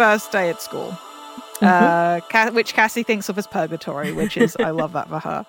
First 0.00 0.32
day 0.32 0.48
at 0.48 0.62
school, 0.62 0.96
uh, 1.60 2.22
which 2.52 2.72
Cassie 2.72 3.02
thinks 3.02 3.28
of 3.28 3.36
as 3.36 3.46
purgatory, 3.46 4.12
which 4.12 4.38
is, 4.38 4.56
I 4.56 4.70
love 4.70 4.94
that 4.94 5.10
for 5.10 5.18
her. 5.18 5.44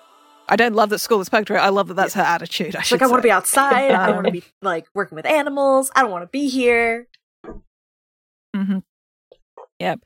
I 0.46 0.56
don't 0.56 0.74
love 0.74 0.90
that 0.90 0.98
school 0.98 1.22
is 1.22 1.30
purgatory. 1.30 1.58
I 1.58 1.70
love 1.70 1.88
that 1.88 1.94
that's 1.94 2.12
her 2.12 2.20
attitude. 2.20 2.76
I 2.76 2.84
like, 2.90 3.00
I 3.00 3.06
want 3.06 3.20
to 3.20 3.26
be 3.26 3.30
outside. 3.30 3.92
I 3.92 4.08
don't 4.08 4.16
want 4.16 4.26
to 4.26 4.32
be 4.40 4.44
like 4.60 4.88
working 4.92 5.16
with 5.16 5.24
animals. 5.24 5.90
I 5.96 6.02
don't 6.02 6.10
want 6.10 6.24
to 6.24 6.26
be 6.26 6.50
here. 6.50 7.08
hmm 8.54 8.80
Yep. 9.82 10.00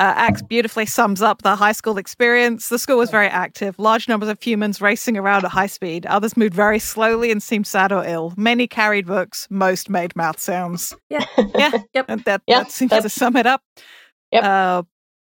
Uh, 0.00 0.12
Axe 0.16 0.42
beautifully 0.42 0.86
sums 0.86 1.22
up 1.22 1.42
the 1.42 1.54
high 1.54 1.70
school 1.72 1.98
experience. 1.98 2.68
The 2.68 2.78
school 2.80 2.98
was 2.98 3.10
very 3.10 3.28
active. 3.28 3.78
Large 3.78 4.08
numbers 4.08 4.28
of 4.28 4.42
humans 4.42 4.80
racing 4.80 5.16
around 5.16 5.44
at 5.44 5.52
high 5.52 5.68
speed. 5.68 6.04
Others 6.06 6.36
moved 6.36 6.54
very 6.54 6.78
slowly 6.80 7.30
and 7.30 7.40
seemed 7.42 7.66
sad 7.66 7.92
or 7.92 8.04
ill. 8.04 8.34
Many 8.36 8.66
carried 8.66 9.06
books. 9.06 9.46
Most 9.50 9.88
made 9.88 10.16
mouth 10.16 10.40
sounds. 10.40 10.94
Yeah. 11.10 11.24
Yeah. 11.54 11.70
Yep. 11.94 12.06
And 12.08 12.24
that, 12.24 12.42
Yeah, 12.46 12.62
that 12.64 12.72
seems 12.72 12.90
to 12.90 13.08
sum 13.08 13.36
it 13.36 13.46
up. 13.46 13.62
Yep. 14.32 14.42
Uh, 14.44 14.82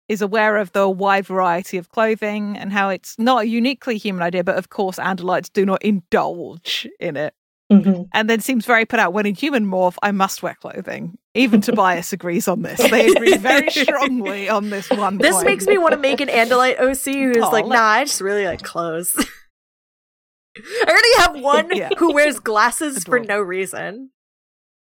is 0.08 0.22
aware 0.22 0.56
of 0.56 0.72
the 0.72 0.88
wide 0.88 1.27
variety 1.27 1.77
of 1.78 1.88
clothing 1.90 2.56
and 2.56 2.72
how 2.72 2.88
it's 2.88 3.18
not 3.18 3.42
a 3.42 3.46
uniquely 3.46 3.96
human 3.98 4.22
idea, 4.22 4.42
but 4.44 4.56
of 4.56 4.68
course, 4.68 4.96
Andalites 4.96 5.52
do 5.52 5.64
not 5.66 5.82
indulge 5.82 6.86
in 7.00 7.16
it. 7.16 7.34
Mhm. 7.72 8.06
And 8.12 8.28
then 8.28 8.40
seems 8.40 8.66
very 8.66 8.84
put 8.84 9.00
out 9.00 9.12
when 9.12 9.27
in 9.27 9.34
human 9.34 9.64
morph, 9.66 9.96
I 10.02 10.12
must 10.12 10.42
wear 10.42 10.54
clothing. 10.54 11.16
Even 11.34 11.62
Tobias 11.62 12.12
agrees 12.12 12.47
on 12.47 12.61
this. 12.62 12.78
They 12.91 13.06
agree 13.08 13.36
very 13.38 13.70
strongly 13.70 14.48
on 14.50 14.69
this 14.69 14.91
one. 14.91 15.16
This 15.16 15.34
point. 15.36 15.47
makes 15.47 15.66
me 15.66 15.78
want 15.78 15.92
to 15.92 15.98
make 15.98 16.20
an 16.20 16.28
Andalite 16.28 16.78
OC 16.78 17.14
who's 17.14 17.39
Aw, 17.42 17.48
like, 17.48 17.66
nah, 17.66 17.80
I 17.83 18.05
just 18.05 18.20
really 18.20 18.44
like 18.44 18.62
clothes. 18.62 19.14
I 20.56 20.84
already 20.86 21.16
have 21.16 21.42
one 21.42 21.74
Yeah. 21.74 21.89
who 21.98 22.12
wears 22.12 22.39
glasses 22.39 23.05
for 23.05 23.19
no 23.19 23.41
reason. 23.41 24.11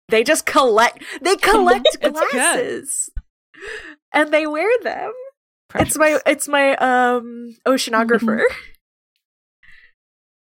They 0.08 0.24
just 0.24 0.46
collect. 0.46 1.04
They 1.22 1.36
collect 1.36 1.86
It's 2.02 2.18
good. 2.22 2.32
glasses, 2.32 3.10
and 4.14 4.34
they 4.34 4.48
wear 4.48 4.70
them. 4.84 5.12
Precious. 5.70 5.90
It's 5.90 5.98
my 5.98 6.20
it's 6.26 6.48
my 6.48 6.76
um 6.78 7.58
oceanographer. 7.68 8.44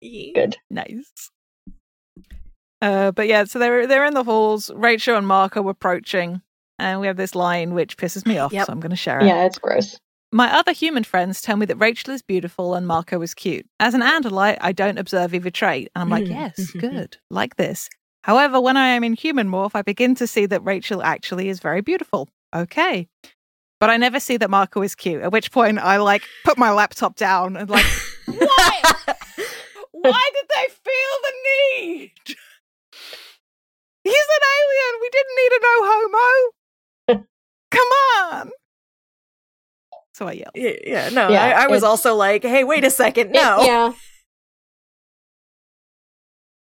Good. 0.02 0.56
nice. 0.70 1.30
Uh, 2.82 3.10
but 3.12 3.28
yeah, 3.28 3.44
so 3.44 3.58
they're 3.58 3.86
they're 3.86 4.04
in 4.06 4.14
the 4.14 4.24
halls. 4.24 4.70
Rachel 4.74 5.16
and 5.16 5.26
Mark 5.26 5.56
are 5.56 5.68
approaching, 5.68 6.40
and 6.78 7.00
we 7.00 7.06
have 7.06 7.16
this 7.16 7.34
line 7.34 7.74
which 7.74 7.96
pisses 7.96 8.26
me 8.26 8.38
off. 8.38 8.52
Yep. 8.52 8.66
So 8.66 8.72
I'm 8.72 8.80
going 8.80 8.90
to 8.90 8.96
share 8.96 9.20
it. 9.20 9.26
Yeah, 9.26 9.44
it's 9.44 9.58
gross. 9.58 9.98
My 10.32 10.52
other 10.56 10.72
human 10.72 11.02
friends 11.04 11.42
tell 11.42 11.56
me 11.56 11.66
that 11.66 11.76
Rachel 11.76 12.14
is 12.14 12.22
beautiful 12.22 12.74
and 12.76 12.86
Marco 12.86 13.20
is 13.20 13.34
cute. 13.34 13.66
As 13.80 13.94
an 13.94 14.00
Andalite, 14.00 14.58
I 14.60 14.70
don't 14.70 14.96
observe 14.96 15.34
either 15.34 15.50
trait. 15.50 15.90
And 15.94 16.02
I'm 16.02 16.08
like, 16.08 16.24
Mhm. 16.24 16.30
yes, 16.30 16.70
good, 16.78 17.16
like 17.30 17.56
this. 17.56 17.88
However, 18.22 18.60
when 18.60 18.76
I 18.76 18.88
am 18.88 19.02
in 19.02 19.14
human 19.14 19.48
morph, 19.48 19.72
I 19.74 19.82
begin 19.82 20.14
to 20.16 20.26
see 20.28 20.46
that 20.46 20.64
Rachel 20.64 21.02
actually 21.02 21.48
is 21.48 21.58
very 21.58 21.80
beautiful. 21.80 22.28
Okay. 22.54 23.08
But 23.80 23.90
I 23.90 23.96
never 23.96 24.20
see 24.20 24.36
that 24.36 24.50
Marco 24.50 24.82
is 24.82 24.94
cute, 24.94 25.22
at 25.22 25.32
which 25.32 25.50
point 25.50 25.78
I 25.80 25.96
like 25.96 26.22
put 26.44 26.56
my 26.58 26.70
laptop 26.70 27.16
down 27.16 27.56
and 27.56 27.68
like, 27.68 27.84
why? 28.26 28.80
Why 29.92 30.30
did 30.34 30.48
they 30.54 30.68
feel 30.68 31.16
the 31.22 31.32
need? 31.82 32.12
He's 34.10 34.28
an 34.36 34.44
alien. 34.58 35.00
We 35.00 35.08
didn't 35.10 35.36
need 35.40 35.52
a 35.52 35.60
no 35.62 35.74
homo. 37.10 37.24
Come 37.70 37.88
on. 38.38 38.50
So 40.14 40.28
I 40.28 40.32
yelled. 40.32 40.50
yeah, 40.54 40.72
yeah, 40.84 41.08
no, 41.10 41.30
Yeah, 41.30 41.42
I, 41.42 41.64
I 41.64 41.66
was 41.68 41.82
also 41.82 42.14
like, 42.14 42.42
hey, 42.42 42.64
wait 42.64 42.84
a 42.84 42.90
second, 42.90 43.28
It- 43.28 43.32
no. 43.32 43.62
yeah. 43.64 43.92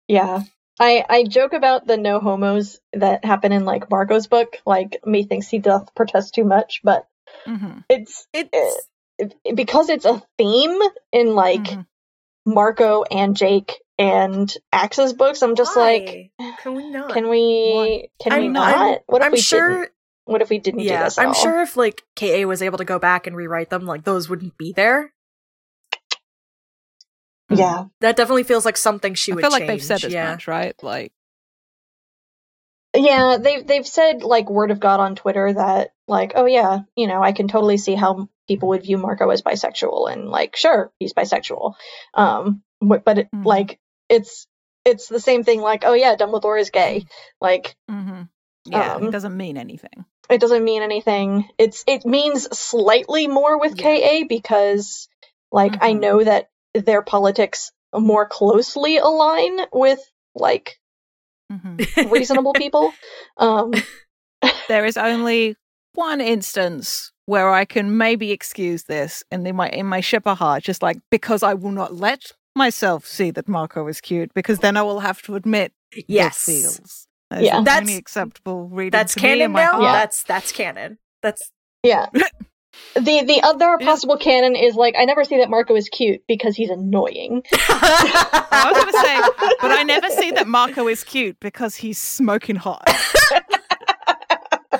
Yeah. 0.07 0.41
I, 0.79 1.03
I 1.09 1.23
joke 1.23 1.53
about 1.53 1.87
the 1.87 1.97
no 1.97 2.19
homos 2.19 2.79
that 2.93 3.25
happen 3.25 3.51
in 3.51 3.65
like 3.65 3.89
Marco's 3.89 4.27
book, 4.27 4.57
like 4.65 4.99
me 5.05 5.23
thinks 5.23 5.47
he 5.47 5.57
doth 5.59 5.93
protest 5.95 6.35
too 6.35 6.43
much, 6.43 6.81
but 6.83 7.07
Mhm, 7.47 7.83
it's 7.89 8.27
It's 8.31 8.87
it, 9.17 9.33
because 9.55 9.89
it's 9.89 10.05
a 10.05 10.21
theme 10.37 10.79
in 11.11 11.33
like 11.33 11.63
mhm. 11.63 11.85
Marco 12.45 13.03
and 13.03 13.35
Jake 13.35 13.73
and 13.99 14.53
Axe's 14.71 15.13
books. 15.13 15.41
I'm 15.41 15.55
just 15.55 15.75
like, 15.75 16.31
can 16.61 16.75
we 16.75 16.89
not? 16.89 17.11
can 17.13 17.29
we 17.29 18.09
can 18.21 18.33
I'm- 18.33 18.53
not? 18.53 18.73
I'm- 18.75 18.97
what 19.07 19.21
if 19.21 19.25
I'm 19.25 19.31
we 19.31 19.39
sure. 19.41 19.69
didn't? 19.81 19.91
What 20.25 20.41
if 20.41 20.49
we 20.49 20.59
didn't 20.59 20.81
do 20.81 20.89
this? 20.89 21.17
At 21.17 21.21
I'm 21.21 21.27
all? 21.29 21.33
sure 21.33 21.61
if 21.61 21.77
like 21.77 22.01
KA 22.17 22.45
was 22.45 22.61
able 22.61 22.77
to 22.79 22.85
go 22.85 22.99
back 22.99 23.27
and 23.27 23.35
rewrite 23.35 23.69
them, 23.69 23.85
like 23.85 24.03
those 24.03 24.27
wouldn't 24.29 24.57
be 24.57 24.73
there. 24.73 25.13
Yeah. 27.49 27.85
That 28.01 28.17
definitely 28.17 28.43
feels 28.43 28.65
like 28.65 28.75
something 28.77 29.13
she 29.13 29.31
I 29.31 29.35
would. 29.35 29.41
feel 29.41 29.51
like 29.51 29.67
they've 29.67 29.81
said 29.83 29.99
change, 29.99 30.11
as 30.11 30.13
yeah. 30.13 30.31
much, 30.31 30.47
right? 30.49 30.75
Like, 30.83 31.13
Yeah, 32.93 33.37
they've 33.39 33.65
they've 33.65 33.87
said 33.87 34.21
like 34.23 34.49
word 34.49 34.71
of 34.71 34.79
God 34.81 34.99
on 34.99 35.15
Twitter 35.15 35.53
that 35.53 35.91
like, 36.09 36.33
oh 36.35 36.45
yeah, 36.45 36.79
you 36.95 37.07
know, 37.07 37.21
I 37.23 37.31
can 37.31 37.47
totally 37.47 37.77
see 37.77 37.95
how 37.95 38.27
people 38.49 38.69
would 38.69 38.83
view 38.83 38.97
Marco 38.97 39.29
as 39.29 39.41
bisexual 39.43 40.11
and 40.11 40.27
like, 40.29 40.55
sure, 40.57 40.91
he's 40.99 41.13
bisexual. 41.13 41.75
Um, 42.13 42.63
but, 42.81 43.05
but 43.05 43.19
it, 43.19 43.27
Mhm. 43.33 43.45
like 43.45 43.79
it's 44.09 44.47
it's 44.85 45.07
the 45.07 45.19
same 45.19 45.43
thing. 45.43 45.61
Like, 45.61 45.83
oh 45.85 45.93
yeah, 45.93 46.15
Dumbledore 46.15 46.59
is 46.59 46.69
gay. 46.69 47.05
Like, 47.41 47.75
hmm 47.89 48.23
yeah, 48.65 48.95
Um, 48.95 49.03
it 49.05 49.11
doesn't 49.11 49.35
mean 49.37 49.57
anything. 49.57 50.05
it 50.29 50.41
doesn't 50.41 50.63
mean 50.63 50.81
anything. 50.81 51.47
It's 51.57 51.83
it 51.87 52.05
means 52.05 52.43
slightly 52.57 53.27
more 53.27 53.59
with 53.59 53.77
Yeah. 53.77 53.83
KA 53.83 54.23
because 54.27 55.07
like 55.51 55.77
I 55.81 55.93
Mhm. 55.93 55.99
know 56.01 56.23
that 56.23 56.49
their 56.73 57.01
politics 57.01 57.71
more 57.95 58.27
closely 58.27 58.97
align 58.97 59.59
with 59.71 59.99
like 60.35 60.79
hmm 61.49 61.77
reasonable 62.09 62.53
people. 62.63 62.93
Um, 63.37 63.73
there 64.67 64.85
is 64.85 64.97
only 64.97 65.55
one 65.93 66.19
instance 66.21 67.11
where 67.25 67.49
I 67.49 67.65
can 67.65 67.97
maybe 67.97 68.31
excuse 68.31 68.83
this, 68.83 69.23
and 69.31 69.47
in 69.47 69.55
my 69.55 69.69
in 69.69 69.85
my 69.85 70.01
shipper 70.01 70.33
heart, 70.35 70.63
just 70.63 70.81
like 70.81 70.97
because 71.09 71.43
I 71.43 71.53
will 71.53 71.71
not 71.71 71.95
let 71.95 72.31
myself 72.57 73.05
see 73.05 73.31
that 73.31 73.47
Marco 73.47 73.87
is 73.87 74.01
cute, 74.01 74.33
because 74.33 74.59
then 74.59 74.75
I 74.77 74.81
will 74.81 74.99
have 74.99 75.21
to 75.23 75.35
admit 75.35 75.71
yes, 76.07 76.45
this 76.45 76.63
feels. 76.63 77.07
That's 77.29 77.43
Yeah. 77.43 77.57
the 77.59 77.63
That's- 77.63 77.81
only 77.81 77.95
acceptable 77.95 78.67
reading. 78.69 78.91
that's 78.91 79.13
to 79.13 79.19
canon 79.19 79.51
my 79.51 79.63
now. 79.63 79.81
Yeah. 79.81 79.91
That's 79.93 80.23
that's 80.23 80.51
canon. 80.51 80.97
That's 81.21 81.51
Yeah. 81.83 82.07
The 82.93 83.23
the 83.23 83.41
other 83.43 83.79
possible 83.79 84.17
canon 84.17 84.55
is 84.55 84.75
like 84.75 84.93
I 84.95 85.05
never 85.05 85.23
see 85.23 85.37
that 85.37 85.49
Marco 85.49 85.75
is 85.75 85.89
cute 85.89 86.21
because 86.27 86.55
he's 86.55 86.69
annoying. 86.69 87.41
I 87.51 88.71
was 88.71 88.77
going 88.83 88.93
to 88.93 88.99
say, 88.99 89.55
but 89.61 89.71
I 89.71 89.81
never 89.81 90.09
see 90.21 90.29
that 90.31 90.47
Marco 90.47 90.87
is 90.87 91.03
cute 91.03 91.37
because 91.39 91.75
he's 91.75 91.97
smoking 91.97 92.55
hot. 92.55 92.83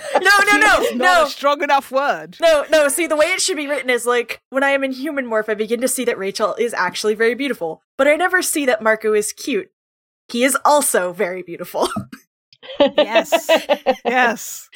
no, 0.14 0.20
no, 0.20 0.38
Cute 0.50 0.62
no, 0.62 0.82
is 0.82 0.96
not 0.96 0.98
no. 1.20 1.24
a 1.26 1.30
strong 1.30 1.62
enough 1.64 1.92
word. 1.92 2.38
No, 2.42 2.66
no, 2.72 2.88
see, 2.88 3.08
the 3.08 3.16
way 3.16 3.28
it 3.28 3.42
should 3.42 3.58
be 3.58 3.68
written 3.68 3.90
is 3.90 4.06
like, 4.06 4.42
when 4.50 4.64
I 4.64 4.70
am 4.72 4.84
in 4.84 4.92
human 4.92 5.26
morph, 5.26 5.50
I 5.50 5.54
begin 5.54 5.82
to 5.82 5.88
see 5.88 6.06
that 6.06 6.18
Rachel 6.18 6.56
is 6.56 6.74
actually 6.74 7.16
very 7.16 7.36
beautiful, 7.36 7.82
but 7.98 8.08
I 8.08 8.16
never 8.16 8.42
see 8.42 8.66
that 8.66 8.82
Marco 8.82 9.14
is 9.14 9.34
cute. 9.34 9.72
He 10.30 10.44
is 10.44 10.58
also 10.66 11.14
very 11.14 11.44
beautiful. 11.44 11.88
Yes. 12.80 13.50
Yes. 14.06 14.70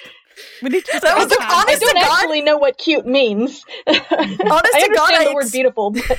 We 0.61 0.69
need 0.69 0.85
to 0.85 0.99
That 1.01 1.17
was 1.17 1.27
the 1.27 1.33
expand 1.35 1.51
I 1.51 1.61
honest 1.61 1.79
this. 1.81 1.89
don't 1.91 2.01
to 2.01 2.07
God- 2.07 2.19
actually 2.23 2.41
know 2.41 2.57
what 2.57 2.77
cute 2.77 3.05
means. 3.05 3.65
I 3.87 3.93
to 3.93 4.53
understand 4.53 4.93
God, 4.95 5.13
I 5.13 5.25
the 5.25 5.33
word 5.33 5.51
beautiful, 5.51 5.91
but 5.91 6.17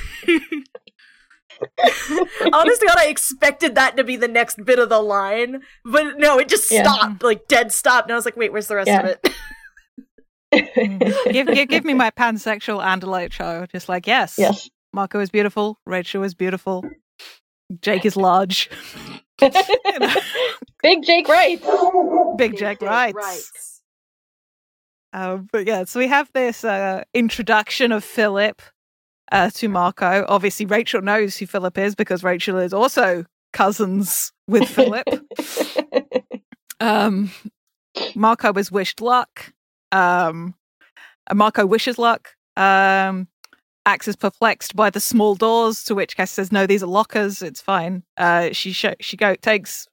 Honest 2.53 2.81
to 2.81 2.87
God, 2.87 2.97
I 2.97 3.07
expected 3.07 3.75
that 3.75 3.97
to 3.97 4.03
be 4.03 4.15
the 4.15 4.27
next 4.27 4.63
bit 4.63 4.79
of 4.79 4.89
the 4.89 4.99
line, 4.99 5.61
but 5.85 6.17
no, 6.17 6.37
it 6.39 6.47
just 6.49 6.71
Yeah. 6.71 6.83
stopped, 6.83 7.23
like 7.23 7.47
dead 7.47 7.71
stopped, 7.71 8.07
and 8.07 8.13
I 8.13 8.15
was 8.15 8.25
like, 8.25 8.37
wait, 8.37 8.51
where's 8.51 8.67
the 8.67 8.75
rest 8.75 8.89
of 8.91 9.05
it? 9.05 9.29
give, 11.31 11.47
give, 11.47 11.67
give 11.69 11.85
me 11.85 11.93
my 11.93 12.11
pansexual 12.11 12.83
Andalite 12.83 13.31
show. 13.33 13.65
Just 13.71 13.89
like, 13.89 14.05
yes, 14.07 14.35
yes. 14.37 14.69
Marco 14.93 15.19
is 15.19 15.29
beautiful. 15.29 15.79
Rachel 15.85 16.23
is 16.23 16.33
beautiful. 16.35 16.83
Jake 17.81 18.05
is 18.05 18.15
large. 18.15 18.69
Big 19.39 21.03
Jake 21.03 21.27
writes. 21.27 21.65
Big 22.37 22.55
Jake 22.57 22.81
writes. 22.81 23.81
Um, 25.11 25.47
but 25.51 25.65
yeah, 25.67 25.83
so 25.85 25.99
we 25.99 26.07
have 26.07 26.29
this 26.33 26.63
uh, 26.63 27.03
introduction 27.13 27.91
of 27.91 28.03
Philip 28.03 28.61
uh, 29.33 29.49
to 29.49 29.67
Marco. 29.67 30.25
Obviously, 30.29 30.65
Rachel 30.65 31.01
knows 31.01 31.35
who 31.35 31.47
Philip 31.47 31.77
is 31.77 31.95
because 31.95 32.23
Rachel 32.23 32.59
is 32.59 32.73
also 32.73 33.25
cousins 33.51 34.31
with 34.47 34.69
Philip. 34.69 35.07
um, 36.79 37.31
Marco 38.15 38.53
was 38.53 38.71
wished 38.71 39.01
luck. 39.01 39.51
Um, 39.91 40.53
uh, 41.29 41.33
Marco 41.33 41.65
wishes 41.65 41.97
luck. 41.97 42.29
Um, 42.55 43.27
Axe 43.85 44.07
is 44.07 44.15
perplexed 44.15 44.75
by 44.75 44.89
the 44.89 44.99
small 44.99 45.35
doors, 45.35 45.83
to 45.85 45.95
which 45.95 46.15
Cass 46.15 46.31
says, 46.31 46.51
"No, 46.51 46.65
these 46.65 46.83
are 46.83 46.87
lockers. 46.87 47.41
It's 47.41 47.59
fine." 47.59 48.03
Uh, 48.15 48.49
she 48.53 48.71
sh- 48.71 48.85
she 49.01 49.17
go 49.17 49.35
takes 49.35 49.87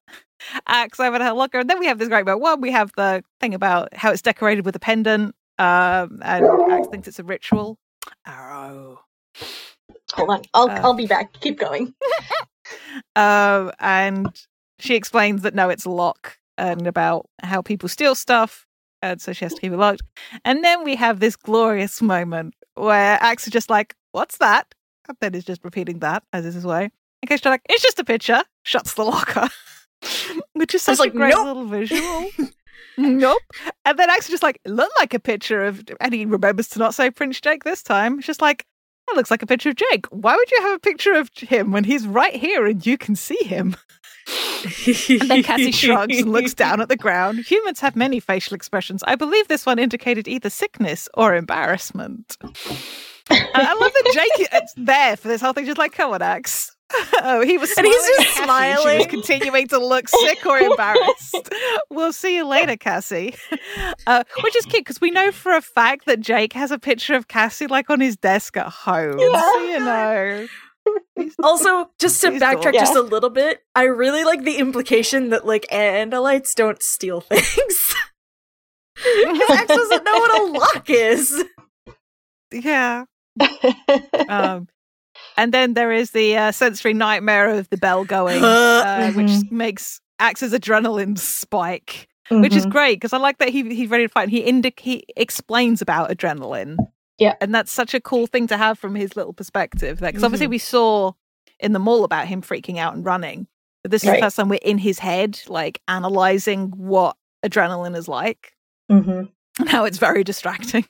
Axe 0.68 1.00
over 1.00 1.18
to 1.18 1.24
her 1.24 1.32
locker, 1.32 1.58
and 1.58 1.68
then 1.68 1.80
we 1.80 1.86
have 1.86 1.98
this 1.98 2.08
great 2.08 2.26
moment. 2.26 2.42
One, 2.42 2.60
we 2.60 2.70
have 2.70 2.92
the 2.96 3.24
thing 3.40 3.54
about 3.54 3.96
how 3.96 4.12
it's 4.12 4.22
decorated 4.22 4.64
with 4.64 4.76
a 4.76 4.80
pendant, 4.80 5.34
um, 5.58 6.20
and 6.22 6.46
Axe 6.70 6.88
thinks 6.88 7.08
it's 7.08 7.18
a 7.18 7.24
ritual. 7.24 7.78
Arrow. 8.26 9.00
Hold 10.12 10.30
on. 10.30 10.42
I'll 10.54 10.70
Uh, 10.70 10.80
I'll 10.82 10.94
be 10.94 11.06
back. 11.06 11.32
Keep 11.40 11.58
going. 11.58 11.94
Um, 13.16 13.72
and 13.80 14.28
she 14.78 14.94
explains 14.94 15.42
that 15.42 15.54
no, 15.54 15.70
it's 15.70 15.86
lock. 15.86 16.36
and 16.58 16.86
about 16.86 17.26
how 17.42 17.62
people 17.62 17.88
steal 17.88 18.14
stuff. 18.14 18.66
And 19.02 19.20
so 19.20 19.32
she 19.32 19.44
has 19.44 19.54
to 19.54 19.60
keep 19.60 19.72
it 19.72 19.76
locked. 19.76 20.02
And 20.44 20.62
then 20.62 20.84
we 20.84 20.94
have 20.96 21.18
this 21.20 21.34
glorious 21.36 22.00
moment 22.02 22.54
where 22.74 23.18
Axe 23.20 23.46
is 23.46 23.52
just 23.52 23.70
like, 23.70 23.94
What's 24.12 24.38
that? 24.38 24.72
And 25.08 25.16
then 25.20 25.34
is 25.34 25.44
just 25.44 25.64
repeating 25.64 25.98
that 26.00 26.22
as 26.32 26.44
is 26.44 26.54
his 26.54 26.66
way. 26.66 26.90
In 27.22 27.26
case 27.26 27.40
you're 27.44 27.52
like, 27.52 27.62
It's 27.68 27.82
just 27.82 27.98
a 27.98 28.04
picture, 28.04 28.42
shuts 28.62 28.94
the 28.94 29.04
locker. 29.04 29.48
Which 30.52 30.74
is 30.74 30.82
such 30.82 30.98
like, 30.98 31.12
a 31.12 31.16
great 31.16 31.30
"Nope." 31.34 31.46
little 31.46 31.66
visual. 31.66 32.28
nope. 32.98 33.42
And 33.84 33.98
then 33.98 34.10
Axe 34.10 34.26
is 34.26 34.30
just 34.30 34.42
like, 34.42 34.60
"Look 34.66 34.90
like 34.98 35.12
a 35.14 35.18
picture 35.18 35.64
of, 35.64 35.82
and 36.00 36.12
he 36.14 36.24
remembers 36.26 36.68
to 36.68 36.78
not 36.78 36.94
say 36.94 37.10
Prince 37.10 37.40
Jake 37.40 37.64
this 37.64 37.82
time. 37.82 38.18
It's 38.18 38.26
just 38.26 38.40
like, 38.42 38.64
that 39.10 39.16
looks 39.16 39.30
like 39.30 39.42
a 39.42 39.46
picture 39.46 39.70
of 39.70 39.76
Jake. 39.76 40.06
Why 40.06 40.34
would 40.34 40.50
you 40.50 40.62
have 40.62 40.76
a 40.76 40.80
picture 40.80 41.14
of 41.14 41.30
him 41.36 41.72
when 41.72 41.84
he's 41.84 42.06
right 42.06 42.34
here 42.34 42.66
and 42.66 42.84
you 42.84 42.96
can 42.96 43.16
see 43.16 43.38
him? 43.42 43.76
And 45.20 45.28
then 45.28 45.42
Cassie 45.42 45.72
shrugs 45.72 46.18
and 46.18 46.30
looks 46.32 46.54
down 46.54 46.80
at 46.80 46.88
the 46.88 46.96
ground. 46.96 47.40
Humans 47.40 47.80
have 47.80 47.96
many 47.96 48.20
facial 48.20 48.54
expressions. 48.54 49.02
I 49.06 49.14
believe 49.14 49.48
this 49.48 49.66
one 49.66 49.78
indicated 49.78 50.28
either 50.28 50.50
sickness 50.50 51.08
or 51.14 51.34
embarrassment. 51.34 52.36
I 53.30 53.74
love 53.80 53.92
that 53.92 54.10
Jake 54.12 54.48
is 54.52 54.72
there 54.76 55.16
for 55.16 55.28
this 55.28 55.40
whole 55.40 55.52
thing, 55.52 55.66
just 55.66 55.78
like, 55.78 55.92
come 55.92 56.12
on, 56.12 56.22
Axe. 56.22 56.76
oh, 57.22 57.42
he 57.44 57.56
was 57.58 57.70
And 57.70 57.86
smiling. 57.86 57.92
he's 57.92 58.06
just 58.26 58.40
at 58.40 58.46
Cassie. 58.46 58.88
She 58.90 58.96
was 58.98 59.06
continuing 59.06 59.68
to 59.68 59.78
look 59.78 60.08
sick 60.08 60.44
or 60.46 60.58
embarrassed. 60.58 61.48
we'll 61.90 62.12
see 62.12 62.36
you 62.36 62.46
later, 62.46 62.76
Cassie. 62.76 63.34
Uh, 64.06 64.24
which 64.42 64.56
is 64.56 64.64
cute 64.64 64.84
because 64.84 65.00
we 65.00 65.10
know 65.10 65.30
for 65.30 65.52
a 65.54 65.60
fact 65.60 66.06
that 66.06 66.20
Jake 66.20 66.52
has 66.54 66.70
a 66.70 66.78
picture 66.78 67.14
of 67.14 67.28
Cassie 67.28 67.66
like 67.66 67.90
on 67.90 68.00
his 68.00 68.16
desk 68.16 68.56
at 68.56 68.66
home. 68.66 69.18
Yeah. 69.18 69.40
So, 69.40 69.60
you 69.60 69.78
know. 69.80 70.46
Also, 71.42 71.90
just 71.98 72.20
to 72.22 72.30
Please 72.30 72.42
backtrack 72.42 72.62
don't. 72.62 72.74
just 72.74 72.94
Yeah. 72.94 73.00
a 73.00 73.02
little 73.02 73.30
bit, 73.30 73.62
I 73.74 73.82
really 73.84 74.24
like 74.24 74.42
the 74.44 74.56
implication 74.56 75.30
that 75.30 75.46
like 75.46 75.66
Andalites 75.70 76.54
don't 76.54 76.82
steal 76.82 77.20
things. 77.20 77.94
Because 78.96 79.50
X 79.50 79.66
doesn't 79.68 80.04
know 80.04 80.18
what 80.18 80.40
a 80.40 80.44
lock 80.58 80.90
is. 80.90 81.44
Yeah. 82.52 83.04
Um, 84.28 84.66
and 85.36 85.52
then 85.52 85.74
there 85.74 85.92
is 85.92 86.10
the 86.12 86.36
uh, 86.36 86.52
sensory 86.52 86.94
nightmare 86.94 87.48
of 87.50 87.68
the 87.70 87.76
bell 87.76 88.04
going, 88.04 88.42
uh, 88.44 89.12
which 89.12 89.26
Mhm. 89.26 89.50
makes 89.50 90.00
as 90.20 90.52
adrenaline 90.52 91.18
spike, 91.18 92.08
which 92.30 92.54
is 92.54 92.66
Mhm. 92.66 92.70
great 92.70 92.94
because 92.96 93.12
I 93.12 93.18
like 93.18 93.38
that 93.38 93.48
he 93.48 93.74
he's 93.74 93.88
ready 93.90 94.04
to 94.04 94.12
fight. 94.12 94.24
And 94.24 94.32
he 94.32 94.40
indi- 94.40 94.74
he 94.78 95.04
explains 95.16 95.80
about 95.82 96.10
adrenaline. 96.10 96.76
Yeah. 97.18 97.34
and 97.42 97.54
that's 97.54 97.70
such 97.70 97.92
a 97.92 98.00
cool 98.00 98.26
thing 98.26 98.46
to 98.46 98.56
have 98.56 98.78
from 98.78 98.94
his 98.94 99.14
little 99.14 99.34
perspective. 99.34 100.00
Because 100.00 100.24
obviously 100.24 100.46
Mhm. 100.46 100.50
we 100.50 100.58
saw 100.58 101.12
in 101.58 101.72
the 101.74 101.78
mall 101.78 102.04
about 102.04 102.26
him 102.28 102.40
freaking 102.40 102.78
out 102.78 102.94
and 102.94 103.04
running, 103.04 103.46
but 103.82 103.90
this 103.90 104.02
is 104.02 104.08
Right. 104.08 104.16
the 104.16 104.22
first 104.26 104.36
time 104.36 104.48
we're 104.48 104.58
in 104.62 104.78
his 104.78 104.98
head, 105.00 105.38
like 105.46 105.82
analyzing 105.86 106.70
what 106.76 107.16
adrenaline 107.44 107.94
is 107.94 108.08
like 108.08 108.54
Mhm. 108.90 109.28
and 109.58 109.68
how 109.68 109.84
it's 109.84 109.98
very 109.98 110.24
distracting. 110.24 110.86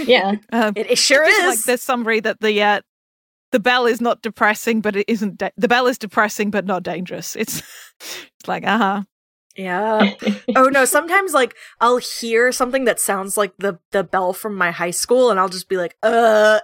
Yeah. 0.00 0.34
Um, 0.52 0.74
It, 0.76 0.90
it 0.90 0.98
sure 0.98 1.22
is. 1.26 1.46
like 1.46 1.58
there's 1.64 1.80
summary 1.82 2.20
that 2.20 2.40
the 2.40 2.62
uh, 2.62 2.80
the 3.52 3.60
bell 3.60 3.86
is 3.86 4.00
not 4.00 4.22
depressing, 4.22 4.80
but 4.80 4.96
it 4.96 5.04
isn't. 5.08 5.38
Da- 5.38 5.50
the 5.56 5.68
bell 5.68 5.86
is 5.86 5.98
depressing, 5.98 6.50
but 6.50 6.64
not 6.66 6.82
dangerous. 6.82 7.36
It's 7.36 7.62
it's 8.00 8.46
like 8.48 8.66
uh 8.66 8.78
huh. 8.78 9.02
yeah. 9.56 10.14
Oh 10.56 10.64
no, 10.68 10.84
sometimes 10.84 11.32
like 11.34 11.54
I'll 11.80 11.98
hear 11.98 12.52
something 12.52 12.84
that 12.84 13.00
sounds 13.00 13.36
like 13.36 13.52
the 13.58 13.78
the 13.92 14.04
bell 14.04 14.32
from 14.32 14.54
my 14.56 14.70
high 14.70 14.90
school 14.92 15.30
and 15.30 15.38
I'll 15.40 15.48
just 15.48 15.68
be 15.68 15.76
like, 15.76 15.96
uh 16.02 16.60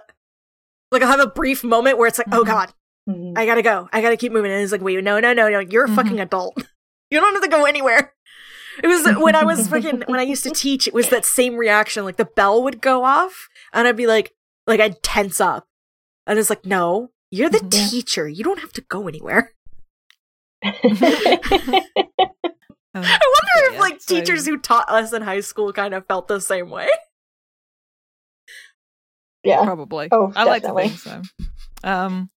like 0.91 1.01
I'll 1.01 1.11
have 1.11 1.19
a 1.19 1.27
brief 1.27 1.63
moment 1.63 1.97
where 1.97 2.07
it's 2.07 2.17
like, 2.17 2.27
oh 2.31 2.43
Mhm. 2.43 2.47
god, 2.47 2.73
Mhm. 3.09 3.33
I 3.37 3.45
gotta 3.45 3.61
go. 3.61 3.89
I 3.91 4.01
gotta 4.01 4.17
keep 4.17 4.31
moving. 4.31 4.51
And 4.51 4.61
it's 4.63 4.71
like, 4.71 4.81
wait, 4.81 5.03
no, 5.03 5.19
no, 5.19 5.33
no, 5.33 5.49
no, 5.49 5.59
you're 5.59 5.85
a 5.85 5.89
Mhm. 5.89 5.95
fucking 5.95 6.19
adult. 6.19 6.57
You 7.09 7.21
don't 7.21 7.33
have 7.35 7.43
to 7.43 7.47
go 7.49 7.63
anywhere. 7.63 8.13
It 8.83 8.87
was 8.87 9.05
when 9.17 9.33
I 9.35 9.43
was 9.45 9.67
fucking 9.69 10.03
when 10.07 10.19
I 10.19 10.23
used 10.23 10.43
to 10.43 10.49
teach, 10.63 10.87
it 10.87 10.93
was 10.93 11.09
that 11.09 11.23
same 11.25 11.55
reaction. 11.55 12.03
Like 12.03 12.17
the 12.17 12.25
bell 12.25 12.61
would 12.63 12.81
go 12.81 13.05
off 13.05 13.47
and 13.73 13.87
I'd 13.87 13.95
be 13.95 14.07
like 14.07 14.33
like 14.65 14.79
I'd 14.79 15.01
tense 15.03 15.39
up. 15.39 15.66
And 16.27 16.37
it's 16.37 16.49
like, 16.51 16.65
no, 16.65 17.09
you're 17.31 17.49
the 17.49 17.65
Yeah. 17.71 17.87
teacher. 17.89 18.27
You 18.27 18.43
don't 18.43 18.59
have 18.59 18.73
to 18.73 18.81
go 18.81 19.07
anywhere. 19.07 19.53
Um, 20.63 20.73
I 22.95 22.99
wonder 23.03 23.67
if 23.67 23.73
Yeah, 23.73 23.79
like 23.79 24.01
so- 24.01 24.15
teachers 24.19 24.45
who 24.45 24.57
taught 24.57 24.89
us 24.89 25.13
in 25.13 25.21
high 25.21 25.39
school 25.39 25.71
kind 25.73 25.93
of 25.93 26.05
felt 26.07 26.27
the 26.27 26.39
same 26.41 26.69
way. 26.69 26.87
yeah. 29.43 29.63
probably. 29.63 30.09
Oh, 30.11 30.31
I 30.35 30.43
like 30.43 30.63
to 30.63 30.73
think 30.73 30.97
so. 30.99 31.21
Um, 31.83 32.29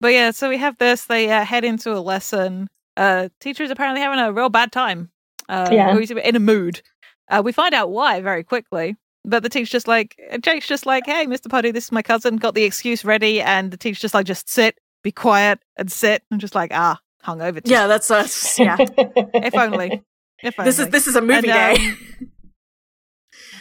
but 0.00 0.08
yeah, 0.12 0.30
so 0.32 0.48
we 0.48 0.58
have 0.58 0.78
this. 0.78 1.04
They 1.04 1.30
uh, 1.30 1.44
head 1.44 1.64
into 1.64 1.92
a 1.96 2.00
lesson. 2.00 2.68
Uh, 2.96 3.28
teacher's 3.40 3.70
apparently 3.70 4.00
having 4.00 4.18
a 4.18 4.32
real 4.32 4.48
bad 4.48 4.72
time. 4.72 5.10
Uh, 5.48 5.68
Yeah. 5.70 5.96
he's 5.98 6.10
in 6.10 6.36
a 6.36 6.40
mood. 6.40 6.82
Uh, 7.30 7.42
we 7.44 7.52
find 7.52 7.74
out 7.74 7.90
why 7.90 8.20
very 8.20 8.42
quickly. 8.44 8.96
But 9.24 9.42
the 9.42 9.48
teacher's 9.48 9.70
just 9.70 9.88
like, 9.88 10.18
Jake's 10.40 10.66
just 10.66 10.84
like, 10.84 11.04
hey, 11.06 11.26
Mr. 11.26 11.48
Puddy, 11.48 11.70
this 11.70 11.84
is 11.84 11.92
my 11.92 12.02
cousin. 12.02 12.36
Got 12.36 12.54
the 12.54 12.64
excuse 12.64 13.04
ready, 13.04 13.40
and 13.40 13.70
the 13.70 13.76
teacher's 13.76 14.00
just 14.00 14.14
like, 14.14 14.26
just 14.26 14.48
sit, 14.48 14.78
be 15.02 15.12
quiet, 15.12 15.60
and 15.76 15.90
sit. 15.92 16.24
And 16.30 16.40
just 16.40 16.54
like, 16.54 16.72
ah, 16.74 16.98
hungover. 17.24 17.60
Yeah, 17.64 17.86
that's 17.86 18.10
us. 18.10 18.58
Yeah. 18.58 18.76
if 18.78 19.54
only. 19.54 20.02
If 20.42 20.58
only. 20.58 20.68
this 20.68 20.78
is 20.80 20.88
this 20.88 21.06
is 21.06 21.14
a 21.14 21.20
movie 21.20 21.50
and, 21.50 21.78
day. 21.78 21.86
um, 21.86 22.30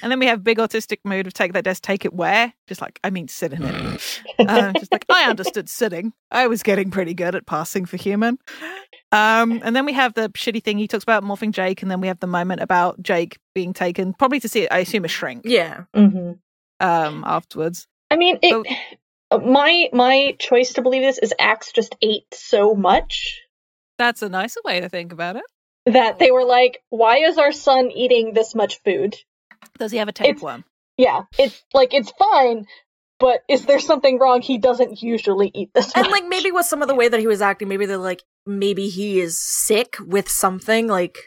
and 0.01 0.11
then 0.11 0.19
we 0.19 0.25
have 0.27 0.43
big 0.43 0.57
autistic 0.57 0.97
mood 1.03 1.27
of 1.27 1.33
take 1.33 1.53
that 1.53 1.63
desk, 1.63 1.83
take 1.83 2.05
it 2.05 2.13
where? 2.13 2.53
Just 2.67 2.81
like, 2.81 2.99
I 3.03 3.09
mean, 3.09 3.27
sit 3.27 3.53
in 3.53 3.63
it. 3.63 4.21
Uh, 4.39 4.73
just 4.73 4.91
like, 4.91 5.05
I 5.09 5.29
understood 5.29 5.69
sitting. 5.69 6.13
I 6.31 6.47
was 6.47 6.63
getting 6.63 6.89
pretty 6.91 7.13
good 7.13 7.35
at 7.35 7.45
passing 7.45 7.85
for 7.85 7.97
human. 7.97 8.37
Um, 9.11 9.61
and 9.63 9.75
then 9.75 9.85
we 9.85 9.93
have 9.93 10.13
the 10.13 10.29
shitty 10.29 10.63
thing 10.63 10.77
he 10.77 10.87
talks 10.87 11.03
about 11.03 11.23
morphing 11.23 11.51
Jake, 11.51 11.81
and 11.81 11.91
then 11.91 11.99
we 12.01 12.07
have 12.07 12.19
the 12.19 12.27
moment 12.27 12.61
about 12.61 13.01
Jake 13.03 13.37
being 13.53 13.73
taken, 13.73 14.13
probably 14.13 14.39
to 14.39 14.47
see, 14.49 14.67
I 14.69 14.79
assume, 14.79 15.03
a 15.05 15.09
shrink 15.09 15.43
Yeah. 15.45 15.83
Mhm. 15.95 16.39
um, 16.79 17.23
afterwards. 17.27 17.87
I 18.09 18.15
mean, 18.15 18.39
it. 18.41 18.67
uh, 19.31 19.37
My 19.37 19.89
my 19.93 20.35
choice 20.39 20.73
to 20.73 20.81
believe 20.81 21.03
this 21.03 21.17
is 21.17 21.33
Axe 21.39 21.71
just 21.71 21.95
ate 22.01 22.25
so 22.33 22.73
much 22.75 23.39
That's 23.97 24.21
a 24.21 24.29
nicer 24.29 24.59
way 24.65 24.79
to 24.81 24.89
think 24.89 25.13
about 25.13 25.35
it. 25.37 25.43
that 25.85 26.19
they 26.19 26.31
were 26.31 26.43
like, 26.43 26.81
"Why 26.89 27.17
is 27.19 27.37
our 27.37 27.51
son 27.51 27.91
eating 27.91 28.33
this 28.33 28.53
much 28.55 28.81
food?" 28.83 29.15
Does 29.77 29.91
he 29.91 29.97
have 29.97 30.07
a 30.07 30.11
It's- 30.11 30.25
tapeworm? 30.27 30.63
Yeah, 30.97 31.23
it's 31.39 31.63
like 31.73 31.93
it's 31.93 32.11
fine, 32.11 32.65
but 33.19 33.43
is 33.47 33.65
there 33.65 33.79
something 33.79 34.19
wrong? 34.19 34.41
He 34.41 34.57
doesn't 34.59 35.01
usually 35.01 35.49
eat 35.53 35.71
this 35.73 35.91
And 35.95 36.03
much. 36.03 36.11
like 36.11 36.25
maybe 36.27 36.51
with 36.51 36.65
some 36.65 36.81
of 36.81 36.87
the 36.87 36.95
way 36.95 37.07
that 37.07 37.19
he 37.19 37.27
was 37.27 37.41
acting, 37.41 37.69
maybe 37.69 37.85
they're 37.85 37.97
like 37.97 38.23
maybe 38.45 38.87
he 38.89 39.19
is 39.19 39.39
sick 39.39 39.95
with 39.99 40.29
something, 40.29 40.87
like 40.87 41.17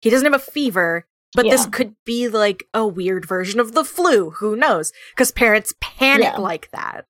he 0.00 0.10
doesn't 0.10 0.30
have 0.30 0.40
a 0.40 0.44
fever, 0.44 1.06
but 1.34 1.44
this 1.44 1.64
could 1.66 1.94
be 2.04 2.28
like 2.28 2.64
a 2.74 2.86
weird 2.86 3.24
version 3.26 3.58
of 3.60 3.72
the 3.72 3.84
flu. 3.84 4.30
Who 4.30 4.54
knows? 4.56 4.92
Because 5.14 5.32
parents 5.32 5.72
panic 5.80 6.24
Yeah. 6.34 6.38
like 6.38 6.70
that. 6.72 7.06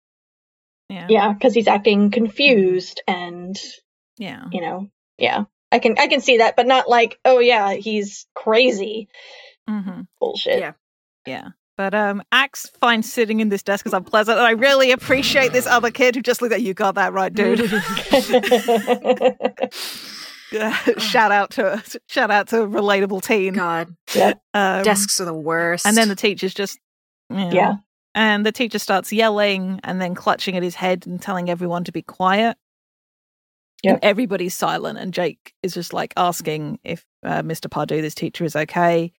Yeah. 0.91 1.07
yeah, 1.09 1.33
because 1.33 1.55
he's 1.55 1.67
acting 1.69 2.11
confused 2.11 3.01
and 3.09 3.57
Yeah. 4.19 4.45
you 4.53 4.61
know, 4.61 4.91
yeah, 5.19 5.45
I 5.73 5.79
can 5.79 5.97
I 5.99 6.07
can 6.07 6.21
see 6.21 6.37
that, 6.39 6.55
but 6.55 6.67
not 6.67 6.89
like, 6.89 7.19
oh 7.25 7.39
yeah, 7.39 7.73
he's 7.73 8.27
crazy 8.35 9.09
hmm 9.69 10.03
bullshit. 10.21 10.59
Yeah. 10.59 10.73
Yeah. 11.27 11.49
But 11.79 11.95
um, 11.95 12.23
Axe 12.33 12.71
finds 12.81 13.11
sitting 13.11 13.41
in 13.41 13.49
this 13.49 13.63
desk 13.63 13.87
is 13.87 13.95
unpleasant, 13.95 14.37
and 14.39 14.47
I 14.47 14.51
really 14.51 14.93
appreciate 14.93 15.53
this 15.53 15.67
other 15.67 15.91
kid 15.91 16.15
who 16.15 16.21
just 16.23 16.43
looked 16.43 16.53
at 16.53 16.61
you. 16.63 16.75
Got 16.75 16.97
that 16.97 17.13
right, 17.15 17.33
dude. 17.33 17.61
shout 21.01 21.33
out 21.33 21.51
to 21.53 21.83
shout 22.09 22.31
out 22.31 22.49
to 22.49 22.57
relatable 22.57 23.23
teen. 23.23 23.55
God, 23.55 23.89
Um, 24.55 24.83
desks 24.83 25.21
are 25.21 25.25
the 25.25 25.33
worst. 25.35 25.87
and 25.87 25.97
then 25.97 26.09
the 26.09 26.17
teacher's 26.17 26.53
just 26.55 26.79
yeah. 27.31 27.51
yeah. 27.53 27.75
and 28.15 28.45
the 28.45 28.53
teacher 28.53 28.79
starts 28.79 29.11
yelling 29.13 29.81
and 29.83 30.01
then 30.01 30.15
clutching 30.15 30.57
at 30.57 30.63
his 30.63 30.75
head 30.75 31.07
and 31.07 31.21
telling 31.23 31.49
everyone 31.49 31.85
to 31.85 31.93
be 31.93 32.03
quiet. 32.03 32.57
Yep. 33.83 33.95
And 33.95 34.05
everybody's 34.05 34.55
silent, 34.55 34.99
and 34.99 35.13
Jake 35.13 35.55
is 35.65 35.75
just 35.75 35.93
like 35.93 36.13
asking 36.17 36.79
if 36.85 37.05
uh, 37.25 37.43
Mr. 37.43 37.69
Pardue, 37.69 38.01
this 38.01 38.15
teacher, 38.15 38.45
is 38.45 38.55
okay. 38.55 39.13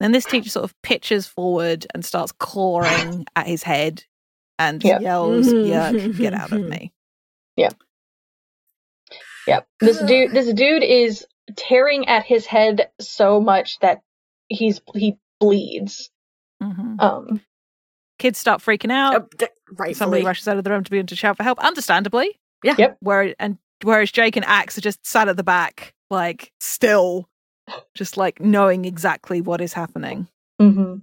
Then 0.00 0.12
this 0.12 0.24
teacher 0.24 0.48
sort 0.50 0.64
of 0.64 0.74
pitches 0.82 1.26
forward 1.26 1.86
and 1.94 2.04
starts 2.04 2.32
clawing 2.32 3.26
at 3.36 3.46
his 3.46 3.62
head 3.62 4.04
and 4.58 4.82
Yep. 4.82 5.02
yells, 5.02 5.46
"Yuck! 5.46 6.16
Get 6.18 6.34
out 6.34 6.52
of 6.52 6.68
me!" 6.68 6.92
Yeah. 7.56 7.70
Yep. 9.46 9.66
This 9.80 9.98
dude 10.02 10.32
this 10.32 10.52
dude 10.52 10.82
is 10.82 11.26
tearing 11.56 12.08
at 12.08 12.24
his 12.24 12.46
head 12.46 12.88
so 13.00 13.40
much 13.40 13.78
that 13.80 14.00
he's 14.48 14.80
he 14.94 15.16
bleeds. 15.40 16.10
hmm 16.62 16.96
Um 16.98 17.40
Kids 18.18 18.38
start 18.38 18.60
freaking 18.60 18.92
out. 18.92 19.14
Uh, 19.14 19.20
d- 19.38 19.94
Somebody 19.94 20.22
rushes 20.24 20.46
out 20.46 20.58
of 20.58 20.64
the 20.64 20.70
room 20.70 20.84
to 20.84 20.90
begin 20.90 21.06
to 21.06 21.16
shout 21.16 21.38
for 21.38 21.42
help, 21.42 21.58
understandably. 21.58 22.38
Yeah. 22.62 22.74
Yep. 22.78 22.96
Where 23.00 23.34
and 23.38 23.56
whereas 23.82 24.12
Jake 24.12 24.36
and 24.36 24.44
Axe 24.44 24.76
are 24.76 24.82
just 24.82 25.06
sat 25.06 25.28
at 25.28 25.38
the 25.38 25.42
back, 25.42 25.94
like 26.10 26.52
still, 26.60 27.29
just 27.94 28.16
like 28.16 28.40
knowing 28.40 28.84
exactly 28.84 29.40
what 29.40 29.60
is 29.60 29.72
happening 29.72 30.28
mhm. 30.60 31.02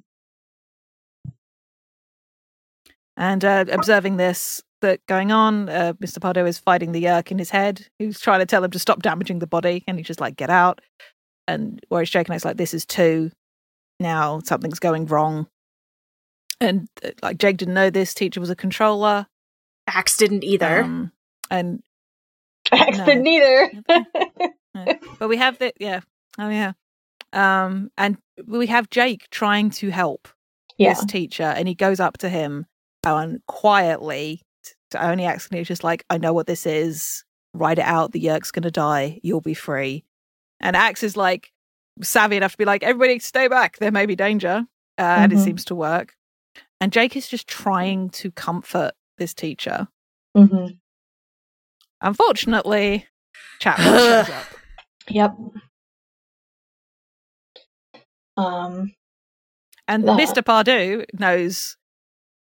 and 3.15 3.45
uh, 3.45 3.65
observing 3.69 4.17
this 4.17 4.61
that 4.81 4.99
going 5.07 5.31
on. 5.31 5.69
Uh, 5.69 5.93
Mr. 5.93 6.21
Pardo 6.21 6.45
is 6.45 6.59
fighting 6.59 6.91
the 6.91 7.03
yeerk 7.03 7.31
in 7.31 7.39
his 7.39 7.49
head, 7.49 7.87
who's 7.97 8.19
trying 8.19 8.39
to 8.39 8.45
tell 8.45 8.63
him 8.63 8.69
to 8.69 8.77
stop 8.79 9.01
damaging 9.01 9.39
the 9.39 9.47
body, 9.47 9.83
and 9.87 9.97
he's 9.97 10.05
just 10.05 10.21
like, 10.21 10.35
"Get 10.35 10.51
out." 10.51 10.81
and 11.47 11.83
whereas 11.89 12.09
Jake 12.09 12.27
and 12.27 12.35
Axe 12.35 12.45
like 12.45 12.57
this 12.57 12.73
is 12.73 12.85
two. 12.85 13.31
Now 13.99 14.39
something's 14.43 14.79
going 14.79 15.05
wrong. 15.05 15.47
And 16.59 16.87
uh, 17.03 17.11
like 17.21 17.37
Jake 17.37 17.57
didn't 17.57 17.73
know 17.73 17.89
this 17.89 18.13
teacher 18.13 18.39
was 18.39 18.49
a 18.49 18.55
controller. 18.55 19.27
Axe 19.87 20.17
didn't 20.17 20.43
either. 20.43 20.83
Um, 20.83 21.11
and 21.49 21.81
Axe 22.71 22.97
No. 22.97 23.05
didn't 23.05 23.27
either. 23.27 23.71
but 25.19 25.29
we 25.29 25.37
have 25.37 25.57
the 25.57 25.73
yeah. 25.79 26.01
Oh 26.39 26.49
yeah. 26.49 26.73
Um 27.33 27.89
and 27.97 28.17
we 28.45 28.67
have 28.67 28.89
Jake 28.89 29.27
trying 29.31 29.69
to 29.71 29.89
help 29.89 30.27
yeah. 30.77 30.93
this 30.93 31.05
teacher 31.05 31.43
and 31.43 31.67
he 31.67 31.73
goes 31.75 31.99
up 31.99 32.17
to 32.19 32.29
him 32.29 32.65
and 33.05 33.39
quietly 33.47 34.41
to 34.91 35.03
only 35.05 35.25
accidentally 35.25 35.65
just 35.65 35.83
like, 35.83 36.05
I 36.09 36.17
know 36.17 36.33
what 36.33 36.47
this 36.47 36.65
is. 36.65 37.23
Write 37.53 37.79
it 37.79 37.85
out. 37.85 38.11
The 38.11 38.19
Yeerk's 38.19 38.51
gonna 38.51 38.71
die. 38.71 39.19
You'll 39.23 39.41
be 39.41 39.53
free. 39.53 40.05
And 40.59 40.75
Axe 40.75 41.03
is 41.03 41.17
like 41.17 41.51
savvy 42.01 42.37
enough 42.37 42.51
to 42.53 42.57
be 42.57 42.65
like, 42.65 42.83
everybody 42.83 43.19
stay 43.19 43.47
back. 43.47 43.77
There 43.77 43.91
may 43.91 44.05
be 44.05 44.15
danger. 44.15 44.65
Uh, 44.99 45.01
And 45.01 45.31
it 45.33 45.37
Mhm. 45.37 45.43
seems 45.43 45.65
to 45.65 45.75
work. 45.75 46.15
And 46.79 46.91
Jake 46.91 47.15
is 47.15 47.27
just 47.27 47.47
trying 47.47 48.09
to 48.11 48.31
comfort 48.31 48.91
this 49.17 49.33
teacher. 49.33 49.87
hmm 50.35 50.67
Unfortunately, 52.01 53.07
Chapman 53.59 53.85
shows 53.97 54.29
up. 54.29 54.45
Yep. 55.09 55.35
Um, 58.37 58.93
And 59.87 60.07
Uh, 60.09 60.17
Mr. 60.17 60.43
Pardue 60.45 61.05
knows 61.13 61.77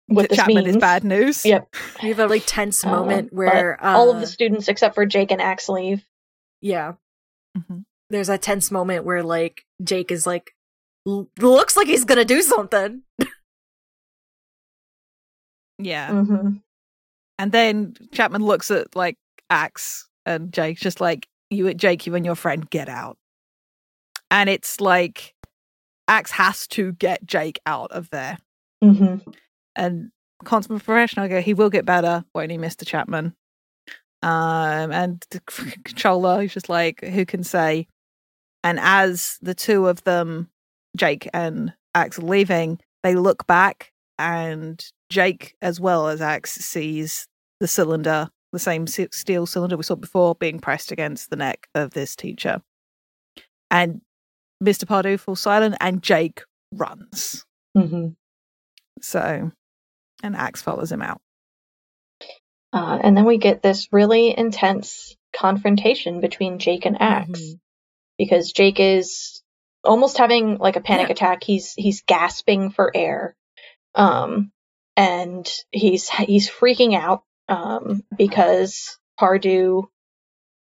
what 0.06 0.28
that 0.30 0.36
Chapman 0.36 0.64
means. 0.64 0.68
is 0.68 0.76
bad 0.78 1.04
news. 1.04 1.44
Yep. 1.44 1.68
we 2.02 2.08
have 2.08 2.18
a 2.18 2.24
really 2.24 2.40
tense 2.40 2.84
Uh, 2.84 2.88
moment 2.90 3.30
but 3.30 3.36
where 3.36 3.84
uh, 3.84 3.94
all 3.96 4.10
of 4.10 4.20
the 4.20 4.26
students 4.26 4.68
except 4.68 4.94
for 4.94 5.06
Jake 5.06 5.30
and 5.30 5.40
Axe 5.42 5.68
leave. 5.68 6.04
yeah, 6.60 6.94
Mhm. 7.56 7.84
there's 8.10 8.28
a 8.28 8.38
tense 8.38 8.70
moment 8.70 9.04
where 9.04 9.22
like 9.22 9.64
Jake 9.82 10.10
is 10.10 10.26
like, 10.26 10.54
"L- 11.06 11.28
looks 11.38 11.76
like 11.76 11.86
he's 11.86 12.04
gonna 12.04 12.24
do 12.24 12.42
something. 12.42 13.02
Yeah. 15.78 16.10
hmm 16.22 16.56
And 17.38 17.52
then 17.52 17.94
Chapman 18.12 18.42
looks 18.44 18.70
at 18.70 18.94
like 18.94 19.16
Axe 19.50 20.08
and 20.24 20.52
Jake's 20.52 20.80
just 20.80 21.00
like, 21.00 21.26
you 21.50 21.72
Jake, 21.74 22.06
you 22.06 22.14
and 22.14 22.24
your 22.24 22.36
friend 22.36 22.68
get 22.70 22.88
out. 22.88 23.18
And 24.30 24.48
it's 24.48 24.80
like 24.80 25.33
Axe 26.08 26.32
has 26.32 26.66
to 26.68 26.92
get 26.92 27.24
Jake 27.24 27.60
out 27.66 27.90
of 27.92 28.10
there. 28.10 28.38
hmm 28.82 29.16
And 29.76 30.10
consummate 30.44 30.84
professional 30.84 31.28
go, 31.28 31.40
he 31.40 31.54
will 31.54 31.70
get 31.70 31.84
better, 31.84 32.24
won't 32.34 32.50
he, 32.50 32.58
Mr. 32.58 32.86
Chapman? 32.86 33.34
Um, 34.22 34.92
and 34.92 35.24
the 35.30 35.40
controller, 35.84 36.42
he's 36.42 36.54
just 36.54 36.68
like, 36.68 37.02
who 37.04 37.24
can 37.26 37.44
say? 37.44 37.86
And 38.62 38.78
as 38.80 39.38
the 39.42 39.54
two 39.54 39.86
of 39.86 40.02
them, 40.04 40.48
Jake 40.96 41.28
and 41.34 41.74
Axe, 41.94 42.18
are 42.18 42.22
leaving, 42.22 42.80
they 43.02 43.14
look 43.14 43.46
back, 43.46 43.92
and 44.18 44.82
Jake, 45.10 45.54
as 45.60 45.80
well 45.80 46.08
as 46.08 46.20
Axe, 46.20 46.52
sees 46.52 47.26
the 47.60 47.68
cylinder, 47.68 48.30
the 48.52 48.58
same 48.58 48.86
steel 48.86 49.46
cylinder 49.46 49.76
we 49.76 49.82
saw 49.82 49.96
before, 49.96 50.34
being 50.34 50.58
pressed 50.58 50.90
against 50.92 51.30
the 51.30 51.36
neck 51.36 51.68
of 51.74 51.90
this 51.90 52.16
teacher. 52.16 52.62
And 53.70 54.00
Mr. 54.64 54.86
Pardue 54.88 55.18
falls 55.18 55.40
silent, 55.40 55.76
and 55.80 56.02
Jake 56.02 56.42
runs. 56.72 57.44
hmm 57.76 58.08
So, 59.00 59.52
and 60.22 60.36
Axe 60.36 60.62
follows 60.62 60.92
him 60.92 61.02
out. 61.02 61.20
Uh, 62.72 62.98
and 63.02 63.16
then 63.16 63.24
we 63.24 63.38
get 63.38 63.62
this 63.62 63.88
really 63.92 64.36
intense 64.36 65.16
confrontation 65.36 66.20
between 66.20 66.58
Jake 66.58 66.86
and 66.86 67.00
Axe 67.00 67.40
Mhm. 67.40 67.60
because 68.18 68.52
Jake 68.52 68.80
is 68.80 69.42
almost 69.84 70.18
having 70.18 70.58
like 70.58 70.76
a 70.76 70.80
panic 70.82 71.08
Yeah. 71.08 71.12
attack. 71.12 71.44
He's 71.44 71.74
he's 71.74 72.02
gasping 72.02 72.70
for 72.70 72.90
air, 72.94 73.36
um, 73.94 74.52
and 74.96 75.50
he's 75.72 76.08
he's 76.10 76.50
freaking 76.50 76.94
out 76.96 77.24
um, 77.48 78.04
because 78.16 78.98
Pardue 79.18 79.90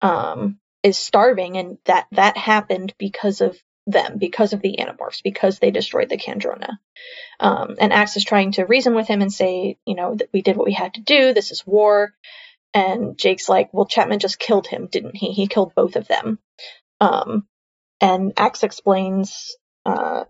um, 0.02 0.61
is 0.83 0.99
starving, 0.99 1.57
and 1.59 1.78
that 1.87 2.07
that 2.12 2.37
happened 2.37 2.95
because 2.99 3.40
of 3.40 3.59
them, 3.90 4.18
because 4.18 4.52
of 4.52 4.61
the 4.61 4.76
Animorphs, 4.78 5.23
because 5.23 5.59
they 5.59 5.71
destroyed 5.71 6.09
the 6.09 6.18
Kandrona. 6.18 6.78
Um, 7.40 7.76
and 7.80 7.92
Axe 7.92 8.16
is 8.16 8.25
trying 8.25 8.52
to 8.52 8.64
reason 8.64 8.95
with 8.95 9.09
him 9.09 9.23
and 9.23 9.33
say, 9.33 9.78
you 9.87 9.95
know, 9.95 10.14
that 10.14 10.28
we 10.33 10.42
did 10.42 10.57
what 10.57 10.66
we 10.66 10.75
had 10.75 10.95
to 10.95 11.00
do. 11.00 11.33
This 11.33 11.50
is 11.50 11.66
war. 11.66 12.12
And 12.75 13.16
Jake's 13.16 13.49
like, 13.49 13.73
well, 13.73 13.87
Chapman 13.87 14.18
just 14.18 14.38
killed 14.38 14.66
him, 14.66 14.88
didn't 14.90 15.16
he? 15.16 15.33
He 15.33 15.47
killed 15.47 15.75
both 15.75 15.97
of 15.97 16.07
them. 16.07 16.38
Um, 17.00 17.47
and 18.00 18.33
Axe 18.37 18.62
explains, 18.62 19.57
uh, 19.87 20.25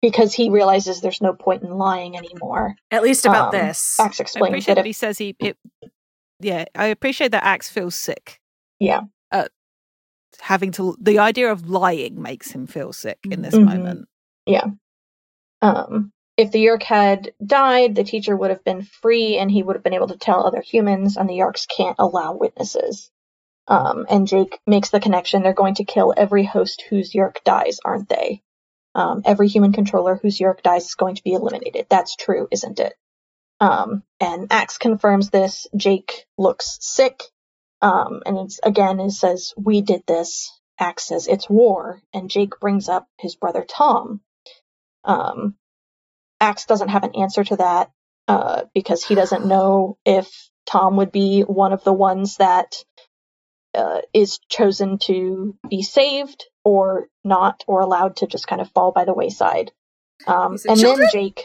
because 0.00 0.32
he 0.32 0.48
realizes 0.48 1.00
there's 1.00 1.20
no 1.20 1.34
point 1.34 1.62
in 1.62 1.70
lying 1.70 2.16
anymore. 2.16 2.74
At 2.90 3.02
least 3.02 3.26
about 3.26 3.54
Um, 3.54 3.60
this. 3.60 4.00
Axe 4.00 4.18
I 4.18 4.22
explains 4.22 4.52
appreciate 4.52 4.74
that 4.76 4.80
that 4.80 4.86
he 4.86 4.92
says 4.94 5.18
he. 5.18 5.36
It, 5.38 5.58
yeah, 6.40 6.64
I 6.74 6.86
appreciate 6.86 7.32
that 7.32 7.44
Axe 7.44 7.68
feels 7.68 7.94
sick. 7.94 8.40
Yeah. 8.78 9.02
Having 10.40 10.72
to 10.72 10.96
the 11.00 11.18
idea 11.18 11.50
of 11.52 11.68
lying 11.68 12.20
makes 12.20 12.50
him 12.50 12.66
feel 12.66 12.92
sick 12.92 13.18
in 13.30 13.42
this 13.42 13.54
Mhm. 13.54 13.64
moment. 13.64 14.08
Yeah. 14.46 14.66
Um, 15.62 16.12
if 16.36 16.50
the 16.52 16.64
Yeerk 16.64 16.82
had 16.82 17.32
died, 17.44 17.94
the 17.94 18.04
teacher 18.04 18.34
would 18.34 18.50
have 18.50 18.64
been 18.64 18.82
free 18.82 19.36
and 19.36 19.50
he 19.50 19.62
would 19.62 19.76
have 19.76 19.82
been 19.82 19.94
able 19.94 20.08
to 20.08 20.16
tell 20.16 20.46
other 20.46 20.62
humans, 20.62 21.16
and 21.16 21.28
the 21.28 21.38
Yeerks 21.38 21.68
can't 21.68 21.96
allow 21.98 22.32
witnesses. 22.34 23.10
Um, 23.68 24.06
and 24.08 24.26
Jake 24.26 24.58
makes 24.66 24.90
the 24.90 25.00
connection 25.00 25.42
they're 25.42 25.52
going 25.52 25.74
to 25.76 25.84
kill 25.84 26.14
every 26.16 26.44
host 26.44 26.82
whose 26.88 27.12
Yeerk 27.12 27.44
dies, 27.44 27.78
aren't 27.84 28.08
they? 28.08 28.42
Um, 28.94 29.22
every 29.24 29.48
human 29.48 29.72
controller 29.72 30.18
whose 30.20 30.38
Yeerk 30.40 30.62
dies 30.62 30.86
is 30.86 30.94
going 30.94 31.14
to 31.16 31.22
be 31.22 31.34
eliminated. 31.34 31.86
That's 31.88 32.16
true, 32.16 32.48
isn't 32.50 32.80
it? 32.80 32.94
Um, 33.60 34.02
and 34.18 34.48
Axe 34.50 34.78
confirms 34.78 35.30
this. 35.30 35.66
Jake 35.76 36.26
looks 36.38 36.78
sick. 36.80 37.22
Um, 37.82 38.22
and 38.26 38.38
it's 38.38 38.60
again, 38.62 39.00
it 39.00 39.10
says, 39.10 39.52
We 39.56 39.80
did 39.82 40.02
this. 40.06 40.50
Axe 40.78 41.08
says, 41.08 41.26
It's 41.28 41.48
war. 41.48 42.00
And 42.12 42.30
Jake 42.30 42.58
brings 42.60 42.88
up 42.88 43.06
his 43.18 43.36
brother 43.36 43.64
Tom. 43.68 44.20
Um, 45.04 45.54
Axe 46.40 46.66
doesn't 46.66 46.88
have 46.88 47.04
an 47.04 47.14
answer 47.14 47.44
to 47.44 47.56
that 47.56 47.90
uh, 48.28 48.64
because 48.74 49.04
he 49.04 49.14
doesn't 49.14 49.46
know 49.54 49.98
if 50.04 50.50
Tom 50.66 50.96
would 50.96 51.12
be 51.12 51.42
one 51.42 51.72
of 51.72 51.84
the 51.84 51.92
ones 51.92 52.36
that 52.36 52.76
uh, 53.74 54.00
is 54.12 54.38
chosen 54.48 54.98
to 54.98 55.56
be 55.68 55.82
saved 55.82 56.44
or 56.64 57.08
not, 57.24 57.64
or 57.66 57.80
allowed 57.80 58.16
to 58.16 58.26
just 58.26 58.46
kind 58.46 58.60
of 58.60 58.70
fall 58.72 58.92
by 58.92 59.04
the 59.04 59.14
wayside. 59.14 59.72
Um, 60.26 60.58
and 60.68 60.78
children? 60.78 61.00
then 61.00 61.08
Jake 61.12 61.44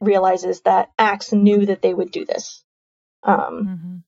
realizes 0.00 0.60
that 0.62 0.90
Axe 0.98 1.32
knew 1.32 1.66
that 1.66 1.80
they 1.80 1.94
would 1.94 2.10
do 2.10 2.24
this. 2.24 2.62
Um, 3.22 3.66
Mhm. 3.66 4.02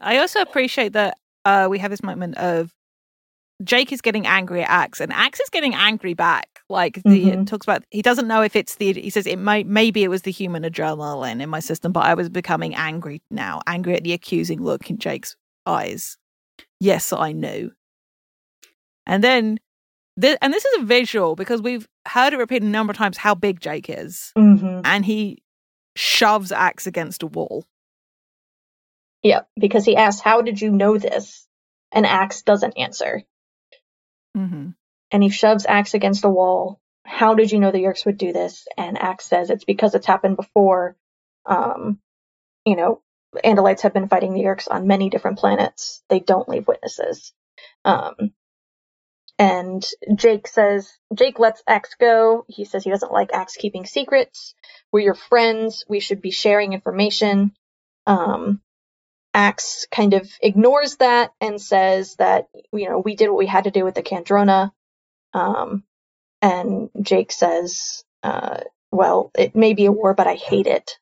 I 0.00 0.18
also 0.18 0.40
appreciate 0.40 0.92
that 0.94 1.16
uh, 1.44 1.66
we 1.70 1.78
have 1.78 1.90
this 1.90 2.02
moment 2.02 2.36
of 2.38 2.72
Jake 3.62 3.92
is 3.92 4.00
getting 4.00 4.26
angry 4.26 4.62
at 4.62 4.70
Axe, 4.70 5.00
and 5.00 5.12
Axe 5.12 5.40
is 5.40 5.48
getting 5.50 5.74
angry 5.74 6.14
back. 6.14 6.48
Like 6.70 7.02
the 7.04 7.30
Mhm. 7.32 7.46
talks 7.46 7.66
about, 7.66 7.84
he 7.90 8.00
doesn't 8.00 8.26
know 8.28 8.40
if 8.42 8.56
it's 8.56 8.76
the. 8.76 8.92
He 8.94 9.10
says 9.10 9.26
it 9.26 9.38
might 9.38 9.66
maybe 9.66 10.02
it 10.02 10.08
was 10.08 10.22
the 10.22 10.30
human 10.30 10.62
adrenaline 10.62 11.42
in 11.42 11.50
my 11.50 11.60
system, 11.60 11.92
but 11.92 12.04
I 12.06 12.14
was 12.14 12.28
becoming 12.30 12.74
angry 12.74 13.20
now, 13.30 13.60
angry 13.66 13.94
at 13.96 14.04
the 14.04 14.12
accusing 14.14 14.62
look 14.62 14.88
in 14.88 14.96
Jake's 14.98 15.36
eyes. 15.66 16.16
Yes, 16.78 17.12
I 17.12 17.32
knew. 17.32 17.72
And 19.06 19.22
then, 19.24 19.58
th- 20.20 20.38
and 20.40 20.54
this 20.54 20.64
is 20.64 20.82
a 20.82 20.84
visual 20.86 21.34
because 21.34 21.60
we've 21.60 21.86
heard 22.08 22.32
it 22.32 22.38
repeated 22.38 22.62
a 22.66 22.70
number 22.70 22.92
of 22.92 22.96
times 22.96 23.18
how 23.18 23.34
big 23.34 23.60
Jake 23.60 23.90
is, 23.90 24.32
mhm. 24.38 24.80
and 24.84 25.04
he 25.04 25.42
shoves 25.96 26.52
Axe 26.52 26.86
against 26.86 27.22
a 27.22 27.26
wall. 27.26 27.66
Yep, 29.22 29.48
because 29.58 29.84
he 29.84 29.96
asks, 29.96 30.20
How 30.20 30.42
did 30.42 30.60
you 30.60 30.70
know 30.70 30.98
this? 30.98 31.46
And 31.92 32.06
Axe 32.06 32.42
doesn't 32.42 32.78
answer. 32.78 33.22
hmm 34.34 34.70
and 35.10 35.22
he 35.22 35.28
shoves 35.28 35.66
Axe 35.66 35.94
against 35.94 36.24
a 36.24 36.28
wall. 36.28 36.80
How 37.04 37.34
did 37.34 37.50
you 37.50 37.58
know 37.58 37.72
the 37.72 37.78
Yeerks 37.82 38.06
would 38.06 38.18
do 38.18 38.32
this? 38.32 38.66
And 38.76 38.96
Axe 38.98 39.24
says 39.24 39.50
it's 39.50 39.64
because 39.64 39.94
it's 39.94 40.06
happened 40.06 40.36
before. 40.36 40.96
Um, 41.46 41.98
you 42.64 42.76
know, 42.76 43.02
Andalites 43.44 43.80
have 43.80 43.94
been 43.94 44.08
fighting 44.08 44.34
the 44.34 44.42
Yeerks 44.42 44.68
on 44.70 44.86
many 44.86 45.10
different 45.10 45.38
planets. 45.38 46.02
They 46.08 46.20
don't 46.20 46.48
leave 46.48 46.68
witnesses. 46.68 47.32
Um, 47.84 48.32
and 49.38 49.84
Jake 50.14 50.46
says, 50.46 50.92
Jake 51.14 51.38
lets 51.38 51.62
Axe 51.66 51.94
go. 51.98 52.44
He 52.48 52.64
says 52.64 52.84
he 52.84 52.90
doesn't 52.90 53.12
like 53.12 53.32
Axe 53.32 53.56
keeping 53.56 53.86
secrets. 53.86 54.54
We're 54.92 55.00
your 55.00 55.14
friends. 55.14 55.84
We 55.88 56.00
should 56.00 56.20
be 56.20 56.30
sharing 56.30 56.74
information. 56.74 57.52
Um, 58.06 58.60
Axe 59.34 59.86
kind 59.90 60.14
of 60.14 60.28
ignores 60.42 60.96
that 60.96 61.32
and 61.40 61.60
says 61.60 62.16
that, 62.16 62.48
you 62.72 62.88
know, 62.88 62.98
we 62.98 63.14
did 63.16 63.28
what 63.28 63.38
we 63.38 63.46
had 63.46 63.64
to 63.64 63.70
do 63.70 63.84
with 63.84 63.94
the 63.94 64.02
Kandrona, 64.02 64.72
Um, 65.32 65.84
and 66.42 66.90
Jake 67.00 67.30
says, 67.32 68.04
uh, 68.22 68.60
well, 68.90 69.30
it 69.38 69.54
may 69.54 69.74
be 69.74 69.86
a 69.86 69.92
war, 69.92 70.14
but 70.14 70.26
I 70.26 70.34
hate 70.34 70.66
it. 70.66 70.98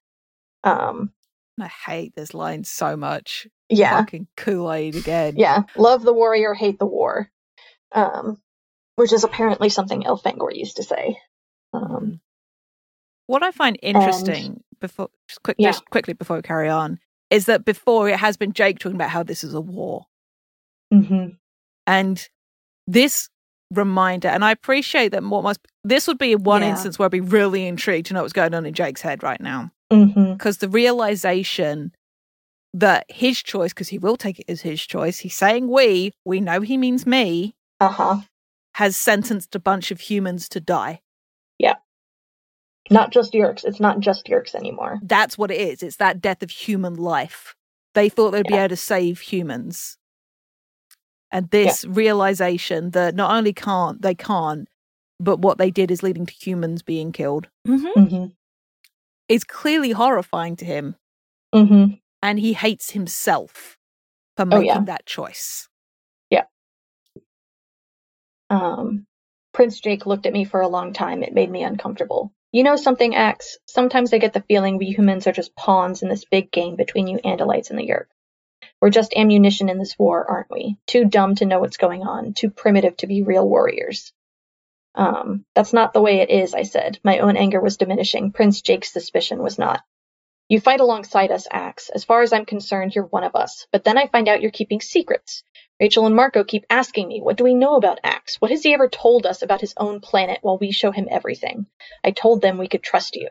Um, 0.65 1.13
I 1.61 1.69
hate 1.69 2.15
this 2.15 2.35
line 2.35 2.65
so 2.65 2.97
much. 2.97 3.47
yeah, 3.69 4.01
Fucking 4.01 4.27
Kool 4.37 4.71
Aid 4.73 4.95
again. 4.97 5.35
yeah. 5.37 5.63
Love 5.77 6.03
the 6.03 6.13
warrior, 6.13 6.55
hate 6.55 6.79
the 6.79 6.87
war. 6.87 7.31
um, 7.93 8.41
which 8.97 9.13
is 9.13 9.25
apparently 9.25 9.69
something 9.71 10.03
Elfangor 10.03 10.55
used 10.55 10.77
to 10.77 10.83
say. 10.83 11.19
Um, 11.73 12.21
What 13.27 13.43
I 13.43 13.51
find 13.53 13.79
interesting 13.83 14.63
before 14.81 15.09
just 15.29 15.43
quick 15.43 15.57
Yeah. 15.59 15.71
just 15.71 15.89
quickly 15.89 16.13
before 16.15 16.37
we 16.37 16.43
carry 16.43 16.69
on 16.69 16.99
is 17.31 17.47
that 17.47 17.65
before 17.65 18.09
it 18.09 18.19
has 18.19 18.37
been 18.37 18.53
Jake 18.53 18.79
talking 18.79 18.97
about 18.97 19.11
how 19.11 19.23
this 19.23 19.45
is 19.45 19.55
a 19.55 19.61
war. 19.61 20.07
mhm, 20.93 21.37
And 21.87 22.29
this 22.87 23.29
reminder, 23.71 24.29
and 24.29 24.45
I 24.45 24.51
appreciate 24.51 25.09
that 25.13 25.23
what 25.23 25.43
must 25.43 25.61
this 25.85 26.07
would 26.07 26.19
be 26.19 26.35
one 26.35 26.63
Yeah. 26.63 26.71
instance 26.71 26.99
where 26.99 27.07
I'd 27.07 27.13
be 27.13 27.21
really 27.21 27.67
intrigued 27.67 28.07
to 28.07 28.15
know 28.15 28.23
what's 28.23 28.33
going 28.33 28.55
on 28.55 28.65
in 28.67 28.73
Jake's 28.75 29.03
head 29.03 29.23
right 29.23 29.41
now. 29.41 29.71
Because 29.91 30.59
the 30.59 30.69
realization 30.69 31.93
that 32.75 33.07
his 33.11 33.43
choice, 33.43 33.73
because 33.73 33.89
he 33.89 33.99
will 33.99 34.17
take 34.17 34.39
it 34.39 34.45
as 34.49 34.61
his 34.63 34.81
choice, 34.87 35.19
he's 35.21 35.35
saying 35.37 35.69
we, 35.69 36.13
we 36.25 36.41
know 36.41 36.61
he 36.61 36.77
means 36.77 37.07
me, 37.07 37.55
uh 37.81 37.89
huh. 37.89 38.21
has 38.75 38.97
sentenced 38.97 39.55
a 39.55 39.59
bunch 39.59 39.91
of 39.91 40.01
humans 40.01 40.49
to 40.51 40.61
die. 40.61 41.01
Not 42.91 43.13
just 43.13 43.33
Yeerks. 43.35 43.65
It's 43.65 43.81
not 43.81 44.01
just 44.01 44.27
Yeerks 44.27 44.55
anymore. 44.55 44.99
That's 45.03 45.39
what 45.39 45.51
it 45.51 45.61
is. 45.61 45.83
It's 45.83 45.97
that 45.97 46.21
death 46.21 46.43
of 46.43 46.51
human 46.51 46.97
life. 46.97 47.55
They 47.95 48.09
thought 48.09 48.33
they'd 48.33 48.47
be 48.47 48.57
able 48.57 48.71
to 48.71 48.77
save 48.77 49.21
humans. 49.21 49.99
And 51.33 51.51
this 51.51 51.85
realization 51.85 52.91
that 52.93 53.15
not 53.15 53.33
only 53.37 53.53
can't 53.53 54.03
they 54.03 54.15
can't, 54.15 54.69
but 55.21 55.41
what 55.41 55.59
they 55.59 55.71
did 55.71 55.91
is 55.91 56.03
leading 56.03 56.27
to 56.27 56.35
humans 56.35 56.83
being 56.83 57.13
killed 57.13 57.49
Mm-hmm. 57.69 58.07
hmm 58.09 58.27
is 59.29 59.45
clearly 59.45 59.93
horrifying 59.93 60.57
to 60.57 60.65
him. 60.67 60.97
hmm 61.55 61.85
And 62.23 62.41
he 62.41 62.55
hates 62.55 62.93
himself 62.93 63.79
for 64.37 64.47
Oh, 64.53 64.57
making 64.57 64.67
yeah. 64.67 64.85
that 64.87 65.07
choice. 65.07 65.69
Yeah. 66.31 66.45
Um, 68.51 69.07
Prince 69.55 69.81
Jake 69.81 70.07
looked 70.07 70.27
at 70.27 70.33
me 70.33 70.45
for 70.45 70.61
a 70.61 70.69
long 70.69 70.93
time. 70.93 71.23
It 71.23 71.35
made 71.35 71.51
me 71.51 71.65
uncomfortable. 71.65 72.33
You 72.51 72.63
know 72.63 72.77
something, 72.77 73.15
Axe? 73.15 73.59
Sometimes 73.67 74.13
I 74.13 74.19
get 74.19 74.33
the 74.33 74.41
feeling 74.41 74.79
we 74.79 74.87
humans 74.87 75.27
are 75.27 75.33
just 75.33 75.55
pawns 75.55 76.03
in 76.03 76.09
this 76.09 76.25
big 76.25 76.51
game 76.51 76.77
between 76.77 77.07
you 77.07 77.19
Andalites 77.19 77.69
and 77.69 77.79
the 77.79 77.87
Yeerk. 77.87 78.07
We're 78.81 78.89
just 78.91 79.13
ammunition 79.15 79.69
in 79.69 79.79
this 79.79 79.99
war, 79.99 80.25
aren't 80.25 80.51
we? 80.51 80.79
Too 80.87 81.05
dumb 81.05 81.35
to 81.37 81.45
know 81.45 81.61
what's 81.61 81.77
going 81.77 82.05
on, 82.05 82.33
too 82.33 82.49
primitive 82.49 82.97
to 82.99 83.07
be 83.07 83.23
real 83.23 83.47
warriors. 83.47 84.15
Um, 84.95 85.45
that's 85.55 85.75
not 85.75 85.93
the 85.93 86.01
way 86.01 86.21
it 86.21 86.31
is, 86.31 86.55
I 86.55 86.63
said. 86.63 86.99
My 87.05 87.19
own 87.19 87.37
anger 87.37 87.61
was 87.61 87.77
diminishing. 87.77 88.33
Prince 88.33 88.63
Jake's 88.63 88.93
suspicion 88.93 89.43
was 89.43 89.59
not. 89.59 89.83
You 90.49 90.59
fight 90.59 90.81
alongside 90.81 91.31
us, 91.31 91.47
Axe. 91.51 91.91
As 91.91 92.05
far 92.05 92.23
as 92.23 92.33
I'm 92.33 92.47
concerned, 92.47 92.95
you're 92.95 93.05
one 93.05 93.25
of 93.25 93.37
us. 93.37 93.67
But 93.73 93.85
then 93.85 93.99
I 93.99 94.07
find 94.07 94.27
out 94.27 94.41
you're 94.41 94.51
keeping 94.51 94.81
secrets. 94.81 95.43
Rachel 95.81 96.07
and 96.07 96.17
Marco 96.17 96.43
keep 96.43 96.67
asking 96.69 97.07
me, 97.07 97.21
what 97.21 97.37
do 97.37 97.45
we 97.45 97.55
know 97.55 97.77
about 97.77 98.01
Axe? 98.03 98.41
What 98.41 98.51
has 98.51 98.65
he 98.65 98.75
ever 98.75 98.89
told 98.89 99.27
us 99.27 99.43
about 99.43 99.61
his 99.61 99.75
own 99.77 100.01
planet 100.01 100.39
while 100.43 100.59
we 100.59 100.73
show 100.73 100.91
him 100.91 101.07
everything? 101.09 101.67
I 102.03 102.11
told 102.11 102.43
them 102.43 102.59
we 102.59 102.67
could 102.67 102.83
trust 102.83 103.15
you. 103.15 103.29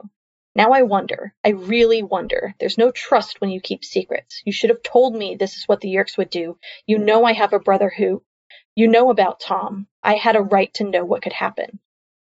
Now 0.55 0.71
I 0.71 0.83
wonder, 0.83 1.33
I 1.43 1.49
really 1.49 2.03
wonder. 2.03 2.55
There's 2.59 2.77
no 2.77 2.89
trust 2.89 3.41
when 3.41 3.49
you 3.49 3.59
keep 3.59 3.83
secrets. 3.83 4.41
You 4.45 4.53
should 4.53 4.69
have 4.69 4.81
told 4.81 5.13
me 5.13 5.35
this 5.35 5.57
is 5.57 5.67
what 5.67 5.81
the 5.81 5.93
Yeerks 5.93 6.17
would 6.17 6.29
do. 6.29 6.57
You 6.85 6.99
know 6.99 7.25
I 7.25 7.33
have 7.33 7.51
a 7.51 7.59
brother 7.59 7.89
who. 7.89 8.23
You 8.75 8.87
know 8.87 9.09
about 9.09 9.39
Tom. 9.41 9.87
I 10.01 10.15
had 10.15 10.35
a 10.35 10.41
right 10.41 10.73
to 10.75 10.85
know 10.85 11.03
what 11.03 11.21
could 11.23 11.33
happen. 11.33 11.79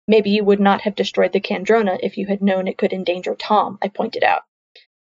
Maybe 0.06 0.30
you 0.30 0.44
would 0.44 0.60
not 0.60 0.82
have 0.82 0.96
destroyed 0.96 1.32
the 1.32 1.40
Kandrona 1.40 1.98
if 2.02 2.18
you 2.18 2.26
had 2.26 2.42
known 2.42 2.68
it 2.68 2.76
could 2.76 2.92
endanger 2.92 3.34
Tom, 3.34 3.78
I 3.80 3.88
pointed 3.88 4.22
out. 4.22 4.42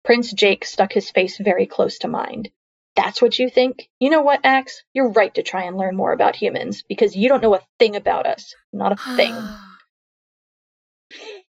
Prince 0.05 0.31
Jake 0.31 0.63
stuck 0.63 0.93
his 0.93 1.09
face 1.09 1.37
very 1.37 1.65
close 1.65 1.97
to 1.99 2.07
mine. 2.07 2.51
That's 2.97 3.21
what 3.21 3.37
you 3.39 3.49
think? 3.49 3.87
You 3.99 4.09
know 4.09 4.21
what, 4.21 4.41
Axe? 4.43 4.83
You're 4.93 5.11
right 5.11 5.33
to 5.35 5.43
try 5.43 5.63
and 5.63 5.77
learn 5.77 5.95
more 5.95 6.11
about 6.11 6.35
humans, 6.35 6.83
because 6.89 7.15
you 7.15 7.29
don't 7.29 7.41
know 7.43 7.53
a 7.55 7.61
thing 7.79 7.95
about 7.95 8.25
us. 8.25 8.53
Not 8.73 8.91
a 8.91 9.15
thing. 9.15 9.33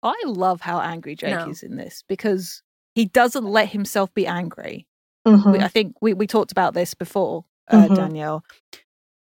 I 0.02 0.14
love 0.26 0.60
how 0.60 0.80
angry 0.80 1.14
Jake 1.16 1.34
No. 1.38 1.48
is 1.50 1.62
in 1.62 1.76
this 1.76 2.04
because 2.08 2.62
he 2.94 3.04
doesn't 3.06 3.44
let 3.44 3.68
himself 3.70 4.12
be 4.14 4.26
angry. 4.26 4.86
Mhm. 5.26 5.52
we, 5.52 5.58
I 5.60 5.68
think 5.68 5.96
we, 6.00 6.14
we 6.14 6.26
talked 6.26 6.52
about 6.52 6.72
this 6.74 6.94
before, 6.94 7.44
uh, 7.68 7.88
Mhm. 7.88 7.96
Danielle. 7.96 8.44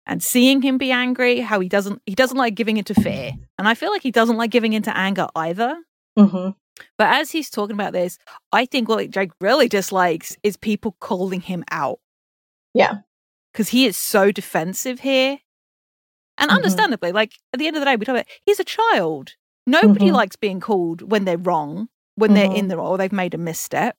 And 0.05 0.23
seeing 0.23 0.61
him 0.61 0.77
be 0.77 0.91
angry, 0.91 1.39
how 1.41 1.59
he 1.59 1.67
doesn't 1.69 2.01
he 2.05 2.15
doesn't 2.15 2.37
like 2.37 2.55
giving 2.55 2.77
into 2.77 2.93
fear, 2.93 3.31
and 3.57 3.67
I 3.67 3.73
feel 3.75 3.91
like 3.91 4.01
he 4.01 4.11
doesn't 4.11 4.37
like 4.37 4.49
giving 4.51 4.73
into 4.73 4.95
anger 4.95 5.27
either. 5.35 5.77
Mhm. 6.17 6.55
But 6.97 7.13
as 7.13 7.31
he's 7.31 7.49
talking 7.49 7.75
about 7.75 7.93
this, 7.93 8.17
I 8.51 8.65
think 8.65 8.87
what 8.89 9.09
Jake 9.09 9.31
really 9.39 9.67
dislikes 9.67 10.37
is 10.43 10.57
people 10.57 10.95
calling 10.99 11.41
him 11.41 11.63
out 11.71 11.99
Yeah. 12.73 12.99
because 13.53 13.69
he 13.69 13.85
is 13.85 13.97
so 13.97 14.31
defensive 14.31 14.99
here, 15.01 15.39
and 16.37 16.49
Mhm. 16.49 16.55
understandably, 16.55 17.11
like 17.11 17.33
at 17.53 17.59
the 17.59 17.67
end 17.67 17.75
of 17.75 17.81
the 17.81 17.85
day, 17.85 17.95
we 17.95 18.05
talk 18.05 18.15
about 18.15 18.27
he's 18.45 18.59
a 18.59 18.63
child. 18.63 19.35
Nobody 19.67 20.09
Mhm. 20.09 20.13
likes 20.13 20.35
being 20.35 20.59
called 20.59 21.11
when 21.11 21.25
they're 21.25 21.37
wrong, 21.37 21.89
when 22.15 22.33
they're 22.33 22.49
Mhm. 22.49 22.55
in 22.55 22.67
the 22.67 22.77
wrong, 22.77 22.87
or 22.87 22.97
they've 22.97 23.11
made 23.11 23.33
a 23.33 23.37
misstep. 23.37 23.95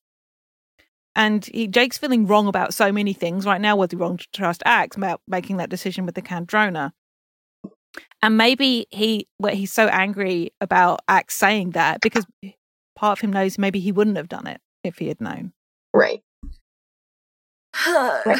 And 1.14 1.44
he, 1.44 1.68
Jake's 1.68 1.98
feeling 1.98 2.26
wrong 2.26 2.46
about 2.48 2.72
so 2.72 2.90
many 2.90 3.12
things 3.12 3.44
right 3.44 3.60
now. 3.60 3.76
Was 3.76 3.90
he 3.90 3.96
wrong 3.96 4.16
to 4.16 4.26
trust 4.32 4.62
Axe 4.64 4.96
about 4.96 5.20
making 5.28 5.58
that 5.58 5.68
decision 5.68 6.06
with 6.06 6.14
the 6.14 6.22
Kandrona? 6.22 6.92
And 8.22 8.38
maybe 8.38 8.86
he, 8.90 9.28
well, 9.38 9.54
he's 9.54 9.72
so 9.72 9.88
angry 9.88 10.52
about 10.60 11.00
Axe 11.08 11.36
saying 11.36 11.72
that 11.72 12.00
because 12.00 12.24
part 13.02 13.18
of 13.18 13.20
him 13.20 13.32
knows 13.32 13.58
maybe 13.58 13.80
he 13.80 13.90
wouldn't 13.90 14.16
have 14.16 14.28
done 14.28 14.46
it 14.46 14.60
if 14.84 14.98
he 14.98 15.08
had 15.08 15.20
known. 15.20 15.52
Right. 15.92 16.22
Right. 18.24 18.38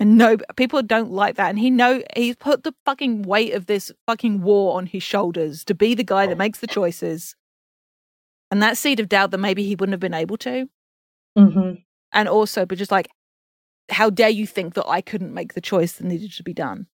And 0.00 0.18
no, 0.18 0.36
people 0.56 0.82
don't 0.82 1.12
like 1.12 1.36
that. 1.36 1.50
And 1.50 1.58
he 1.58 1.70
know 1.70 2.02
he's 2.16 2.34
put 2.34 2.64
the 2.64 2.74
fucking 2.84 3.22
weight 3.22 3.54
of 3.54 3.66
this 3.66 3.92
fucking 4.08 4.42
war 4.42 4.76
on 4.76 4.86
his 4.86 5.04
shoulders 5.04 5.64
to 5.66 5.74
be 5.74 5.94
the 5.94 6.02
guy 6.02 6.26
that 6.26 6.36
makes 6.36 6.58
the 6.58 6.66
choices. 6.66 7.36
And 8.50 8.60
that 8.60 8.76
seed 8.76 8.98
of 8.98 9.08
doubt 9.08 9.30
that 9.30 9.38
maybe 9.38 9.62
he 9.62 9.76
wouldn't 9.76 9.92
have 9.92 10.00
been 10.00 10.12
able 10.12 10.36
to. 10.38 10.68
Mm-hmm. 11.38 11.74
And 12.12 12.28
also, 12.28 12.66
but 12.66 12.76
just 12.76 12.90
like, 12.90 13.06
how 13.88 14.10
dare 14.10 14.30
you 14.30 14.48
think 14.48 14.74
that 14.74 14.88
I 14.88 15.00
couldn't 15.00 15.32
make 15.32 15.54
the 15.54 15.60
choice 15.60 15.92
that 15.92 16.04
needed 16.04 16.32
to 16.32 16.42
be 16.42 16.54
done? 16.54 16.88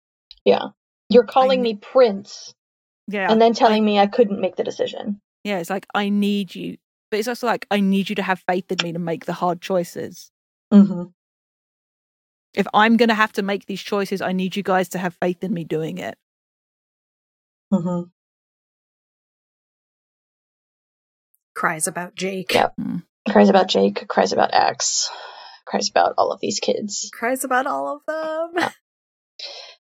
Yeah. 0.44 0.66
You're 1.10 1.24
calling 1.24 1.60
I- 1.60 1.62
me 1.62 1.74
Prince 1.76 2.54
Yeah. 3.08 3.30
and 3.30 3.40
then 3.42 3.52
telling 3.52 3.84
me 3.84 3.98
I 3.98 4.06
couldn't 4.06 4.40
make 4.40 4.56
the 4.56 4.64
decision. 4.64 5.20
yeah, 5.44 5.58
it's 5.58 5.70
like, 5.70 5.86
I 5.94 6.08
need 6.08 6.54
you. 6.54 6.76
But 7.10 7.18
it's 7.18 7.28
also 7.28 7.46
like, 7.46 7.66
I 7.70 7.80
need 7.80 8.08
you 8.08 8.14
to 8.16 8.22
have 8.22 8.38
faith 8.46 8.70
in 8.70 8.78
me 8.84 8.92
to 8.92 8.98
make 9.00 9.24
the 9.26 9.32
hard 9.32 9.60
choices. 9.60 10.30
Mm-hmm. 10.72 11.04
If 12.54 12.66
I'm 12.72 12.96
going 12.96 13.08
to 13.08 13.14
have 13.14 13.32
to 13.32 13.42
make 13.42 13.66
these 13.66 13.82
choices, 13.82 14.20
I 14.22 14.32
need 14.32 14.54
you 14.54 14.62
guys 14.62 14.90
to 14.90 14.98
have 14.98 15.14
faith 15.20 15.42
in 15.42 15.52
me 15.52 15.64
doing 15.64 15.98
it. 15.98 16.16
Mm-hmm. 17.72 18.08
Cries 21.54 21.86
about 21.88 22.14
Jake. 22.14 22.54
Yep. 22.54 22.74
Cries 23.28 23.48
about 23.48 23.68
Jake, 23.68 24.06
cries 24.08 24.32
about 24.32 24.52
Axe, 24.54 25.10
cries 25.66 25.90
about 25.90 26.14
all 26.16 26.32
of 26.32 26.40
these 26.40 26.58
kids. 26.60 27.10
Cries 27.12 27.44
about 27.44 27.66
all 27.66 27.96
of 27.96 28.02
them. 28.06 28.70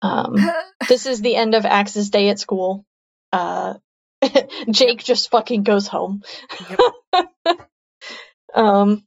Um, 0.05 0.37
this 0.88 1.07
is 1.07 1.21
the 1.23 1.35
end 1.35 1.55
of 1.55 1.64
Axe's 1.64 2.11
day 2.11 2.29
at 2.29 2.38
school. 2.38 2.85
Uh, 3.33 3.75
Jake 4.71 5.03
just 5.03 5.31
fucking 5.31 5.62
goes 5.62 5.87
home. 5.88 6.23
um, 8.55 9.05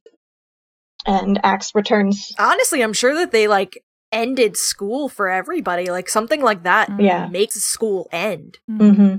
and 1.06 1.40
Axe 1.44 1.74
returns. 1.76 2.34
Honestly, 2.38 2.82
I'm 2.82 2.94
sure 2.94 3.16
that 3.16 3.32
they 3.32 3.48
like 3.48 3.82
ended 4.12 4.58
school 4.58 5.08
for 5.10 5.30
everybody. 5.30 5.90
Like 5.90 6.10
something 6.10 6.42
like 6.42 6.64
that 6.64 6.90
Yeah. 7.00 7.28
makes 7.28 7.56
school 7.56 8.10
end. 8.12 8.58
Mm-hmm. 8.70 9.18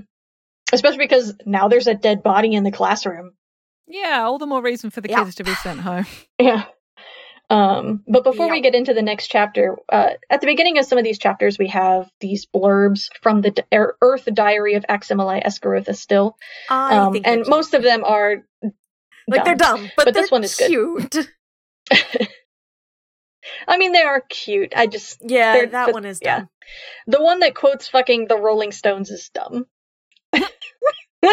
Especially 0.73 0.99
because 0.99 1.35
now 1.47 1.69
there's 1.69 1.87
a 1.87 1.95
dead 1.95 2.23
body 2.23 2.55
in 2.55 2.65
the 2.65 2.73
classroom. 2.73 3.33
Yeah, 3.87 4.23
all 4.25 4.37
the 4.39 4.47
more 4.47 4.61
reason 4.63 4.91
for 4.91 5.01
the 5.01 5.09
Yeah. 5.09 5.25
kids 5.25 5.37
to 5.37 5.45
be 5.45 5.55
sent 5.55 5.81
home. 5.81 6.07
Yeah. 6.39 6.65
Um, 7.51 8.03
but 8.07 8.25
before 8.25 8.51
we 8.51 8.61
get 8.61 8.75
into 8.75 8.93
the 8.93 9.01
next 9.03 9.29
chapter, 9.29 9.77
uh, 9.89 10.11
at 10.29 10.41
the 10.43 10.47
beginning 10.47 10.77
of 10.79 10.85
some 10.85 10.99
of 10.99 11.05
these 11.05 11.19
chapters, 11.19 11.59
we 11.59 11.69
have 11.69 12.11
these 12.21 12.45
blurbs 12.47 13.09
from 13.23 13.41
the 13.41 13.51
D- 13.53 13.63
Er- 13.73 13.97
Earth 14.03 14.29
Diary 14.33 14.75
of 14.75 14.85
Aximili-Esgarrouth-Isthill. 14.89 16.35
Um, 16.69 17.17
and 17.25 17.47
most 17.47 17.73
of 17.73 17.83
them 17.83 18.05
are 18.05 18.45
like 19.27 19.45
they're 19.45 19.55
dumb, 19.55 19.91
but, 19.97 20.05
But 20.07 20.15
they're 20.15 20.25
this 20.25 20.31
one 20.31 20.45
is 20.45 20.55
good. 20.57 20.69
cute. 20.69 21.31
I 23.67 23.79
mean, 23.79 23.93
they 23.93 24.03
are 24.03 24.23
cute. 24.29 24.75
I 24.77 24.87
just 24.87 25.19
yeah, 25.23 25.65
that 25.67 25.87
but- 25.87 25.95
one 25.95 26.05
is 26.05 26.21
yeah. 26.23 26.41
dumb. 26.41 26.49
the 27.07 27.23
one 27.23 27.41
that 27.41 27.55
quotes 27.55 27.89
fucking 27.89 28.27
the 28.29 28.37
Rolling 28.37 28.73
Stones 28.73 29.11
is 29.11 29.31
dumb. 29.33 29.65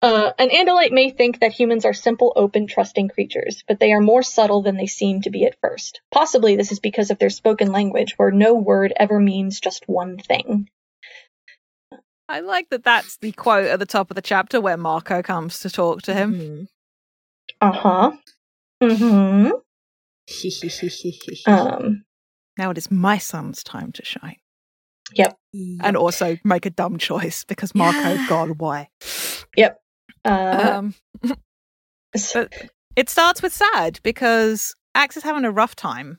Uh, 0.00 0.30
an 0.38 0.50
Andalite 0.50 0.92
may 0.92 1.10
think 1.10 1.40
that 1.40 1.52
humans 1.52 1.84
are 1.84 1.92
simple, 1.92 2.32
open, 2.36 2.68
trusting 2.68 3.08
creatures, 3.08 3.64
but 3.66 3.80
they 3.80 3.92
are 3.92 4.00
more 4.00 4.22
subtle 4.22 4.62
than 4.62 4.76
they 4.76 4.86
seem 4.86 5.22
to 5.22 5.30
be 5.30 5.44
at 5.44 5.56
first. 5.60 6.00
Possibly 6.12 6.54
this 6.54 6.70
is 6.70 6.78
because 6.78 7.10
of 7.10 7.18
their 7.18 7.30
spoken 7.30 7.72
language, 7.72 8.14
where 8.16 8.30
no 8.30 8.54
word 8.54 8.92
ever 8.96 9.18
means 9.18 9.58
just 9.58 9.88
one 9.88 10.18
thing. 10.18 10.68
I 12.28 12.40
like 12.40 12.68
that 12.70 12.84
that's 12.84 13.16
the 13.16 13.32
quote 13.32 13.66
at 13.66 13.80
the 13.80 13.86
top 13.86 14.10
of 14.10 14.14
the 14.14 14.22
chapter 14.22 14.60
where 14.60 14.76
Marco 14.76 15.22
comes 15.22 15.58
to 15.60 15.70
talk 15.70 16.02
to 16.02 16.14
him. 16.14 16.34
Mhm. 16.34 16.68
Uh 17.60 17.72
huh. 17.72 18.12
Mm 18.82 18.98
hmm. 18.98 19.50
Um, 21.46 22.04
Now 22.58 22.70
it 22.70 22.78
is 22.78 22.90
my 22.90 23.18
son's 23.18 23.62
time 23.64 23.92
to 23.92 24.04
shine. 24.04 24.36
Yep. 25.14 25.38
And 25.80 25.96
Oh, 25.96 26.00
also 26.00 26.36
make 26.44 26.66
a 26.66 26.70
dumb 26.70 26.98
choice 26.98 27.44
because 27.44 27.74
Marco, 27.74 28.14
Yeah. 28.14 28.28
God, 28.28 28.58
why? 28.58 28.90
Uh, 30.28 30.80
Um, 30.80 30.94
but 32.12 32.52
it 32.96 33.08
starts 33.08 33.42
with 33.42 33.52
sad 33.52 34.00
because 34.02 34.74
Axe 34.94 35.16
is 35.16 35.22
having 35.22 35.44
a 35.44 35.50
rough 35.50 35.76
time. 35.76 36.18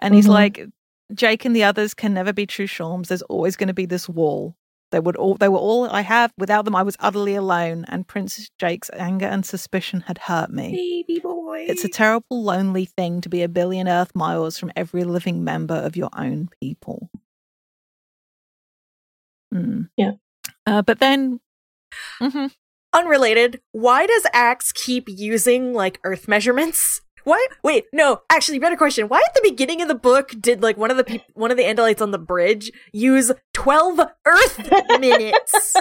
And 0.00 0.14
he's 0.14 0.26
Mhm. 0.26 0.30
like, 0.30 0.66
Jake 1.14 1.44
and 1.44 1.54
the 1.54 1.64
others 1.64 1.94
can 1.94 2.14
never 2.14 2.32
be 2.32 2.46
true 2.46 2.66
shorms. 2.66 3.08
There's 3.08 3.22
always 3.22 3.56
going 3.56 3.68
to 3.68 3.74
be 3.74 3.86
this 3.86 4.08
wall. 4.08 4.56
They 4.92 4.98
would 4.98 5.14
all 5.16 5.36
they 5.36 5.48
were 5.48 5.58
all 5.58 5.88
I 5.88 6.00
have. 6.00 6.32
Without 6.36 6.64
them, 6.64 6.74
I 6.74 6.82
was 6.82 6.96
utterly 6.98 7.36
alone, 7.36 7.84
and 7.86 8.08
Prince 8.08 8.50
Jake's 8.58 8.90
anger 8.94 9.26
and 9.26 9.46
suspicion 9.46 10.00
had 10.00 10.18
hurt 10.18 10.50
me. 10.50 11.04
baby 11.06 11.20
boy. 11.20 11.66
It's 11.68 11.84
a 11.84 11.88
terrible, 11.88 12.42
lonely 12.42 12.86
thing 12.86 13.20
to 13.20 13.28
be 13.28 13.42
a 13.42 13.48
billion 13.48 13.86
Earth 13.88 14.14
miles 14.16 14.58
from 14.58 14.72
every 14.74 15.04
living 15.04 15.44
member 15.44 15.76
of 15.76 15.96
your 15.96 16.10
own 16.16 16.48
people. 16.60 17.08
Mm. 19.54 19.90
Yeah. 19.96 20.12
Uh, 20.66 20.82
but 20.82 20.98
then, 20.98 21.40
Mhm. 22.20 22.52
Unrelated. 22.92 23.60
Why 23.72 24.06
does 24.06 24.26
Axe 24.32 24.72
keep 24.72 25.04
using 25.08 25.72
like 25.72 26.00
Earth 26.04 26.28
measurements? 26.28 27.00
Why? 27.24 27.46
Wait, 27.62 27.84
no. 27.92 28.22
Actually, 28.30 28.58
better 28.58 28.76
question. 28.76 29.06
Why 29.08 29.18
at 29.26 29.34
the 29.34 29.42
beginning 29.48 29.82
of 29.82 29.88
the 29.88 29.94
book 29.94 30.32
did 30.40 30.62
like 30.62 30.78
one 30.78 30.90
of 30.90 30.96
the 30.96 31.04
peop- 31.04 31.22
one 31.34 31.50
of 31.50 31.56
the 31.58 31.64
Andalites 31.64 32.00
on 32.00 32.12
the 32.12 32.18
bridge 32.18 32.70
use 32.92 33.30
twelve 33.52 34.00
Earth 34.26 34.70
minutes? 34.98 35.74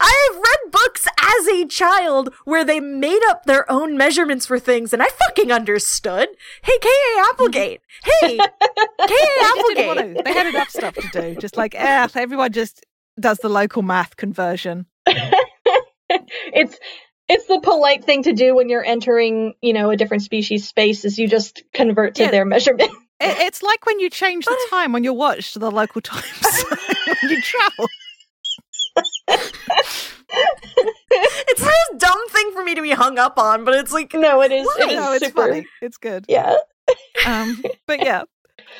I 0.00 0.28
have 0.30 0.36
read 0.36 0.70
books 0.72 1.06
as 1.20 1.46
a 1.48 1.66
child 1.66 2.32
where 2.44 2.64
they 2.64 2.80
made 2.80 3.20
up 3.28 3.44
their 3.44 3.70
own 3.70 3.96
measurements 3.96 4.46
for 4.46 4.58
things, 4.58 4.92
and 4.92 5.02
I 5.02 5.06
fucking 5.08 5.50
understood. 5.52 6.28
Hey, 6.62 6.78
K.A. 6.80 7.20
Applegate. 7.30 7.80
Hey, 8.04 8.36
K.A. 8.38 8.48
they 8.98 9.06
just 9.06 9.66
didn't 9.68 9.86
want 9.86 9.98
Applegate. 9.98 10.16
to. 10.18 10.22
They 10.24 10.32
had 10.32 10.46
enough 10.46 10.70
stuff 10.70 10.94
to 10.94 11.08
do. 11.12 11.36
Just 11.40 11.56
like, 11.56 11.74
eh, 11.74 12.08
everyone 12.14 12.52
just 12.52 12.84
does 13.20 13.38
the 13.38 13.48
local 13.48 13.82
math 13.82 14.16
conversion. 14.16 14.86
it's 16.08 16.78
it's 17.28 17.46
the 17.46 17.60
polite 17.60 18.04
thing 18.04 18.22
to 18.24 18.32
do 18.32 18.54
when 18.54 18.68
you're 18.68 18.84
entering, 18.84 19.54
you 19.62 19.72
know, 19.72 19.90
a 19.90 19.96
different 19.96 20.22
species 20.22 20.68
space 20.68 21.04
is 21.04 21.18
you 21.18 21.26
just 21.28 21.62
convert 21.72 22.16
to 22.16 22.24
Yeah. 22.24 22.30
their 22.30 22.44
measurement. 22.44 22.90
It, 23.20 23.38
it's 23.46 23.62
like 23.62 23.86
when 23.86 24.00
you 24.00 24.10
change 24.10 24.44
the 24.44 24.66
time 24.70 24.96
on 24.96 25.04
your 25.04 25.12
watch 25.12 25.52
to 25.52 25.60
the 25.60 25.70
local 25.70 26.00
time 26.00 26.20
when 27.22 27.30
you 27.30 27.40
travel. 27.40 27.88
It's 30.36 31.60
the 31.60 31.64
most 31.90 32.00
dumb 32.00 32.28
thing 32.30 32.50
for 32.52 32.64
me 32.64 32.74
to 32.74 32.82
be 32.82 32.90
hung 32.90 33.18
up 33.18 33.38
on, 33.38 33.64
but 33.64 33.74
it's 33.74 33.92
like 33.92 34.12
no, 34.14 34.42
it 34.42 34.50
is. 34.50 34.66
It 34.78 34.90
is 34.90 34.96
No, 34.96 35.12
it's 35.12 35.24
super. 35.26 35.42
funny. 35.42 35.66
It's 35.80 35.96
good. 35.96 36.24
Yeah. 36.28 36.56
Um, 37.24 37.62
but 37.86 38.04
yeah. 38.04 38.24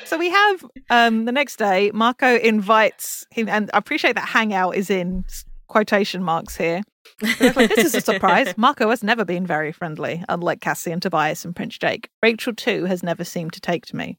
So 0.04 0.18
we 0.18 0.30
have 0.30 0.64
um, 0.90 1.24
the 1.26 1.32
next 1.32 1.56
day, 1.56 1.92
Marco 1.94 2.37
invites 2.37 3.24
him, 3.30 3.48
and 3.48 3.70
I 3.72 3.78
appreciate 3.78 4.16
that 4.16 4.28
hangout 4.28 4.74
is 4.76 4.90
in 4.90 5.24
s- 5.28 5.44
quotation 5.74 6.22
marks 6.22 6.56
here. 6.56 6.82
But 7.20 7.40
I 7.40 7.46
was 7.46 7.56
like, 7.56 7.74
this 7.74 7.87
is 7.87 7.96
a 7.96 8.00
surprise. 8.00 8.54
Marco 8.56 8.90
has 8.90 9.02
never 9.02 9.24
been 9.24 9.44
very 9.44 9.72
friendly, 9.72 10.22
unlike 10.28 10.60
Cassie 10.60 10.92
and 10.92 11.02
Tobias 11.02 11.44
and 11.44 11.54
Prince 11.54 11.76
Jake. 11.78 12.08
Rachel, 12.22 12.54
too, 12.54 12.84
has 12.84 13.02
never 13.02 13.24
seemed 13.24 13.54
to 13.54 13.60
take 13.60 13.84
to 13.87 13.96
me. 13.96 14.16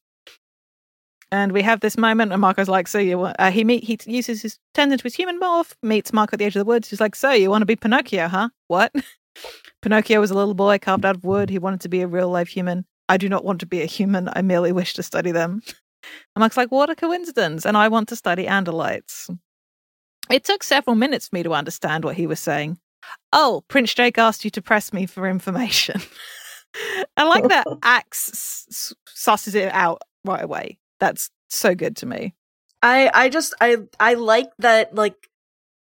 And 1.32 1.54
we 1.54 1.62
have 1.62 1.80
this 1.80 1.98
moment, 1.98 2.34
and 2.34 2.42
Marco's 2.42 2.68
like, 2.68 2.90
"So 2.90 3.00
you?" 3.00 3.20
want-" 3.20 3.38
Uh, 3.40 3.52
he 3.52 3.64
meet 3.64 3.86
he 3.86 3.98
uses 4.06 4.42
his 4.42 4.60
turns 4.74 4.92
into 4.92 5.04
his 5.04 5.16
human 5.16 5.40
morph, 5.40 5.72
meets 5.82 6.12
Marco 6.12 6.36
at 6.36 6.40
the 6.40 6.46
edge 6.46 6.58
of 6.58 6.60
the 6.60 6.72
woods. 6.72 6.90
He's 6.90 7.00
like, 7.00 7.16
"So 7.16 7.32
you 7.32 7.50
want 7.50 7.62
to 7.62 7.66
be 7.66 7.78
Pinocchio, 7.78 8.28
huh? 8.28 8.50
What?" 8.68 8.94
Pinocchio 9.82 10.20
was 10.20 10.32
a 10.32 10.36
little 10.36 10.54
boy 10.54 10.78
carved 10.78 11.06
out 11.06 11.16
of 11.16 11.24
wood. 11.24 11.50
He 11.50 11.58
wanted 11.58 11.82
to 11.82 11.90
be 11.90 12.02
a 12.02 12.08
real 12.08 12.30
life 12.30 12.50
human. 12.50 12.86
I 13.08 13.16
do 13.16 13.30
not 13.30 13.46
want 13.46 13.62
to 13.62 13.66
be 13.66 13.82
a 13.82 13.86
human. 13.86 14.30
I 14.34 14.42
merely 14.42 14.74
wish 14.74 14.94
to 14.96 15.04
study 15.04 15.32
them. 15.32 15.62
And 16.36 16.42
Mark's 16.42 16.56
like, 16.56 16.72
what 16.72 16.92
a 16.92 16.96
coincidence. 16.96 17.66
And 17.66 17.76
I 17.76 17.88
want 17.88 18.10
to 18.10 18.16
study 18.16 18.46
Andalites. 18.46 19.28
It 20.30 20.44
took 20.44 20.64
several 20.64 20.96
minutes 20.96 21.28
for 21.28 21.36
me 21.36 21.44
to 21.44 21.54
understand 21.54 22.04
what 22.04 22.16
he 22.16 22.28
was 22.28 22.40
saying. 22.40 22.80
Oh, 23.32 23.64
Prince 23.68 23.94
Jake 23.94 24.18
asked 24.18 24.44
you 24.44 24.50
to 24.52 24.62
press 24.62 24.92
me 24.92 25.06
for 25.06 25.28
information. 25.30 26.02
I 27.18 27.24
like 27.24 27.48
that 27.50 27.68
Axe 27.84 28.96
susses 29.16 29.56
it 29.56 29.72
out 29.74 30.02
right 30.26 30.44
away. 30.44 30.80
That's 31.00 31.30
so 31.50 31.76
good 31.76 31.96
to 31.98 32.06
me. 32.06 32.34
I 32.82 33.10
I 33.14 33.30
just 33.30 33.54
I 33.62 33.78
I 34.00 34.16
like 34.16 34.50
that 34.60 34.94
like 34.96 35.16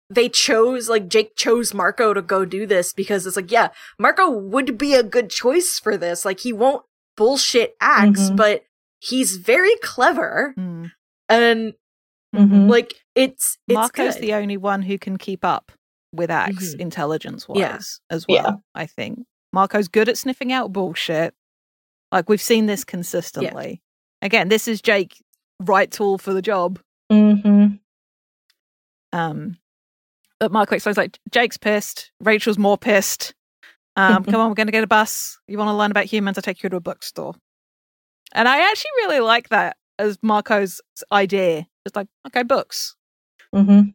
they 0.09 0.29
chose 0.29 0.89
like 0.89 1.07
Jake 1.09 1.35
chose 1.35 1.73
Marco 1.73 2.13
to 2.13 2.21
go 2.21 2.45
do 2.45 2.65
this 2.65 2.93
because 2.93 3.25
it's 3.27 3.35
like 3.35 3.51
yeah 3.51 3.69
Marco 3.99 4.29
would 4.29 4.77
be 4.77 4.93
a 4.93 5.03
good 5.03 5.29
choice 5.29 5.79
for 5.79 5.97
this 5.97 6.23
like 6.25 6.39
he 6.39 6.53
won't 6.53 6.83
bullshit 7.17 7.75
Axe 7.81 8.29
Mhm. 8.29 8.37
but 8.37 8.63
he's 8.99 9.35
very 9.37 9.75
clever 9.83 10.53
Mm. 10.57 10.91
and 11.27 11.73
Mhm. 12.35 12.69
like 12.69 12.93
it's 13.15 13.57
it's 13.67 13.75
Marco's 13.75 14.13
good. 14.15 14.23
the 14.23 14.33
only 14.35 14.57
one 14.57 14.81
who 14.83 14.97
can 14.99 15.17
keep 15.17 15.43
up 15.43 15.71
with 16.13 16.29
Axe 16.29 16.75
Mhm. 16.75 16.79
intelligence 16.79 17.47
wise 17.47 17.57
Yeah. 17.59 17.79
as 18.09 18.27
well, 18.27 18.43
Yeah. 18.43 18.51
I 18.75 18.85
think. 18.85 19.25
Marco's 19.53 19.87
good 19.87 20.07
at 20.09 20.17
sniffing 20.17 20.51
out 20.53 20.71
bullshit. 20.71 21.33
Like 22.11 22.29
we've 22.29 22.41
seen 22.41 22.65
this 22.67 22.83
consistently. 22.83 23.81
Again, 24.21 24.49
this 24.49 24.67
is 24.67 24.81
Jake 24.81 25.23
right 25.59 25.89
tool 25.91 26.17
for 26.17 26.33
the 26.33 26.41
job. 26.41 26.79
Mm-hmm. 27.11 27.75
Um 29.13 29.57
but 30.39 30.51
Marco 30.51 30.75
explains 30.75 30.97
like 30.97 31.19
Jake's 31.31 31.57
pissed, 31.57 32.11
Rachel's 32.21 32.57
more 32.57 32.77
pissed. 32.77 33.33
Um, 33.97 34.23
come 34.23 34.35
on, 34.39 34.49
we're 34.49 34.55
gonna 34.55 34.71
get 34.71 34.83
a 34.83 34.87
bus. 34.87 35.37
You 35.47 35.57
wanna 35.57 35.75
learn 35.75 35.91
about 35.91 36.05
humans, 36.05 36.37
I'll 36.37 36.41
take 36.43 36.63
you 36.63 36.69
to 36.69 36.77
a 36.77 36.81
bookstore. 36.81 37.33
And 38.33 38.47
I 38.47 38.69
actually 38.69 38.91
really 38.97 39.19
like 39.19 39.49
that 39.49 39.75
as 39.97 40.17
Marco's 40.21 40.79
idea. 41.11 41.65
Just 41.89 41.95
like, 41.95 42.07
okay, 42.27 42.43
books. 42.43 42.95
Mm-hmm. 43.53 43.89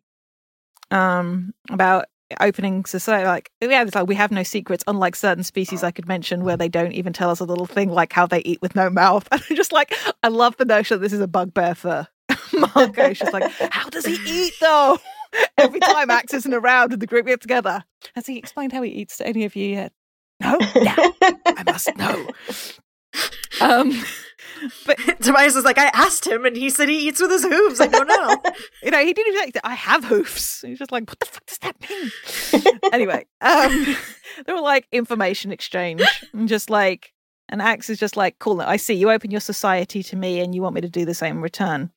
um 0.97 1.55
about 1.71 2.07
opening 2.41 2.85
society 2.87 3.25
like 3.25 3.53
yeah 3.61 3.83
it's 3.83 3.95
like 3.95 4.09
we 4.09 4.17
have 4.17 4.33
no 4.33 4.43
secrets 4.43 4.83
unlike 4.89 5.15
certain 5.15 5.45
species 5.45 5.85
i 5.85 5.93
could 5.93 6.09
mention 6.09 6.43
where 6.43 6.57
they 6.57 6.69
don't 6.69 6.91
even 6.91 7.13
tell 7.13 7.31
us 7.31 7.39
a 7.39 7.45
little 7.45 7.67
thing 7.67 7.89
like 7.89 8.13
how 8.13 8.27
they 8.27 8.41
eat 8.41 8.61
with 8.61 8.75
no 8.75 8.91
mouth. 9.03 9.29
And 9.31 9.41
I'm 9.49 9.55
just 9.55 9.71
like 9.73 9.95
i 10.25 10.29
love 10.29 10.57
the 10.57 10.65
notion 10.65 10.97
that 10.99 11.03
this 11.03 11.13
is 11.13 11.21
a 11.21 11.29
bugbear 11.29 11.77
for 11.77 12.09
marco. 12.53 13.13
She's 13.13 13.33
like 13.33 13.49
how 13.71 13.89
does 13.91 14.05
he 14.07 14.17
eat 14.27 14.55
though? 14.61 14.99
Every 15.57 15.79
time 15.79 16.11
axe 16.11 16.35
isn't 16.35 16.53
around 16.53 16.93
and 16.93 17.01
the 17.01 17.07
group 17.07 17.27
get 17.27 17.41
together. 17.41 17.85
Has 18.17 18.27
he 18.27 18.39
explained 18.39 18.73
how 18.73 18.83
he 18.83 18.91
eats 18.91 19.19
to 19.19 19.27
any 19.27 19.45
of 19.45 19.55
you 19.55 19.69
yet? 19.69 19.93
No? 20.41 20.59
Yeah 20.75 20.97
i 21.47 21.63
must 21.65 21.97
know. 21.97 22.27
Um 23.61 23.93
but 24.87 24.99
Tobias 25.21 25.57
is 25.57 25.65
like 25.65 25.79
I 25.79 25.91
asked 25.95 26.27
him 26.27 26.45
and 26.45 26.57
he 26.57 26.71
said 26.71 26.89
he 26.89 27.09
eats 27.09 27.21
with 27.21 27.31
his 27.31 27.45
hooves 27.45 27.81
I 27.81 27.87
don't 27.87 28.09
know 28.09 28.35
you 28.83 28.91
know, 28.91 29.05
he 29.05 29.13
didn't 29.13 29.35
even 29.35 29.47
like, 29.47 29.59
I 29.65 29.75
have 29.75 30.05
hoofs. 30.05 30.63
He's 30.63 30.79
just 30.79 30.93
like, 30.93 31.09
what 31.09 31.21
the 31.21 31.27
fuck 31.27 31.47
does 31.47 31.59
that 31.59 31.77
mean? 31.89 32.79
anyway, 32.93 33.27
um, 33.41 33.97
they 34.47 34.53
were 34.53 34.61
like 34.61 34.87
information 34.93 35.53
exchange 35.53 36.03
and 36.33 36.49
just 36.49 36.71
like, 36.71 37.13
and 37.49 37.61
Axe 37.61 37.91
is 37.91 37.99
just 37.99 38.17
like, 38.17 38.39
cool, 38.39 38.61
I 38.61 38.77
see 38.77 38.95
you 38.95 39.11
open 39.11 39.31
your 39.31 39.41
society 39.41 40.03
to 40.05 40.17
me 40.17 40.41
and 40.41 40.55
you 40.55 40.63
want 40.63 40.75
me 40.75 40.81
to 40.81 40.89
do 40.89 41.05
the 41.05 41.15
same 41.15 41.37
in 41.37 41.43
return. 41.43 41.91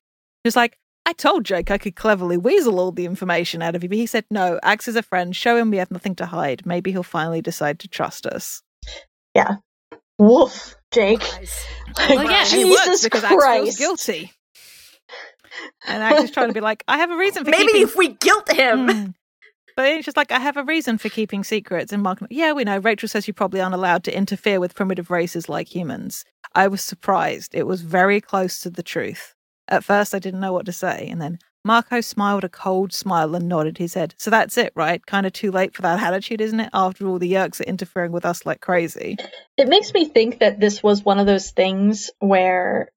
Just 0.44 0.56
like, 0.56 0.78
I 1.06 1.14
told 1.14 1.44
Jake 1.44 1.70
I 1.70 1.78
could 1.78 1.96
cleverly 1.96 2.36
weasel 2.36 2.78
all 2.78 2.92
the 2.92 3.06
information 3.06 3.62
out 3.62 3.74
of 3.74 3.82
you, 3.82 3.88
but 3.88 3.96
he 3.96 4.06
said, 4.06 4.24
no, 4.30 4.60
Axe 4.62 4.88
is 4.88 4.96
a 4.96 5.02
friend. 5.02 5.34
Show 5.34 5.56
him 5.56 5.70
we 5.70 5.78
have 5.78 5.90
nothing 5.90 6.14
to 6.16 6.26
hide. 6.26 6.66
Maybe 6.66 6.92
he'll 6.92 7.02
finally 7.02 7.40
decide 7.40 7.78
to 7.80 7.88
trust 7.88 8.26
us. 8.26 8.62
Yeah. 9.34 9.56
Woof, 10.18 10.74
Jake. 10.92 11.20
Guys. 11.20 11.64
Like, 11.96 12.08
Well, 12.10 12.30
yeah, 12.30 12.44
and 12.44 12.60
it 12.60 12.64
works 12.66 12.84
Jesus 12.84 13.04
because 13.04 13.24
Axe 13.24 13.30
feels 13.32 13.42
Christ. 13.44 13.78
guilty. 13.78 14.32
And 15.86 16.02
Axe 16.02 16.24
is 16.24 16.30
trying 16.30 16.48
to 16.48 16.54
be 16.54 16.60
like, 16.60 16.84
I 16.88 16.98
have 16.98 17.10
a 17.10 17.16
reason 17.16 17.44
for 17.44 17.50
maybe 17.50 17.66
keeping 17.66 17.82
if 17.82 17.96
we 17.96 18.08
guilt 18.08 18.50
him 18.52 18.86
Mm. 18.88 19.14
But 19.76 19.86
it's 19.92 20.04
just 20.06 20.16
like, 20.16 20.32
I 20.32 20.40
have 20.40 20.56
a 20.56 20.64
reason 20.64 20.98
for 20.98 21.08
keeping 21.08 21.44
secrets. 21.44 21.92
And 21.92 22.02
Mark, 22.02 22.18
yeah, 22.30 22.52
we 22.52 22.64
know. 22.64 22.78
Rachel 22.78 23.08
says 23.08 23.28
you 23.28 23.32
probably 23.32 23.60
aren't 23.60 23.76
allowed 23.76 24.02
to 24.04 24.16
interfere 24.16 24.58
with 24.58 24.74
primitive 24.74 25.08
races 25.08 25.48
like 25.48 25.72
humans. 25.72 26.24
I 26.52 26.66
was 26.66 26.82
surprised. 26.82 27.54
It 27.54 27.64
was 27.64 27.82
very 27.82 28.20
close 28.20 28.58
to 28.60 28.70
the 28.70 28.82
truth. 28.82 29.34
At 29.68 29.84
first, 29.84 30.16
I 30.16 30.18
didn't 30.18 30.40
know 30.40 30.52
what 30.52 30.66
to 30.66 30.72
say. 30.72 31.06
And 31.08 31.22
then 31.22 31.38
Marco 31.64 32.00
smiled 32.00 32.44
a 32.44 32.48
cold 32.48 32.92
smile 32.92 33.34
and 33.34 33.48
nodded 33.48 33.78
his 33.78 33.94
head. 33.94 34.14
So 34.16 34.30
that's 34.30 34.56
it, 34.56 34.72
right? 34.74 35.04
Kind 35.04 35.26
of 35.26 35.32
too 35.32 35.50
late 35.50 35.74
for 35.74 35.82
that 35.82 36.02
attitude, 36.02 36.40
isn't 36.40 36.60
it? 36.60 36.70
After 36.72 37.06
all, 37.06 37.18
the 37.18 37.32
Yeerks 37.32 37.60
are 37.60 37.64
interfering 37.64 38.12
with 38.12 38.24
us 38.24 38.46
like 38.46 38.60
crazy. 38.60 39.16
It 39.56 39.68
makes 39.68 39.92
me 39.92 40.06
think 40.06 40.38
that 40.40 40.60
this 40.60 40.82
was 40.82 41.04
one 41.04 41.18
of 41.18 41.26
those 41.26 41.50
things 41.50 42.10
where 42.20 42.90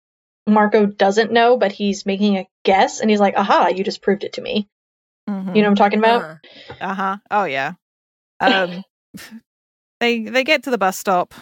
Marco 0.47 0.85
doesn't 0.85 1.31
know, 1.31 1.57
but 1.57 1.71
he's 1.71 2.05
making 2.05 2.37
a 2.37 2.47
guess, 2.63 2.99
and 3.01 3.09
he's 3.09 3.19
like, 3.19 3.35
"Aha! 3.35 3.67
You 3.69 3.83
just 3.83 4.01
proved 4.01 4.23
it 4.23 4.33
to 4.33 4.41
me." 4.41 4.67
Mhm. 5.29 5.55
You 5.55 5.61
know 5.61 5.67
what 5.69 5.71
I'm 5.71 5.75
talking 5.75 5.99
about? 5.99 6.21
Uh, 6.23 6.73
Uh 6.79 6.93
huh. 6.93 7.17
Oh 7.29 7.43
yeah. 7.45 7.73
Um, 8.41 8.83
they 9.99 10.23
they 10.23 10.43
get 10.43 10.63
to 10.63 10.71
the 10.71 10.77
bus 10.79 10.97
stop 10.97 11.33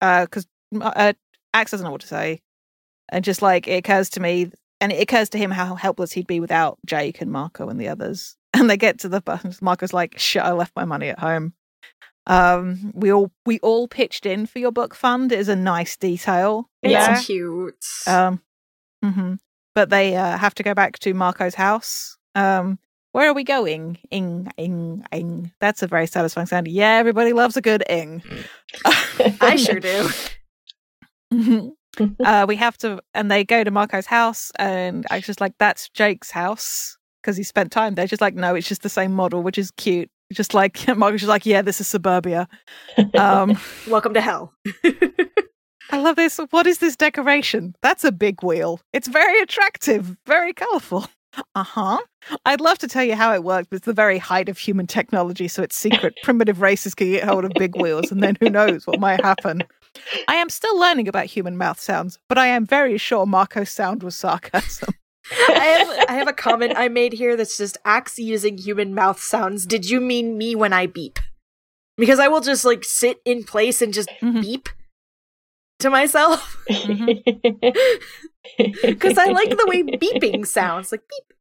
because 0.00 0.46
uh, 0.80 1.12
Axe 1.52 1.70
doesn't 1.70 1.84
know 1.84 1.90
what 1.92 2.00
to 2.00 2.06
say, 2.06 2.40
and 3.10 3.22
just 3.24 3.42
like 3.42 3.68
it 3.68 3.76
occurs 3.76 4.08
to 4.10 4.20
me, 4.20 4.50
and 4.84 4.92
it 4.92 5.02
occurs 5.02 5.28
to 5.30 5.38
him 5.38 5.50
how 5.50 5.74
helpless 5.74 6.12
he'd 6.12 6.26
be 6.26 6.40
without 6.40 6.78
Jake 6.86 7.20
and 7.20 7.32
Marco 7.32 7.68
and 7.68 7.80
the 7.80 7.88
others. 7.88 8.36
And 8.56 8.70
they 8.70 8.76
get 8.76 9.00
to 9.00 9.08
the 9.08 9.20
bus. 9.20 9.60
Marco's 9.60 9.92
like, 9.92 10.16
"Shit, 10.18 10.42
I 10.44 10.52
left 10.52 10.76
my 10.76 10.84
money 10.84 11.08
at 11.08 11.18
home." 11.18 11.54
Um, 12.26 12.92
we 12.94 13.12
all 13.12 13.32
we 13.44 13.58
all 13.60 13.88
pitched 13.88 14.26
in 14.26 14.46
for 14.46 14.60
your 14.60 14.70
book 14.70 14.94
fund 14.94 15.32
is 15.32 15.48
a 15.48 15.56
nice 15.56 15.96
detail. 15.96 16.70
It's 16.82 16.92
Yeah. 16.92 17.20
cute. 17.20 17.84
Um, 18.06 18.40
mhm. 19.04 19.38
but 19.74 19.90
they 19.90 20.14
uh, 20.16 20.38
have 20.38 20.54
to 20.54 20.62
go 20.62 20.72
back 20.72 20.98
to 21.00 21.14
Marco's 21.14 21.56
house. 21.56 22.16
Um, 22.36 22.78
where 23.12 23.28
are 23.28 23.34
we 23.34 23.44
going? 23.44 23.98
Ing, 24.12 24.50
ing, 24.56 25.04
ing. 25.12 25.52
That's 25.60 25.82
a 25.82 25.86
very 25.88 26.06
satisfying 26.06 26.46
sound. 26.46 26.68
Yeah, 26.68 26.92
everybody 26.98 27.32
loves 27.32 27.56
a 27.56 27.60
good 27.60 27.82
ing. 27.88 28.22
I 29.40 29.56
sure 29.56 29.80
do. 29.80 30.08
Uh, 32.24 32.44
we 32.48 32.56
have 32.56 32.76
to, 32.78 33.00
and 33.14 33.30
they 33.30 33.44
go 33.44 33.62
to 33.64 33.70
Marco's 33.70 34.06
house, 34.06 34.50
and 34.58 35.04
I 35.10 35.16
was 35.16 35.26
just 35.26 35.40
like, 35.40 35.52
"That's 35.58 35.88
Jake's 35.90 36.30
house," 36.30 36.96
because 37.22 37.36
he 37.36 37.42
spent 37.42 37.70
time 37.70 37.94
there. 37.94 38.06
Just 38.06 38.22
like, 38.22 38.34
no, 38.34 38.54
it's 38.54 38.68
just 38.68 38.82
the 38.82 38.88
same 38.88 39.12
model, 39.12 39.42
which 39.42 39.58
is 39.58 39.70
cute. 39.72 40.10
Just 40.32 40.54
like 40.54 40.86
Marco's 40.96 41.20
just 41.20 41.28
like, 41.28 41.46
"Yeah, 41.46 41.62
this 41.62 41.80
is 41.80 41.86
suburbia." 41.86 42.48
Um, 43.16 43.58
Welcome 43.88 44.14
to 44.14 44.20
hell. 44.20 44.52
I 45.90 45.98
love 45.98 46.16
this. 46.16 46.40
What 46.50 46.66
is 46.66 46.78
this 46.78 46.96
decoration? 46.96 47.74
That's 47.82 48.04
a 48.04 48.12
big 48.12 48.42
wheel. 48.42 48.80
It's 48.92 49.08
very 49.08 49.40
attractive, 49.40 50.16
very 50.26 50.52
colorful. 50.52 51.06
Uh 51.54 51.62
huh. 51.64 51.98
I'd 52.46 52.60
love 52.60 52.78
to 52.78 52.88
tell 52.88 53.04
you 53.04 53.16
how 53.16 53.34
it 53.34 53.42
worked, 53.44 53.70
but 53.70 53.76
it's 53.76 53.86
the 53.86 53.92
very 53.92 54.18
height 54.18 54.48
of 54.48 54.56
human 54.58 54.86
technology, 54.86 55.48
so 55.48 55.62
it's 55.62 55.76
secret. 55.76 56.14
Primitive 56.22 56.60
races 56.60 56.94
can 56.94 57.10
get 57.10 57.24
hold 57.24 57.44
of 57.44 57.52
big 57.58 57.76
wheels, 57.76 58.10
and 58.10 58.22
then 58.22 58.36
who 58.40 58.50
knows 58.50 58.86
what 58.86 59.00
might 59.00 59.20
happen. 59.22 59.62
I 60.28 60.34
am 60.36 60.48
still 60.50 60.78
learning 60.78 61.08
about 61.08 61.26
human 61.26 61.56
mouth 61.56 61.78
sounds, 61.80 62.18
but 62.28 62.38
I 62.38 62.46
am 62.48 62.66
very 62.66 62.98
sure 62.98 63.26
Marco's 63.26 63.70
sound 63.70 64.02
was 64.02 64.16
sarcasm. 64.16 64.94
I 65.48 65.64
have 65.64 66.06
I 66.10 66.12
have 66.14 66.28
a 66.28 66.32
comment 66.32 66.74
I 66.76 66.88
made 66.88 67.12
here 67.14 67.36
that's 67.36 67.56
just 67.56 67.78
Axe 67.84 68.18
using 68.18 68.58
human 68.58 68.94
mouth 68.94 69.20
sounds. 69.20 69.64
Did 69.66 69.88
you 69.88 70.00
mean 70.00 70.36
me 70.36 70.54
when 70.54 70.72
I 70.72 70.86
beep? 70.86 71.18
Because 71.96 72.18
I 72.18 72.28
will 72.28 72.40
just 72.40 72.64
like 72.64 72.84
sit 72.84 73.18
in 73.24 73.44
place 73.44 73.80
and 73.80 73.94
just 73.94 74.10
Mhm. 74.20 74.42
beep 74.42 74.68
to 75.80 75.90
myself. 75.90 76.56
Mm-hmm. 78.56 78.82
Because 78.82 79.16
I 79.16 79.26
like 79.30 79.48
the 79.50 79.64
way 79.66 79.82
beeping 79.82 80.46
sounds. 80.46 80.92
Like 80.92 81.00
beep. 81.08 81.32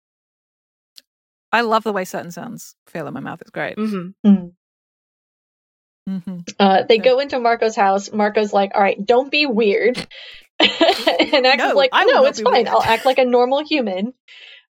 I 1.51 1.61
love 1.61 1.83
the 1.83 1.91
way 1.91 2.05
certain 2.05 2.31
sounds 2.31 2.75
feel 2.87 3.07
in 3.07 3.13
my 3.13 3.19
mouth. 3.19 3.41
It's 3.41 3.49
great. 3.51 3.75
Mm-hmm. 3.77 4.47
Hmm 6.07 6.39
Uh, 6.59 6.83
they 6.83 6.97
go 6.97 7.19
into 7.19 7.39
Marco's 7.39 7.75
house. 7.75 8.11
Marco's 8.11 8.53
like, 8.53 8.71
"All 8.75 8.81
right, 8.81 9.03
don't 9.03 9.31
be 9.31 9.45
weird," 9.45 9.97
and 10.59 11.45
Axe 11.45 11.57
No, 11.57 11.69
is 11.69 11.75
like, 11.75 11.91
"No, 11.93 12.25
it's 12.25 12.41
fine. 12.41 12.53
weird." 12.53 12.67
I'll 12.67 12.83
act 12.83 13.05
like 13.05 13.17
a 13.19 13.25
normal 13.25 13.63
human." 13.65 14.13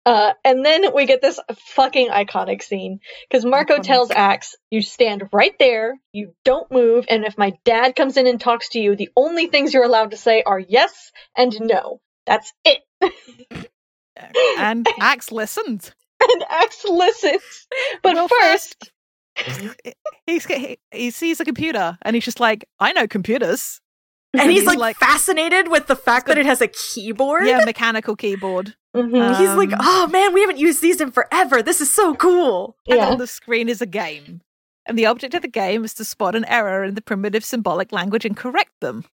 Uh, 0.06 0.34
and 0.44 0.66
then 0.66 0.94
we 0.94 1.06
get 1.06 1.22
this 1.22 1.40
fucking 1.76 2.10
iconic 2.10 2.62
scene 2.62 3.00
because 3.30 3.46
Marco 3.46 3.78
Iconic. 3.78 3.84
tells 3.84 4.12
Axe, 4.12 4.56
"You 4.70 4.82
stand 4.82 5.30
right 5.32 5.58
there. 5.60 5.98
You 6.12 6.36
don't 6.44 6.70
move. 6.72 7.06
And 7.10 7.24
if 7.24 7.38
my 7.38 7.54
dad 7.64 7.96
comes 7.96 8.18
in 8.18 8.28
and 8.28 8.40
talks 8.40 8.70
to 8.70 8.80
you, 8.80 8.96
the 8.98 9.10
only 9.16 9.48
things 9.48 9.74
you're 9.74 9.86
allowed 9.86 10.12
to 10.12 10.18
say 10.18 10.44
are 10.44 10.60
yes 10.60 11.12
and 11.38 11.58
no. 11.62 12.02
That's 12.26 12.52
it." 12.66 12.82
And 14.58 14.88
Axe 15.00 15.32
listens. 15.32 15.92
and 16.22 16.44
Axe 16.50 16.86
listens, 16.86 17.68
but 18.02 18.16
Well, 18.16 18.28
first, 18.28 18.92
He's, 20.26 20.46
he, 20.46 20.78
he 20.92 21.12
sees 21.12 21.40
a 21.40 21.46
computer 21.46 21.98
and 22.04 22.16
he's 22.16 22.26
just 22.26 22.40
like, 22.40 22.68
I 22.80 22.94
know 22.94 23.08
computers. 23.08 23.82
And 24.34 24.50
he's, 24.50 24.62
he's 24.62 24.68
like, 24.68 24.78
like- 24.80 24.96
fascinated 24.98 25.70
with 25.70 25.88
the 25.88 25.96
fact 25.96 26.28
that 26.28 26.38
it 26.38 26.46
has 26.46 26.62
a 26.62 26.68
keyboard. 26.68 27.46
Yeah, 27.46 27.64
mechanical 27.66 28.16
keyboard. 28.16 28.76
Mhm. 28.96 29.38
He's 29.38 29.50
like, 29.56 29.72
Um, 29.74 29.80
oh 29.82 30.08
man, 30.08 30.34
we 30.34 30.42
haven't 30.42 30.58
used 30.60 30.82
these 30.82 31.02
in 31.02 31.12
forever. 31.12 31.62
This 31.62 31.82
is 31.82 31.92
so 31.94 32.16
cool. 32.16 32.78
And 32.88 32.98
yeah. 33.00 33.10
on 33.10 33.18
the 33.18 33.28
screen 33.28 33.70
is 33.70 33.82
a 33.82 33.86
game. 33.86 34.42
And 34.86 34.98
the 34.98 35.06
object 35.06 35.34
of 35.34 35.42
the 35.42 35.48
game 35.48 35.84
is 35.86 35.94
to 35.96 36.06
spot 36.06 36.36
an 36.36 36.46
error 36.46 36.84
in 36.84 36.96
the 36.96 37.02
primitive 37.02 37.44
symbolic 37.46 37.92
language 37.92 38.26
and 38.26 38.36
correct 38.36 38.74
them. 38.82 39.06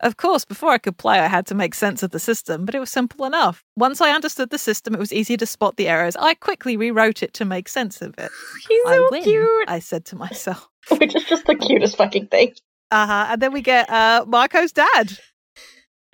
Of 0.00 0.16
course, 0.16 0.44
before 0.44 0.70
I 0.70 0.78
could 0.78 0.96
play, 0.96 1.18
I 1.18 1.26
had 1.26 1.46
to 1.46 1.54
make 1.54 1.74
sense 1.74 2.02
of 2.02 2.10
the 2.10 2.18
system, 2.18 2.64
but 2.64 2.74
it 2.74 2.80
was 2.80 2.90
simple 2.90 3.24
enough. 3.24 3.64
Once 3.76 4.00
I 4.00 4.10
understood 4.10 4.50
the 4.50 4.58
system, 4.58 4.94
it 4.94 5.00
was 5.00 5.12
easy 5.12 5.36
to 5.36 5.46
spot 5.46 5.76
the 5.76 5.88
errors. 5.88 6.16
I 6.16 6.34
quickly 6.34 6.76
rewrote 6.76 7.22
it 7.22 7.34
to 7.34 7.44
make 7.44 7.68
sense 7.68 8.02
of 8.02 8.14
it. 8.18 8.30
He's 8.68 8.82
so 8.84 9.08
win, 9.10 9.22
cute. 9.22 9.68
I 9.68 9.78
said 9.78 10.04
to 10.06 10.16
myself. 10.16 10.68
which 10.98 11.14
is 11.14 11.24
just 11.24 11.46
the 11.46 11.54
cutest 11.54 11.96
fucking 11.96 12.26
thing. 12.28 12.54
Uh 12.90 13.06
huh. 13.06 13.26
And 13.30 13.42
then 13.42 13.52
we 13.52 13.62
get 13.62 13.88
uh, 13.88 14.24
Marco's 14.26 14.72
dad 14.72 15.18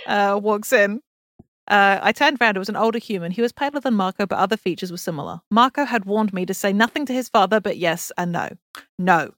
uh, 0.06 0.38
walks 0.42 0.72
in. 0.72 1.00
Uh, 1.66 1.98
I 2.02 2.12
turned 2.12 2.38
around. 2.40 2.56
It 2.56 2.60
was 2.60 2.68
an 2.68 2.76
older 2.76 2.98
human. 2.98 3.30
He 3.30 3.42
was 3.42 3.52
paler 3.52 3.80
than 3.80 3.94
Marco, 3.94 4.26
but 4.26 4.38
other 4.38 4.56
features 4.56 4.90
were 4.90 4.96
similar. 4.98 5.40
Marco 5.50 5.84
had 5.84 6.06
warned 6.06 6.32
me 6.32 6.46
to 6.46 6.54
say 6.54 6.72
nothing 6.72 7.04
to 7.06 7.12
his 7.12 7.28
father, 7.28 7.60
but 7.60 7.76
yes 7.76 8.10
and 8.16 8.32
no. 8.32 8.48
No, 8.98 9.32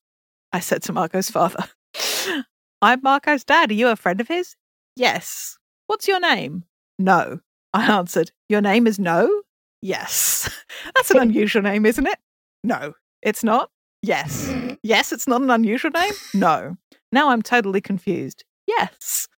I 0.52 0.60
said 0.60 0.82
to 0.84 0.92
Marco's 0.92 1.30
father. 1.30 1.64
I'm 2.82 3.00
Marco's 3.02 3.44
dad. 3.44 3.70
Are 3.70 3.74
you 3.74 3.88
a 3.88 3.96
friend 3.96 4.20
of 4.20 4.28
his? 4.28 4.56
Yes. 4.96 5.58
What's 5.86 6.08
your 6.08 6.20
name? 6.20 6.64
No. 6.98 7.40
I 7.74 7.90
answered. 7.90 8.32
Your 8.48 8.60
name 8.60 8.86
is 8.86 8.98
No? 8.98 9.42
Yes. 9.82 10.48
That's 10.94 11.10
an 11.10 11.18
unusual 11.20 11.62
name, 11.62 11.86
isn't 11.86 12.06
it? 12.06 12.18
No, 12.64 12.94
it's 13.22 13.44
not. 13.44 13.70
Yes. 14.02 14.52
Yes, 14.82 15.12
it's 15.12 15.28
not 15.28 15.42
an 15.42 15.50
unusual 15.50 15.90
name? 15.90 16.12
No. 16.34 16.76
Now 17.12 17.30
I'm 17.30 17.42
totally 17.42 17.80
confused. 17.80 18.44
Yes. 18.66 19.28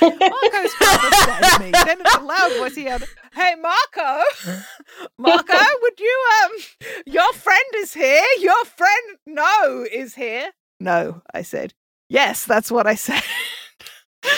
Marco's 0.00 0.74
father 0.74 1.10
said 1.16 1.40
to 1.56 1.62
me. 1.62 1.70
Then 1.70 2.00
in 2.00 2.06
a 2.06 2.24
loud 2.24 2.52
voice 2.58 2.74
he 2.74 2.84
had, 2.84 3.04
Hey 3.32 3.54
Marco, 3.60 4.22
Marco, 5.18 5.58
would 5.82 6.00
you 6.00 6.24
um 6.44 6.50
your 7.06 7.32
friend 7.32 7.64
is 7.76 7.94
here? 7.94 8.24
Your 8.40 8.64
friend 8.64 9.18
no 9.26 9.86
is 9.90 10.16
here. 10.16 10.50
No, 10.80 11.22
I 11.32 11.42
said. 11.42 11.74
Yes, 12.08 12.44
that's 12.44 12.70
what 12.70 12.86
I 12.86 12.94
said. 12.94 13.22
and 14.24 14.32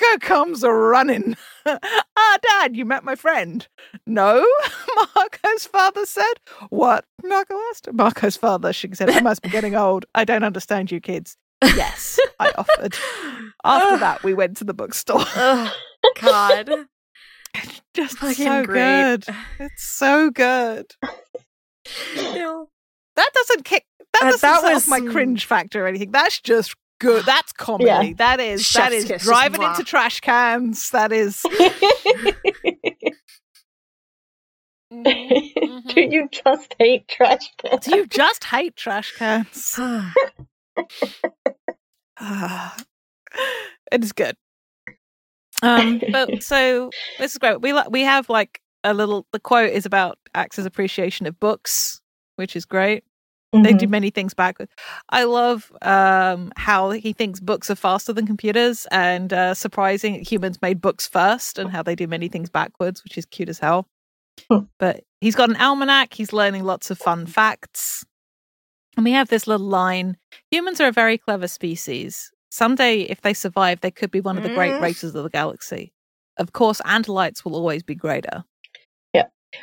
Marco 0.00 0.18
comes 0.26 0.62
running. 0.62 1.36
ah, 1.66 2.38
Dad, 2.42 2.76
you 2.76 2.84
met 2.84 3.04
my 3.04 3.14
friend. 3.14 3.66
No, 4.06 4.46
Marco's 5.14 5.66
father 5.66 6.06
said. 6.06 6.34
What? 6.70 7.04
Marco 7.24 7.54
asked. 7.70 7.88
Marco's 7.92 8.36
father, 8.36 8.72
she 8.72 8.88
said, 8.94 9.10
I 9.10 9.20
must 9.20 9.42
be 9.42 9.48
getting 9.50 9.74
old. 9.74 10.06
I 10.14 10.24
don't 10.24 10.44
understand 10.44 10.90
you 10.90 11.00
kids. 11.00 11.36
Yes, 11.62 12.18
I 12.38 12.52
offered. 12.56 12.94
After 13.64 13.96
that, 13.98 14.22
we 14.22 14.34
went 14.34 14.56
to 14.58 14.64
the 14.64 14.74
bookstore. 14.74 15.24
Oh 15.36 15.72
God. 16.20 16.70
It's 17.54 17.80
just 17.94 18.18
Fucking 18.18 18.34
so 18.46 18.64
great. 18.64 19.24
good. 19.24 19.34
It's 19.58 19.82
so 19.82 20.30
good. 20.30 20.94
That 22.14 23.30
doesn't 23.34 23.64
kick. 23.64 23.84
That 24.12 24.22
Uh, 24.22 24.30
doesn't 24.30 24.40
that 24.42 24.60
set 24.60 24.68
off 24.68 24.74
was 24.74 24.88
my 24.88 25.00
cringe 25.00 25.46
factor 25.46 25.84
or 25.84 25.88
anything. 25.88 26.10
That's 26.10 26.40
just 26.40 26.74
good. 26.98 27.24
That's 27.24 27.52
comedy. 27.52 28.14
That 28.14 28.40
is 28.40 28.60
that 28.72 28.90
Chef's 28.90 28.94
is 28.94 29.04
kiss, 29.04 29.22
driving 29.22 29.62
into 29.62 29.84
trash 29.84 30.20
cans. 30.20 30.90
That 30.90 31.12
is. 31.12 31.42
Do 34.90 36.00
you 36.00 36.28
just 36.30 36.74
hate 36.78 37.08
trash 37.08 37.52
cans? 37.58 37.84
Do 37.84 37.96
you 37.96 38.06
just 38.06 38.44
hate 38.44 38.76
trash 38.76 39.12
cans? 39.16 39.78
It 43.92 44.02
is 44.02 44.12
good. 44.12 44.36
Um, 45.62 46.00
but 46.10 46.42
so 46.42 46.90
this 47.18 47.32
is 47.32 47.38
great. 47.38 47.60
We 47.60 47.72
like 47.72 47.90
we 47.90 48.02
have 48.02 48.28
like 48.28 48.60
a 48.84 48.94
little. 48.94 49.26
The 49.32 49.40
quote 49.40 49.70
is 49.70 49.86
about 49.86 50.18
Axe's 50.34 50.66
appreciation 50.66 51.26
of 51.26 51.38
books, 51.38 52.00
which 52.36 52.56
is 52.56 52.64
great. 52.64 53.04
They 53.52 53.58
Mm-hmm. 53.70 53.78
do 53.78 53.88
many 53.88 54.10
things 54.10 54.34
backwards. 54.34 54.72
I 55.08 55.24
love 55.24 55.72
um, 55.80 56.52
how 56.56 56.90
he 56.90 57.12
thinks 57.12 57.40
books 57.40 57.70
are 57.70 57.74
faster 57.76 58.12
than 58.12 58.26
computers, 58.26 58.86
and 58.90 59.32
uh, 59.32 59.54
surprising 59.54 60.22
humans 60.24 60.60
made 60.60 60.80
books 60.80 61.06
first, 61.06 61.58
and 61.58 61.70
how 61.70 61.82
they 61.82 61.94
do 61.94 62.06
many 62.06 62.28
things 62.28 62.50
backwards, 62.50 63.02
which 63.04 63.16
is 63.16 63.24
cute 63.24 63.48
as 63.48 63.58
hell. 63.58 63.86
But 64.78 65.04
he's 65.20 65.34
got 65.36 65.48
an 65.48 65.56
almanac. 65.56 66.12
He's 66.12 66.32
learning 66.32 66.64
lots 66.64 66.90
of 66.90 66.98
fun 66.98 67.24
facts, 67.26 68.04
and 68.96 69.04
we 69.04 69.12
have 69.12 69.28
this 69.28 69.46
little 69.46 69.66
line: 69.66 70.16
Humans 70.50 70.80
are 70.80 70.88
a 70.88 70.92
very 70.92 71.16
clever 71.16 71.48
species. 71.48 72.30
Someday, 72.50 73.02
if 73.02 73.20
they 73.22 73.32
survive, 73.34 73.80
they 73.80 73.90
could 73.90 74.10
be 74.10 74.20
one 74.20 74.36
of 74.36 74.42
the 74.42 74.50
great 74.54 74.72
Mm. 74.74 74.82
races 74.82 75.14
of 75.14 75.22
the 75.22 75.30
galaxy. 75.30 75.92
Of 76.36 76.52
course, 76.52 76.80
Andalites 76.84 77.44
will 77.44 77.54
always 77.54 77.82
be 77.82 77.94
greater. 77.94 78.44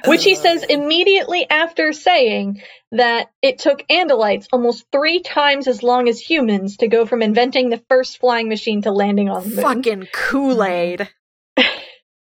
Which 0.05 0.23
he 0.23 0.35
says 0.35 0.63
immediately 0.63 1.47
after 1.49 1.93
saying 1.93 2.61
that 2.91 3.31
it 3.41 3.59
took 3.59 3.79
Andalites 3.89 4.47
almost 4.51 4.85
three 4.91 5.21
times 5.21 5.67
as 5.67 5.83
long 5.83 6.09
as 6.09 6.19
humans 6.19 6.77
to 6.77 6.87
go 6.87 7.05
from 7.05 7.21
inventing 7.21 7.69
the 7.69 7.81
first 7.89 8.19
flying 8.19 8.49
machine 8.49 8.81
to 8.83 8.91
landing 8.91 9.29
on 9.29 9.43
the 9.43 9.49
moon. 9.49 9.61
Fucking 9.61 10.07
Kool 10.13 10.63
Aid. 10.63 11.09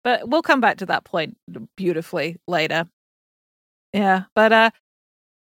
But 0.03 0.27
we'll 0.27 0.41
come 0.41 0.61
back 0.61 0.77
to 0.77 0.87
that 0.87 1.03
point 1.03 1.37
beautifully 1.77 2.37
later. 2.47 2.87
Yeah, 3.93 4.23
but 4.35 4.51
uh 4.51 4.71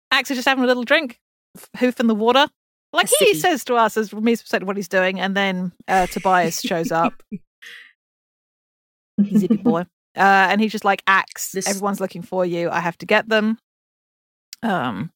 Axe 0.10 0.32
is 0.32 0.38
just 0.38 0.48
having 0.48 0.64
a 0.64 0.68
little 0.68 0.86
drink, 0.86 1.20
hoof 1.78 2.00
in 2.00 2.08
the 2.08 2.16
water. 2.16 2.48
Like 2.92 3.12
A 3.12 3.16
he 3.20 3.34
sippy. 3.34 3.42
says 3.42 3.64
to 3.66 3.76
us 3.76 3.96
as 3.96 4.12
Rami's 4.12 4.42
percent 4.42 4.64
what 4.64 4.76
he's 4.76 4.88
doing, 4.88 5.20
and 5.20 5.38
then 5.38 5.72
uh 5.88 6.08
Tobias 6.08 6.62
shows 6.62 6.92
up, 6.92 7.22
zippy 9.38 9.58
boy. 9.58 9.86
Uh 10.20 10.48
and 10.50 10.62
he's 10.62 10.72
just 10.72 10.86
like, 10.86 11.02
Axe, 11.08 11.54
This- 11.54 11.68
everyone's 11.68 12.00
looking 12.02 12.22
for 12.22 12.46
you. 12.46 12.70
I 12.70 12.80
have 12.80 12.98
to 13.00 13.06
get 13.06 13.30
them. 13.30 13.58
Um 14.62 15.12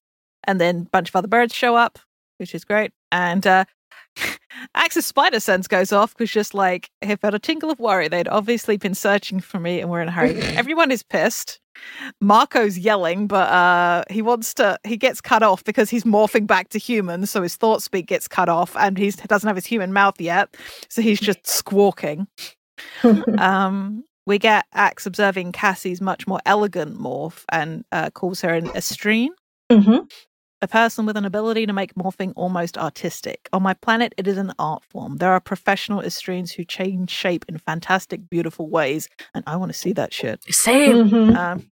and 0.46 0.60
then 0.60 0.78
a 0.82 0.90
bunch 0.90 1.10
of 1.10 1.16
other 1.16 1.28
birds 1.28 1.54
show 1.54 1.76
up, 1.76 2.00
which 2.38 2.54
is 2.56 2.66
great. 2.66 2.92
And 3.12 3.46
uh, 3.48 3.66
Axe's 4.76 5.06
spider 5.06 5.40
sense 5.40 5.68
goes 5.68 5.92
off 5.92 6.16
because 6.16 6.32
just 6.32 6.54
like 6.54 6.90
he 7.02 7.16
felt 7.16 7.34
a 7.34 7.40
tingle 7.40 7.72
of 7.72 7.80
worry. 7.80 8.08
They'd 8.08 8.28
obviously 8.28 8.78
been 8.78 8.96
searching 8.96 9.40
for 9.40 9.60
me 9.60 9.80
and 9.80 9.90
we're 9.90 10.02
in 10.02 10.10
a 10.10 10.12
hurry. 10.12 10.40
Everyone 10.42 10.92
is 10.92 11.04
pissed. 11.04 11.60
Marco's 12.22 12.78
yelling, 12.78 13.26
but 13.28 13.50
uh, 13.50 14.04
he 14.10 14.22
wants 14.22 14.54
to. 14.56 14.78
He 14.84 14.96
gets 14.96 15.22
cut 15.22 15.42
off 15.42 15.64
because 15.64 15.90
he's 15.90 16.04
morphing 16.04 16.46
back 16.46 16.70
to 16.70 16.78
human, 16.78 17.26
so 17.26 17.42
his 17.42 17.56
thought 17.56 17.82
speak 17.82 18.06
gets 18.06 18.28
cut 18.28 18.48
off, 18.48 18.78
and 18.78 18.96
he 18.96 19.10
doesn't 19.10 19.48
have 19.48 19.56
his 19.56 19.66
human 19.66 19.92
mouth 19.92 20.22
yet, 20.22 20.56
so 20.88 21.02
he's 21.02 21.20
just 21.20 21.48
squawking. 21.48 22.28
um, 23.40 24.04
we 24.26 24.40
get 24.40 24.66
Axe 24.74 25.06
observing 25.06 25.52
Cassie's 25.52 26.02
much 26.02 26.28
more 26.28 26.40
elegant 26.46 26.98
morph 26.98 27.44
and 27.50 27.84
uh, 27.92 28.10
calls 28.10 28.42
her 28.42 28.54
an 28.54 28.70
estreen 28.76 29.30
hmm 29.72 30.00
a 30.62 30.68
person 30.68 31.06
with 31.06 31.18
an 31.18 31.26
ability 31.26 31.66
to 31.66 31.74
make 31.74 31.94
morphing 31.96 32.32
almost 32.38 32.78
artistic. 32.78 33.50
On 33.52 33.62
my 33.62 33.74
planet, 33.74 34.14
it 34.18 34.30
is 34.30 34.38
an 34.38 34.54
art 34.58 34.82
form. 34.86 35.18
There 35.18 35.34
are 35.34 35.42
professional 35.42 36.02
estreens 36.02 36.54
who 36.54 36.64
change 36.64 37.10
shape 37.10 37.44
in 37.50 37.58
fantastic, 37.58 38.30
beautiful 38.30 38.70
ways, 38.70 39.10
and 39.34 39.44
I 39.46 39.58
want 39.58 39.74
to 39.74 39.78
see 39.78 39.92
that 39.92 40.14
shit. 40.14 40.42
Same. 40.46 41.10
hmm 41.10 41.36
Um, 41.36 41.70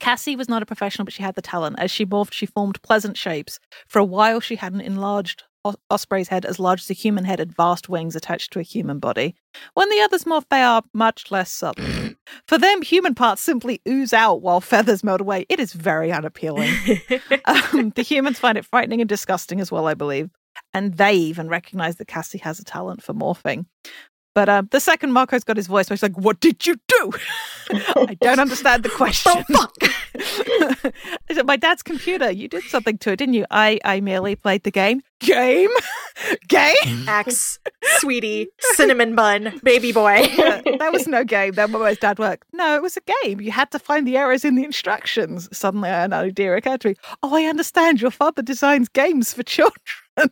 Cassie 0.00 0.34
was 0.34 0.48
not 0.48 0.62
a 0.62 0.66
professional, 0.66 1.04
but 1.04 1.12
she 1.14 1.22
had 1.22 1.36
the 1.36 1.42
talent. 1.42 1.78
As 1.78 1.92
she 1.92 2.04
morphed, 2.04 2.32
she 2.32 2.46
formed 2.46 2.82
pleasant 2.82 3.16
shapes. 3.16 3.60
For 3.86 4.00
a 4.00 4.04
while, 4.04 4.40
she 4.40 4.56
had 4.56 4.72
an 4.72 4.80
enlarged 4.80 5.44
os- 5.44 5.48
osprey's 5.90 6.28
head 6.28 6.44
as 6.44 6.58
large 6.58 6.80
as 6.80 6.90
a 6.90 6.94
human 6.94 7.24
head 7.24 7.40
and 7.40 7.54
vast 7.54 7.88
wings 7.88 8.16
attached 8.16 8.52
to 8.52 8.58
a 8.58 8.62
human 8.62 8.98
body. 8.98 9.34
When 9.74 9.88
the 9.88 10.00
others 10.00 10.24
morph, 10.24 10.44
they 10.50 10.62
are 10.62 10.82
much 10.92 11.30
less 11.30 11.52
subtle. 11.52 11.84
For 12.48 12.58
them, 12.58 12.82
human 12.82 13.14
parts 13.14 13.42
simply 13.42 13.80
ooze 13.86 14.12
out 14.12 14.42
while 14.42 14.60
feathers 14.60 15.04
melt 15.04 15.20
away. 15.20 15.46
It 15.48 15.60
is 15.60 15.72
very 15.72 16.12
unappealing. 16.12 16.72
um, 17.44 17.90
the 17.90 18.02
humans 18.02 18.38
find 18.38 18.58
it 18.58 18.64
frightening 18.64 19.00
and 19.00 19.08
disgusting 19.08 19.60
as 19.60 19.70
well, 19.70 19.86
I 19.86 19.94
believe. 19.94 20.30
And 20.74 20.94
they 20.94 21.14
even 21.14 21.48
recognize 21.48 21.96
that 21.96 22.08
Cassie 22.08 22.38
has 22.38 22.58
a 22.58 22.64
talent 22.64 23.02
for 23.02 23.14
morphing. 23.14 23.66
But 24.34 24.48
um, 24.48 24.68
the 24.70 24.80
second 24.80 25.12
Marco's 25.12 25.44
got 25.44 25.58
his 25.58 25.66
voice, 25.66 25.88
he's 25.88 26.02
like, 26.02 26.16
What 26.16 26.40
did 26.40 26.66
you 26.66 26.76
do? 26.88 27.12
I 27.70 28.16
don't 28.20 28.38
understand 28.38 28.82
the 28.82 28.88
question. 28.88 29.44
I 29.50 30.92
said, 31.32 31.46
My 31.46 31.56
dad's 31.56 31.82
computer, 31.82 32.30
you 32.30 32.48
did 32.48 32.62
something 32.64 32.96
to 32.98 33.12
it, 33.12 33.16
didn't 33.16 33.34
you? 33.34 33.44
I, 33.50 33.78
I 33.84 34.00
merely 34.00 34.34
played 34.36 34.62
the 34.62 34.70
game. 34.70 35.02
Game? 35.22 35.70
game? 36.48 37.08
Axe, 37.08 37.58
sweetie, 37.98 38.48
cinnamon 38.74 39.14
bun, 39.14 39.60
baby 39.62 39.92
boy. 39.92 40.28
That 40.82 40.92
was 40.92 41.06
no 41.06 41.22
game. 41.24 41.52
That 41.52 41.70
was 41.70 41.98
dad 41.98 42.18
work. 42.18 42.44
No, 42.52 42.74
it 42.74 42.82
was 42.82 42.96
a 42.96 43.00
game. 43.22 43.40
You 43.40 43.52
had 43.52 43.70
to 43.70 43.78
find 43.78 44.06
the 44.06 44.16
errors 44.16 44.44
in 44.44 44.56
the 44.56 44.64
instructions. 44.64 45.48
Suddenly, 45.56 45.90
i 45.90 46.04
an 46.04 46.12
idea 46.12 46.56
occurred 46.56 46.80
to 46.80 46.88
me. 46.88 46.94
Oh, 47.22 47.36
I 47.36 47.44
understand. 47.44 48.00
Your 48.00 48.10
father 48.10 48.42
designs 48.42 48.88
games 48.88 49.32
for 49.32 49.42
children. 49.44 49.78
and 50.16 50.30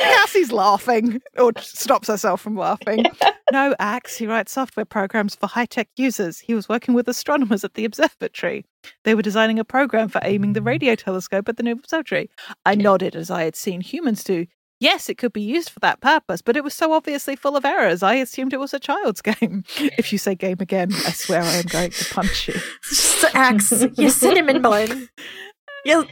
Cassie's 0.00 0.50
laughing, 0.52 1.22
or 1.38 1.52
stops 1.58 2.08
herself 2.08 2.40
from 2.40 2.56
laughing. 2.56 3.04
No, 3.52 3.74
Axe. 3.78 4.16
He 4.16 4.26
writes 4.26 4.52
software 4.52 4.84
programs 4.84 5.34
for 5.34 5.46
high 5.46 5.66
tech 5.66 5.88
users. 5.96 6.40
He 6.40 6.54
was 6.54 6.68
working 6.68 6.94
with 6.94 7.08
astronomers 7.08 7.64
at 7.64 7.74
the 7.74 7.84
observatory. 7.84 8.64
They 9.04 9.14
were 9.14 9.22
designing 9.22 9.58
a 9.58 9.64
program 9.64 10.08
for 10.08 10.20
aiming 10.22 10.52
the 10.52 10.62
radio 10.62 10.94
telescope 10.94 11.48
at 11.48 11.56
the 11.56 11.62
new 11.62 11.72
observatory. 11.72 12.30
I 12.66 12.74
nodded 12.74 13.16
as 13.16 13.30
I 13.30 13.44
had 13.44 13.56
seen 13.56 13.80
humans 13.80 14.22
do. 14.22 14.46
Yes, 14.80 15.08
it 15.08 15.18
could 15.18 15.32
be 15.32 15.42
used 15.42 15.70
for 15.70 15.80
that 15.80 16.00
purpose, 16.00 16.40
but 16.40 16.56
it 16.56 16.62
was 16.62 16.72
so 16.72 16.92
obviously 16.92 17.34
full 17.34 17.56
of 17.56 17.64
errors. 17.64 18.02
I 18.02 18.14
assumed 18.14 18.52
it 18.52 18.60
was 18.60 18.72
a 18.72 18.78
child's 18.78 19.22
game. 19.22 19.64
If 19.76 20.12
you 20.12 20.18
say 20.18 20.34
game 20.34 20.58
again, 20.60 20.90
I 20.92 21.10
swear 21.10 21.42
I 21.42 21.54
am 21.54 21.64
going 21.64 21.90
to 21.90 22.14
punch 22.14 22.48
you. 22.48 22.54
Just 22.84 23.24
Axe, 23.34 23.84
you 23.96 24.10
cinnamon 24.10 24.62
bun. 24.62 25.08
You 25.84 26.06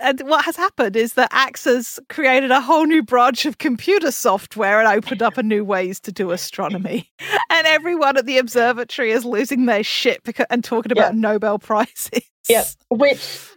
And 0.00 0.20
what 0.22 0.44
has 0.44 0.56
happened 0.56 0.96
is 0.96 1.14
that 1.14 1.28
Axe 1.32 1.64
has 1.64 2.00
created 2.08 2.50
a 2.50 2.60
whole 2.60 2.86
new 2.86 3.02
branch 3.02 3.46
of 3.46 3.58
computer 3.58 4.10
software 4.10 4.80
and 4.80 4.88
opened 4.88 5.22
up 5.22 5.38
a 5.38 5.42
new 5.42 5.64
ways 5.64 6.00
to 6.00 6.12
do 6.12 6.30
astronomy. 6.30 7.10
And 7.48 7.66
everyone 7.66 8.18
at 8.18 8.26
the 8.26 8.36
observatory 8.38 9.12
is 9.12 9.24
losing 9.24 9.64
their 9.64 9.82
shit 9.82 10.22
because, 10.24 10.46
and 10.50 10.62
talking 10.62 10.92
about 10.92 11.14
Nobel 11.14 11.58
prizes. 11.58 12.20
Yep. 12.48 12.66
Which, 12.90 13.48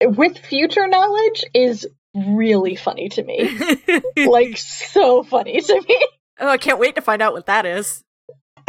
with 0.00 0.38
future 0.38 0.86
knowledge, 0.86 1.44
is 1.52 1.86
really 2.14 2.76
funny 2.76 3.08
to 3.08 3.24
me. 3.24 3.58
like, 4.26 4.56
so 4.56 5.24
funny 5.24 5.60
to 5.60 5.84
me. 5.88 6.06
oh, 6.38 6.48
I 6.48 6.58
can't 6.58 6.78
wait 6.78 6.94
to 6.94 7.02
find 7.02 7.22
out 7.22 7.32
what 7.32 7.46
that 7.46 7.66
is. 7.66 8.04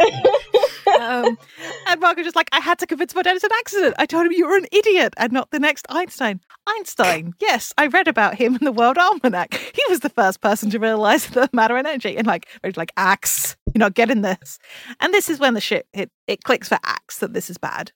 um, 1.00 1.38
and 1.86 2.00
Marco's 2.00 2.24
just 2.24 2.36
like, 2.36 2.48
I 2.52 2.60
had 2.60 2.78
to 2.80 2.86
convince 2.86 3.14
my 3.14 3.22
dad 3.22 3.34
it's 3.36 3.44
an 3.44 3.50
accident. 3.58 3.94
I 3.98 4.06
told 4.06 4.26
him 4.26 4.32
you 4.32 4.46
were 4.48 4.56
an 4.56 4.66
idiot 4.72 5.14
and 5.16 5.32
not 5.32 5.50
the 5.50 5.58
next 5.58 5.86
Einstein. 5.88 6.40
Einstein, 6.66 7.34
yes, 7.40 7.72
I 7.78 7.86
read 7.86 8.08
about 8.08 8.34
him 8.34 8.54
in 8.56 8.64
the 8.64 8.72
World 8.72 8.98
Almanac. 8.98 9.54
He 9.54 9.82
was 9.88 10.00
the 10.00 10.10
first 10.10 10.40
person 10.40 10.70
to 10.70 10.78
realize 10.78 11.26
the 11.28 11.48
matter 11.52 11.76
and 11.76 11.86
energy. 11.86 12.16
And 12.16 12.26
like, 12.26 12.48
like 12.76 12.92
Axe, 12.96 13.56
you're 13.74 13.80
not 13.80 13.94
getting 13.94 14.22
this. 14.22 14.58
And 15.00 15.12
this 15.12 15.28
is 15.28 15.38
when 15.38 15.54
the 15.54 15.60
shit 15.60 15.86
it, 15.92 16.10
it 16.26 16.44
clicks 16.44 16.68
for 16.68 16.78
Axe 16.84 17.18
that 17.18 17.32
this 17.32 17.50
is 17.50 17.58
bad. 17.58 17.92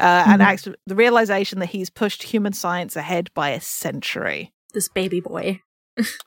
Uh, 0.00 0.24
And 0.26 0.40
Mhm. 0.42 0.44
Axe, 0.46 0.68
the 0.86 0.94
realization 0.96 1.60
that 1.60 1.66
he's 1.70 1.90
pushed 1.90 2.24
human 2.24 2.52
science 2.52 2.96
ahead 2.96 3.30
by 3.34 3.50
a 3.50 3.60
century. 3.60 4.52
This 4.72 4.88
baby 4.88 5.20
boy. 5.20 5.60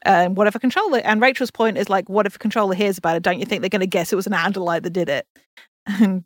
Um, 0.05 0.35
what 0.35 0.47
if 0.47 0.55
a 0.55 0.59
controller? 0.59 0.99
And 0.99 1.21
Rachel's 1.21 1.51
point 1.51 1.77
is 1.77 1.89
like, 1.89 2.07
what 2.09 2.25
if 2.25 2.35
a 2.35 2.39
controller 2.39 2.73
hears 2.75 2.97
about 2.97 3.17
it? 3.17 3.23
Don't 3.23 3.39
you 3.39 3.45
think 3.45 3.61
they're 3.61 3.69
going 3.69 3.81
to 3.81 3.87
guess 3.87 4.13
it 4.13 4.15
was 4.15 4.27
an 4.27 4.33
Andalite 4.33 4.83
that 4.83 4.91
did 4.91 5.09
it? 5.09 5.27
And 5.85 6.23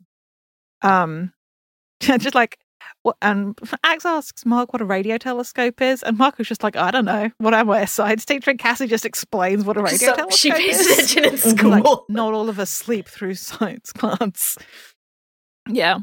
um, 0.82 1.32
just 2.00 2.34
like, 2.34 2.58
what? 3.02 3.16
And 3.20 3.58
Axe 3.84 4.04
asks 4.04 4.46
Mark 4.46 4.72
what 4.72 4.80
a 4.82 4.84
radio 4.84 5.18
telescope 5.18 5.80
is, 5.80 6.02
and 6.04 6.16
Mark 6.18 6.38
was 6.38 6.46
just 6.46 6.62
like, 6.62 6.76
I 6.76 6.90
don't 6.92 7.04
know. 7.04 7.30
What 7.38 7.52
am 7.54 7.68
I, 7.70 7.80
a 7.80 7.86
science 7.86 8.24
teacher? 8.24 8.50
And 8.50 8.58
Cassie 8.58 8.86
just 8.86 9.04
explains 9.04 9.64
what 9.64 9.76
a 9.76 9.82
radio 9.82 9.98
So 9.98 10.14
telescope 10.14 10.38
she 10.38 10.50
pays 10.52 10.78
is. 10.80 10.92
attention 10.92 11.24
in 11.24 11.36
school. 11.58 11.70
Like, 11.70 11.84
not 12.08 12.32
all 12.34 12.48
of 12.48 12.58
us 12.60 12.70
sleep 12.70 13.08
through 13.08 13.34
science 13.36 13.92
class. 13.92 14.56
Yeah. 15.68 15.98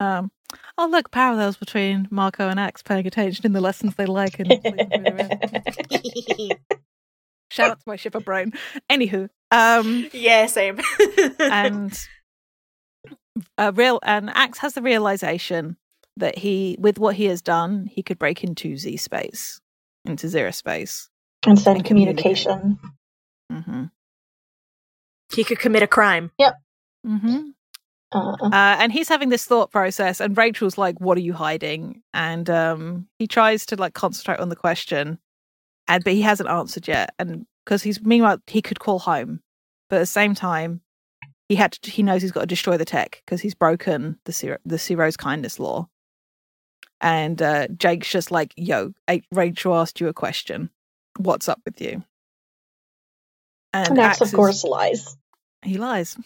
Um, 0.00 0.30
oh, 0.78 0.86
look, 0.86 1.10
parallels 1.10 1.56
between 1.56 2.08
Marco 2.10 2.48
and 2.48 2.58
Axe 2.60 2.82
paying 2.82 3.06
attention 3.06 3.46
in 3.46 3.52
the 3.52 3.60
lessons 3.60 3.94
they 3.96 4.06
like 4.06 4.38
and 4.38 4.48
sleeping 4.62 4.90
through 4.92 5.04
the 5.04 5.14
rest. 5.14 6.60
Shout 7.50 7.70
out 7.70 7.78
to 7.80 7.84
my 7.86 7.96
shipper 7.96 8.20
brain. 8.20 8.52
Anywho, 8.88 9.28
um, 9.50 10.08
yeah, 10.12 10.46
same. 10.46 10.78
and 11.40 12.08
a 13.58 13.72
real 13.72 13.98
and 14.02 14.30
Axe 14.30 14.58
has 14.58 14.74
the 14.74 14.82
realization 14.82 15.76
that 16.16 16.38
he, 16.38 16.76
with 16.78 16.98
what 16.98 17.16
he 17.16 17.24
has 17.26 17.40
done, 17.42 17.86
he 17.86 18.02
could 18.02 18.18
break 18.18 18.44
into 18.44 18.76
Z 18.76 18.96
space, 18.98 19.60
into 20.04 20.28
zero 20.28 20.50
space. 20.50 21.08
and 21.46 21.58
send 21.58 21.78
And 21.78 21.84
communicate. 21.84 22.36
communication. 22.44 22.78
hmm 23.50 23.84
he 25.32 25.44
could 25.44 25.60
commit 25.60 25.82
a 25.82 25.86
crime. 25.86 26.32
Yep. 26.38 26.54
Mm 27.06 27.20
hmm 27.20 27.36
Uh, 27.36 27.40
Uh, 28.12 28.48
and 28.52 28.90
he's 28.92 29.08
having 29.08 29.28
this 29.28 29.44
thought 29.44 29.70
process, 29.70 30.20
and 30.20 30.36
Rachel's 30.36 30.76
like, 30.78 31.00
"What 31.00 31.16
are 31.16 31.22
you 31.22 31.32
hiding?" 31.32 32.02
And 32.12 32.50
um, 32.50 33.06
he 33.18 33.26
tries 33.26 33.64
to 33.66 33.76
like 33.76 33.94
concentrate 33.94 34.40
on 34.40 34.48
the 34.48 34.56
question, 34.56 35.18
and 35.86 36.02
but 36.02 36.12
he 36.14 36.22
hasn't 36.22 36.48
answered 36.48 36.88
yet. 36.88 37.14
And 37.18 37.46
because 37.64 37.82
he's 37.82 38.02
meanwhile 38.02 38.38
he 38.46 38.62
could 38.62 38.80
call 38.80 38.98
home, 38.98 39.40
but 39.88 39.96
at 39.96 40.00
the 40.00 40.06
same 40.06 40.34
time, 40.34 40.80
he 41.48 41.54
had 41.54 41.72
to, 41.72 41.90
he 41.90 42.02
knows 42.02 42.22
he's 42.22 42.32
got 42.32 42.40
to 42.40 42.46
destroy 42.46 42.76
the 42.76 42.84
tech 42.84 43.22
because 43.24 43.40
he's 43.40 43.54
broken 43.54 44.18
the 44.24 44.32
Seerow, 44.32 44.58
the 44.64 44.76
Seerow's 44.76 45.16
Kindness 45.16 45.60
law. 45.60 45.88
And 47.00 47.40
uh, 47.40 47.68
Jake's 47.68 48.10
just 48.10 48.30
like, 48.32 48.52
"Yo, 48.56 48.92
Rachel 49.30 49.76
asked 49.76 50.00
you 50.00 50.08
a 50.08 50.12
question. 50.12 50.70
What's 51.16 51.48
up 51.48 51.60
with 51.64 51.80
you?" 51.80 52.02
and 53.72 53.98
Axe, 54.00 54.20
of 54.20 54.28
is- 54.28 54.34
course, 54.34 54.64
lies. 54.64 55.16
he 55.62 55.78
lies. 55.78 56.18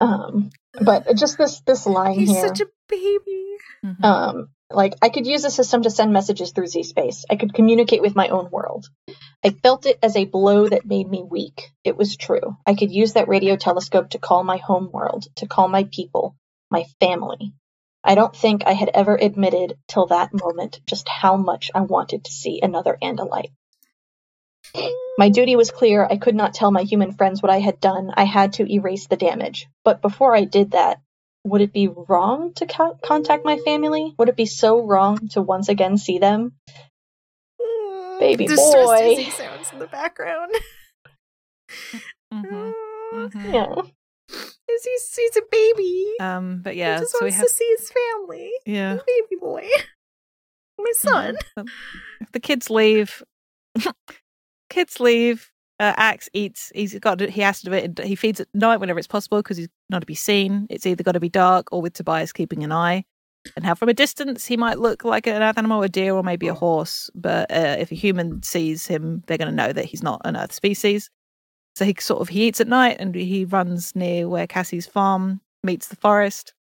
Um, 0.00 0.50
but 0.80 1.14
just 1.16 1.38
this 1.38 1.60
this 1.66 1.86
line 1.86 2.18
He's 2.18 2.30
here. 2.30 2.48
such 2.48 2.60
a 2.60 2.66
baby. 2.88 3.44
Mhm. 3.84 4.04
um, 4.04 4.48
like 4.70 4.94
I 5.00 5.08
could 5.08 5.26
use 5.26 5.44
a 5.44 5.50
system 5.50 5.82
to 5.82 5.90
send 5.90 6.12
messages 6.12 6.50
through 6.52 6.66
Z 6.66 6.82
space. 6.82 7.24
I 7.30 7.36
could 7.36 7.54
communicate 7.54 8.02
with 8.02 8.14
my 8.16 8.28
own 8.28 8.50
world. 8.50 8.86
I 9.44 9.50
felt 9.50 9.86
it 9.86 9.98
as 10.02 10.16
a 10.16 10.24
blow 10.24 10.68
that 10.68 10.84
made 10.84 11.08
me 11.08 11.22
weak. 11.22 11.70
It 11.84 11.96
was 11.96 12.16
true. 12.16 12.56
I 12.66 12.74
could 12.74 12.90
use 12.90 13.14
that 13.14 13.28
radio 13.28 13.56
telescope 13.56 14.10
to 14.10 14.18
call 14.18 14.44
my 14.44 14.56
home 14.58 14.90
world, 14.92 15.26
to 15.36 15.46
call 15.46 15.68
my 15.68 15.84
people, 15.84 16.36
my 16.70 16.84
family. 17.00 17.54
I 18.04 18.14
don't 18.14 18.34
think 18.34 18.62
I 18.66 18.72
had 18.72 18.90
ever 18.94 19.16
admitted 19.16 19.78
till 19.88 20.06
that 20.06 20.30
moment 20.32 20.80
just 20.86 21.08
how 21.08 21.36
much 21.36 21.70
I 21.74 21.80
wanted 21.80 22.24
to 22.24 22.32
see 22.32 22.60
another 22.62 22.96
Andalite. 23.02 23.52
My 25.18 25.30
duty 25.30 25.56
was 25.56 25.72
clear. 25.72 26.06
I 26.08 26.16
could 26.16 26.36
not 26.36 26.54
tell 26.54 26.70
my 26.70 26.82
human 26.82 27.12
friends 27.12 27.42
what 27.42 27.50
I 27.50 27.58
had 27.58 27.80
done. 27.80 28.12
I 28.14 28.22
had 28.24 28.52
to 28.54 28.72
erase 28.72 29.08
the 29.08 29.16
damage. 29.16 29.66
But 29.84 30.00
before 30.00 30.34
I 30.34 30.44
did 30.44 30.70
that, 30.72 31.00
would 31.44 31.60
it 31.60 31.72
be 31.72 31.88
wrong 31.88 32.52
to 32.54 32.66
co- 32.66 32.98
contact 33.02 33.44
my 33.44 33.58
family? 33.58 34.14
Would 34.18 34.28
it 34.28 34.36
be 34.36 34.46
so 34.46 34.80
wrong 34.80 35.28
to 35.30 35.42
once 35.42 35.68
again 35.68 35.96
see 35.96 36.18
them? 36.18 36.52
Baby 38.20 38.46
boy. 38.46 39.10
Izzy 39.12 39.30
sounds 39.30 39.72
in 39.72 39.78
the 39.78 39.86
background. 39.86 40.52
Mhm. 42.32 42.74
Mhm. 43.14 43.54
Yeah. 43.54 43.82
Izzy's 44.70 45.14
he's 45.16 45.36
a 45.38 45.42
baby. 45.50 46.06
Um, 46.20 46.60
but 46.62 46.74
he 46.74 46.80
yeah, 46.80 46.98
just 47.00 47.12
so 47.12 47.24
we 47.24 47.32
have 47.32 47.46
to 47.46 47.52
see 47.52 47.74
his 47.78 47.90
family. 47.90 48.50
yeah. 48.66 48.98
Baby 49.06 49.36
boy. 49.40 49.66
My 50.78 50.92
son. 50.94 51.36
So 51.56 51.64
the 52.32 52.40
kids 52.40 52.68
leave. 52.68 53.22
kids 54.68 55.00
leave. 55.00 55.50
Uh, 55.80 55.94
Axe 55.96 56.28
eats. 56.32 56.72
He's 56.74 56.98
got. 56.98 57.18
To, 57.18 57.30
he 57.30 57.40
has 57.40 57.60
to 57.60 57.66
do 57.66 57.72
it. 57.72 58.00
He 58.00 58.16
feeds 58.16 58.40
at 58.40 58.48
night 58.52 58.78
whenever 58.78 58.98
it's 58.98 59.06
possible 59.06 59.38
because 59.38 59.56
he's 59.56 59.68
not 59.88 60.00
to 60.00 60.06
be 60.06 60.14
seen. 60.14 60.66
It's 60.70 60.86
either 60.86 61.04
got 61.04 61.12
to 61.12 61.20
be 61.20 61.28
dark 61.28 61.68
or 61.70 61.80
with 61.80 61.94
Tobias 61.94 62.32
keeping 62.32 62.64
an 62.64 62.72
eye. 62.72 63.04
And 63.56 63.64
how 63.64 63.74
from 63.74 63.88
a 63.88 63.94
distance 63.94 64.44
he 64.44 64.56
might 64.56 64.80
look 64.80 65.04
like 65.04 65.26
an 65.26 65.40
earth 65.40 65.56
animal, 65.56 65.82
a 65.82 65.88
deer, 65.88 66.14
or 66.14 66.24
maybe 66.24 66.48
a 66.48 66.54
horse. 66.54 67.10
But 67.14 67.50
uh, 67.50 67.76
if 67.78 67.92
a 67.92 67.94
human 67.94 68.42
sees 68.42 68.86
him, 68.86 69.22
they're 69.26 69.38
going 69.38 69.50
to 69.50 69.54
know 69.54 69.72
that 69.72 69.84
he's 69.84 70.02
not 70.02 70.20
an 70.24 70.36
earth 70.36 70.52
species. 70.52 71.10
So 71.76 71.84
he 71.84 71.94
sort 72.00 72.20
of 72.20 72.28
he 72.28 72.48
eats 72.48 72.60
at 72.60 72.66
night 72.66 72.96
and 72.98 73.14
he 73.14 73.44
runs 73.44 73.94
near 73.94 74.28
where 74.28 74.48
Cassie's 74.48 74.86
farm 74.86 75.40
meets 75.62 75.86
the 75.86 75.96
forest. 75.96 76.52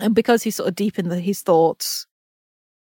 And 0.00 0.14
because 0.14 0.44
he's 0.44 0.54
sort 0.56 0.68
of 0.68 0.76
deep 0.76 0.98
in 0.98 1.08
the, 1.08 1.18
his 1.18 1.42
thoughts, 1.42 2.06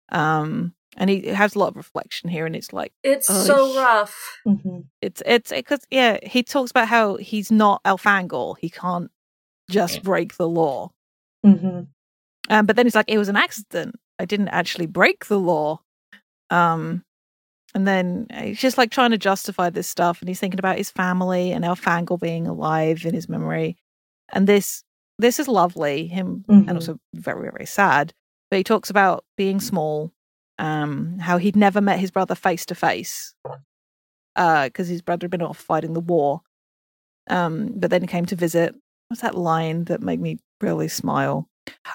um, 0.10 0.74
and 0.98 1.10
he 1.10 1.28
has 1.28 1.56
a 1.56 1.60
lot 1.60 1.70
of 1.70 1.76
reflection 1.76 2.30
here, 2.30 2.46
and 2.46 2.56
it's 2.56 2.74
like 2.74 2.94
It's 3.04 3.30
Oh, 3.30 3.44
so 3.44 3.72
sh- 3.72 3.76
rough. 3.78 4.39
hmm 4.46 4.80
it's 5.02 5.22
it's 5.26 5.52
because 5.52 5.82
yeah, 5.91 6.18
he 6.24 6.44
talks 6.44 6.72
about 6.72 6.88
how 6.88 7.18
he's 7.18 7.52
not 7.52 7.84
Elfangor. 7.84 8.56
He 8.60 8.70
can't 8.70 9.12
just 9.70 10.02
break 10.04 10.38
the 10.38 10.48
law. 10.48 10.91
hmm 11.44 11.82
Um, 12.50 12.66
but 12.66 12.76
then 12.76 12.86
he's 12.86 12.96
like, 12.96 13.10
it 13.10 13.18
was 13.18 13.30
an 13.30 13.36
accident. 13.36 13.96
I 14.20 14.26
didn't 14.26 14.50
actually 14.50 14.86
break 14.88 15.26
the 15.26 15.39
law. 15.39 15.80
Um, 16.50 17.04
and 17.76 17.88
then 17.88 18.28
he's 18.34 18.60
just 18.60 18.78
like 18.78 18.91
trying 18.91 19.12
to 19.12 19.18
justify 19.18 19.70
this 19.70 19.89
stuff, 19.89 20.22
and 20.22 20.30
he's 20.30 20.39
thinking 20.39 20.60
about 20.60 20.78
his 20.78 20.91
family 20.91 21.52
and 21.52 21.66
Elfangor 21.66 22.20
being 22.20 22.48
alive 22.48 23.06
in 23.06 23.14
his 23.14 23.28
memory. 23.28 23.78
And 24.32 24.48
this 24.48 24.84
this 25.20 25.39
is 25.39 25.48
lovely, 25.48 26.08
him, 26.08 26.46
Mhm. 26.48 26.68
and 26.68 26.72
also 26.78 27.00
very 27.14 27.50
very 27.52 27.66
sad. 27.66 28.14
But 28.50 28.58
he 28.58 28.64
talks 28.64 28.89
about 28.89 29.26
being 29.38 29.60
small, 29.60 30.12
um, 30.64 31.20
how 31.20 31.38
he'd 31.38 31.55
never 31.55 31.82
met 31.82 31.99
his 31.99 32.11
brother 32.11 32.36
face 32.36 32.66
to 32.68 32.76
face, 32.76 33.36
because 34.36 34.88
his 34.88 35.01
brother 35.01 35.26
had 35.26 35.32
been 35.32 35.41
off 35.41 35.57
fighting 35.57 35.93
the 35.93 35.99
war. 35.99 36.41
Um, 37.30 37.74
but 37.76 37.89
then 37.89 38.01
he 38.01 38.07
came 38.07 38.26
to 38.28 38.36
visit. 38.36 38.76
What's 39.09 39.22
that 39.22 39.36
line 39.36 39.86
that 39.86 40.01
made 40.01 40.20
me 40.22 40.39
really 40.61 40.88
smile? 40.88 41.47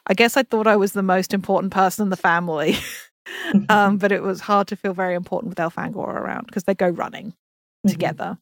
I 0.07 0.15
guess 0.15 0.37
I 0.37 0.43
thought 0.43 0.67
I 0.67 0.77
was 0.77 0.93
the 0.93 1.03
most 1.03 1.35
important 1.35 1.73
person 1.73 2.05
in 2.05 2.11
the 2.11 2.17
family. 2.17 2.77
um, 3.69 3.97
but 4.03 4.13
it 4.13 4.23
was 4.23 4.41
hard 4.41 4.69
to 4.69 4.77
feel 4.77 4.95
very 4.95 5.15
important 5.15 5.51
with 5.51 5.59
Elfangor 5.59 5.97
around 6.07 6.47
because 6.47 6.65
they 6.65 6.75
go 6.75 6.89
running 6.89 7.35
Mhm. 7.87 7.91
together. 7.91 8.39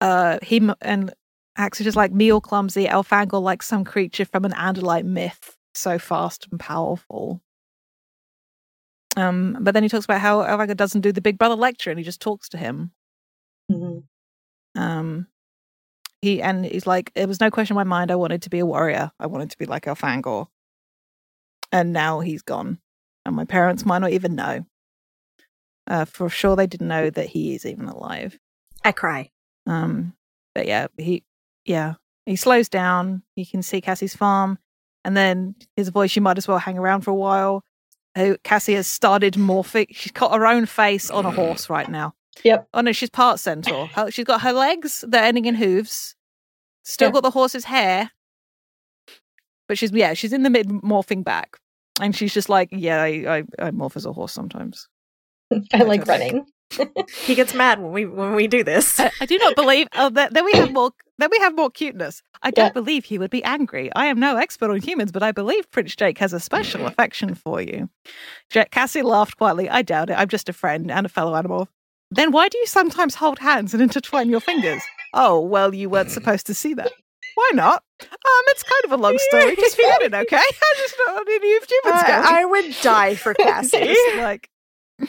Uh, 0.00 0.38
he 0.42 0.60
and 0.80 1.12
Axe 1.56 1.80
is 1.80 1.84
just 1.84 1.96
like 1.96 2.12
me 2.12 2.30
all 2.32 2.40
clumsy, 2.40 2.86
Elfangor 2.86 3.40
like 3.40 3.62
some 3.62 3.84
creature 3.84 4.24
from 4.24 4.44
an 4.44 4.52
Andalite 4.52 5.04
myth, 5.04 5.56
so 5.74 5.98
fast 5.98 6.46
and 6.50 6.60
powerful. 6.60 7.40
Um, 9.18 9.56
but 9.60 9.74
then 9.74 9.82
he 9.82 9.88
talks 9.88 10.04
about 10.04 10.20
how 10.20 10.42
Elfangor 10.42 10.76
doesn't 10.76 11.00
do 11.00 11.10
the 11.12 11.20
Big 11.20 11.38
Brother 11.38 11.56
lecture 11.56 11.90
and 11.90 11.98
he 11.98 12.04
just 12.04 12.20
talks 12.20 12.48
to 12.50 12.58
him. 12.58 12.92
Mhm. 13.70 14.04
Um, 14.76 15.26
he 16.22 16.40
and 16.40 16.64
he's 16.64 16.86
like, 16.86 17.10
it 17.14 17.26
was 17.26 17.40
no 17.40 17.50
question 17.50 17.74
in 17.74 17.78
my 17.78 17.84
mind. 17.84 18.10
I 18.10 18.16
wanted 18.16 18.42
to 18.42 18.50
be 18.50 18.60
a 18.60 18.66
warrior. 18.66 19.10
I 19.18 19.26
wanted 19.26 19.50
to 19.50 19.58
be 19.58 19.66
like 19.66 19.84
Elfangor. 19.86 20.46
And 21.72 21.92
now 21.92 22.20
he's 22.20 22.42
gone, 22.42 22.78
and 23.26 23.36
my 23.36 23.44
parents 23.44 23.84
might 23.84 23.98
not 23.98 24.12
even 24.12 24.34
know. 24.34 24.64
Uh, 25.86 26.04
for 26.04 26.28
sure, 26.30 26.56
they 26.56 26.66
didn't 26.66 26.88
know 26.88 27.10
that 27.10 27.26
he 27.26 27.54
is 27.54 27.66
even 27.66 27.86
alive. 27.86 28.38
I 28.84 28.92
cry. 28.92 29.30
Um, 29.66 30.14
but 30.54 30.66
yeah, 30.66 30.86
he, 30.96 31.24
yeah, 31.66 31.94
he 32.24 32.36
slows 32.36 32.68
down. 32.70 33.22
You 33.36 33.44
can 33.44 33.62
see 33.62 33.80
Cassie's 33.82 34.16
farm, 34.16 34.58
and 35.04 35.14
then 35.16 35.56
his 35.76 35.90
voice. 35.90 36.16
You 36.16 36.22
might 36.22 36.38
as 36.38 36.48
well 36.48 36.58
hang 36.58 36.78
around 36.78 37.02
for 37.02 37.10
a 37.10 37.14
while. 37.14 37.64
Uh, 38.18 38.36
Cassie 38.42 38.74
has 38.74 38.86
started 38.86 39.34
morphing. 39.34 39.86
She's 39.92 40.12
got 40.12 40.32
her 40.34 40.46
own 40.46 40.66
face 40.66 41.10
on 41.10 41.24
a 41.24 41.30
horse 41.30 41.70
right 41.70 41.88
now. 41.88 42.14
Yep. 42.44 42.68
Oh 42.74 42.80
no, 42.80 42.92
she's 42.92 43.10
part 43.10 43.38
centaur. 43.40 43.88
She's 44.10 44.24
got 44.24 44.42
her 44.42 44.52
legs 44.52 45.04
that 45.06 45.22
are 45.22 45.26
ending 45.26 45.44
in 45.44 45.54
hooves. 45.54 46.14
Still 46.82 47.08
Yeah. 47.08 47.12
got 47.12 47.22
the 47.22 47.30
horse's 47.30 47.64
hair, 47.64 48.10
but 49.68 49.76
she's 49.78 49.92
yeah, 49.92 50.14
she's 50.14 50.32
in 50.32 50.42
the 50.42 50.50
mid 50.50 50.68
morphing 50.68 51.22
back, 51.24 51.58
and 52.00 52.14
she's 52.16 52.32
just 52.34 52.48
like, 52.48 52.68
yeah, 52.72 53.02
I 53.02 53.08
I, 53.08 53.66
I 53.66 53.70
morph 53.70 53.96
as 53.96 54.06
a 54.06 54.12
horse 54.12 54.32
sometimes. 54.32 54.88
I 55.72 55.82
like 55.82 56.06
running. 56.06 56.46
He 57.24 57.34
gets 57.34 57.54
mad 57.54 57.80
when 57.80 57.92
we 57.92 58.04
when 58.04 58.34
we 58.34 58.46
do 58.46 58.62
this. 58.62 59.00
I, 59.00 59.10
I 59.20 59.26
do 59.26 59.38
not 59.38 59.56
believe. 59.56 59.88
Oh, 59.96 60.10
that, 60.10 60.34
then 60.34 60.44
we 60.44 60.52
have 60.52 60.72
more. 60.72 60.90
Then 61.18 61.30
we 61.32 61.38
have 61.38 61.56
more 61.56 61.70
cuteness. 61.70 62.22
I 62.42 62.50
don't 62.50 62.66
Yeah. 62.66 62.72
believe 62.72 63.04
he 63.06 63.18
would 63.18 63.30
be 63.30 63.42
angry. 63.42 63.90
I 63.96 64.06
am 64.06 64.20
no 64.20 64.36
expert 64.36 64.70
on 64.70 64.80
humans, 64.80 65.10
but 65.10 65.22
I 65.22 65.32
believe 65.32 65.70
Prince 65.70 65.96
Jake 65.96 66.18
has 66.18 66.32
a 66.32 66.38
special 66.40 66.86
affection 66.86 67.34
for 67.34 67.60
you. 67.60 67.88
Ja- 68.54 68.66
Cassie 68.70 69.02
laughed 69.02 69.36
quietly. 69.38 69.68
I 69.68 69.82
doubt 69.82 70.10
it. 70.10 70.14
I'm 70.18 70.28
just 70.28 70.48
a 70.48 70.52
friend 70.52 70.90
and 70.90 71.06
a 71.06 71.08
fellow 71.08 71.34
animal. 71.34 71.68
Then 72.10 72.30
why 72.32 72.48
do 72.48 72.58
you 72.58 72.66
sometimes 72.66 73.16
hold 73.16 73.38
hands 73.40 73.74
and 73.74 73.82
intertwine 73.82 74.28
your 74.30 74.40
fingers? 74.40 74.82
Oh, 75.14 75.40
well, 75.40 75.74
you 75.74 75.88
weren't 75.90 76.10
supposed 76.10 76.46
to 76.46 76.54
see 76.54 76.74
that. 76.74 76.92
Why 77.34 77.50
not? 77.54 77.82
Um, 78.02 78.08
it's 78.48 78.62
kind 78.62 78.84
of 78.84 78.92
a 78.92 79.02
long 79.02 79.16
story. 79.18 79.56
Just 79.56 79.76
forget 79.76 80.02
it, 80.02 80.14
okay? 80.14 80.36
I 80.38 80.74
just 80.76 80.94
want 80.98 81.28
any 81.28 81.56
of 81.56 81.64
humans. 81.64 82.02
I, 82.06 82.40
I 82.40 82.44
would 82.44 82.76
die 82.82 83.14
for 83.14 83.34
Cassie. 83.34 83.94
Like 84.16 84.48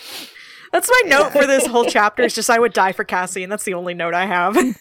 That's 0.72 0.89
my 0.89 1.01
note 1.09 1.32
for 1.32 1.45
this 1.47 1.65
whole 1.65 1.86
chapter. 1.89 2.24
Is 2.24 2.36
just 2.36 2.49
I 2.49 2.59
would 2.59 2.74
die 2.74 2.91
for 2.91 3.03
Cassie, 3.03 3.43
and 3.43 3.51
that's 3.51 3.63
the 3.63 3.74
only 3.74 3.93
note 3.93 4.13
I 4.13 4.26
have. 4.26 4.55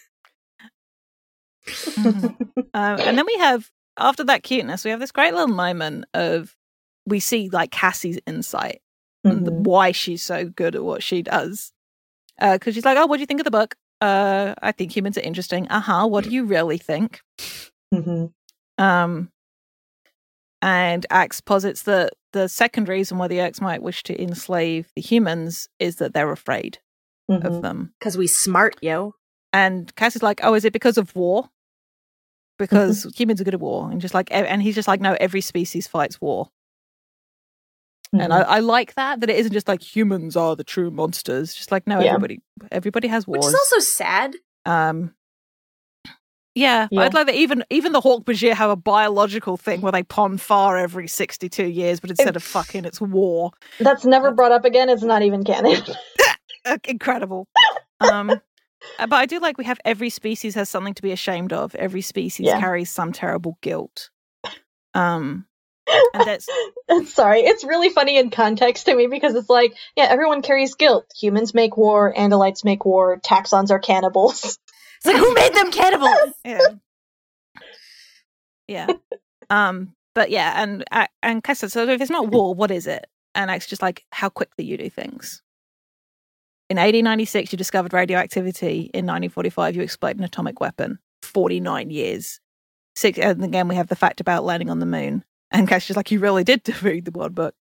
um, 1.97 2.35
and 2.73 3.17
then 3.17 3.25
we 3.25 3.35
have 3.37 3.69
after 3.97 4.23
that 4.25 4.43
cuteness, 4.43 4.85
we 4.85 4.91
have 4.91 4.99
this 4.99 5.11
great 5.11 5.33
little 5.33 5.47
moment 5.53 6.05
of 6.13 6.55
we 7.05 7.19
see 7.19 7.49
like 7.49 7.71
Cassie's 7.71 8.19
insight 8.25 8.81
and 9.23 9.45
the, 9.45 9.51
Mhm. 9.51 9.63
why 9.63 9.91
she's 9.91 10.23
so 10.23 10.45
good 10.45 10.75
at 10.75 10.83
what 10.83 11.03
she 11.03 11.21
does. 11.21 11.71
Because 12.39 12.73
she's 12.73 12.85
like, 12.85 12.97
"Oh, 12.97 13.05
what 13.05 13.17
do 13.17 13.21
you 13.21 13.25
think 13.27 13.41
of 13.41 13.45
the 13.45 13.51
book? 13.51 13.75
Uh, 13.99 14.55
I 14.61 14.71
think 14.71 14.95
humans 14.95 15.17
are 15.17 15.21
interesting. 15.21 15.67
Uh 15.67 15.81
huh. 15.81 16.07
What 16.07 16.23
do 16.23 16.29
you 16.29 16.45
really 16.45 16.77
think?" 16.77 17.19
Mhm. 17.93 18.31
Um, 18.77 19.29
and 20.61 21.05
Axe 21.09 21.41
posits 21.41 21.83
that 21.83 22.13
the 22.33 22.47
second 22.47 22.87
reason 22.87 23.17
why 23.17 23.27
the 23.27 23.37
Yeerks 23.37 23.61
might 23.61 23.81
wish 23.81 24.03
to 24.03 24.21
enslave 24.21 24.91
the 24.95 25.01
humans 25.01 25.67
is 25.79 25.95
that 25.97 26.13
they're 26.13 26.31
afraid 26.31 26.79
Mhm. 27.29 27.43
of 27.43 27.61
them. 27.61 27.93
Because 27.99 28.17
we 28.17 28.27
smart, 28.27 28.75
yo. 28.81 29.15
And 29.51 29.93
Cassie's 29.95 30.21
like, 30.23 30.39
"Oh, 30.43 30.53
is 30.53 30.63
it 30.65 30.73
because 30.73 30.97
of 30.97 31.15
war? 31.15 31.49
Because 32.57 33.05
humans 33.15 33.39
are 33.41 33.43
good 33.45 33.53
at 33.55 33.59
war." 33.59 33.89
And 33.91 34.01
just 34.01 34.13
like, 34.13 34.27
and 34.31 34.61
he's 34.61 34.75
just 34.75 34.87
like, 34.87 35.01
"No, 35.01 35.15
every 35.19 35.41
species 35.41 35.87
fights 35.87 36.19
war." 36.21 36.49
And 38.11 38.33
I, 38.33 38.41
Mhm. 38.41 38.45
I 38.47 38.59
like 38.59 38.95
that 38.95 39.19
that 39.21 39.29
it 39.29 39.35
isn't 39.37 39.53
just 39.53 39.67
like 39.67 39.81
humans 39.83 40.35
are 40.35 40.55
the 40.55 40.63
true 40.63 40.89
monsters. 40.89 41.53
Just 41.53 41.71
like 41.71 41.85
no, 41.85 41.99
Yeah. 41.99 42.07
everybody 42.13 42.41
everybody 42.71 43.07
has 43.07 43.27
war, 43.27 43.37
Which 43.37 43.45
is 43.45 43.53
also 43.53 43.79
sad. 43.79 44.35
um, 44.65 45.13
yeah, 46.59 46.87
Yeah. 46.91 47.01
I'd 47.01 47.13
like 47.13 47.27
that. 47.27 47.35
Even 47.35 47.63
even 47.69 47.91
the 47.93 48.01
Hork-Bajir 48.01 48.53
have 48.53 48.69
a 48.69 48.75
biological 48.75 49.57
thing 49.57 49.81
where 49.81 49.91
they 49.91 50.03
pond 50.03 50.41
far 50.41 50.77
every 50.77 51.07
sixty 51.07 51.49
two 51.49 51.65
years, 51.67 51.99
but 51.99 52.09
instead 52.09 52.35
of 52.35 52.43
fucking, 52.43 52.85
it's 52.85 52.99
war. 53.01 53.51
That's 53.79 54.05
never 54.05 54.31
brought 54.31 54.51
up 54.51 54.65
again. 54.65 54.89
It's 54.89 55.03
not 55.03 55.21
even 55.23 55.43
canon. 55.43 55.81
Incredible. 56.87 57.47
um, 57.99 58.29
uh, 58.99 59.07
but 59.07 59.13
I 59.15 59.25
do 59.25 59.39
like 59.39 59.57
we 59.57 59.65
have 59.65 59.79
every 59.85 60.09
species 60.09 60.55
has 60.55 60.69
something 60.69 60.93
to 60.93 61.01
be 61.01 61.11
ashamed 61.11 61.53
of. 61.53 61.73
Every 61.75 62.01
species 62.01 62.47
Yeah. 62.47 62.59
carries 62.59 62.89
some 62.89 63.11
terrible 63.11 63.57
guilt. 63.61 64.09
Um, 64.93 65.45
and 66.13 66.23
that's 66.27 66.47
Sorry, 67.13 67.41
it's 67.41 67.63
really 67.63 67.89
funny 67.89 68.17
in 68.17 68.29
context 68.29 68.85
to 68.85 68.95
me 68.95 69.07
because 69.07 69.35
it's 69.35 69.49
like, 69.49 69.73
yeah, 69.95 70.05
everyone 70.09 70.41
carries 70.41 70.75
guilt. 70.75 71.05
Humans 71.19 71.53
make 71.53 71.77
war, 71.77 72.13
Andalites 72.13 72.63
make 72.65 72.85
war, 72.85 73.19
Taxxons 73.19 73.71
are 73.71 73.79
cannibals. 73.79 74.57
It's 74.99 75.05
like 75.05 75.17
who 75.17 75.33
made 75.33 75.53
them 75.53 75.71
cannibals? 75.71 76.33
yeah. 76.45 76.59
Yeah. 78.67 78.87
Um 79.49 79.95
but 80.13 80.29
yeah 80.29 80.61
and 80.61 80.83
uh, 80.91 81.07
and 81.23 81.43
Cassie, 81.43 81.69
so 81.69 81.87
if 81.87 82.01
it's 82.01 82.11
not 82.11 82.29
war 82.29 82.53
what 82.53 82.71
is 82.71 82.85
it? 82.87 83.07
And 83.35 83.49
it's 83.49 83.67
just 83.67 83.81
like 83.81 84.05
how 84.11 84.29
quickly 84.29 84.65
you 84.65 84.77
do 84.77 84.89
things. 84.89 85.41
In 86.69 86.77
1896 86.77 87.51
you 87.53 87.57
discovered 87.57 87.93
radioactivity. 87.93 88.91
In 88.93 89.05
1945 89.05 89.75
you 89.75 89.81
exploded 89.81 90.19
an 90.19 90.25
atomic 90.25 90.59
weapon. 90.59 90.99
49 91.23 91.89
years. 91.89 92.39
Six 92.95 93.17
and 93.17 93.43
again 93.43 93.67
we 93.67 93.75
have 93.75 93.87
the 93.87 93.95
fact 93.95 94.19
about 94.19 94.43
landing 94.43 94.69
on 94.69 94.79
the 94.79 94.85
moon. 94.85 95.23
And 95.51 95.67
just 95.67 95.95
like 95.95 96.11
you 96.11 96.19
really 96.19 96.43
did 96.43 96.67
read 96.83 97.05
the 97.05 97.11
one 97.11 97.31
book. 97.31 97.55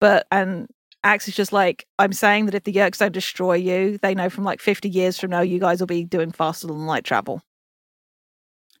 But 0.00 0.26
and 0.30 0.68
Axe 1.06 1.28
is 1.28 1.36
just 1.36 1.52
like 1.52 1.86
I'm 1.98 2.12
saying 2.12 2.46
that 2.46 2.54
if 2.54 2.64
the 2.64 2.72
Yeerks 2.72 2.98
don't 2.98 3.12
destroy 3.12 3.54
you, 3.54 3.98
they 3.98 4.14
know 4.14 4.28
from 4.28 4.42
like 4.42 4.60
50 4.60 4.88
years 4.88 5.18
from 5.18 5.30
now 5.30 5.40
you 5.40 5.60
guys 5.60 5.78
will 5.78 5.86
be 5.86 6.04
doing 6.04 6.32
faster 6.32 6.66
than 6.66 6.86
light 6.86 7.04
travel. 7.04 7.42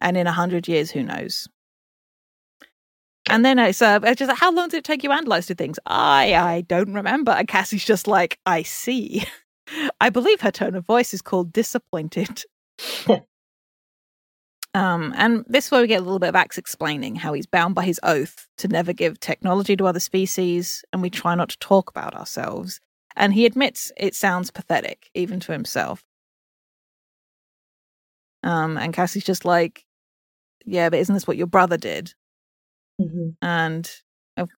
And 0.00 0.16
in 0.16 0.26
a 0.26 0.32
hundred 0.32 0.66
years, 0.66 0.90
who 0.90 1.04
knows? 1.04 1.48
And 3.28 3.44
then 3.44 3.58
it's 3.58 3.80
uh, 3.80 4.00
it's 4.02 4.18
just 4.18 4.28
like, 4.28 4.38
how 4.38 4.52
long 4.52 4.68
did 4.68 4.78
it 4.78 4.84
take 4.84 5.02
you 5.02 5.08
to 5.08 5.14
analyze 5.14 5.46
the 5.46 5.54
things? 5.54 5.78
I 5.86 6.34
I 6.34 6.60
don't 6.62 6.92
remember. 6.92 7.30
And 7.32 7.46
Cassie's 7.46 7.84
just 7.84 8.08
like, 8.08 8.38
I 8.44 8.62
see. 8.62 9.24
I 10.00 10.10
believe 10.10 10.40
her 10.40 10.50
tone 10.50 10.74
of 10.74 10.84
voice 10.84 11.14
is 11.14 11.22
called 11.22 11.52
disappointed. 11.52 12.44
Um, 14.76 15.14
and 15.16 15.42
this 15.48 15.64
is 15.64 15.70
where 15.70 15.80
we 15.80 15.86
get 15.86 16.00
a 16.00 16.04
little 16.04 16.18
bit 16.18 16.28
of 16.28 16.36
Axe 16.36 16.58
explaining 16.58 17.16
how 17.16 17.32
he's 17.32 17.46
bound 17.46 17.74
by 17.74 17.86
his 17.86 17.98
oath 18.02 18.46
to 18.58 18.68
never 18.68 18.92
give 18.92 19.18
technology 19.18 19.74
to 19.74 19.86
other 19.86 20.00
species, 20.00 20.84
and 20.92 21.00
we 21.00 21.08
try 21.08 21.34
not 21.34 21.48
to 21.48 21.58
talk 21.60 21.88
about 21.88 22.14
ourselves. 22.14 22.78
And 23.16 23.32
he 23.32 23.46
admits 23.46 23.90
it 23.96 24.14
sounds 24.14 24.50
pathetic, 24.50 25.08
even 25.14 25.40
to 25.40 25.52
himself. 25.52 26.04
Um, 28.42 28.76
and 28.76 28.92
Cassie's 28.92 29.24
just 29.24 29.46
like, 29.46 29.86
"Yeah, 30.66 30.90
but 30.90 30.98
isn't 30.98 31.14
this 31.14 31.26
what 31.26 31.38
your 31.38 31.46
brother 31.46 31.78
did?" 31.78 32.14
hmm 33.00 33.30
And 33.42 33.90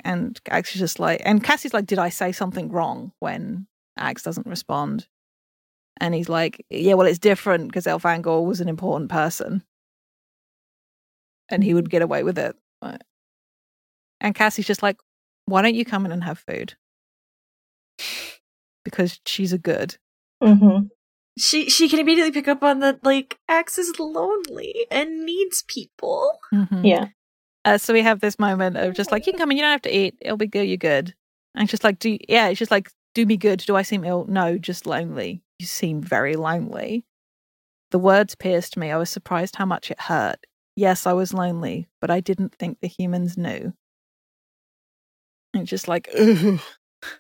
and 0.05 0.41
Axe 0.49 0.75
is 0.75 0.81
just 0.81 0.99
like, 0.99 1.21
and 1.27 1.45
Cassie's 1.45 1.75
like, 1.75 1.87
"Did 1.87 1.99
I 1.99 2.09
say 2.09 2.33
something 2.33 2.71
wrong?" 2.71 3.13
When 3.21 3.67
Axe 3.99 4.23
doesn't 4.23 4.47
respond, 4.47 5.09
and 5.99 6.15
he's 6.15 6.31
like, 6.31 6.65
"Yeah, 6.71 6.95
well, 6.95 7.07
it's 7.07 7.19
different 7.19 7.69
because 7.69 7.87
Elfangor 7.87 8.47
was 8.47 8.61
an 8.63 8.69
important 8.69 9.11
person, 9.11 9.63
and 11.49 11.63
he 11.65 11.75
would 11.75 11.91
get 11.91 12.03
away 12.03 12.23
with 12.23 12.39
it." 12.39 12.57
But- 12.81 13.03
And 14.21 14.35
Cassie's 14.35 14.67
just 14.67 14.83
like, 14.83 14.97
"Why 15.47 15.63
don't 15.63 15.75
you 15.75 15.85
come 15.85 16.05
in 16.07 16.13
and 16.13 16.25
have 16.25 16.39
food?" 16.39 16.75
Because 18.85 19.21
she's 19.27 19.53
a 19.53 19.59
good. 19.59 19.97
hmm 20.43 20.87
She 21.39 21.69
she 21.69 21.89
can 21.89 21.99
immediately 21.99 22.33
pick 22.33 22.49
up 22.49 22.63
on 22.63 22.81
that 22.81 23.05
like 23.05 23.39
Axe 23.49 23.79
is 23.79 23.99
lonely 23.99 24.87
and 24.91 25.25
needs 25.27 25.63
people. 25.67 26.39
Mhm. 26.55 26.85
Yeah. 26.87 27.09
Uh, 27.65 27.79
so 27.79 27.93
we 27.93 28.01
have 28.03 28.21
this 28.21 28.39
moment 28.39 28.77
of 28.77 28.95
just 28.95 29.11
like, 29.11 29.27
you 29.27 29.33
can 29.33 29.39
come 29.41 29.51
in, 29.51 29.57
you 29.57 29.63
don't 29.65 29.73
have 29.73 29.83
to 29.83 29.95
eat. 29.97 30.15
It'll 30.21 30.37
be 30.37 30.47
good. 30.47 30.69
You're 30.69 30.77
good. 30.77 31.15
And 31.57 31.69
just 31.69 31.83
like, 31.83 31.99
do 31.99 32.17
yeah, 32.29 32.47
it's 32.49 32.61
just 32.61 32.71
like, 32.71 32.91
do 33.15 33.27
me 33.27 33.37
good. 33.37 33.59
Do 33.61 33.75
I 33.77 33.83
seem 33.83 34.05
ill? 34.05 34.25
No, 34.29 34.57
just 34.57 34.87
lonely. 34.87 35.43
You 35.59 35.67
seem 35.67 36.01
very 36.01 36.37
lonely. 36.37 37.05
The 37.91 37.99
words 37.99 38.35
pierced 38.37 38.77
me. 38.77 38.91
I 38.93 38.97
was 38.99 39.11
surprised 39.11 39.57
how 39.57 39.67
much 39.67 39.91
it 39.91 40.01
hurt. 40.03 40.39
Yes, 40.77 41.07
I 41.07 41.15
was 41.15 41.35
lonely, 41.35 41.89
but 42.01 42.11
I 42.11 42.21
didn't 42.21 42.55
think 42.55 42.81
the 42.81 42.89
humans 42.89 43.37
knew. 43.39 43.73
And 45.55 45.63
it's 45.63 45.71
just 45.71 45.89
like, 45.89 46.09
ugh. 46.19 46.61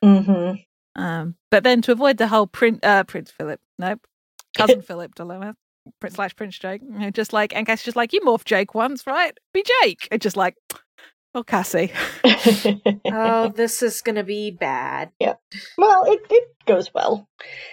hmm 0.02 0.52
Um, 0.94 1.36
but 1.50 1.64
then 1.64 1.82
to 1.82 1.92
avoid 1.92 2.18
the 2.18 2.28
whole 2.28 2.46
Prince, 2.46 2.80
uh, 2.82 3.04
Prince 3.04 3.30
Philip, 3.30 3.60
nope, 3.78 4.06
cousin 4.56 4.82
Philip 4.88 5.14
dilemma, 5.14 5.56
Prince 6.00 6.16
slash 6.16 6.36
Prince 6.36 6.58
Jake, 6.58 6.82
you 6.82 6.98
know, 6.98 7.10
just 7.10 7.32
like, 7.32 7.54
and 7.56 7.66
Cassie's 7.66 7.84
just 7.86 7.96
like, 7.96 8.12
you 8.12 8.20
morphed 8.20 8.44
Jake 8.44 8.74
once, 8.74 9.06
right? 9.06 9.36
Be 9.54 9.64
Jake. 9.82 10.08
It's 10.10 10.22
just 10.22 10.36
like, 10.36 10.56
oh, 11.36 11.44
Cassie. 11.44 11.92
Oh, 13.18 13.48
this 13.54 13.82
is 13.82 14.02
gonna 14.02 14.24
be 14.24 14.50
bad. 14.50 15.10
Yeah. 15.20 15.34
Well, 15.78 16.04
it, 16.04 16.20
it 16.30 16.48
goes 16.66 16.92
well. 16.92 17.28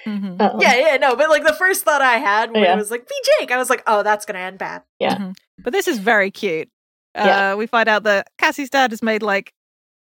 Mhm. 0.06 0.40
Um, 0.42 0.60
Yeah, 0.62 0.76
yeah, 0.76 0.98
no, 0.98 1.16
but 1.16 1.30
like 1.30 1.44
the 1.46 1.54
first 1.54 1.84
thought 1.84 2.02
I 2.02 2.18
had 2.18 2.52
when 2.52 2.64
Yeah. 2.64 2.74
it 2.74 2.78
was 2.78 2.92
like 2.92 3.08
be 3.08 3.16
Jake, 3.40 3.52
I 3.52 3.58
was 3.58 3.70
like, 3.70 3.84
oh, 3.88 4.04
that's 4.04 4.26
gonna 4.26 4.40
end 4.40 4.58
bad. 4.60 4.84
Yeah. 5.00 5.16
Mhm. 5.18 5.36
But 5.60 5.74
this 5.74 5.88
is 5.88 6.00
very 6.00 6.30
cute. 6.32 6.70
Uh, 7.16 7.24
Yeah. 7.26 7.56
We 7.56 7.68
find 7.68 7.90
out 7.90 8.04
that 8.04 8.28
Cassie's 8.38 8.70
dad 8.70 8.92
has 8.92 9.02
made 9.04 9.24
like 9.24 9.54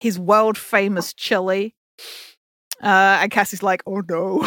his 0.00 0.18
world 0.18 0.58
famous 0.58 1.12
chili. 1.14 1.74
Uh, 2.82 3.18
and 3.22 3.30
Cassie's 3.30 3.62
like, 3.62 3.82
oh 3.86 4.02
no. 4.08 4.46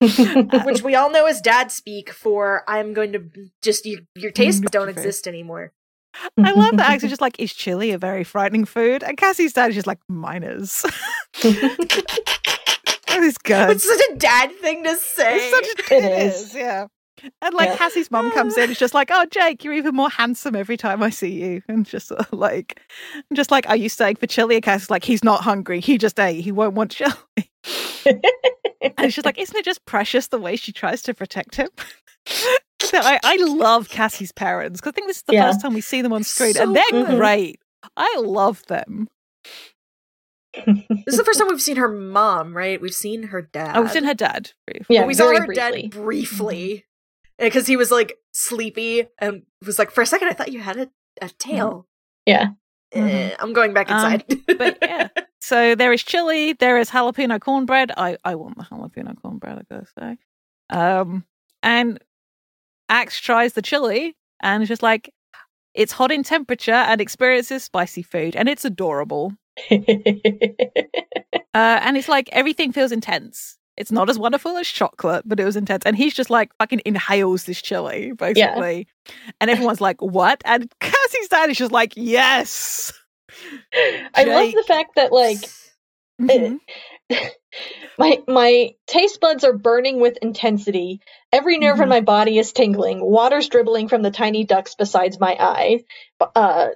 Which 0.64 0.82
we 0.82 0.94
all 0.94 1.10
know 1.10 1.26
is 1.26 1.40
dad 1.40 1.72
speak 1.72 2.10
for 2.10 2.62
I'm 2.68 2.92
going 2.92 3.12
to 3.12 3.24
just 3.62 3.86
your 3.86 4.00
your 4.14 4.30
tastes 4.30 4.60
don't 4.70 4.88
exist 4.88 5.26
anymore. 5.26 5.72
I 6.38 6.52
love 6.52 6.76
that 6.76 6.90
Axe 6.90 7.04
is 7.04 7.10
just 7.12 7.20
like, 7.22 7.38
is 7.40 7.52
chili 7.54 7.92
a 7.92 7.98
very 7.98 8.24
frightening 8.24 8.64
food? 8.64 9.02
And 9.02 9.16
Cassie's 9.16 9.52
dad 9.52 9.70
is 9.70 9.74
just 9.76 9.86
like, 9.86 9.98
minors. 10.08 10.84
it's 11.42 13.38
good. 13.38 13.70
It's 13.70 13.84
such 13.88 14.00
a 14.12 14.16
dad 14.16 14.52
thing 14.60 14.84
to 14.84 14.96
say. 14.96 15.36
It's 15.36 15.50
such 15.78 15.90
a, 15.90 15.94
It 15.96 16.04
it 16.04 16.22
is. 16.26 16.34
is. 16.42 16.54
yeah. 16.54 16.86
And 17.40 17.54
like 17.54 17.68
Yeah. 17.68 17.76
Cassie's 17.76 18.10
mom 18.10 18.32
comes 18.32 18.56
in, 18.58 18.70
it's 18.72 18.80
just 18.80 18.94
like, 18.94 19.10
oh 19.12 19.24
Jake, 19.30 19.62
you're 19.64 19.74
even 19.74 19.94
more 19.94 20.10
handsome 20.10 20.56
every 20.56 20.76
time 20.76 21.02
I 21.02 21.10
see 21.10 21.30
you, 21.30 21.62
and 21.68 21.86
just 21.86 22.08
sort 22.08 22.20
of 22.20 22.32
like, 22.32 22.80
just 23.32 23.50
like, 23.50 23.68
are 23.68 23.76
you 23.76 23.88
staying 23.88 24.16
for 24.16 24.26
chili? 24.26 24.56
And 24.56 24.64
Cassie's 24.64 24.90
like, 24.90 25.04
he's 25.04 25.22
not 25.22 25.42
hungry, 25.42 25.80
he 25.80 25.98
just 25.98 26.18
ate, 26.18 26.40
he 26.40 26.50
won't 26.52 26.74
want 26.74 26.90
chili. 26.90 27.12
and 28.98 29.12
she's 29.12 29.24
like, 29.24 29.38
isn't 29.38 29.56
it 29.56 29.64
just 29.64 29.84
precious 29.86 30.26
the 30.28 30.38
way 30.38 30.56
she 30.56 30.72
tries 30.72 31.00
to 31.02 31.14
protect 31.14 31.54
him? 31.54 31.68
So 32.26 32.98
I, 32.98 33.18
I 33.22 33.36
love 33.36 33.88
Cassie's 33.88 34.32
parents 34.32 34.80
because 34.80 34.90
I 34.90 34.94
think 34.94 35.06
this 35.08 35.18
is 35.18 35.22
the 35.24 35.34
Yeah. 35.34 35.46
first 35.46 35.60
time 35.60 35.74
we 35.74 35.80
see 35.80 36.02
them 36.02 36.12
on 36.12 36.22
screen, 36.24 36.54
So 36.54 36.62
and 36.62 36.76
they're 36.76 36.84
good. 36.90 37.16
great. 37.16 37.60
I 37.96 38.16
love 38.20 38.64
them. 38.66 39.08
This 40.54 40.84
is 41.14 41.16
the 41.16 41.24
first 41.24 41.38
time 41.38 41.48
we've 41.48 41.60
seen 41.62 41.76
her 41.76 41.88
mom, 41.88 42.54
right? 42.56 42.80
We've 42.80 42.94
seen 42.94 43.24
her 43.24 43.40
dad. 43.42 43.74
I 43.74 43.80
was 43.80 43.96
in 43.96 44.04
her 44.04 44.14
dad. 44.14 44.52
briefly. 44.66 44.94
Yeah, 44.96 45.02
But 45.02 45.06
we 45.08 45.14
saw 45.14 45.24
very 45.24 45.38
her 45.40 45.46
briefly. 45.46 45.82
dad 45.82 45.90
briefly 45.90 46.84
because 47.38 47.66
he 47.66 47.76
was 47.76 47.90
like 47.90 48.14
sleepy 48.34 49.08
and 49.18 49.42
was 49.64 49.78
like, 49.78 49.90
for 49.90 50.02
a 50.02 50.06
second, 50.06 50.28
I 50.28 50.32
thought 50.34 50.52
you 50.52 50.60
had 50.60 50.76
a, 50.76 50.90
a 51.22 51.28
tail. 51.30 51.86
yeah. 52.26 52.50
Eh, 52.94 53.34
I'm 53.38 53.54
going 53.54 53.72
back 53.72 53.90
Um, 53.90 54.12
inside. 54.12 54.24
but 54.58 54.78
yeah. 54.82 55.08
So 55.40 55.74
there 55.74 55.92
is 55.92 56.04
chili, 56.04 56.52
there 56.52 56.78
is 56.78 56.88
jalapeno 56.90 57.40
cornbread. 57.40 57.90
I, 57.96 58.16
I 58.24 58.36
want 58.36 58.56
the 58.58 58.62
jalapeno 58.62 59.20
cornbread, 59.20 59.58
I 59.58 59.62
gotta 59.74 59.86
say. 59.98 60.16
Um, 60.70 61.24
and 61.64 61.98
Axe 62.92 63.18
tries 63.18 63.54
the 63.54 63.62
chili 63.62 64.14
and 64.42 64.62
is 64.62 64.68
just 64.68 64.82
like, 64.82 65.10
it's 65.74 65.92
hot 65.92 66.12
in 66.12 66.22
temperature 66.22 66.72
and 66.72 67.00
experiences 67.00 67.64
spicy 67.64 68.02
food, 68.02 68.36
and 68.36 68.48
it's 68.48 68.64
adorable. 68.66 69.32
Uh, 71.54 71.78
and 71.82 71.98
it's 71.98 72.08
like 72.08 72.30
everything 72.32 72.72
feels 72.72 72.92
intense. 72.92 73.58
It's 73.76 73.92
not 73.92 74.08
as 74.08 74.18
wonderful 74.18 74.56
as 74.56 74.66
chocolate, 74.66 75.22
but 75.26 75.38
it 75.38 75.44
was 75.44 75.54
intense. 75.54 75.84
And 75.84 75.94
he's 75.96 76.14
just 76.14 76.30
like 76.30 76.50
fucking 76.58 76.80
inhales 76.86 77.44
this 77.44 77.60
chili, 77.60 78.12
basically. 78.12 78.86
And 79.38 79.50
everyone's 79.50 79.80
like, 79.82 80.00
what? 80.00 80.40
And 80.46 80.72
Cassie's 80.80 81.28
dad 81.28 81.50
is 81.50 81.58
just 81.58 81.70
like, 81.72 81.92
yes. 81.94 82.92
I 84.14 84.24
love 84.24 84.54
the 84.54 84.64
fact 84.66 84.94
that 84.96 85.12
like 85.12 85.44
Mhm. 86.20 86.58
my 87.98 88.22
my 88.28 88.74
taste 88.86 89.20
buds 89.20 89.44
are 89.44 89.52
burning 89.52 90.00
with 90.00 90.16
intensity. 90.22 91.00
Every 91.32 91.58
nerve 91.58 91.80
in 91.80 91.86
Mhm. 91.86 91.90
my 91.90 92.00
body 92.00 92.38
is 92.38 92.52
tingling. 92.52 93.00
Water's 93.04 93.48
dribbling 93.48 93.88
from 93.88 94.02
the 94.02 94.10
tiny 94.10 94.44
ducts 94.44 94.74
beside 94.74 95.18
my 95.20 95.36
eye, 95.38 95.84
uh, 96.34 96.68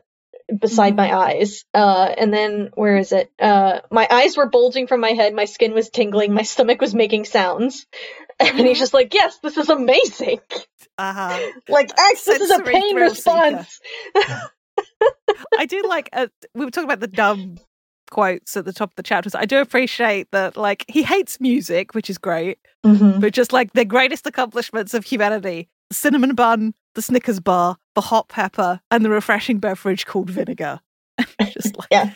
beside 0.59 0.97
my 0.97 1.15
eyes. 1.17 1.65
Uh, 1.75 2.13
and 2.17 2.33
then 2.33 2.71
where 2.75 2.97
is 2.97 3.13
it? 3.13 3.31
Uh, 3.41 3.81
my 3.91 4.07
eyes 4.11 4.37
were 4.37 4.49
bulging 4.49 4.87
from 4.87 5.01
my 5.01 5.11
head. 5.13 5.35
My 5.35 5.47
skin 5.47 5.73
was 5.75 5.91
tingling. 5.91 6.33
My 6.35 6.43
stomach 6.43 6.81
was 6.81 6.95
making 6.95 7.25
sounds. 7.25 7.87
And 8.39 8.59
he's 8.59 8.77
Mhm. 8.77 8.81
just 8.81 8.93
like, 8.95 9.15
"Yes, 9.15 9.39
this 9.43 9.57
is 9.57 9.71
amazing. 9.71 10.41
Uh-huh. 10.99 11.39
Like, 11.69 11.89
X, 11.99 12.25
this 12.25 12.41
is 12.43 12.51
a 12.51 12.63
pain 12.63 12.97
response." 12.97 13.81
I 15.59 15.67
do 15.67 15.83
like, 15.89 16.11
uh, 16.13 16.27
we 16.55 16.65
were 16.67 16.71
talking 16.71 16.85
about 16.89 17.01
the 17.01 17.07
dumb 17.07 17.57
quotes 18.11 18.57
at 18.57 18.65
the 18.65 18.73
top 18.73 18.91
of 18.91 18.97
the 18.97 19.03
chapters. 19.03 19.35
I 19.35 19.45
do 19.45 19.61
appreciate 19.61 20.31
that, 20.33 20.57
like, 20.57 20.85
he 20.89 21.03
hates 21.03 21.41
music, 21.41 21.95
which 21.95 22.09
is 22.11 22.19
great, 22.19 22.59
Mhm. 22.85 23.21
but 23.21 23.33
just 23.33 23.53
like 23.53 23.73
the 23.73 23.85
greatest 23.85 24.27
accomplishments 24.27 24.95
of 24.95 25.05
humanity 25.05 25.69
the 25.91 25.95
cinnamon 25.95 26.35
bun, 26.35 26.75
the 26.97 27.03
Snickers 27.03 27.39
bar, 27.39 27.77
the 27.95 28.01
hot 28.01 28.29
pepper, 28.29 28.81
and 28.91 29.05
the 29.05 29.11
refreshing 29.11 29.59
beverage 29.59 30.05
called 30.05 30.29
vinegar. 30.31 30.81
just 31.51 31.77
like, 31.79 31.89
Yeah. 31.93 32.11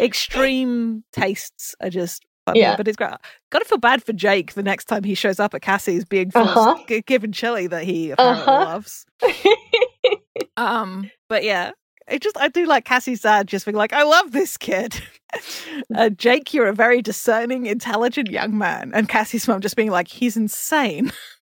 extreme 0.00 1.04
tastes 1.12 1.74
are 1.80 1.90
just 1.90 2.24
funny, 2.46 2.60
Yeah. 2.60 2.76
but 2.76 2.88
it's 2.88 2.96
great. 2.96 3.12
Gotta 3.50 3.64
feel 3.64 3.78
bad 3.78 4.02
for 4.02 4.12
Jake 4.12 4.54
the 4.54 4.62
next 4.62 4.86
time 4.86 5.04
he 5.04 5.14
shows 5.14 5.38
up 5.38 5.54
at 5.54 5.62
Cassie's 5.62 6.04
being 6.04 6.30
forced, 6.32 6.56
Uh-huh. 6.56 7.00
given 7.06 7.30
chili 7.32 7.66
that 7.68 7.84
he 7.84 8.10
apparently 8.10 8.42
Uh-huh. 8.46 8.64
loves. 8.64 9.06
Um, 10.56 11.10
but 11.28 11.44
yeah, 11.44 11.70
it 12.10 12.22
just 12.22 12.36
I 12.38 12.48
do 12.48 12.66
like 12.66 12.84
Cassie's 12.84 13.20
dad 13.22 13.46
just 13.46 13.64
being 13.64 13.76
like, 13.76 13.92
I 13.92 14.02
love 14.02 14.32
this 14.32 14.56
kid. 14.56 15.00
uh, 15.94 16.10
Jake, 16.10 16.52
you're 16.52 16.68
a 16.68 16.74
very 16.74 17.02
discerning, 17.02 17.66
intelligent 17.66 18.30
young 18.30 18.56
man, 18.58 18.92
and 18.94 19.08
Cassie's 19.08 19.46
mom 19.48 19.60
just 19.60 19.76
being 19.76 19.90
like, 19.90 20.08
he's 20.08 20.36
insane. 20.36 21.12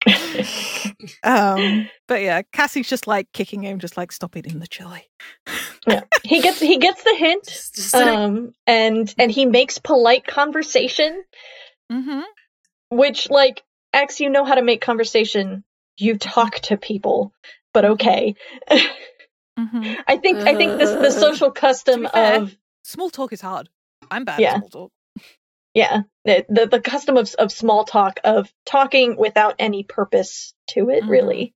um, 1.24 1.90
but 2.08 2.22
yeah, 2.22 2.42
Cassie's 2.52 2.90
just 2.90 3.08
like 3.08 3.32
kicking 3.34 3.64
him, 3.64 3.80
just 3.80 3.98
like 3.98 4.12
stop 4.12 4.36
eating 4.36 4.60
the 4.60 4.68
chili. 4.68 5.10
yeah, 5.88 6.02
he 6.24 6.42
gets 6.42 6.60
he 6.60 6.78
gets 6.78 7.04
the 7.04 7.16
hint. 7.18 7.46
Just- 7.46 7.76
just 7.76 7.90
sitting- 7.92 8.08
um 8.14 8.54
and 8.68 9.14
and 9.18 9.32
he 9.32 9.46
makes 9.46 9.78
polite 9.80 10.26
conversation 10.28 11.24
Mm-hmm. 11.92 12.22
which 12.90 13.30
like 13.30 13.62
x 13.92 14.20
you 14.22 14.30
know 14.30 14.46
how 14.46 14.56
to 14.56 14.62
make 14.64 14.82
conversation 14.82 15.64
you 15.98 16.18
talk 16.18 16.56
to 16.62 16.78
people 16.78 17.34
but 17.74 17.84
okay 17.86 18.36
Mm-hmm. 19.60 19.94
i 20.08 20.18
think 20.18 20.40
i 20.40 20.56
think 20.56 20.78
this 20.80 20.90
the 20.90 21.08
Uh, 21.08 21.22
social 21.28 21.52
custom 21.52 22.08
fair- 22.12 22.42
of 22.42 22.56
Small 22.86 23.10
talk 23.10 23.32
is 23.32 23.40
hard. 23.40 23.70
I'm 24.12 24.26
bad 24.26 24.40
Yeah. 24.40 24.56
at 24.56 24.58
small 24.60 24.70
talk. 24.70 24.92
yeah 25.74 26.02
the, 26.26 26.46
the 26.50 26.66
the 26.68 26.82
custom 26.82 27.18
of 27.18 27.34
of 27.40 27.52
small 27.52 27.86
talk 27.86 28.20
of 28.24 28.52
talking 28.66 29.16
without 29.16 29.56
any 29.60 29.84
purpose 29.84 30.54
to 30.72 30.90
it 30.90 31.04
Mhm. 31.04 31.10
really 31.10 31.54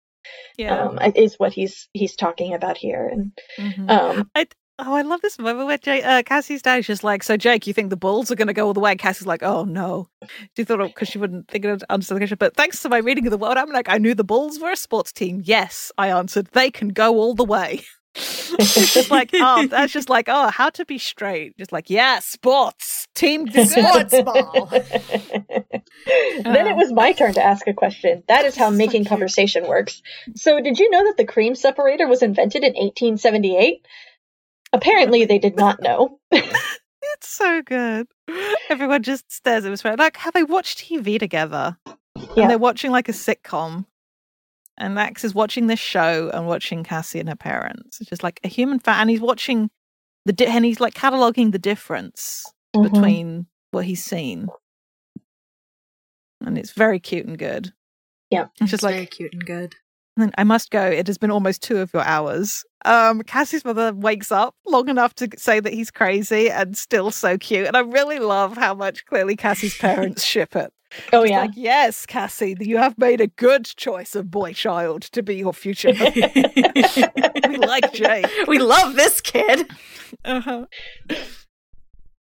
Yeah. 0.58 0.84
um 0.90 1.00
is 1.16 1.36
what 1.40 1.54
he's 1.54 1.90
he's 1.94 2.16
talking 2.16 2.54
about 2.54 2.78
here 2.78 3.08
and 3.12 3.32
Mhm. 3.58 3.90
um 3.90 4.32
I 4.36 4.48
Oh, 4.80 4.94
I 4.94 5.02
love 5.02 5.22
this 5.22 5.40
moment 5.40 5.66
where 5.66 5.78
Jake, 5.80 6.06
uh, 6.06 6.22
Cassie's 6.24 6.62
dad 6.62 6.80
is 6.80 6.88
just 6.88 7.04
like, 7.04 7.24
"So, 7.24 7.36
Jake, 7.36 7.66
you 7.66 7.74
think 7.74 7.90
the 7.90 7.98
Bulls 7.98 8.30
are 8.30 8.36
going 8.36 8.48
to 8.48 8.54
go 8.54 8.68
all 8.68 8.74
the 8.74 8.80
way?" 8.80 8.92
And 8.92 9.00
Cassie's 9.00 9.26
like, 9.26 9.42
"Oh 9.42 9.64
no," 9.64 10.10
she 10.56 10.64
thought 10.64 10.86
because 10.86 11.08
she 11.08 11.18
wouldn't 11.18 11.48
think 11.48 11.66
of 11.66 11.84
understand 11.90 12.18
the 12.18 12.22
question. 12.22 12.38
But 12.40 12.56
thanks 12.56 12.82
to 12.84 12.90
my 12.90 12.98
reading 13.00 13.26
of 13.26 13.32
the 13.32 13.38
world, 13.40 13.58
I'm 13.58 13.72
like, 13.72 13.90
I 13.90 13.98
knew 13.98 14.14
the 14.14 14.24
Bulls 14.24 14.60
were 14.60 14.72
a 14.72 14.76
sports 14.76 15.12
team. 15.12 15.42
Yes, 15.44 15.92
I 15.98 16.10
answered. 16.10 16.50
They 16.54 16.70
can 16.70 16.90
go 16.90 17.16
all 17.16 17.34
the 17.34 17.44
way. 17.44 17.82
it's 18.18 18.94
just 18.94 19.12
like, 19.12 19.30
oh, 19.34 19.68
that's 19.68 19.94
just 19.94 20.10
like, 20.10 20.26
oh, 20.28 20.50
how 20.50 20.70
to 20.72 20.86
be 20.86 20.98
straight. 20.98 21.58
Just 21.58 21.72
like, 21.72 21.90
yeah, 21.90 22.20
sports 22.20 23.08
team 23.16 23.48
sports 23.66 24.22
ball. 24.22 24.68
then 24.72 26.68
it 26.68 26.76
was 26.76 26.92
my 26.92 27.14
turn 27.14 27.34
to 27.34 27.44
ask 27.44 27.68
a 27.68 27.74
question. 27.74 28.24
That 28.28 28.46
is 28.46 28.56
how 28.56 28.70
So 28.70 28.76
making 28.76 29.04
cute. 29.04 29.10
conversation 29.10 29.68
works. 29.68 30.02
So, 30.36 30.62
did 30.62 30.80
you 30.80 30.90
know 30.90 31.04
that 31.06 31.18
the 31.18 31.26
cream 31.26 31.56
separator 31.56 32.08
was 32.08 32.22
invented 32.24 32.64
in 32.64 32.74
1878? 32.74 33.86
Apparently, 34.74 35.26
they 35.26 35.40
did 35.40 35.56
not 35.56 35.82
know. 35.82 36.20
It's 37.14 37.30
so 37.30 37.62
good. 37.64 38.08
Everyone 38.70 39.02
just 39.02 39.32
stares 39.32 39.66
at 39.66 39.72
us 39.72 39.84
like 39.86 40.18
how 40.18 40.30
they 40.30 40.44
watch 40.44 40.76
TV 40.76 41.18
together. 41.18 41.78
Yeah. 41.86 41.94
And 42.44 42.50
they're 42.50 42.58
watching 42.58 42.92
like 42.92 43.08
a 43.08 43.14
sitcom. 43.14 43.86
And 44.78 44.94
Max 44.94 45.24
is 45.24 45.34
watching 45.34 45.66
this 45.68 45.80
show 45.80 46.30
and 46.34 46.46
watching 46.48 46.84
Cassie 46.84 47.20
and 47.20 47.30
her 47.30 47.36
parents. 47.36 48.02
It's 48.02 48.10
just 48.10 48.24
like 48.24 48.40
a 48.44 48.48
human 48.50 48.78
fan, 48.80 49.02
and 49.02 49.10
he's 49.10 49.22
watching 49.22 49.70
the 50.26 50.34
di- 50.34 50.46
and 50.48 50.66
he's 50.66 50.80
like 50.82 50.94
cataloging 50.96 51.52
the 51.54 51.60
difference 51.60 52.46
Mhm. 52.76 52.92
between 52.92 53.48
what 53.72 53.86
he's 53.86 54.04
seen. 54.04 54.50
And 56.46 56.58
it's 56.58 56.72
very 56.74 57.00
cute 57.00 57.26
and 57.26 57.38
good. 57.38 57.74
Yeah. 58.30 58.48
It's 58.60 58.70
just 58.72 58.84
like 58.84 58.96
very 58.96 59.06
cute 59.08 59.34
and 59.34 59.46
good. 59.46 59.76
Then 60.24 60.32
I 60.38 60.44
must 60.44 60.70
go. 60.72 60.82
It 60.84 61.08
has 61.08 61.18
been 61.18 61.32
almost 61.32 61.62
two 61.62 61.78
of 61.78 61.94
your 61.94 62.04
hours. 62.04 62.64
Um, 62.86 63.22
Cassie's 63.24 63.66
mother 63.66 63.94
wakes 63.94 64.32
up 64.32 64.56
long 64.66 64.88
enough 64.90 65.14
to 65.16 65.28
say 65.38 65.60
that 65.60 65.74
he's 65.74 65.92
crazy 65.92 66.50
and 66.50 66.78
still 66.78 67.12
so 67.12 67.38
cute. 67.38 67.68
And 67.68 67.76
I 67.76 67.82
really 67.82 68.20
love 68.20 68.56
how 68.58 68.74
much 68.74 69.06
clearly 69.06 69.36
Cassie's 69.36 69.78
parents 69.78 70.24
ship 70.26 70.56
it. 70.56 70.72
Oh, 71.12 71.24
yeah. 71.24 71.42
Like, 71.42 71.52
yes, 71.56 72.06
Cassie, 72.06 72.56
you 72.62 72.78
have 72.78 72.98
made 72.98 73.20
a 73.20 73.28
good 73.28 73.66
choice 73.66 74.16
of 74.16 74.32
boy 74.32 74.54
child 74.54 75.02
to 75.12 75.22
be 75.22 75.36
your 75.36 75.52
future. 75.54 75.92
we 76.00 77.58
like 77.58 77.92
Jay. 77.92 78.24
we 78.48 78.58
love 78.60 78.96
this 78.96 79.20
kid. 79.20 79.70
Uh-huh. 80.24 80.66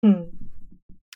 Hmm. 0.02 0.10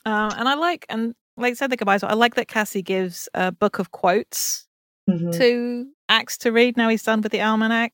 Um, 0.05 0.31
and 0.35 0.47
I 0.49 0.55
like, 0.55 0.85
and 0.89 1.13
like 1.35 1.51
I 1.51 1.53
said, 1.53 1.69
the 1.69 1.77
goodbyes. 1.77 2.01
I 2.01 2.13
like 2.13 2.35
that 2.35 2.47
Cassie 2.47 2.81
gives 2.81 3.29
a 3.35 3.51
book 3.51 3.77
of 3.79 3.91
quotes 3.91 4.65
Mhm. 5.09 5.37
to 5.37 5.87
Axe 6.09 6.37
to 6.39 6.51
read. 6.51 6.77
Now 6.77 6.89
he's 6.89 7.03
done 7.03 7.21
with 7.21 7.31
the 7.31 7.41
almanac. 7.41 7.93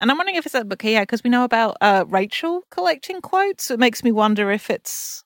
And 0.00 0.10
I'm 0.10 0.16
wondering 0.16 0.36
if 0.36 0.46
it's 0.46 0.54
that 0.54 0.68
book 0.68 0.80
here 0.80 1.02
because 1.02 1.22
we 1.22 1.30
know 1.30 1.44
about 1.44 1.76
uh, 1.80 2.04
Rachel 2.08 2.62
collecting 2.70 3.20
quotes. 3.20 3.64
So 3.64 3.74
it 3.74 3.80
makes 3.80 4.02
me 4.02 4.12
wonder 4.12 4.50
if 4.50 4.70
it's 4.70 5.24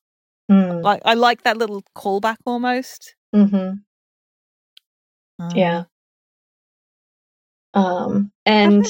Hmm. 0.50 0.80
like 0.82 1.00
I 1.06 1.14
like 1.14 1.42
that 1.44 1.56
little 1.56 1.82
callback 1.96 2.36
almost. 2.44 3.14
Mhm. 3.34 3.82
Um, 5.38 5.50
Yeah. 5.54 5.84
Um, 7.72 8.30
and 8.46 8.84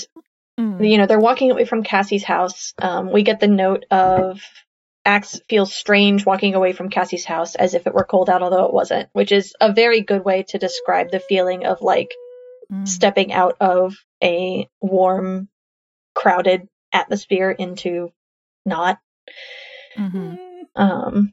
mm, 0.59 0.91
you 0.91 0.99
know 0.99 1.07
they're 1.07 1.21
walking 1.21 1.51
away 1.51 1.65
from 1.65 1.83
Cassie's 1.85 2.25
house. 2.25 2.75
Um, 2.81 3.13
we 3.13 3.23
get 3.23 3.41
the 3.41 3.47
note 3.47 3.87
of 3.91 4.43
Axe 5.07 5.41
feels 5.49 5.75
strange 5.75 6.27
walking 6.27 6.55
away 6.55 6.73
from 6.73 6.91
Cassie's 6.91 7.25
house 7.25 7.55
as 7.55 7.75
if 7.75 7.87
it 7.87 7.95
were 7.95 8.05
cold 8.05 8.29
out, 8.29 8.43
although 8.43 8.67
it 8.67 8.75
wasn't, 8.75 9.09
which 9.13 9.33
is 9.33 9.55
a 9.61 9.73
very 9.73 10.01
good 10.01 10.25
way 10.25 10.43
to 10.49 10.59
describe 10.59 11.11
the 11.11 11.21
feeling 11.21 11.65
of 11.67 11.83
like 11.83 12.11
mm, 12.73 12.87
stepping 12.89 13.33
out 13.33 13.57
of 13.61 13.97
a 14.23 14.69
warm, 14.81 15.49
crowded 16.15 16.69
atmosphere 16.93 17.51
into 17.51 18.13
not. 18.67 18.99
mhm, 19.97 20.39
Um, 20.77 21.33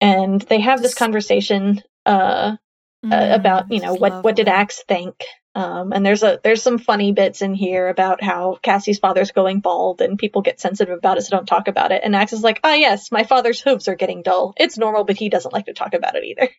and 0.00 0.40
they 0.42 0.60
have 0.60 0.82
this 0.82 0.94
conversation 0.94 1.82
uh, 2.04 2.56
uh, 3.04 3.06
mm, 3.06 3.34
about 3.34 3.70
you 3.70 3.80
know 3.80 3.94
what 3.94 4.22
what 4.24 4.36
did. 4.36 4.48
Axe 4.48 4.82
think. 4.86 5.22
Um, 5.54 5.92
and 5.92 6.04
there's 6.04 6.22
a 6.22 6.38
there's 6.44 6.62
some 6.62 6.76
funny 6.78 7.12
bits 7.12 7.40
in 7.40 7.54
here 7.54 7.88
about 7.88 8.22
how 8.22 8.58
Cassie's 8.62 8.98
father's 8.98 9.30
going 9.30 9.60
bald 9.60 10.02
and 10.02 10.18
people 10.18 10.42
get 10.42 10.60
sensitive 10.60 10.96
about 10.98 11.16
it, 11.16 11.22
so 11.22 11.34
don't 11.36 11.46
talk 11.46 11.66
about 11.68 11.92
it. 11.92 12.02
And 12.04 12.14
Axe 12.14 12.34
is 12.34 12.42
like, 12.42 12.60
ah 12.62 12.74
yes, 12.74 13.10
my 13.10 13.24
father's 13.24 13.60
hooves 13.60 13.88
are 13.88 13.94
getting 13.94 14.22
dull. 14.22 14.52
It's 14.58 14.76
normal, 14.76 15.04
but 15.04 15.16
he 15.16 15.30
doesn't 15.30 15.54
like 15.54 15.64
to 15.66 15.72
talk 15.72 15.94
about 15.94 16.14
it 16.14 16.24
either. 16.24 16.50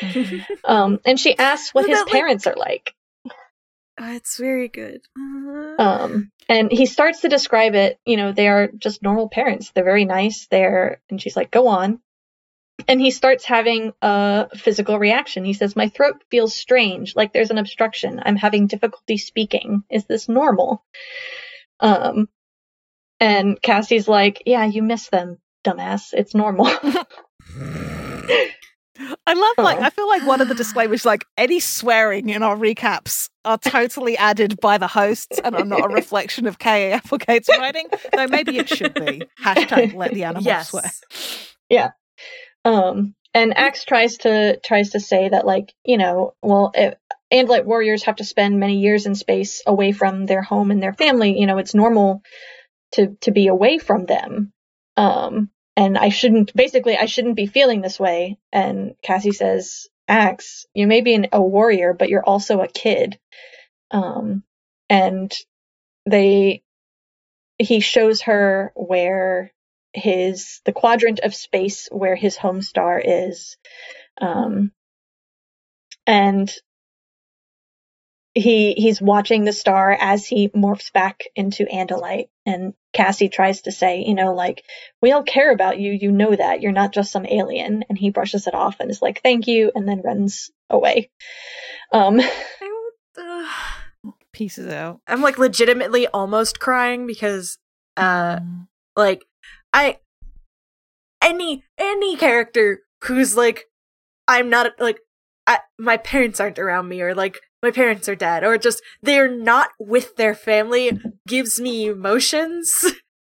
Mhm. 0.00 0.46
Um, 0.64 1.00
and 1.04 1.20
she 1.20 1.36
asks 1.36 1.74
what 1.74 1.82
Isn't 1.82 1.90
his 1.90 1.98
that 2.00 2.06
like- 2.06 2.12
parents 2.14 2.46
are 2.46 2.56
like. 2.56 2.94
Uh, 4.00 4.12
it's 4.14 4.38
very 4.38 4.68
good. 4.68 5.02
Uh, 5.18 5.82
Um, 5.82 6.32
and 6.48 6.70
he 6.70 6.86
starts 6.86 7.20
to 7.20 7.28
describe 7.28 7.74
it. 7.74 7.98
You 8.04 8.16
know, 8.16 8.32
they 8.32 8.48
are 8.48 8.68
just 8.76 9.02
normal 9.02 9.28
parents. 9.28 9.70
They're 9.70 9.84
very 9.84 10.04
nice. 10.04 10.46
They're, 10.50 11.00
and 11.08 11.20
she's 11.20 11.36
like, 11.36 11.50
go 11.50 11.68
on. 11.68 12.00
And 12.88 13.00
he 13.00 13.12
starts 13.12 13.44
having 13.44 13.92
a 14.02 14.48
physical 14.56 14.98
reaction. 14.98 15.44
He 15.44 15.52
says, 15.52 15.76
My 15.76 15.88
throat 15.88 16.24
feels 16.28 16.56
strange, 16.56 17.14
like 17.14 17.32
there's 17.32 17.50
an 17.50 17.58
obstruction. 17.58 18.20
I'm 18.24 18.36
having 18.36 18.66
difficulty 18.66 19.16
speaking. 19.16 19.84
Is 19.88 20.06
this 20.06 20.28
normal? 20.28 20.84
Um, 21.78 22.28
and 23.20 23.62
Cassie's 23.62 24.08
like, 24.08 24.42
Yeah, 24.44 24.64
you 24.64 24.82
miss 24.82 25.08
them, 25.08 25.38
dumbass. 25.64 26.12
It's 26.12 26.34
normal. 26.34 26.66
I 29.26 29.34
love 29.34 29.64
like 29.64 29.78
Oh. 29.78 29.82
I 29.82 29.90
feel 29.90 30.08
like 30.08 30.26
one 30.26 30.40
of 30.40 30.48
the 30.48 30.54
disclaimers 30.54 31.04
like 31.04 31.24
any 31.36 31.60
swearing 31.60 32.28
in 32.28 32.42
our 32.42 32.56
recaps 32.56 33.28
are 33.44 33.58
totally 33.58 34.16
added 34.16 34.60
by 34.60 34.78
the 34.78 34.86
hosts 34.86 35.38
and 35.42 35.54
are 35.54 35.64
not 35.64 35.84
a 35.84 35.88
reflection 35.94 36.46
of 36.46 36.58
K.A. 36.58 36.92
Applegate's 36.92 37.48
writing. 37.48 37.88
Though 38.14 38.28
maybe 38.28 38.58
it 38.58 38.68
should 38.68 38.94
be. 38.94 39.22
Hashtag 39.42 39.94
let 39.94 40.12
the 40.14 40.24
animals 40.24 40.46
yes. 40.46 40.70
swear. 40.70 40.90
Yeah. 41.68 41.90
Um, 42.64 43.14
and 43.34 43.56
Axe 43.56 43.84
tries 43.84 44.18
to 44.18 44.60
tries 44.64 44.90
to 44.90 45.00
say 45.00 45.28
that 45.28 45.44
like 45.44 45.72
you 45.84 45.98
know, 45.98 46.34
well, 46.40 46.70
if 46.74 46.94
Andalite 47.34 47.64
warriors 47.64 48.04
have 48.04 48.16
to 48.16 48.24
spend 48.24 48.60
many 48.60 48.78
years 48.78 49.06
in 49.06 49.14
space 49.16 49.62
away 49.66 49.90
from 49.90 50.26
their 50.26 50.42
home 50.42 50.70
and 50.70 50.82
their 50.82 50.92
family. 50.92 51.38
You 51.38 51.46
know, 51.46 51.58
it's 51.58 51.74
normal 51.74 52.22
to 52.92 53.16
to 53.22 53.32
be 53.32 53.48
away 53.48 53.78
from 53.78 54.06
them. 54.06 54.52
Um, 54.96 55.50
and 55.76 55.98
I 55.98 56.10
shouldn't 56.10 56.54
basically 56.54 56.96
I 56.96 57.06
shouldn't 57.06 57.36
be 57.36 57.46
feeling 57.46 57.80
this 57.80 58.00
way. 58.00 58.38
And 58.52 58.94
Cassie 59.02 59.32
says, 59.32 59.88
Axe, 60.08 60.66
you 60.74 60.86
may 60.86 61.00
be 61.00 61.14
an, 61.14 61.28
a 61.32 61.42
warrior, 61.42 61.94
but 61.94 62.08
you're 62.08 62.24
also 62.24 62.60
a 62.60 62.68
kid. 62.68 63.18
Um, 63.90 64.44
and 64.90 65.32
they 66.06 66.62
he 67.58 67.80
shows 67.80 68.22
her 68.22 68.72
where 68.74 69.52
his 69.92 70.60
the 70.64 70.72
quadrant 70.72 71.20
of 71.20 71.34
space 71.34 71.88
where 71.92 72.16
his 72.16 72.36
home 72.36 72.62
star 72.62 73.00
is 73.02 73.56
um 74.20 74.72
and 76.06 76.52
he 78.34 78.72
he's 78.74 79.00
watching 79.00 79.44
the 79.44 79.52
star 79.52 79.96
as 79.98 80.26
he 80.26 80.48
morphs 80.48 80.92
back 80.92 81.22
into 81.36 81.64
andalite. 81.66 82.28
And 82.46 82.74
cassie 82.92 83.28
tries 83.28 83.62
to 83.62 83.72
say 83.72 84.04
you 84.06 84.14
know 84.14 84.34
like 84.34 84.64
we 85.00 85.12
all 85.12 85.22
care 85.22 85.52
about 85.52 85.78
you. 85.78 85.92
You 85.92 86.10
know 86.10 86.34
that. 86.34 86.60
You're 86.60 86.72
not 86.72 86.92
just 86.92 87.12
some 87.12 87.26
alien. 87.26 87.84
And 87.88 87.96
he 87.96 88.10
brushes 88.10 88.46
it 88.46 88.54
off 88.54 88.76
and 88.80 88.90
is 88.90 89.00
like 89.02 89.22
thank 89.22 89.46
you 89.46 89.70
and 89.74 89.88
then 89.88 90.02
runs 90.02 90.50
away. 90.68 91.10
Um 91.92 92.20
I, 92.60 92.90
uh, 93.18 94.10
Pieces 94.32 94.72
out. 94.72 95.00
I'm 95.06 95.22
like 95.22 95.38
legitimately 95.38 96.08
almost 96.08 96.58
crying 96.58 97.06
because 97.06 97.58
uh 97.96 98.40
Mm. 98.40 98.66
like 98.96 99.24
I 99.72 99.98
any 101.22 101.64
any 101.78 102.16
character 102.16 102.80
who's 103.04 103.36
like 103.36 103.64
I'm 104.28 104.50
not 104.50 104.72
like 104.78 104.98
I, 105.46 105.60
my 105.78 105.96
parents 105.98 106.40
aren't 106.40 106.58
around 106.58 106.88
me 106.88 107.02
or 107.02 107.14
like 107.14 107.38
my 107.64 107.70
parents 107.70 108.08
are 108.08 108.14
dead 108.14 108.44
or 108.44 108.58
just 108.58 108.82
they're 109.02 109.34
not 109.50 109.70
with 109.80 110.14
their 110.16 110.34
family 110.34 111.00
gives 111.26 111.58
me 111.58 111.86
emotions 111.86 112.84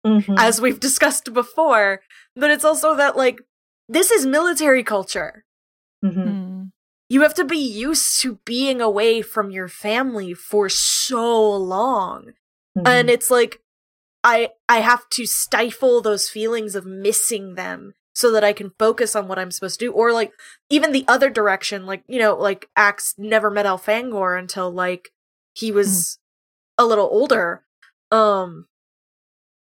mhm. 0.05 0.35
as 0.37 0.61
we've 0.61 0.79
discussed 0.79 1.33
before 1.33 2.01
but 2.35 2.51
it's 2.51 2.63
also 2.63 2.95
that 2.95 3.17
like 3.17 3.41
this 3.89 4.11
is 4.11 4.25
military 4.25 4.83
culture 4.83 5.43
Mhm. 6.05 6.15
Mm. 6.15 6.69
you 7.09 7.21
have 7.23 7.33
to 7.33 7.43
be 7.43 7.57
used 7.57 8.21
to 8.21 8.39
being 8.45 8.79
away 8.79 9.21
from 9.21 9.51
your 9.51 9.67
family 9.67 10.33
for 10.33 10.69
so 10.69 11.51
long 11.51 12.33
Mhm. 12.77 12.87
and 12.87 13.09
it's 13.09 13.29
like 13.31 13.59
i 14.23 14.49
i 14.69 14.79
have 14.79 15.09
to 15.09 15.25
stifle 15.25 16.01
those 16.01 16.29
feelings 16.29 16.75
of 16.75 16.85
missing 16.85 17.55
them 17.55 17.93
so 18.13 18.31
that 18.31 18.43
i 18.43 18.53
can 18.53 18.71
focus 18.79 19.15
on 19.15 19.27
what 19.27 19.39
i'm 19.39 19.51
supposed 19.51 19.79
to 19.79 19.85
do 19.85 19.91
or 19.91 20.11
like 20.11 20.31
even 20.69 20.91
the 20.91 21.05
other 21.07 21.29
direction 21.29 21.85
like 21.85 22.03
you 22.07 22.19
know 22.19 22.35
like 22.35 22.67
axe 22.75 23.15
never 23.17 23.49
met 23.49 23.65
Elfangor 23.65 24.37
until 24.37 24.69
like 24.71 25.09
he 25.53 25.71
was 25.71 26.19
a 26.77 26.85
little 26.85 27.07
older 27.11 27.63
um 28.11 28.65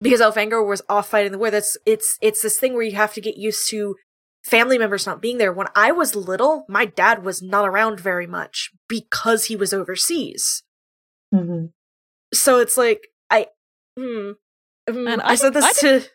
because 0.01 0.20
Elfangor 0.20 0.66
was 0.66 0.82
off 0.89 1.09
fighting 1.09 1.32
the 1.32 1.39
war 1.39 1.51
that's 1.51 1.76
it's 1.84 2.18
it's 2.20 2.43
this 2.43 2.59
thing 2.59 2.74
where 2.74 2.82
you 2.82 2.97
have 2.97 3.14
to 3.14 3.20
get 3.20 3.36
used 3.36 3.68
to 3.70 3.97
family 4.45 4.78
members 4.78 5.05
not 5.07 5.20
being 5.20 5.39
there 5.39 5.53
when 5.53 5.66
i 5.74 5.91
was 5.91 6.14
little 6.14 6.64
my 6.68 6.84
dad 6.86 7.24
was 7.24 7.43
not 7.43 7.66
around 7.68 7.99
very 8.01 8.26
much 8.26 8.70
because 8.89 9.47
he 9.47 9.57
was 9.57 9.72
overseas 9.74 10.62
Mhm. 11.34 11.72
so 12.32 12.59
it's 12.59 12.76
like 12.76 13.09
I, 13.30 13.49
hmm, 13.99 14.32
And 14.86 15.20
I, 15.20 15.32
I 15.32 15.34
said 15.34 15.53
this 15.55 15.64
I 15.64 15.72
to 15.80 16.09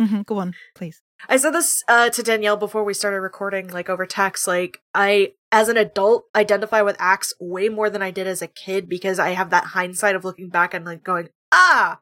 Mhm, 0.00 0.24
Go 0.26 0.38
on, 0.38 0.54
please. 0.74 1.01
I 1.28 1.36
said 1.36 1.52
this 1.52 1.82
uh, 1.88 2.10
to 2.10 2.22
Danielle 2.22 2.56
before 2.56 2.84
we 2.84 2.94
started 2.94 3.20
recording, 3.20 3.68
like 3.68 3.88
over 3.88 4.06
text. 4.06 4.46
Like, 4.46 4.80
I, 4.94 5.32
as 5.50 5.68
an 5.68 5.76
adult, 5.76 6.24
identify 6.34 6.82
with 6.82 6.96
Axe 6.98 7.32
way 7.40 7.68
more 7.68 7.88
than 7.90 8.02
I 8.02 8.10
did 8.10 8.26
as 8.26 8.42
a 8.42 8.46
kid 8.48 8.88
because 8.88 9.18
I 9.18 9.30
have 9.30 9.50
that 9.50 9.64
hindsight 9.66 10.16
of 10.16 10.24
looking 10.24 10.48
back 10.48 10.74
and 10.74 10.84
like 10.84 11.02
going, 11.04 11.28
ah, 11.52 12.00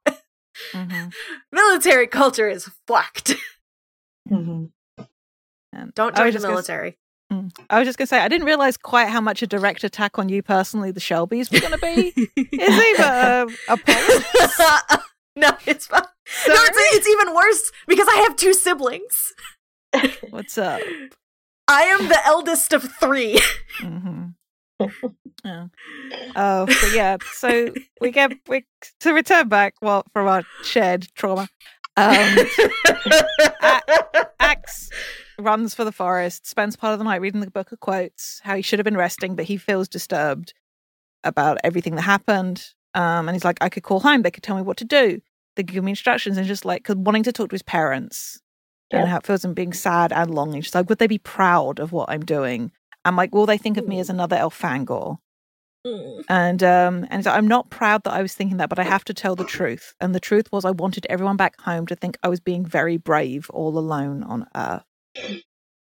Mhm. 0.73 1.13
military 1.53 2.07
culture 2.07 2.49
is 2.49 2.69
fucked. 2.87 3.35
Mhm. 4.29 4.71
And 5.73 5.95
Don't 5.95 6.17
join 6.17 6.27
the 6.27 6.33
just 6.33 6.43
gonna- 6.43 6.55
military. 6.55 6.97
Mm. 7.33 7.57
I 7.71 7.79
was 7.79 7.87
just 7.87 7.97
going 7.97 8.07
to 8.07 8.09
say, 8.09 8.19
I 8.19 8.27
didn't 8.27 8.47
realize 8.49 8.77
quite 8.77 9.09
how 9.09 9.21
much 9.21 9.41
a 9.41 9.47
direct 9.47 9.85
attack 9.85 10.19
on 10.19 10.29
you 10.29 10.43
personally 10.43 10.91
the 10.91 10.99
Shelbys 10.99 11.53
were 11.53 11.61
going 11.61 11.73
to 11.73 11.79
be. 11.79 12.31
Is 12.37 12.75
he 12.75 12.95
a, 12.99 13.47
a? 13.69 14.99
no, 15.49 15.57
it's 15.67 15.87
fine. 15.87 16.03
No, 16.47 16.55
it's, 16.55 16.97
it's 16.97 17.09
even 17.09 17.35
worse 17.35 17.73
because 17.87 18.07
I 18.09 18.17
have 18.27 18.37
two 18.37 18.53
siblings. 18.53 19.33
What's 20.31 20.59
up? 20.59 20.81
I 21.67 21.83
am 21.83 22.09
the 22.09 22.19
eldest 22.27 22.73
of 22.73 22.83
three. 23.01 23.41
hmm 23.79 24.27
Yeah. 25.45 25.69
Oh, 26.37 26.67
but 26.67 26.93
yeah. 26.93 27.17
So 27.33 27.73
we 28.01 28.11
get 28.11 28.33
we 28.49 28.67
to 29.01 29.13
return 29.15 29.49
back 29.49 29.75
well 29.81 30.05
from 30.13 30.27
our 30.27 30.45
shared 30.63 31.09
trauma. 31.15 31.49
Um, 31.97 32.37
Axe 34.39 34.91
runs 35.39 35.75
for 35.75 35.85
the 35.85 35.93
forest, 35.93 36.47
spends 36.47 36.77
part 36.77 36.93
of 36.93 36.99
the 36.99 37.05
night 37.05 37.21
reading 37.21 37.41
the 37.41 37.51
book 37.51 37.73
of 37.73 37.81
quotes, 37.81 38.41
how 38.43 38.57
he 38.57 38.63
should 38.63 38.79
have 38.79 38.85
been 38.85 38.97
resting, 38.97 39.35
but 39.35 39.47
he 39.47 39.57
feels 39.57 39.89
disturbed 39.89 40.53
about 41.25 41.59
everything 41.65 41.95
that 41.97 42.03
happened. 42.03 42.67
Um, 42.95 43.29
and 43.29 43.35
he's 43.35 43.45
like, 43.45 43.59
I 43.61 43.69
could 43.69 43.83
call 43.83 44.01
home. 44.01 44.23
They 44.23 44.31
could 44.31 44.43
tell 44.43 44.57
me 44.57 44.63
what 44.63 44.77
to 44.79 44.85
do. 44.85 45.21
They 45.57 45.63
could 45.63 45.75
give 45.75 45.85
me 45.85 45.93
instructions. 45.93 46.37
And 46.39 46.47
just 46.47 46.65
like 46.65 46.85
'cause 46.85 46.97
wanting 46.97 47.23
to 47.25 47.33
talk 47.33 47.51
to 47.51 47.55
his 47.55 47.63
parents 47.63 48.41
and 48.93 49.09
how 49.09 49.19
it 49.19 49.27
feels 49.27 49.45
and 49.45 49.55
being 49.55 49.73
sad 49.73 50.13
and 50.13 50.35
longing. 50.35 50.63
She's 50.63 50.75
like, 50.75 50.89
would 50.89 50.99
they 50.99 51.07
be 51.07 51.19
proud 51.19 51.79
of 51.79 51.93
what 51.93 52.11
I'm 52.11 52.25
doing? 52.25 52.73
I'm 53.05 53.17
like, 53.17 53.35
will 53.35 53.47
they 53.47 53.59
think 53.59 53.77
of 53.77 53.87
me 53.87 54.01
as 54.01 54.11
another 54.11 54.37
Elfangor? 54.37 55.19
Mm. 55.87 56.25
And 56.29 56.63
um, 56.63 57.07
and 57.09 57.25
so 57.25 57.31
I'm 57.31 57.49
not 57.49 57.71
proud 57.71 58.05
that 58.05 58.13
I 58.13 58.21
was 58.21 58.35
thinking 58.35 58.59
that, 58.59 58.69
but 58.69 58.79
I 58.79 58.83
have 58.83 59.05
to 59.05 59.15
tell 59.15 59.35
the 59.37 59.45
truth. 59.45 59.95
And 60.01 60.15
the 60.15 60.21
truth 60.21 60.51
was, 60.53 60.65
I 60.67 60.73
wanted 60.73 61.07
everyone 61.09 61.37
back 61.39 61.59
home 61.63 61.87
to 61.87 61.97
think 61.97 62.19
I 62.23 62.29
was 62.29 62.41
being 62.41 62.67
very 62.67 62.97
brave, 62.99 63.49
all 63.51 63.79
alone 63.79 64.23
on 64.25 64.47
Earth. 64.55 64.83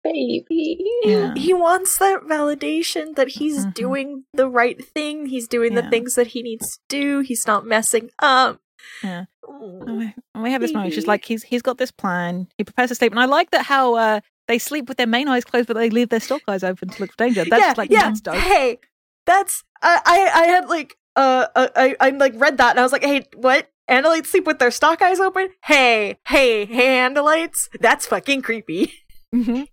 Baby. 0.04 0.78
Yeah. 1.04 1.34
He 1.36 1.54
wants 1.54 1.98
that 1.98 2.22
validation 2.24 3.16
that 3.16 3.30
he's 3.30 3.66
Mhm. 3.66 3.74
doing 3.74 4.24
the 4.34 4.48
right 4.48 4.84
thing. 4.84 5.26
He's 5.26 5.48
doing 5.48 5.76
the 5.76 5.90
things 5.90 6.16
that 6.16 6.28
he 6.28 6.42
needs 6.42 6.78
to 6.78 6.80
do. 6.88 7.20
He's 7.20 7.46
not 7.48 7.66
messing 7.66 8.10
up. 8.20 8.60
Yeah. 9.04 9.26
And 9.48 10.14
we, 10.36 10.52
have 10.52 10.62
this 10.62 10.74
moment. 10.74 10.94
She's 10.94 11.08
like, 11.08 11.26
he's 11.26 11.44
he's 11.44 11.62
got 11.62 11.78
this 11.78 11.92
plan. 11.92 12.48
He 12.58 12.64
prepares 12.64 12.90
to 12.90 12.96
sleep, 12.96 13.12
and 13.12 13.20
I 13.20 13.26
like 13.26 13.52
that 13.52 13.66
how 13.66 13.96
uh, 13.96 14.20
they 14.48 14.60
sleep 14.60 14.88
with 14.88 14.98
their 14.98 15.08
main 15.08 15.28
eyes 15.28 15.44
closed, 15.44 15.68
but 15.68 15.76
they 15.76 15.90
leave 15.90 16.10
their 16.10 16.20
stalk 16.20 16.42
eyes 16.48 16.64
open 16.64 16.90
to 16.90 17.02
look 17.02 17.12
for 17.12 17.18
danger. 17.18 17.46
That's 17.46 17.62
yeah, 17.62 17.74
like 17.78 17.90
yeah. 17.92 18.04
that's 18.06 18.22
dope. 18.22 18.36
Hey, 18.36 18.80
that's 19.26 19.64
I, 19.82 20.02
I 20.06 20.42
I 20.42 20.46
had 20.48 20.70
like 20.70 20.98
uh, 21.16 21.48
uh 21.56 21.68
I 21.76 21.96
I 22.00 22.10
like 22.10 22.34
read 22.36 22.58
that 22.58 22.72
and 22.72 22.80
I 22.80 22.84
was 22.84 22.92
like, 22.92 23.04
hey, 23.04 23.26
what? 23.36 23.70
Andalites 23.90 24.28
sleep 24.28 24.46
with 24.46 24.60
their 24.60 24.70
stalk 24.70 25.02
eyes 25.02 25.20
open? 25.20 25.50
Hey, 25.66 26.20
hey, 26.28 26.66
hey, 26.66 26.98
Andalites, 27.00 27.70
that's 27.80 28.06
fucking 28.06 28.44
creepy. 28.44 28.94
Mhm. 29.34 29.68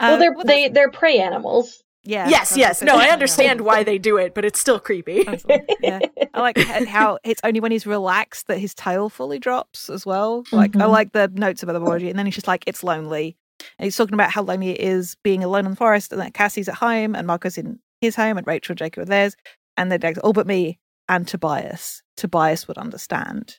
Well, 0.00 0.14
Uh, 0.14 0.16
they're 0.16 0.32
well, 0.32 0.44
they 0.44 0.68
they're 0.68 0.90
prey 0.90 1.18
animals. 1.18 1.84
Yeah. 2.08 2.28
yes, 2.28 2.56
yes. 2.56 2.82
No. 2.82 2.96
I 2.96 3.08
understand 3.10 3.60
why 3.60 3.84
they 3.84 3.98
do 3.98 4.16
it, 4.16 4.34
but 4.34 4.44
it's 4.44 4.58
still 4.60 4.80
creepy. 4.80 5.24
Yeah. 5.80 6.00
I 6.34 6.40
like 6.40 6.58
how 6.58 7.18
it's 7.24 7.40
only 7.44 7.60
when 7.60 7.70
he's 7.72 7.86
relaxed 7.86 8.46
that 8.48 8.58
his 8.58 8.74
tail 8.74 9.08
fully 9.08 9.38
drops 9.38 9.88
as 9.88 10.04
well. 10.04 10.44
Like 10.52 10.74
I 10.76 10.80
Mhm. 10.80 10.90
like 10.90 11.12
the 11.12 11.28
notes 11.34 11.62
of 11.62 11.68
etymology, 11.68 12.10
and 12.10 12.18
then 12.18 12.26
he's 12.26 12.34
just 12.34 12.48
like, 12.48 12.64
"It's 12.66 12.82
lonely," 12.82 13.36
and 13.78 13.84
he's 13.84 13.96
talking 13.96 14.14
about 14.14 14.30
how 14.32 14.42
lonely 14.42 14.70
it 14.70 14.80
is 14.80 15.16
being 15.22 15.44
alone 15.44 15.64
in 15.66 15.70
the 15.72 15.76
forest, 15.76 16.12
and 16.12 16.20
that 16.20 16.34
Cassie's 16.34 16.68
at 16.68 16.76
home, 16.76 17.14
and 17.14 17.26
Marco's 17.26 17.58
in 17.58 17.78
his 18.00 18.16
home, 18.16 18.36
and 18.38 18.46
Rachel 18.46 18.72
and 18.72 18.78
Jacob 18.78 19.02
are 19.02 19.06
theirs, 19.06 19.36
and 19.76 19.90
they're 19.92 20.14
all 20.24 20.32
but 20.32 20.46
me 20.46 20.78
and 21.08 21.26
Tobias. 21.28 22.02
Tobias 22.16 22.66
would 22.68 22.78
understand, 22.78 23.58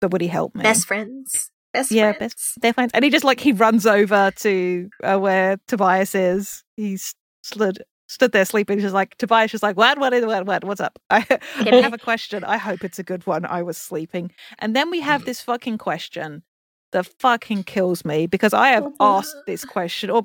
but 0.00 0.10
would 0.12 0.20
he 0.20 0.28
help 0.28 0.54
me? 0.54 0.62
Best 0.62 0.86
friends. 0.86 1.50
Best 1.72 1.90
yeah, 1.90 2.12
friends. 2.12 2.34
best 2.34 2.60
they're 2.60 2.72
friends, 2.72 2.92
and 2.94 3.04
he 3.04 3.10
just 3.10 3.24
like 3.24 3.40
he 3.40 3.52
runs 3.52 3.84
over 3.86 4.30
to 4.36 4.88
uh, 5.02 5.18
where 5.18 5.56
Tobias 5.66 6.14
is. 6.14 6.62
He's 6.76 7.14
stood 7.44 7.82
stood 8.06 8.32
there 8.32 8.44
sleeping. 8.44 8.80
She's 8.80 8.92
like 8.92 9.16
Tobias, 9.16 9.50
she's 9.50 9.62
like 9.62 9.76
what, 9.76 9.98
what, 9.98 10.12
what, 10.12 10.46
what, 10.46 10.64
what's 10.64 10.80
up? 10.80 10.98
I, 11.10 11.24
I 11.60 11.76
have 11.76 11.94
a 11.94 11.98
question. 11.98 12.44
I 12.44 12.56
hope 12.58 12.84
it's 12.84 12.98
a 12.98 13.02
good 13.04 13.26
one. 13.26 13.44
I 13.46 13.62
was 13.62 13.76
sleeping, 13.76 14.32
and 14.58 14.74
then 14.74 14.90
we 14.90 15.00
have 15.00 15.24
this 15.24 15.40
fucking 15.40 15.78
question 15.78 16.42
that 16.92 17.06
fucking 17.18 17.64
kills 17.64 18.04
me 18.04 18.26
because 18.26 18.54
I 18.54 18.68
have 18.68 18.86
asked 19.00 19.36
this 19.46 19.64
question, 19.64 20.10
or 20.10 20.22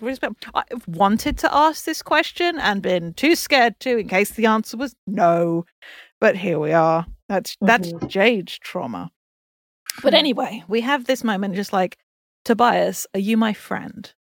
I've 0.53 0.87
wanted 0.87 1.37
to 1.39 1.55
ask 1.55 1.85
this 1.85 2.01
question 2.03 2.59
and 2.59 2.81
been 2.81 3.13
too 3.13 3.35
scared 3.35 3.79
to 3.81 3.97
in 3.97 4.07
case 4.07 4.31
the 4.31 4.45
answer 4.45 4.77
was 4.77 4.95
no. 5.07 5.65
But 6.21 6.35
here 6.35 6.59
we 6.59 6.73
are. 6.73 7.05
That's 7.27 7.55
that's 7.61 7.91
Mhm. 7.93 8.07
Jade's 8.07 8.59
trauma. 8.59 9.11
But 10.03 10.13
anyway, 10.13 10.63
we 10.67 10.81
have 10.81 11.05
this 11.05 11.23
moment 11.23 11.55
just 11.55 11.73
like, 11.73 11.97
Tobias, 12.45 13.07
are 13.13 13.19
you 13.19 13.35
my 13.37 13.53
friend? 13.53 14.11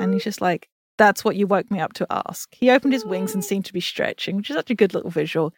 And 0.00 0.12
he's 0.14 0.24
just 0.24 0.40
like, 0.40 0.68
that's 0.98 1.24
what 1.24 1.36
you 1.36 1.46
woke 1.46 1.70
me 1.70 1.80
up 1.80 1.92
to 1.94 2.06
ask. 2.10 2.54
He 2.54 2.70
opened 2.70 2.92
his 2.92 3.04
wings 3.04 3.34
and 3.34 3.42
mm. 3.42 3.46
seemed 3.46 3.64
to 3.66 3.72
be 3.72 3.80
stretching, 3.80 4.36
which 4.36 4.50
is 4.50 4.56
such 4.56 4.70
a 4.70 4.74
good 4.74 4.94
little 4.94 5.10
visual. 5.10 5.52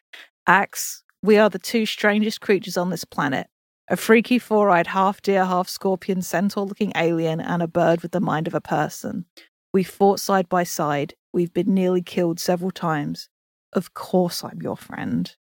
Axe, 0.47 1.03
we 1.23 1.37
are 1.37 1.51
the 1.51 1.59
two 1.59 1.87
strangest 1.87 2.41
creatures 2.41 2.77
on 2.77 2.91
this 2.91 3.05
planet. 3.05 3.49
A 3.89 3.97
freaky 3.97 4.39
four 4.39 4.71
eyed 4.71 4.89
half 4.89 5.23
deer, 5.23 5.45
half 5.45 5.69
scorpion, 5.69 6.23
centaur 6.23 6.65
looking 6.65 6.93
alien, 6.95 7.41
and 7.41 7.63
a 7.63 7.69
bird 7.69 8.03
with 8.03 8.13
the 8.13 8.21
mind 8.21 8.47
of 8.47 8.55
a 8.55 8.61
person. 8.61 9.25
We 9.73 9.83
fought 9.83 10.21
side 10.21 10.49
by 10.49 10.65
side. 10.65 11.15
We've 11.33 11.53
been 11.53 11.73
nearly 11.73 12.03
killed 12.03 12.39
several 12.41 12.71
times. 12.71 13.29
Of 13.73 13.95
course, 13.95 14.45
I'm 14.45 14.61
your 14.63 14.77
friend. 14.77 15.35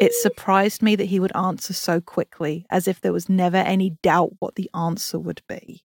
It 0.00 0.12
surprised 0.12 0.82
me 0.82 0.94
that 0.96 1.06
he 1.06 1.20
would 1.20 1.34
answer 1.34 1.72
so 1.72 2.00
quickly, 2.00 2.66
as 2.70 2.86
if 2.86 3.00
there 3.00 3.12
was 3.12 3.28
never 3.28 3.56
any 3.56 3.96
doubt 4.02 4.32
what 4.40 4.56
the 4.56 4.70
answer 4.74 5.18
would 5.18 5.42
be. 5.48 5.84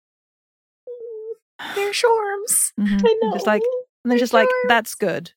They're 1.75 1.93
shorms. 1.93 2.73
Mhm. 2.79 3.01
I 3.05 3.17
know. 3.21 3.33
Just 3.33 3.47
like, 3.47 3.61
and 4.03 4.11
they're 4.11 4.19
just 4.19 4.33
like, 4.33 4.47
that's 4.67 4.95
good. 4.95 5.31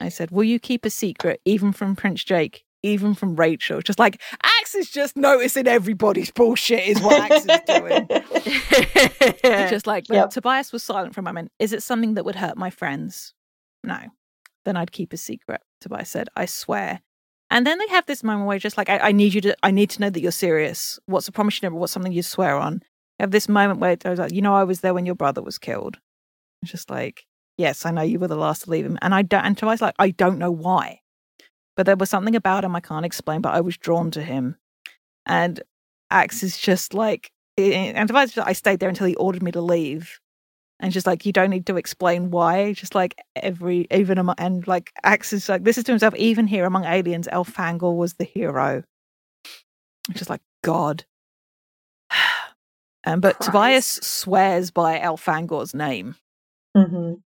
I 0.00 0.08
said, 0.08 0.30
Will 0.30 0.44
you 0.44 0.58
keep 0.58 0.84
a 0.84 0.90
secret, 0.90 1.40
even 1.44 1.72
from 1.72 1.94
Prince 1.96 2.24
Jake, 2.24 2.64
even 2.82 3.14
from 3.14 3.36
Rachel? 3.36 3.80
Just 3.80 3.98
like, 3.98 4.20
Axe 4.42 4.74
is 4.74 4.90
just 4.90 5.16
noticing 5.16 5.66
everybody's 5.66 6.30
bullshit, 6.30 6.86
is 6.86 7.00
what 7.00 7.30
Axe 7.30 7.46
is 7.46 7.60
doing. 7.66 8.08
Just 9.70 9.86
like, 9.86 10.08
Yep. 10.08 10.30
Tobias 10.30 10.72
was 10.72 10.82
silent 10.82 11.14
for 11.14 11.20
a 11.20 11.24
moment. 11.24 11.50
Is 11.58 11.72
it 11.72 11.82
something 11.82 12.14
that 12.14 12.24
would 12.24 12.36
hurt 12.36 12.56
my 12.56 12.70
friends? 12.70 13.34
No. 13.84 13.98
Then 14.64 14.76
I'd 14.76 14.92
keep 14.92 15.12
a 15.12 15.16
secret. 15.16 15.60
Tobias 15.80 16.08
said, 16.08 16.28
I 16.36 16.46
swear. 16.46 17.00
And 17.50 17.66
then 17.66 17.78
they 17.78 17.88
have 17.88 18.06
this 18.06 18.22
moment 18.24 18.46
where 18.46 18.58
just 18.58 18.76
like, 18.78 18.88
I, 18.88 18.98
I 18.98 19.12
need 19.12 19.34
you 19.34 19.40
to, 19.42 19.56
I 19.62 19.70
need 19.70 19.90
to 19.90 20.00
know 20.00 20.10
that 20.10 20.20
you're 20.20 20.32
serious. 20.32 20.98
What's 21.06 21.28
a 21.28 21.32
promise 21.32 21.60
you 21.60 21.66
never, 21.66 21.76
what's 21.76 21.92
something 21.92 22.12
you 22.12 22.22
swear 22.22 22.56
on? 22.56 22.82
Have 23.20 23.30
this 23.30 23.48
moment 23.48 23.78
where 23.78 23.96
I 24.04 24.10
was 24.10 24.18
like, 24.18 24.32
you 24.32 24.42
know, 24.42 24.54
I 24.54 24.64
was 24.64 24.80
there 24.80 24.94
when 24.94 25.06
your 25.06 25.14
brother 25.14 25.42
was 25.42 25.58
killed. 25.58 25.98
It's 26.62 26.72
just 26.72 26.90
like, 26.90 27.24
yes, 27.58 27.86
I 27.86 27.90
know 27.90 28.02
you 28.02 28.18
were 28.18 28.28
the 28.28 28.36
last 28.36 28.64
to 28.64 28.70
leave 28.70 28.86
him. 28.86 28.98
And 29.02 29.14
I 29.14 29.22
don't, 29.22 29.44
and 29.44 29.56
Tobias 29.56 29.80
like, 29.80 29.94
I 29.98 30.10
don't 30.10 30.38
know 30.38 30.50
why. 30.50 31.00
But 31.76 31.86
there 31.86 31.96
was 31.96 32.10
something 32.10 32.36
about 32.36 32.64
him 32.64 32.74
I 32.76 32.80
can't 32.80 33.06
explain, 33.06 33.40
but 33.40 33.54
I 33.54 33.60
was 33.60 33.76
drawn 33.76 34.10
to 34.12 34.22
him. 34.22 34.56
And 35.24 35.62
Axe 36.10 36.42
is 36.42 36.58
just 36.58 36.94
like, 36.94 37.30
and 37.56 38.08
Tobias, 38.08 38.36
I 38.38 38.52
stayed 38.54 38.80
there 38.80 38.88
until 38.88 39.06
he 39.06 39.14
ordered 39.16 39.42
me 39.42 39.52
to 39.52 39.60
leave. 39.60 40.18
And 40.80 40.92
just 40.92 41.06
like, 41.06 41.24
you 41.24 41.32
don't 41.32 41.50
need 41.50 41.66
to 41.66 41.76
explain 41.76 42.32
why. 42.32 42.72
Just 42.72 42.94
like 42.94 43.14
every, 43.36 43.86
even 43.90 44.18
among, 44.18 44.34
and 44.38 44.66
like 44.66 44.90
Axe 45.04 45.32
is 45.32 45.48
like, 45.48 45.62
this 45.62 45.78
is 45.78 45.84
to 45.84 45.92
himself, 45.92 46.14
even 46.16 46.46
here 46.48 46.64
among 46.64 46.84
aliens, 46.84 47.28
Elfangor 47.32 47.96
was 47.96 48.14
the 48.14 48.24
hero. 48.24 48.82
Just 50.10 50.28
like, 50.28 50.40
God. 50.64 51.04
Um, 53.04 53.20
but 53.20 53.40
Tobias 53.40 53.86
swears 53.86 54.70
by 54.70 54.98
Elfangor's 54.98 55.74
name, 55.74 56.14
Mhm. 56.76 57.22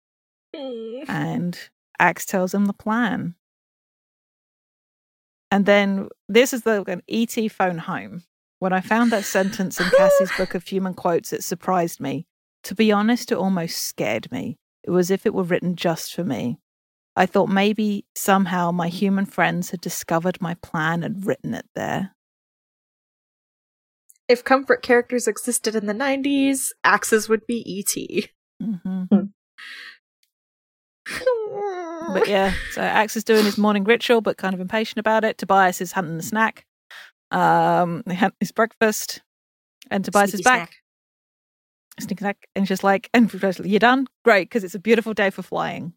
Mm. 0.55 1.05
and 1.09 1.69
Axe 1.99 2.25
tells 2.25 2.53
him 2.53 2.65
the 2.65 2.73
plan. 2.73 3.35
And 5.49 5.65
then 5.65 6.09
this 6.29 6.53
is 6.53 6.63
the 6.63 6.83
an 6.89 7.01
ET 7.07 7.47
phone 7.49 7.77
home. 7.77 8.23
When 8.59 8.73
I 8.73 8.81
found 8.81 9.11
that 9.11 9.25
sentence 9.25 9.79
in 9.79 9.89
Cassie's 9.89 10.31
book 10.37 10.53
of 10.55 10.65
human 10.65 10.93
quotes, 10.93 11.33
it 11.33 11.43
surprised 11.43 11.99
me. 11.99 12.27
To 12.63 12.75
be 12.75 12.91
honest, 12.91 13.31
it 13.31 13.37
almost 13.37 13.77
scared 13.81 14.31
me. 14.31 14.57
It 14.83 14.91
was 14.91 15.07
as 15.07 15.11
if 15.11 15.25
it 15.25 15.33
were 15.33 15.43
written 15.43 15.75
just 15.75 16.13
for 16.13 16.23
me. 16.23 16.59
I 17.15 17.25
thought 17.25 17.49
maybe 17.49 18.05
somehow 18.15 18.71
my 18.71 18.87
human 18.87 19.25
friends 19.25 19.71
had 19.71 19.81
discovered 19.81 20.39
my 20.41 20.53
plan 20.55 21.03
and 21.03 21.25
written 21.25 21.53
it 21.53 21.65
there. 21.75 22.15
If 24.31 24.45
comfort 24.45 24.81
characters 24.81 25.27
existed 25.27 25.75
in 25.75 25.87
the 25.87 25.93
90s, 25.93 26.69
Axes 26.85 27.27
would 27.27 27.45
be 27.45 27.63
E.T. 27.69 28.29
hmm 28.61 29.03
But 32.13 32.27
yeah, 32.27 32.53
so 32.71 32.81
Axe 32.81 33.17
is 33.17 33.25
doing 33.25 33.43
his 33.43 33.57
morning 33.57 33.83
ritual, 33.83 34.21
but 34.21 34.37
kind 34.37 34.53
of 34.53 34.61
impatient 34.61 34.99
about 34.99 35.25
it. 35.25 35.37
Tobias 35.37 35.81
is 35.81 35.91
hunting 35.91 36.15
the 36.15 36.23
snack. 36.23 36.65
Um, 37.31 38.03
he 38.07 38.15
had 38.15 38.31
his 38.39 38.53
breakfast, 38.53 39.21
and 39.89 40.05
Tobias 40.05 40.33
is 40.33 40.41
back. 40.41 40.69
snack. 40.69 40.75
sneak 41.99 42.21
attack, 42.21 42.47
and 42.55 42.65
she's 42.67 42.83
like, 42.85 43.09
and 43.13 43.31
you're 43.65 43.79
done, 43.79 44.07
great, 44.23 44.45
because 44.49 44.63
it's 44.63 44.75
a 44.75 44.79
beautiful 44.79 45.13
day 45.13 45.29
for 45.29 45.41
flying. 45.41 45.93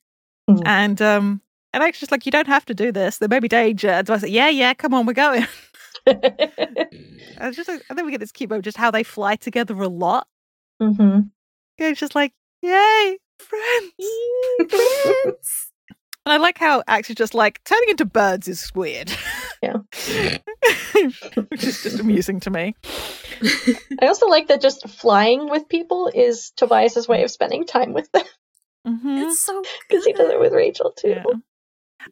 Mhm. 0.51 0.62
And 0.66 1.01
um, 1.01 1.41
and 1.72 1.82
was 1.82 1.99
just 1.99 2.12
like, 2.12 2.26
you 2.26 2.32
don't 2.32 2.47
have 2.49 2.64
to 2.66 2.74
do 2.74 2.91
this. 2.91 3.18
There 3.18 3.28
may 3.28 3.41
be 3.41 3.49
danger. 3.49 3.91
And 3.91 4.09
I 4.11 4.18
said, 4.18 4.30
yeah, 4.30 4.49
yeah, 4.49 4.74
come 4.74 4.93
on, 4.95 5.07
we're 5.07 5.12
going. 5.12 5.47
I 6.07 7.47
was 7.49 7.57
just, 7.57 7.68
like, 7.68 7.82
and 7.88 7.99
then 7.99 8.05
we 8.07 8.11
get 8.12 8.20
this 8.20 8.32
cute 8.32 8.51
moment, 8.51 8.64
just 8.64 8.76
how 8.76 8.90
they 8.90 9.03
fly 9.03 9.36
together 9.36 9.74
a 9.82 9.88
lot. 9.88 10.26
hmm 10.80 11.20
It's 11.78 12.01
just 12.01 12.14
like, 12.14 12.32
yay, 12.62 13.18
friends. 13.38 13.92
Friends. 14.68 15.70
And 16.26 16.32
I 16.32 16.36
like 16.38 16.57
how 16.57 16.82
is 16.88 17.16
just 17.16 17.34
like 17.34 17.62
turning 17.64 17.90
into 17.90 18.07
birds 18.07 18.49
is 18.49 18.72
weird. 18.74 19.12
Yeah. 19.62 19.76
Which 21.49 21.64
is 21.64 21.82
just 21.82 22.01
amusing 22.01 22.40
to 22.40 22.51
me. 22.51 22.74
I 24.01 24.07
also 24.07 24.26
like 24.28 24.49
that 24.49 24.61
just 24.62 24.88
flying 24.88 25.51
with 25.51 25.68
people 25.68 26.11
is 26.14 26.51
Tobias's 26.57 27.09
way 27.09 27.24
of 27.24 27.30
spending 27.30 27.66
time 27.66 27.92
with 27.92 28.11
them 28.12 28.24
hmm 28.86 29.18
It's 29.18 29.40
so 29.40 29.62
because 29.88 30.05
he 30.05 30.12
does 30.12 30.30
it 30.30 30.38
with 30.40 30.53
Rachel 30.53 30.92
too. 30.92 31.09
Yeah. 31.11 31.24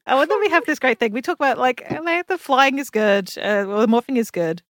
Oh, 0.07 0.21
and 0.21 0.31
then 0.31 0.41
we 0.41 0.49
have 0.51 0.65
this 0.65 0.79
great 0.79 0.99
thing. 0.99 1.13
We 1.13 1.23
talk 1.23 1.37
about 1.37 1.59
like, 1.59 1.85
like, 2.03 2.27
the 2.27 2.39
flying 2.39 2.79
is 2.79 2.91
good, 2.91 3.31
uh, 3.39 3.65
well, 3.67 3.81
the 3.81 3.87
morphing 3.87 4.17
is 4.17 4.31
good, 4.31 4.63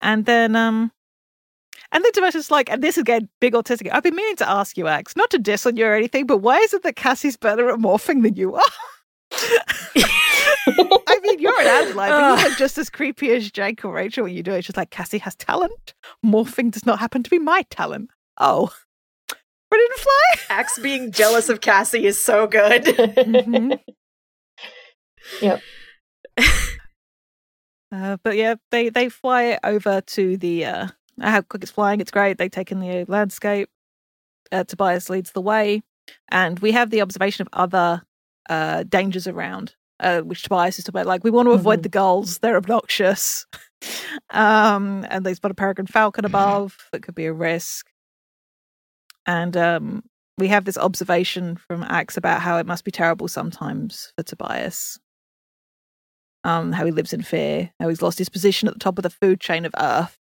and 0.00 0.24
then 0.26 0.56
um, 0.56 0.90
and 1.92 2.04
then 2.14 2.24
is 2.34 2.50
like, 2.50 2.70
and 2.70 2.82
this 2.82 2.96
is 2.96 3.02
again, 3.02 3.28
big 3.40 3.54
autistic. 3.54 3.88
I've 3.92 4.02
been 4.02 4.16
meaning 4.16 4.36
to 4.36 4.48
ask 4.48 4.76
you, 4.76 4.88
Axe, 4.88 5.14
not 5.16 5.30
to 5.30 5.38
diss 5.38 5.66
on 5.66 5.76
you 5.76 5.86
or 5.86 5.94
anything, 5.94 6.26
but 6.26 6.38
why 6.38 6.58
is 6.58 6.74
it 6.74 6.82
that 6.82 6.96
Cassie's 6.96 7.36
better 7.36 7.70
at 7.70 7.78
morphing 7.78 8.22
than 8.22 8.34
you 8.34 8.54
are? 8.54 8.62
I 10.66 11.20
mean, 11.22 11.38
you're 11.38 11.58
an 11.60 11.66
Andalite, 11.66 11.94
but 12.08 12.38
you 12.40 12.44
look 12.48 12.58
just 12.58 12.78
as 12.78 12.90
creepy 12.90 13.30
as 13.30 13.50
Jake 13.50 13.84
or 13.84 13.92
Rachel 13.92 14.24
when 14.24 14.34
you 14.34 14.42
do 14.42 14.52
it. 14.52 14.58
It's 14.58 14.66
just 14.66 14.76
like 14.76 14.90
Cassie 14.90 15.18
has 15.18 15.34
talent. 15.36 15.94
Morphing 16.24 16.70
does 16.70 16.86
not 16.86 16.98
happen 16.98 17.22
to 17.22 17.30
be 17.30 17.38
my 17.38 17.62
talent. 17.70 18.10
Oh, 18.38 18.72
but 19.28 19.76
didn't 19.76 19.98
fly. 19.98 20.56
Axe 20.56 20.78
being 20.78 21.12
jealous 21.12 21.48
of 21.48 21.60
Cassie 21.60 22.06
is 22.06 22.22
so 22.22 22.46
good. 22.46 22.84
Mhm. 22.84 23.78
Yep. 25.40 25.62
Uh, 27.92 28.16
but 28.24 28.36
yeah, 28.36 28.56
they 28.72 28.88
they 28.88 29.08
fly 29.08 29.56
over 29.62 30.00
to 30.00 30.36
the 30.36 30.64
uh, 30.64 30.88
how 31.20 31.40
quick 31.42 31.62
it's 31.62 31.70
flying. 31.70 32.00
It's 32.00 32.10
great. 32.10 32.38
They 32.38 32.48
take 32.48 32.72
in 32.72 32.80
the 32.80 33.04
landscape. 33.06 33.68
Uh, 34.50 34.64
Tobias 34.64 35.08
leads 35.08 35.30
the 35.30 35.40
way, 35.40 35.82
and 36.30 36.58
we 36.58 36.72
have 36.72 36.90
the 36.90 37.02
observation 37.02 37.46
of 37.52 37.52
other 37.72 38.02
uh, 38.50 38.82
dangers 38.84 39.28
around. 39.28 39.74
Uh, 40.00 40.22
which 40.22 40.42
Tobias 40.42 40.76
is 40.76 40.84
talking 40.84 41.00
about, 41.02 41.06
like 41.08 41.22
we 41.22 41.30
want 41.30 41.46
to 41.46 41.52
avoid 41.52 41.80
Mhm. 41.80 41.82
the 41.84 41.88
gulls; 41.88 42.38
they're 42.38 42.56
obnoxious. 42.56 43.46
um, 44.30 45.06
and 45.08 45.24
they 45.24 45.34
spot 45.34 45.52
a 45.52 45.54
peregrine 45.54 45.86
falcon 45.86 46.24
above 46.24 46.76
that 46.92 47.02
could 47.02 47.14
be 47.14 47.26
a 47.26 47.32
risk. 47.32 47.86
And 49.24 49.56
um, 49.56 50.02
we 50.36 50.48
have 50.48 50.64
this 50.64 50.76
observation 50.76 51.56
from 51.56 51.84
Axe 51.84 52.16
about 52.16 52.40
how 52.40 52.58
it 52.58 52.66
must 52.66 52.84
be 52.84 52.90
terrible 52.90 53.28
sometimes 53.28 54.12
for 54.16 54.24
Tobias 54.24 54.98
um, 56.44 56.72
how 56.72 56.84
he 56.84 56.90
lives 56.92 57.12
in 57.12 57.22
fear, 57.22 57.72
how 57.80 57.88
he's 57.88 58.02
lost 58.02 58.18
his 58.18 58.28
position 58.28 58.68
at 58.68 58.74
the 58.74 58.80
top 58.80 58.98
of 58.98 59.02
the 59.02 59.10
food 59.10 59.40
chain 59.40 59.64
of 59.64 59.74
Earth. 59.78 60.18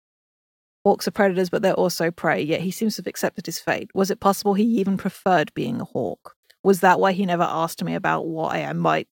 Hawks 0.85 1.07
are 1.07 1.11
predators, 1.11 1.49
but 1.49 1.61
they're 1.61 1.73
also 1.73 2.11
prey, 2.11 2.41
yet 2.41 2.61
he 2.61 2.71
seems 2.71 2.95
to 2.95 3.01
have 3.01 3.07
accepted 3.07 3.45
his 3.45 3.59
fate. 3.59 3.89
Was 3.93 4.09
it 4.11 4.19
possible 4.19 4.53
he 4.53 4.63
even 4.63 4.97
preferred 4.97 5.53
being 5.53 5.81
a 5.81 5.85
hawk? 5.85 6.35
Was 6.63 6.79
that 6.81 6.99
why 6.99 7.11
he 7.11 7.25
never 7.25 7.43
asked 7.43 7.83
me 7.83 7.95
about 7.95 8.27
what 8.27 8.53
I 8.53 8.71
might 8.73 9.07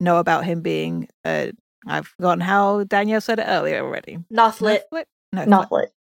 know 0.00 0.18
about 0.18 0.44
him 0.44 0.60
being 0.60 1.08
uh, 1.24 1.48
I've 1.86 2.06
forgotten 2.06 2.40
how 2.40 2.84
Danielle 2.84 3.20
said 3.20 3.38
it 3.38 3.46
earlier 3.46 3.84
already. 3.84 4.18
Nothlit. 4.32 4.80
Nothlit? 4.92 5.04
No, 5.32 5.44
Not 5.44 5.72
lit. 5.72 5.92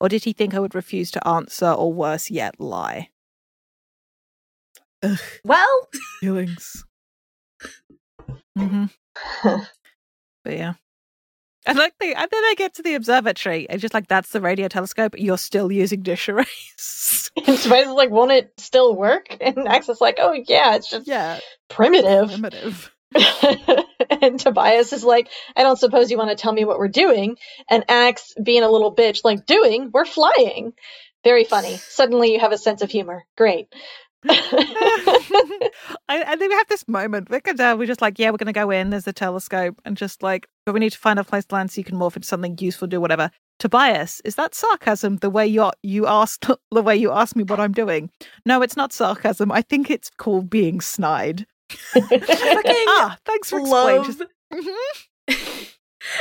Or 0.00 0.08
did 0.08 0.24
he 0.24 0.32
think 0.32 0.54
I 0.54 0.60
would 0.60 0.74
refuse 0.74 1.10
to 1.10 1.28
answer, 1.28 1.70
or 1.70 1.92
worse 1.92 2.30
yet, 2.30 2.58
lie? 2.60 3.10
Ugh, 5.02 5.18
Well, 5.44 5.88
feelings. 6.20 6.84
hmm 8.56 8.86
But 10.44 10.56
yeah. 10.56 10.74
And 11.66 11.76
like 11.76 11.92
they 12.00 12.14
and 12.14 12.28
then 12.30 12.42
they 12.42 12.54
get 12.54 12.74
to 12.74 12.82
the 12.82 12.94
observatory 12.94 13.68
and 13.68 13.80
just 13.80 13.92
like 13.92 14.08
that's 14.08 14.30
the 14.30 14.40
radio 14.40 14.68
telescope, 14.68 15.14
you're 15.18 15.38
still 15.38 15.70
using 15.70 16.02
dish 16.02 16.28
arrays. 16.28 17.30
And 17.36 17.58
Tobias 17.58 17.88
is 17.88 17.92
like, 17.94 18.10
won't 18.10 18.32
it 18.32 18.52
still 18.56 18.96
work? 18.96 19.26
And 19.40 19.68
Axe 19.68 19.88
is 19.88 20.00
like, 20.00 20.18
oh 20.18 20.32
yeah, 20.32 20.76
it's 20.76 20.90
just 20.90 21.06
yeah. 21.06 21.38
primitive. 21.68 22.30
Primitive. 22.30 22.90
and 24.22 24.38
Tobias 24.40 24.92
is 24.92 25.04
like, 25.04 25.28
I 25.56 25.62
don't 25.62 25.78
suppose 25.78 26.10
you 26.10 26.18
want 26.18 26.30
to 26.30 26.40
tell 26.40 26.52
me 26.52 26.64
what 26.64 26.78
we're 26.78 26.88
doing. 26.88 27.36
And 27.68 27.84
Axe, 27.88 28.34
being 28.42 28.62
a 28.62 28.70
little 28.70 28.94
bitch, 28.94 29.20
like, 29.24 29.46
doing? 29.46 29.90
We're 29.92 30.04
flying. 30.04 30.72
Very 31.24 31.44
funny. 31.44 31.76
Suddenly 31.76 32.32
you 32.32 32.40
have 32.40 32.52
a 32.52 32.58
sense 32.58 32.82
of 32.82 32.90
humor. 32.90 33.24
Great. 33.36 33.66
I, 34.28 35.70
and 36.08 36.40
then 36.40 36.48
we 36.48 36.54
have 36.54 36.68
this 36.68 36.86
moment. 36.86 37.30
We 37.30 37.40
go 37.40 37.52
down, 37.52 37.78
we're 37.78 37.86
just 37.86 38.02
like, 38.02 38.18
yeah, 38.18 38.30
we're 38.30 38.36
gonna 38.36 38.52
go 38.52 38.70
in, 38.70 38.90
there's 38.90 39.06
a 39.06 39.12
telescope, 39.12 39.80
and 39.84 39.96
just 39.96 40.22
like, 40.22 40.46
but 40.66 40.72
we 40.72 40.80
need 40.80 40.92
to 40.92 40.98
find 40.98 41.18
a 41.18 41.24
place 41.24 41.44
to 41.46 41.54
land 41.54 41.70
so 41.70 41.78
you 41.80 41.84
can 41.84 41.96
morph 41.96 42.16
into 42.16 42.28
something 42.28 42.56
useful, 42.58 42.88
do 42.88 43.00
whatever. 43.00 43.30
Tobias, 43.58 44.20
is 44.24 44.36
that 44.36 44.54
sarcasm 44.54 45.16
the 45.18 45.30
way 45.30 45.46
you 45.46 45.70
you 45.82 46.06
asked 46.06 46.46
the 46.70 46.82
way 46.82 46.96
you 46.96 47.12
asked 47.12 47.36
me 47.36 47.44
what 47.44 47.60
I'm 47.60 47.72
doing? 47.72 48.10
No, 48.44 48.62
it's 48.62 48.76
not 48.76 48.92
sarcasm. 48.92 49.52
I 49.52 49.62
think 49.62 49.90
it's 49.90 50.10
called 50.10 50.50
being 50.50 50.80
snide. 50.80 51.46
ah, 51.94 53.16
thanks 53.24 53.50
for 53.50 53.60
explaining. 53.60 54.02
love. 54.02 54.22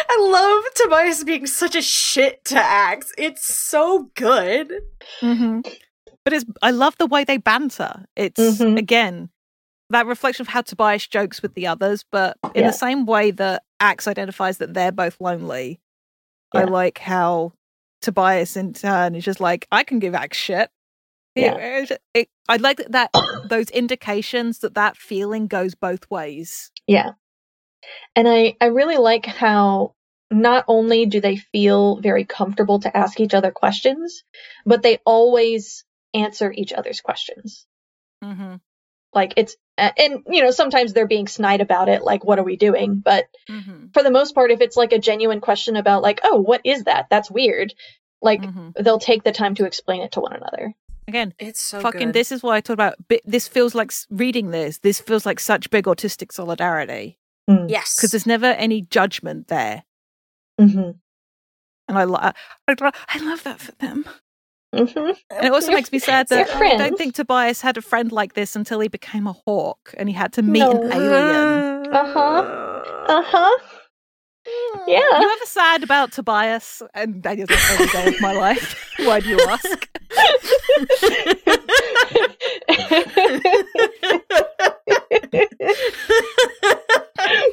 I 0.10 0.18
love 0.20 0.64
Tobias 0.76 1.24
being 1.24 1.47
such 1.47 1.76
a 1.76 1.82
shit 1.82 2.43
to 2.45 2.58
Axe. 2.60 3.12
It's 3.18 3.45
so 3.56 4.12
good. 4.16 4.72
Mhm. 5.22 5.66
But 6.26 6.34
it's 6.34 6.46
I 6.62 6.72
love 6.72 6.96
the 6.98 7.08
way 7.08 7.24
they 7.24 7.38
banter. 7.38 8.06
It's 8.16 8.40
Mhm. 8.40 8.78
again 8.78 9.30
that 9.92 10.06
reflection 10.06 10.44
of 10.44 10.48
how 10.50 10.62
Tobias 10.62 11.08
jokes 11.08 11.42
with 11.42 11.56
the 11.56 11.66
others, 11.66 12.06
but 12.12 12.38
in 12.54 12.62
Yeah. 12.62 12.68
the 12.68 12.74
same 12.78 13.06
way 13.08 13.32
that 13.32 13.64
Axe 13.80 14.08
identifies 14.08 14.60
that 14.60 14.74
they're 14.76 14.92
both 14.92 15.20
lonely. 15.20 15.80
I 16.54 16.66
like 16.66 17.00
how 17.00 17.54
Tobias 18.02 18.56
in 18.56 18.74
turn 18.74 19.16
is 19.16 19.26
just 19.26 19.40
like, 19.40 19.68
I 19.72 19.84
can 19.84 19.98
give 20.00 20.14
Axe 20.14 20.38
shit. 20.38 20.70
Yeah. 21.36 21.56
it- 21.58 22.02
it- 22.14 22.30
I 22.50 22.58
like 22.58 22.78
that 22.90 23.12
those 23.46 23.70
indications 23.70 24.60
that 24.60 24.74
that 24.76 24.98
feeling 24.98 25.48
goes 25.48 25.74
both 25.74 26.10
ways. 26.12 26.72
Yeah. 26.86 27.12
And 28.16 28.28
I, 28.28 28.56
I 28.60 28.66
really 28.66 28.98
like 28.98 29.26
how 29.26 29.96
not 30.30 30.66
only 30.68 31.06
do 31.06 31.22
they 31.22 31.38
feel 31.38 31.98
very 32.02 32.26
comfortable 32.26 32.80
to 32.82 32.96
ask 32.96 33.20
each 33.20 33.34
other 33.34 33.52
questions, 33.52 34.24
but 34.66 34.82
they 34.84 34.98
always 35.06 35.86
answer 36.14 36.51
each 36.51 36.74
other's 36.74 37.01
questions. 37.01 37.66
Mm-hmm. 38.24 38.55
Like 39.14 39.34
it's, 39.38 39.55
and 39.78 40.24
you 40.30 40.43
know, 40.43 40.51
sometimes 40.51 40.93
they're 40.93 41.07
being 41.07 41.28
snide 41.28 41.62
about 41.62 41.89
it, 41.89 42.03
like, 42.03 42.24
what 42.24 42.38
are 42.39 42.43
we 42.43 42.57
doing? 42.57 42.99
But 43.03 43.26
Mm-hmm. 43.49 43.88
for 43.93 44.03
the 44.03 44.12
most 44.12 44.36
part, 44.36 44.51
if 44.51 44.62
it's 44.62 44.78
like 44.78 44.91
a 44.93 44.99
genuine 44.99 45.41
question 45.41 45.76
about, 45.76 46.03
like, 46.03 46.20
oh, 46.24 46.39
what 46.39 46.62
is 46.64 46.84
that? 46.84 47.07
That's 47.10 47.32
weird. 47.32 47.74
Like, 48.22 48.41
Mm-hmm. 48.41 48.84
they'll 48.84 48.99
take 48.99 49.24
the 49.24 49.32
time 49.32 49.55
to 49.55 49.66
explain 49.66 50.01
it 50.01 50.12
to 50.14 50.20
one 50.20 50.34
another. 50.34 50.74
Again, 51.07 51.34
It's 51.39 51.60
so 51.62 51.80
fucking 51.80 52.07
good. 52.10 52.14
this 52.14 52.32
is 52.32 52.43
what 52.43 52.53
I 52.53 52.62
talked 52.62 52.76
about. 52.76 52.95
This 53.26 53.47
feels 53.47 53.74
like 53.74 53.91
reading 54.12 54.51
this. 54.51 54.78
This 54.78 54.99
feels 55.01 55.26
like 55.26 55.39
such 55.39 55.72
big 55.72 55.86
autistic 55.86 56.32
solidarity 56.32 57.18
Yes. 57.47 57.95
because 57.95 58.12
there's 58.12 58.28
never 58.28 58.45
any 58.45 58.84
judgment 58.84 59.47
there. 59.47 59.86
hmm 60.60 60.91
and 61.88 61.97
I, 61.97 62.03
lo- 62.03 62.20
I, 62.22 62.34
I 62.68 63.18
love 63.26 63.41
that 63.45 63.60
for 63.60 63.72
them. 63.80 64.05
Hmm 64.74 64.86
And 65.32 65.46
it 65.46 65.52
also 65.52 65.72
makes 65.72 65.92
me 65.92 65.98
sad 66.00 66.28
that 66.30 66.50
I 66.54 66.78
don't 66.78 66.98
think 66.98 67.16
Tobias 67.16 67.60
had 67.62 67.78
a 67.78 67.82
friend 67.82 68.12
like 68.12 68.34
this 68.34 68.56
until 68.56 68.80
he 68.80 68.88
became 68.88 69.26
a 69.26 69.34
hawk 69.34 69.94
and 69.98 70.08
he 70.08 70.14
had 70.14 70.34
to 70.34 70.42
meet 70.44 70.60
No. 70.60 70.72
an 70.72 70.92
alien. 70.94 71.94
Uh-huh. 71.94 72.84
Uh 73.08 73.24
huh. 73.26 73.58
Yeah. 74.88 75.00
You 75.20 75.30
ever 75.32 75.46
sad 75.46 75.84
about 75.84 76.12
Tobias? 76.12 76.82
And 76.94 77.22
Danielle's 77.22 77.50
like 77.50 77.70
every 77.72 77.88
day 77.88 78.08
of 78.16 78.22
my 78.22 78.32
life. 78.34 78.76
Why 79.00 79.20
do 79.20 79.30
you 79.30 79.40
ask? 79.42 79.90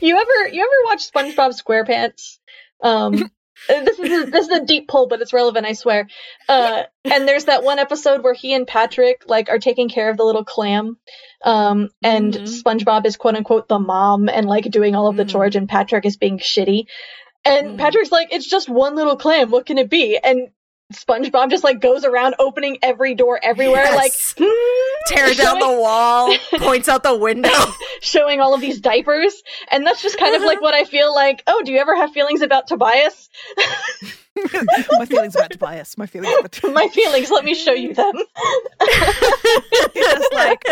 you 0.03 0.17
ever 0.17 0.49
you 0.53 0.63
ever 0.63 0.85
watch 0.85 1.11
SpongeBob 1.11 1.61
SquarePants? 1.61 2.39
Um, 2.83 3.31
this 3.69 3.99
is 3.99 4.11
a, 4.11 4.31
this 4.31 4.47
is 4.49 4.53
a 4.53 4.65
deep 4.65 4.89
pull, 4.89 5.09
but 5.09 5.21
it's 5.21 5.33
relevant, 5.33 5.67
I 5.67 5.73
swear. 5.73 6.09
Uh, 6.49 6.85
and 7.05 7.27
there's 7.27 7.47
that 7.47 7.63
one 7.65 7.79
episode 7.79 8.23
where 8.23 8.35
he 8.35 8.55
and 8.55 8.67
Patrick 8.67 9.25
like 9.27 9.49
are 9.49 9.59
taking 9.59 9.89
care 9.89 10.11
of 10.11 10.17
the 10.17 10.25
little 10.25 10.45
clam, 10.45 10.97
um, 11.45 11.89
and 12.03 12.33
Mhm. 12.35 12.63
SpongeBob 12.63 13.07
is 13.07 13.17
quote 13.17 13.37
unquote 13.37 13.69
the 13.69 13.79
mom 13.79 14.29
and 14.29 14.47
like 14.47 14.65
doing 14.71 14.95
all 14.95 15.09
of 15.09 15.17
the 15.17 15.25
Mhm. 15.25 15.29
chores, 15.31 15.57
and 15.57 15.69
Patrick 15.69 16.05
is 16.07 16.17
being 16.17 16.39
shitty. 16.39 16.85
And 17.45 17.73
Mhm. 17.73 17.79
Patrick's 17.79 18.11
like, 18.13 18.29
"It's 18.33 18.49
just 18.49 18.69
one 18.69 18.97
little 18.97 19.17
clam. 19.17 19.51
What 19.51 19.67
can 19.67 19.79
it 19.79 19.89
be?" 19.89 20.19
And 20.19 20.49
SpongeBob 20.93 21.51
just 21.51 21.65
like 21.65 21.81
goes 21.81 22.05
around 22.05 22.37
opening 22.39 22.79
every 22.83 23.15
door 23.15 23.41
everywhere, 23.43 23.85
like 23.95 24.13
Yes. 24.13 24.35
"Hmm," 24.39 25.15
Tear 25.15 25.35
down 25.35 25.59
the 25.59 25.81
wall, 25.81 26.33
points 26.59 26.89
out 26.89 27.03
the 27.03 27.17
window. 27.17 27.51
showing 28.01 28.41
all 28.41 28.55
of 28.55 28.61
these 28.61 28.81
diapers. 28.81 29.43
And 29.71 29.85
that's 29.87 30.01
just 30.03 30.17
kind 30.19 30.37
of 30.37 30.43
like 30.43 30.61
what 30.61 30.75
I 30.75 30.85
feel 30.85 31.13
like, 31.15 31.43
oh, 31.47 31.63
do 31.65 31.73
you 31.73 31.79
ever 31.79 31.97
have 31.97 32.13
feelings 32.13 32.41
about 32.43 32.67
Tobias? 32.69 33.29
my 34.93 35.07
feelings 35.07 35.35
about 35.35 35.51
Tobias. 35.51 35.97
My 35.99 36.07
feelings 36.07 36.35
about 36.39 36.53
Tobias. 36.53 36.75
My 36.75 36.89
feelings, 36.89 37.31
let 37.31 37.45
me 37.45 37.55
show 37.55 37.73
you 37.73 37.95
them. 37.95 38.13
He's 39.95 40.05
just 40.07 40.33
like 40.33 40.65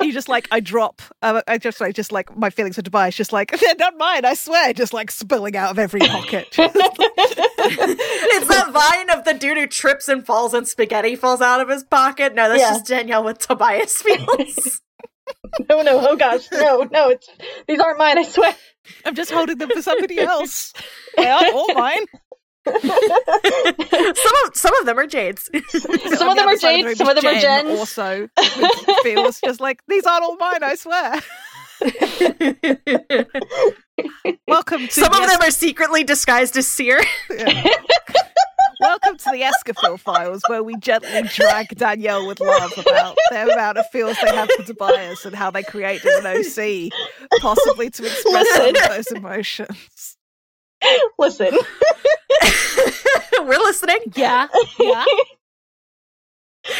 he 0.00 0.12
just 0.12 0.28
like 0.28 0.48
I 0.50 0.60
drop. 0.60 1.02
Uh, 1.22 1.42
I 1.48 1.58
just 1.58 1.80
like 1.80 1.94
just 1.94 2.12
like 2.12 2.36
my 2.36 2.50
feelings 2.50 2.76
for 2.76 2.82
Tobias. 2.82 3.14
Just 3.16 3.32
like 3.32 3.58
they're 3.58 3.74
not 3.78 3.96
mine. 3.96 4.24
I 4.24 4.34
swear. 4.34 4.72
Just 4.72 4.92
like 4.92 5.10
spilling 5.10 5.56
out 5.56 5.70
of 5.70 5.78
every 5.78 6.00
pocket. 6.00 6.48
it's 6.58 8.48
that 8.48 8.70
vine 8.72 9.10
of 9.18 9.24
the 9.24 9.34
dude 9.34 9.56
who 9.58 9.66
trips 9.66 10.08
and 10.08 10.24
falls 10.24 10.54
and 10.54 10.66
spaghetti 10.68 11.16
falls 11.16 11.40
out 11.40 11.60
of 11.60 11.68
his 11.68 11.84
pocket. 11.84 12.34
No, 12.34 12.48
that's 12.48 12.60
Yeah. 12.60 12.70
just 12.70 12.86
Danielle 12.86 13.24
with 13.24 13.38
Tobias 13.38 14.02
feels. 14.02 14.82
no, 15.68 15.82
no, 15.82 16.08
oh 16.08 16.16
gosh, 16.16 16.46
no, 16.52 16.86
no, 16.92 17.08
it's 17.10 17.28
these 17.66 17.80
aren't 17.80 17.98
mine, 17.98 18.18
I 18.18 18.22
swear. 18.24 18.54
I'm 19.04 19.14
just 19.16 19.32
holding 19.32 19.58
them 19.58 19.70
for 19.70 19.82
somebody 19.82 20.20
else. 20.20 20.72
They 21.16 21.26
aren't 21.26 21.52
all 21.54 21.74
mine. 21.74 22.04
some 22.82 24.32
of 24.44 24.56
some 24.56 24.76
of 24.80 24.86
them 24.86 24.98
are 24.98 25.06
Jade's. 25.06 25.48
Some 25.52 25.60
of 26.28 26.36
them 26.36 26.48
are 26.48 26.56
Jade, 26.56 26.96
some 26.96 27.08
of 27.08 27.14
them 27.14 27.26
are 27.26 27.40
Jen's. 27.40 27.78
Also, 27.78 28.28
feels 29.02 29.40
just 29.40 29.60
like 29.60 29.82
these 29.86 30.04
aren't 30.04 30.24
all 30.24 30.36
mine. 30.36 30.64
I 30.64 30.74
swear. 30.74 31.14
Welcome 34.48 34.88
to 34.88 34.92
some 34.92 35.12
the 35.12 35.22
of 35.22 35.28
them 35.28 35.42
are 35.42 35.50
secretly 35.52 36.02
disguised 36.02 36.56
as 36.56 36.66
Seer. 36.66 37.00
Yeah. 37.30 37.70
Welcome 38.80 39.16
to 39.16 39.30
the 39.30 39.42
Escafil 39.42 39.98
Files, 39.98 40.42
where 40.48 40.62
we 40.62 40.76
gently 40.76 41.22
drag 41.34 41.68
Danielle 41.76 42.26
with 42.26 42.40
love 42.40 42.72
about 42.76 43.16
the 43.30 43.50
amount 43.52 43.78
of 43.78 43.86
feels 43.90 44.16
they 44.22 44.34
have 44.34 44.50
for 44.50 44.64
Tobias 44.64 45.24
and 45.24 45.34
how 45.34 45.50
they 45.50 45.62
created 45.62 46.06
an 46.06 46.26
OC, 46.26 46.90
possibly 47.40 47.88
to 47.90 48.04
express 48.04 48.54
some 48.54 48.68
of 48.68 48.88
those 48.88 49.06
emotions. 49.12 50.15
Listen, 51.18 51.52
We're 53.40 53.58
listening. 53.58 53.98
Yeah, 54.14 54.48
yeah. 54.78 55.04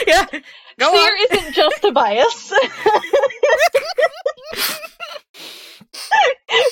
Yeah. 0.05 0.27
Go 0.81 0.91
Seer 0.93 1.13
on. 1.13 1.39
isn't 1.39 1.55
just 1.55 1.81
Tobias. 1.81 2.53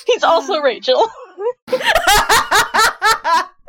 He's 0.06 0.24
also 0.24 0.58
Rachel. 0.58 1.06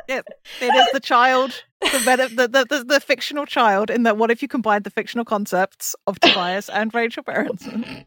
It, 0.08 0.24
it 0.60 0.74
is 0.74 0.86
the 0.92 1.00
child, 1.00 1.64
the, 1.80 2.28
the, 2.48 2.66
the, 2.68 2.84
the 2.84 3.00
fictional 3.00 3.44
child, 3.46 3.90
in 3.90 4.02
that 4.04 4.16
what 4.16 4.30
if 4.32 4.40
you 4.42 4.48
combined 4.48 4.84
the 4.84 4.90
fictional 4.90 5.24
concepts 5.24 5.94
of 6.06 6.18
Tobias 6.20 6.68
and 6.68 6.92
Rachel 6.94 7.22
Berenson? 7.24 8.04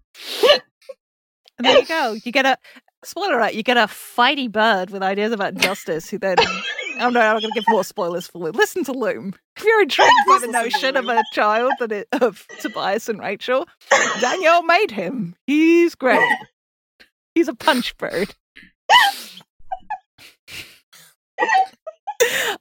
And 1.57 1.65
there 1.65 1.79
you 1.79 1.85
go. 1.85 2.17
You 2.23 2.31
get 2.31 2.45
a 2.45 2.57
spoiler 3.03 3.39
alert, 3.39 3.53
you 3.53 3.63
get 3.63 3.77
a 3.77 3.87
fighty 3.87 4.51
bird 4.51 4.89
with 4.89 5.03
ideas 5.03 5.31
about 5.31 5.55
justice 5.55 6.09
who 6.09 6.17
then 6.17 6.37
Oh 7.01 7.09
no, 7.09 7.21
I'm 7.21 7.33
not 7.35 7.41
gonna 7.41 7.53
give 7.53 7.63
more 7.69 7.85
spoilers 7.85 8.27
for 8.27 8.39
Loom. 8.39 8.51
Listen 8.55 8.83
to 8.83 8.91
Loom. 8.91 9.33
If 9.55 9.63
you're 9.63 9.81
intrigued 9.81 10.11
by 10.27 10.39
the 10.41 10.47
notion 10.47 10.97
of 10.97 11.07
a 11.07 11.23
child 11.31 11.71
that 11.79 11.93
it, 11.93 12.09
of 12.11 12.45
Tobias 12.59 13.07
and 13.07 13.21
Rachel, 13.21 13.67
Danielle 14.19 14.63
made 14.63 14.91
him. 14.91 15.35
He's 15.47 15.95
great. 15.95 16.27
He's 17.35 17.47
a 17.47 17.55
punch 17.55 17.95
bird. 17.97 18.35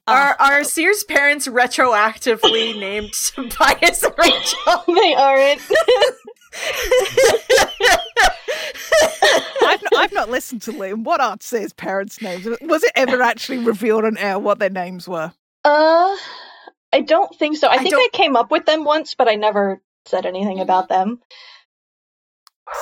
Are 0.07 0.37
ah. 0.39 0.51
are 0.51 0.63
Seer's 0.63 1.03
parents 1.03 1.45
retroactively 1.47 2.79
named 2.79 3.11
Tobias 3.13 4.03
and 4.03 4.13
Rachel? 4.17 4.83
they 4.95 5.13
aren't. 5.13 5.61
I've 9.97 10.13
not, 10.47 10.59
I've 10.59 10.61
not 10.61 10.61
listened 10.61 10.61
to 10.63 10.71
Loom. 10.71 11.03
What 11.03 11.21
are 11.21 11.37
his 11.59 11.73
parents' 11.73 12.21
names? 12.21 12.47
Was 12.61 12.83
it 12.83 12.91
ever 12.95 13.21
actually 13.21 13.59
revealed 13.59 14.05
on 14.05 14.17
air 14.17 14.39
what 14.39 14.59
their 14.59 14.69
names 14.69 15.07
were? 15.07 15.33
Uh, 15.63 16.15
I 16.93 17.01
don't 17.01 17.33
think 17.35 17.57
so. 17.57 17.67
I, 17.67 17.75
I 17.75 17.77
think 17.79 17.91
don't- 17.91 18.15
I 18.15 18.17
came 18.17 18.35
up 18.35 18.51
with 18.51 18.65
them 18.65 18.83
once, 18.83 19.15
but 19.15 19.27
I 19.27 19.35
never 19.35 19.81
said 20.05 20.25
anything 20.25 20.59
about 20.59 20.89
them. 20.89 21.19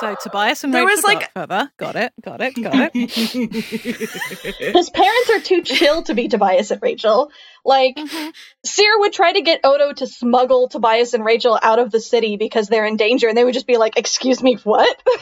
So 0.00 0.14
Tobias 0.22 0.64
and 0.64 0.72
There 0.72 0.84
Rachel 0.86 0.96
was, 0.96 1.04
like- 1.04 1.34
Godfather. 1.34 1.72
Got 1.76 1.96
it. 1.96 2.12
Got 2.22 2.40
it. 2.40 2.62
Got 2.62 2.90
it. 2.94 3.10
His 4.74 4.90
parents 4.90 5.30
are 5.30 5.40
too 5.40 5.62
chill 5.62 6.02
to 6.04 6.14
be 6.14 6.28
Tobias 6.28 6.70
and 6.70 6.80
Rachel. 6.80 7.30
Like, 7.64 7.96
mm-hmm. 7.96 8.30
Seer 8.64 8.98
would 9.00 9.12
try 9.12 9.32
to 9.32 9.40
get 9.40 9.60
Odo 9.64 9.92
to 9.94 10.06
smuggle 10.06 10.68
Tobias 10.68 11.14
and 11.14 11.24
Rachel 11.24 11.58
out 11.60 11.78
of 11.78 11.90
the 11.90 12.00
city 12.00 12.36
because 12.36 12.68
they're 12.68 12.86
in 12.86 12.96
danger, 12.96 13.28
and 13.28 13.36
they 13.36 13.44
would 13.44 13.54
just 13.54 13.66
be 13.66 13.76
like, 13.76 13.98
"Excuse 13.98 14.42
me, 14.42 14.54
what?" 14.64 15.02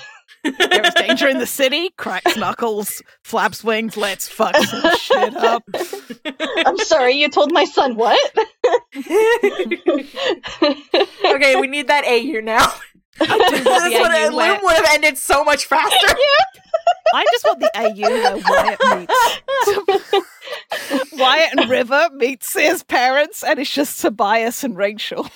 There 0.44 0.86
is 0.86 0.94
danger 0.94 1.26
in 1.28 1.38
the 1.38 1.46
city. 1.46 1.90
Cracks 1.96 2.36
knuckles, 2.36 3.02
flaps 3.24 3.64
wings. 3.64 3.96
Let's 3.96 4.28
fuck 4.28 4.56
some 4.56 4.96
shit 4.96 5.36
up. 5.36 5.64
I'm 6.66 6.78
sorry, 6.78 7.14
you 7.14 7.28
told 7.30 7.50
my 7.50 7.64
son 7.64 7.96
what? 7.96 8.20
okay, 11.24 11.56
we 11.60 11.66
need 11.66 11.88
that 11.88 12.04
A 12.06 12.20
here 12.22 12.42
now. 12.42 12.72
I 13.20 13.26
do 13.26 13.34
want 13.34 13.54
This 13.54 13.92
the 13.92 13.98
would 14.00 14.34
where 14.34 14.58
would 14.62 14.76
have 14.76 14.86
ended 14.92 15.18
so 15.18 15.44
much 15.44 15.66
faster. 15.66 16.16
I 17.14 17.24
just 17.32 17.44
want 17.44 17.60
the 17.60 17.70
AU 17.74 18.08
where 18.08 18.40
Wyatt 18.48 18.80
meets 18.98 19.12
Wyatt 21.12 21.52
and 21.56 21.70
River 21.70 22.08
meets 22.14 22.54
his 22.54 22.82
parents, 22.82 23.44
and 23.44 23.58
it's 23.58 23.72
just 23.72 24.00
Tobias 24.00 24.64
and 24.64 24.76
Rachel. 24.76 25.26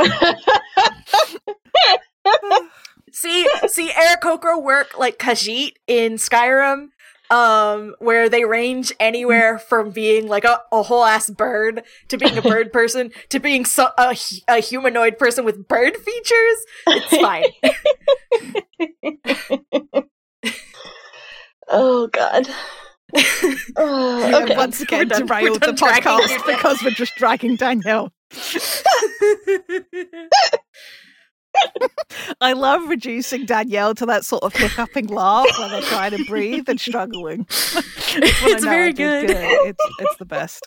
see, 3.12 3.46
see, 3.68 3.90
Aarakocra 3.90 4.62
work 4.62 4.98
like 4.98 5.18
Khajiit 5.18 5.72
in 5.86 6.14
Skyrim, 6.14 6.88
um, 7.32 7.96
where 7.98 8.28
they 8.28 8.44
range 8.44 8.92
anywhere 9.00 9.58
from 9.68 9.90
being 9.90 10.28
like 10.28 10.44
a, 10.44 10.60
a 10.70 10.82
whole 10.82 11.04
ass 11.04 11.30
bird 11.30 11.82
to 12.08 12.18
being 12.18 12.36
a 12.38 12.42
bird 12.42 12.72
person 12.72 13.10
to 13.30 13.40
being 13.40 13.64
so, 13.64 13.88
a, 13.98 14.14
a 14.48 14.58
humanoid 14.60 15.18
person 15.18 15.44
with 15.44 15.66
bird 15.66 15.96
features. 15.96 16.66
It's 16.86 17.16
fine. 17.16 17.46
oh 21.68 22.06
God. 22.08 22.48
Oh, 23.76 24.42
okay. 24.42 24.56
once 24.56 24.80
again 24.80 25.08
derailed 25.08 25.60
the 25.60 25.72
podcast 25.72 26.46
because 26.46 26.82
we're 26.82 26.92
just 26.92 27.14
dragging 27.16 27.56
Danielle. 27.56 28.10
I 32.40 32.52
love 32.52 32.88
reducing 32.88 33.46
Danielle 33.46 33.94
to 33.96 34.06
that 34.06 34.24
sort 34.24 34.42
of 34.42 34.54
hiccuping 34.54 35.06
laugh 35.06 35.46
when 35.58 35.70
they're 35.70 35.82
trying 35.82 36.10
to 36.12 36.24
breathe 36.24 36.68
and 36.68 36.80
struggling. 36.80 37.46
It's 37.48 37.74
when 38.14 38.24
I 38.24 38.56
It's 38.56 38.64
know 38.64 38.70
very 38.70 38.92
did 38.92 39.28
good. 39.28 39.36
It's 39.68 39.84
it's 39.98 40.16
the 40.16 40.24
best. 40.24 40.66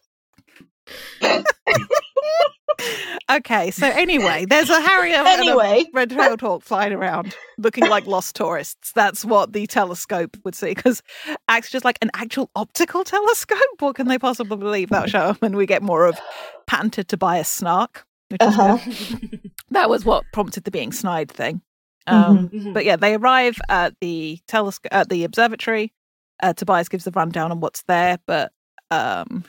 okay, 3.31 3.71
so 3.71 3.87
anyway, 3.87 4.45
there's 4.45 4.69
a 4.69 4.81
Harrier 4.81 5.15
and 5.15 5.49
a 5.49 5.85
red-tailed 5.93 6.41
hawk 6.41 6.61
flying 6.63 6.93
around, 6.93 7.35
looking 7.57 7.87
like 7.87 8.05
lost 8.05 8.35
tourists. 8.35 8.91
That's 8.93 9.23
what 9.25 9.53
the 9.53 9.65
telescope 9.67 10.37
would 10.43 10.55
see, 10.55 10.73
because 10.73 11.01
acts 11.47 11.71
just 11.71 11.85
like 11.85 11.97
an 12.01 12.11
actual 12.13 12.49
optical 12.55 13.03
telescope. 13.03 13.59
What 13.79 13.95
can 13.95 14.07
they 14.07 14.19
possibly 14.19 14.57
believe 14.57 14.89
that 14.89 15.09
show? 15.09 15.19
Up? 15.19 15.41
And 15.41 15.55
we 15.55 15.65
get 15.65 15.81
more 15.81 16.05
of 16.05 16.19
patented 16.67 17.07
Tobias 17.07 17.47
snark, 17.47 18.05
which 18.29 18.41
Uh-huh. 18.41 18.77
good. 19.75 19.81
That 19.81 19.89
was 19.89 20.05
what 20.05 20.23
prompted 20.33 20.63
the 20.63 20.71
being 20.71 20.91
snide 20.91 21.31
thing. 21.31 21.61
Um, 22.07 22.49
Mhm. 22.49 22.73
But 22.73 22.85
yeah, 22.85 22.95
they 22.95 23.15
arrive 23.15 23.57
at 23.69 23.93
the 23.99 24.39
telescope 24.47 24.89
at 24.93 25.09
the 25.09 25.23
observatory. 25.23 25.93
Uh, 26.41 26.53
Tobias 26.53 26.89
gives 26.89 27.03
the 27.05 27.11
rundown 27.11 27.51
on 27.51 27.59
what's 27.61 27.83
there, 27.87 28.17
but 28.27 28.51
um, 28.91 29.43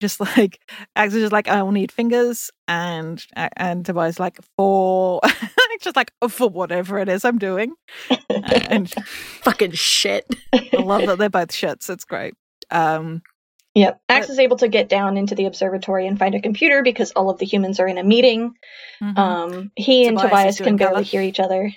just 0.00 0.20
like 0.36 0.60
Axe 0.94 1.14
is 1.14 1.22
just 1.22 1.32
like, 1.32 1.48
I 1.48 1.62
will 1.62 1.72
need 1.72 1.90
fingers, 1.90 2.50
and 2.68 3.24
and 3.56 3.84
Tobias 3.84 4.20
like 4.20 4.38
for 4.56 5.20
just 5.80 5.96
like 5.96 6.12
for 6.28 6.48
whatever 6.48 6.98
it 6.98 7.08
is 7.08 7.24
I'm 7.24 7.38
doing, 7.38 7.74
and 8.30 8.88
Fucking 9.42 9.72
shit. 9.72 10.24
I 10.52 10.76
love 10.76 11.06
that 11.06 11.18
they're 11.18 11.28
both 11.30 11.48
shits. 11.50 11.90
It's 11.90 12.04
great. 12.04 12.34
Um, 12.70 13.22
Yep. 13.74 14.00
Axe 14.08 14.28
is 14.28 14.38
able 14.38 14.58
to 14.58 14.68
get 14.68 14.88
down 14.90 15.16
into 15.16 15.34
the 15.34 15.46
observatory 15.46 16.06
and 16.06 16.18
find 16.18 16.34
a 16.34 16.40
computer 16.40 16.82
because 16.82 17.10
all 17.12 17.30
of 17.30 17.38
the 17.38 17.46
humans 17.46 17.80
are 17.80 17.86
in 17.88 17.96
a 17.98 18.04
meeting. 18.04 18.54
mhm, 19.02 19.16
Um, 19.18 19.72
he 19.76 20.06
and 20.06 20.18
Tobias 20.18 20.54
is 20.54 20.56
Tobias 20.56 20.68
can 20.68 20.76
barely 20.76 20.94
cover. 20.96 21.02
hear 21.04 21.22
each 21.22 21.40
other. 21.40 21.72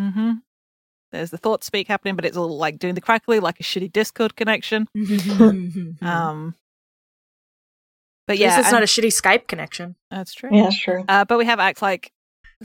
Mm-hmm. 0.00 0.32
There's 1.12 1.30
the 1.30 1.38
thought 1.38 1.64
speak 1.64 1.86
happening, 1.88 2.16
but 2.16 2.24
it's 2.24 2.36
all 2.36 2.56
like 2.56 2.78
doing 2.78 2.94
the 2.94 3.00
crackly, 3.00 3.40
like 3.40 3.60
a 3.60 3.62
shitty 3.62 3.92
Discord 3.92 4.36
connection. 4.36 4.88
Um, 6.02 6.54
but 8.26 8.36
yeah, 8.38 8.48
yeah, 8.48 8.58
it's 8.58 8.68
and- 8.68 8.72
not 8.74 8.82
a 8.82 8.86
shitty 8.86 9.12
Skype 9.12 9.46
connection. 9.48 9.96
that's 10.10 10.34
true. 10.34 10.50
Yeah, 10.52 10.70
sure. 10.70 11.02
Uh, 11.08 11.24
but 11.24 11.38
we 11.38 11.46
have 11.46 11.60
Axe 11.60 11.80
like 11.82 12.12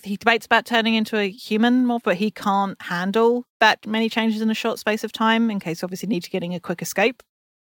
he 0.04 0.18
debates 0.18 0.46
about 0.46 0.66
turning 0.66 0.96
into 0.96 1.18
a 1.18 1.30
human 1.30 1.86
more, 1.86 2.00
but 2.04 2.16
he 2.18 2.32
can't 2.32 2.82
handle 2.82 3.46
that 3.60 3.86
many 3.86 4.10
changes 4.10 4.42
in 4.42 4.50
a 4.50 4.54
short 4.56 4.80
space 4.80 5.04
of 5.04 5.12
time. 5.12 5.50
In 5.52 5.60
case, 5.60 5.84
obviously, 5.84 6.10
need 6.10 6.24
to 6.24 6.30
getting 6.30 6.54
a 6.54 6.60
quick 6.60 6.82
escape. 6.82 7.22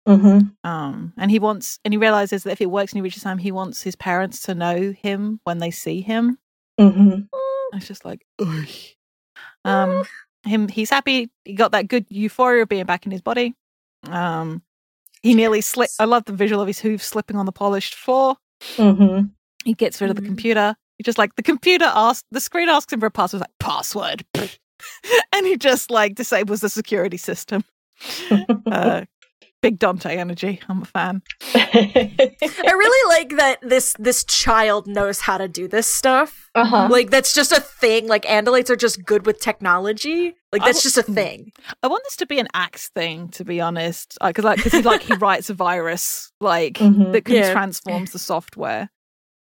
Mm-hmm. 0.06 0.68
Um, 0.68 1.12
and 1.16 1.30
he 1.30 1.38
wants, 1.38 1.78
and 1.84 1.94
he 1.94 1.98
realizes 1.98 2.42
that 2.44 2.52
if 2.52 2.60
it 2.60 2.70
works 2.70 2.92
and 2.92 2.98
he 2.98 3.02
reaches 3.02 3.22
time, 3.22 3.38
he 3.38 3.52
wants 3.52 3.82
his 3.82 3.96
parents 3.96 4.40
to 4.42 4.54
know 4.54 4.92
him 4.92 5.40
when 5.44 5.58
they 5.58 5.70
see 5.70 6.00
him. 6.02 6.38
Mm-hmm. 6.78 7.22
It's 7.76 7.88
just 7.88 8.04
like, 8.04 8.24
Ugh. 8.40 8.68
um, 9.64 10.04
him. 10.44 10.68
He's 10.68 10.90
happy. 10.90 11.30
He 11.44 11.54
got 11.54 11.72
that 11.72 11.88
good 11.88 12.04
euphoria 12.10 12.62
of 12.62 12.68
being 12.68 12.84
back 12.84 13.06
in 13.06 13.12
his 13.12 13.22
body. 13.22 13.54
Um, 14.08 14.62
He 15.22 15.34
nearly 15.34 15.62
slipped. 15.62 15.94
I 15.98 16.04
love 16.04 16.26
the 16.26 16.34
visual 16.34 16.60
of 16.60 16.66
his 16.68 16.80
hooves 16.80 17.04
slipping 17.04 17.36
on 17.36 17.46
the 17.46 17.52
polished 17.52 17.94
floor. 17.94 18.36
Mm-hmm. 18.76 19.26
He 19.64 19.72
gets 19.74 20.00
rid 20.00 20.10
of 20.10 20.16
the 20.16 20.22
Mhm. 20.22 20.26
computer. 20.26 20.76
He 20.98 21.02
just 21.04 21.16
like 21.18 21.34
the 21.36 21.42
computer 21.42 21.86
asks 21.86 22.24
the 22.30 22.40
screen 22.40 22.68
asks 22.68 22.92
him 22.92 23.00
for 23.00 23.06
a 23.06 23.10
password. 23.10 23.40
Like 23.40 23.58
password, 23.58 24.24
and 25.32 25.46
he 25.46 25.56
just 25.56 25.90
like 25.90 26.14
disables 26.14 26.60
the 26.60 26.68
security 26.68 27.16
system. 27.16 27.64
Uh, 28.70 29.04
big 29.64 29.78
Dante 29.78 30.14
energy. 30.16 30.60
I'm 30.68 30.82
a 30.82 30.84
fan. 30.84 31.22
I 31.54 32.72
really 32.82 33.16
like 33.16 33.36
that 33.38 33.58
this 33.62 33.94
this 33.98 34.22
child 34.24 34.86
knows 34.86 35.20
how 35.20 35.38
to 35.38 35.48
do 35.48 35.66
this 35.68 35.92
stuff. 35.92 36.50
uh-huh. 36.54 36.88
Like 36.90 37.08
that's 37.10 37.32
just 37.34 37.50
a 37.50 37.60
thing. 37.60 38.06
Like 38.06 38.24
Andalites 38.26 38.68
are 38.70 38.76
just 38.76 39.04
good 39.04 39.24
with 39.26 39.40
technology. 39.40 40.34
Like 40.52 40.62
that's 40.62 40.82
w- 40.82 40.92
just 40.92 40.98
a 40.98 41.02
thing. 41.02 41.52
I 41.82 41.86
want 41.88 42.04
this 42.04 42.16
to 42.16 42.26
be 42.26 42.38
an 42.38 42.48
axe 42.54 42.90
thing, 42.94 43.28
to 43.30 43.44
be 43.44 43.60
honest, 43.60 44.18
because 44.22 44.44
like 44.44 44.58
because 44.58 44.72
he 44.72 44.82
like 44.82 45.02
he 45.02 45.14
writes 45.24 45.48
a 45.50 45.54
virus 45.54 46.30
like 46.40 46.74
Mhm. 46.74 47.12
that 47.12 47.24
can 47.24 47.34
Yeah. 47.36 47.52
transforms 47.52 48.12
the 48.12 48.18
software. 48.18 48.90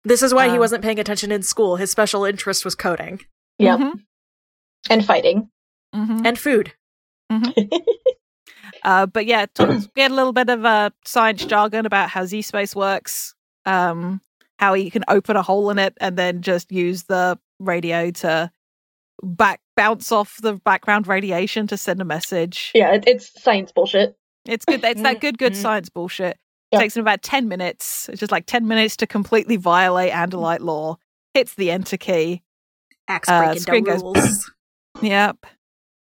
This 0.05 0.23
is 0.23 0.35
why 0.35 0.47
he 0.49 0.55
Um, 0.55 0.59
wasn't 0.59 0.83
paying 0.83 0.99
attention 0.99 1.31
in 1.31 1.43
school. 1.43 1.77
His 1.77 1.91
special 1.91 2.25
interest 2.25 2.65
was 2.65 2.75
coding 2.75 3.21
Yep. 3.59 3.79
Mhm, 3.81 3.93
And 4.91 5.05
fighting. 5.05 5.51
mhm. 5.95 6.27
and 6.27 6.39
food. 6.39 6.73
Uh, 8.85 9.07
but 9.07 9.27
yeah, 9.27 9.47
talk, 9.55 9.71
get 9.95 10.11
a 10.11 10.15
little 10.15 10.33
bit 10.33 10.49
of 10.49 10.65
uh, 10.65 10.91
science 11.05 11.45
jargon 11.45 11.87
about 11.87 12.09
how 12.11 12.25
Z 12.25 12.43
space 12.43 12.75
works, 12.77 13.35
um, 13.67 14.21
how 14.59 14.75
you 14.75 14.91
can 14.91 15.05
open 15.09 15.37
a 15.37 15.43
hole 15.43 15.71
in 15.71 15.79
it 15.79 15.95
and 16.01 16.17
then 16.17 16.43
just 16.43 16.71
use 16.73 17.05
the 17.05 17.39
radio 17.59 18.11
to 18.11 18.51
back 19.23 19.61
bounce 19.77 20.13
off 20.13 20.37
the 20.43 20.55
background 20.55 21.07
radiation 21.07 21.67
to 21.69 21.77
send 21.77 22.01
a 22.01 22.05
message. 22.05 22.71
Yeah, 22.75 22.95
it, 22.95 23.05
it's 23.07 23.43
science 23.43 23.73
bullshit. 23.73 24.17
It's 24.45 24.65
good. 24.65 24.83
It's 24.85 25.03
that 25.03 25.21
good, 25.21 25.39
good 25.39 25.53
Mhm. 25.53 25.57
science 25.63 25.89
bullshit. 25.89 26.39
Yeah. 26.73 26.81
Takes 26.81 26.97
him 26.97 27.01
about 27.03 27.23
ten 27.23 27.49
minutes. 27.49 28.09
It's 28.09 28.21
just 28.21 28.33
like 28.33 28.47
ten 28.47 28.67
minutes 28.69 28.97
to 28.99 29.07
completely 29.07 29.57
violate 29.57 30.13
Andalite 30.13 30.61
law. 30.61 30.97
Hits 31.35 31.55
the 31.55 31.71
enter 31.71 31.97
key. 31.97 32.43
Axe 33.09 33.29
Uh, 33.29 33.45
breaking 33.45 33.61
screen 33.63 33.85
goes- 33.85 34.03
rules. 34.03 34.51
Yep. 35.03 35.47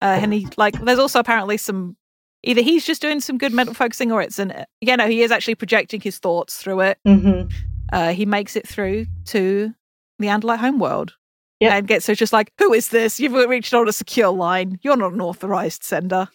Uh, 0.03 0.19
and 0.21 0.33
he 0.35 0.47
like 0.57 0.75
there's 0.85 0.99
also 0.99 1.19
apparently 1.21 1.57
some 1.57 1.97
either 2.43 2.61
he's 2.61 2.85
just 2.85 3.03
doing 3.03 3.21
some 3.21 3.39
good 3.39 3.53
mental 3.53 3.75
focusing 3.75 4.13
or 4.13 4.21
it's 4.23 4.39
an 4.39 4.65
yeah 4.81 4.97
no 4.97 5.07
he 5.07 5.23
is 5.23 5.31
actually 5.31 5.55
projecting 5.55 6.01
his 6.01 6.19
thoughts 6.19 6.57
through 6.57 6.81
it. 6.81 6.99
Mm-hmm. 7.07 7.49
Uh, 7.93 8.13
he 8.13 8.25
makes 8.25 8.57
it 8.57 8.67
through 8.67 9.07
to 9.27 9.75
the 10.19 10.29
Andalite 10.29 10.59
homeworld. 10.59 11.15
Yep. 11.61 11.73
And 11.73 11.87
gets 11.87 12.07
so 12.07 12.15
just 12.15 12.33
like, 12.33 12.51
who 12.59 12.73
is 12.73 12.89
this? 12.89 13.21
You've 13.21 13.35
reached 13.49 13.73
on 13.73 13.89
a 13.89 13.93
secure 13.93 14.31
line. 14.31 14.81
You're 14.83 14.97
not 14.97 15.13
an 15.13 15.21
authorized 15.21 15.85
sender. 15.85 16.29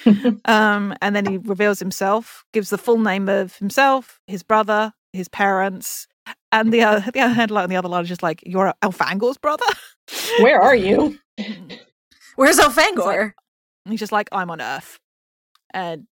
um, 0.44 0.94
and 1.00 1.16
then 1.16 1.24
he 1.24 1.38
reveals 1.38 1.78
himself, 1.78 2.44
gives 2.52 2.68
the 2.68 2.76
full 2.76 2.98
name 2.98 3.28
of 3.28 3.56
himself, 3.56 4.20
his 4.26 4.42
brother, 4.42 4.92
his 5.12 5.28
parents, 5.28 6.06
and 6.52 6.72
the 6.72 6.82
other 6.82 7.10
the 7.10 7.20
other 7.20 7.34
Andalite 7.34 7.64
on 7.64 7.70
the 7.70 7.76
other 7.76 7.88
line 7.88 8.02
is 8.02 8.08
just 8.08 8.22
like, 8.22 8.42
you're 8.44 8.74
Elfangor's 8.82 9.38
brother. 9.38 9.66
Where 10.40 10.60
are 10.60 10.74
you? 10.74 11.18
Where's 12.36 12.58
Elfangor? 12.58 13.32
And 13.84 13.92
he's 13.92 14.00
just 14.00 14.12
like, 14.12 14.28
I'm 14.32 14.50
on 14.50 14.60
Earth. 14.60 14.98
And 15.74 16.06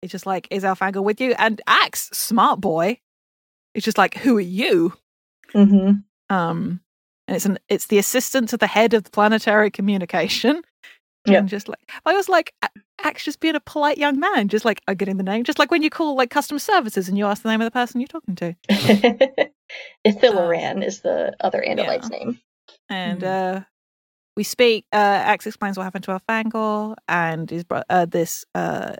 it's 0.00 0.12
just 0.12 0.26
like, 0.26 0.48
is 0.50 0.62
Elfangor 0.62 1.02
with 1.02 1.20
you? 1.20 1.34
And 1.38 1.60
Axe, 1.66 2.08
smart 2.12 2.60
boy, 2.60 3.00
it's 3.74 3.84
just 3.84 3.98
like, 3.98 4.16
who 4.16 4.38
are 4.38 4.40
you? 4.40 4.94
Mm-hmm. 5.54 6.34
Um, 6.34 6.80
and 7.26 7.36
it's 7.36 7.44
an 7.44 7.58
it's 7.68 7.86
the 7.88 7.98
assistant 7.98 8.48
to 8.50 8.56
the 8.56 8.66
head 8.66 8.94
of 8.94 9.04
the 9.04 9.10
planetary 9.10 9.70
communication. 9.70 10.62
Yep. 11.26 11.38
And 11.38 11.48
just 11.48 11.68
like 11.68 11.90
I 12.06 12.14
was 12.14 12.28
like, 12.28 12.54
Axe 13.02 13.24
just 13.24 13.40
being 13.40 13.54
a 13.54 13.60
polite 13.60 13.98
young 13.98 14.18
man, 14.18 14.48
just 14.48 14.64
like 14.64 14.80
uh, 14.88 14.94
getting 14.94 15.18
the 15.18 15.22
name, 15.22 15.44
just 15.44 15.58
like 15.58 15.70
when 15.70 15.82
you 15.82 15.90
call 15.90 16.16
like 16.16 16.30
customer 16.30 16.58
services 16.58 17.08
and 17.08 17.18
you 17.18 17.26
ask 17.26 17.42
the 17.42 17.50
name 17.50 17.60
of 17.60 17.66
the 17.66 17.70
person 17.70 18.00
you're 18.00 18.08
talking 18.08 18.36
to. 18.36 18.56
Ithiloran 20.06 20.84
is 20.84 21.00
the 21.00 21.34
other 21.40 21.62
Andalite's 21.66 22.08
name. 22.08 22.40
And 22.88 23.22
uh, 23.22 23.60
we 24.36 24.42
speak. 24.42 24.86
Uh, 24.92 24.96
Axe 24.96 25.46
explains 25.46 25.76
what 25.76 25.84
happened 25.84 26.04
to 26.04 26.12
Elfangor 26.12 26.96
and 27.08 27.50
his 27.50 27.64
bro- 27.64 27.82
uh, 27.90 28.06
this. 28.06 28.44
Uh, 28.54 28.94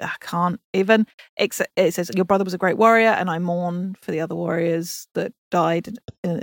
I 0.00 0.14
can't 0.20 0.60
even. 0.72 1.06
Ex- 1.36 1.62
it 1.76 1.94
says 1.94 2.10
your 2.14 2.24
brother 2.24 2.44
was 2.44 2.54
a 2.54 2.58
great 2.58 2.78
warrior, 2.78 3.10
and 3.10 3.30
I 3.30 3.38
mourn 3.38 3.96
for 4.00 4.10
the 4.10 4.20
other 4.20 4.34
warriors 4.34 5.06
that 5.14 5.32
died, 5.50 5.88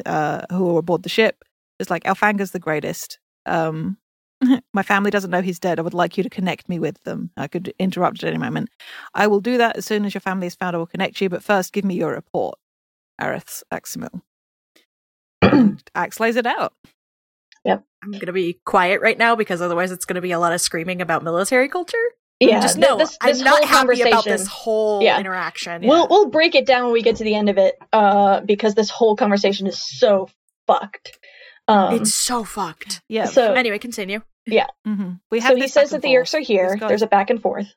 uh, 0.06 0.42
who 0.52 0.66
were 0.66 0.80
aboard 0.80 1.04
the 1.04 1.10
ship. 1.10 1.44
It's 1.80 1.90
like 1.90 2.04
Elfangor's 2.04 2.52
the 2.52 2.60
greatest. 2.60 3.20
Um, 3.46 3.98
my 4.74 4.84
family 4.84 5.12
doesn't 5.12 5.32
know 5.32 5.42
he's 5.42 5.60
dead. 5.60 5.80
I 5.80 5.82
would 5.82 5.94
like 5.94 6.18
you 6.18 6.24
to 6.24 6.30
connect 6.30 6.70
me 6.70 6.80
with 6.80 7.04
them. 7.04 7.32
I 7.38 7.48
could 7.48 7.74
interrupt 7.80 8.24
at 8.24 8.30
any 8.30 8.38
moment. 8.38 8.70
I 9.14 9.28
will 9.28 9.42
do 9.42 9.58
that 9.58 9.78
as 9.78 9.86
soon 9.86 10.06
as 10.06 10.14
your 10.14 10.22
family 10.22 10.48
is 10.48 10.56
found. 10.56 10.76
I 10.76 10.80
will 10.80 10.86
connect 10.88 11.22
you, 11.22 11.30
but 11.30 11.44
first, 11.44 11.74
give 11.74 11.86
me 11.86 11.96
your 11.96 12.12
report. 12.12 12.58
Aristh 13.22 13.64
Aximil. 13.72 14.22
Axe 15.96 16.20
lays 16.20 16.36
it 16.36 16.46
out. 16.46 16.74
Yep. 17.66 17.84
I'm 18.04 18.12
gonna 18.14 18.34
be 18.34 18.60
quiet 18.66 19.02
right 19.02 19.18
now 19.18 19.36
because 19.36 19.62
otherwise 19.62 19.92
it's 19.92 20.06
gonna 20.06 20.22
be 20.22 20.32
a 20.32 20.40
lot 20.40 20.54
of 20.54 20.62
screaming 20.62 21.02
about 21.02 21.24
military 21.24 21.68
culture. 21.68 21.98
Yeah, 22.50 22.60
just 22.60 22.78
know 22.78 22.98
this, 22.98 23.18
I'm 23.22 23.38
not 23.40 23.64
happy 23.66 24.02
about 24.02 24.24
this 24.26 24.48
whole 24.48 25.02
Yeah. 25.04 25.20
interaction. 25.20 25.84
We'll 25.84 26.08
we'll 26.10 26.30
break 26.30 26.56
it 26.56 26.66
down 26.66 26.86
when 26.86 26.94
we 26.94 27.02
get 27.02 27.18
to 27.18 27.24
the 27.24 27.36
end 27.36 27.50
of 27.50 27.58
it, 27.58 27.78
uh, 27.94 28.42
because 28.42 28.76
this 28.76 28.90
whole 28.90 29.16
conversation 29.16 29.68
is 29.68 29.78
so 29.80 30.30
fucked. 30.68 31.18
Um, 31.68 31.96
it's 31.96 32.14
so 32.14 32.44
fucked. 32.44 33.02
Yeah. 33.08 33.26
so 33.26 33.54
Anyway, 33.54 33.78
continue. 33.80 34.22
mhm. 34.50 35.20
We 35.30 35.40
have 35.40 35.52
so 35.52 35.56
he 35.56 35.68
says 35.68 35.92
that 35.92 36.02
the 36.02 36.10
Yeerks 36.10 36.34
are 36.34 36.40
here. 36.40 36.76
There's 36.80 37.04
a 37.04 37.08
back 37.08 37.30
and 37.30 37.42
forth. 37.42 37.68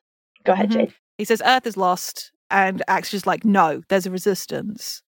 Go 0.43 0.53
ahead, 0.53 0.69
Mhm. 0.69 0.73
Jade. 0.73 0.93
He 1.17 1.25
says 1.25 1.41
Earth 1.45 1.65
is 1.67 1.77
lost, 1.77 2.31
and 2.49 2.81
Axe 2.87 3.13
is 3.13 3.25
like, 3.27 3.45
no, 3.45 3.83
there's 3.89 4.05
a 4.05 4.11
resistance. 4.11 5.01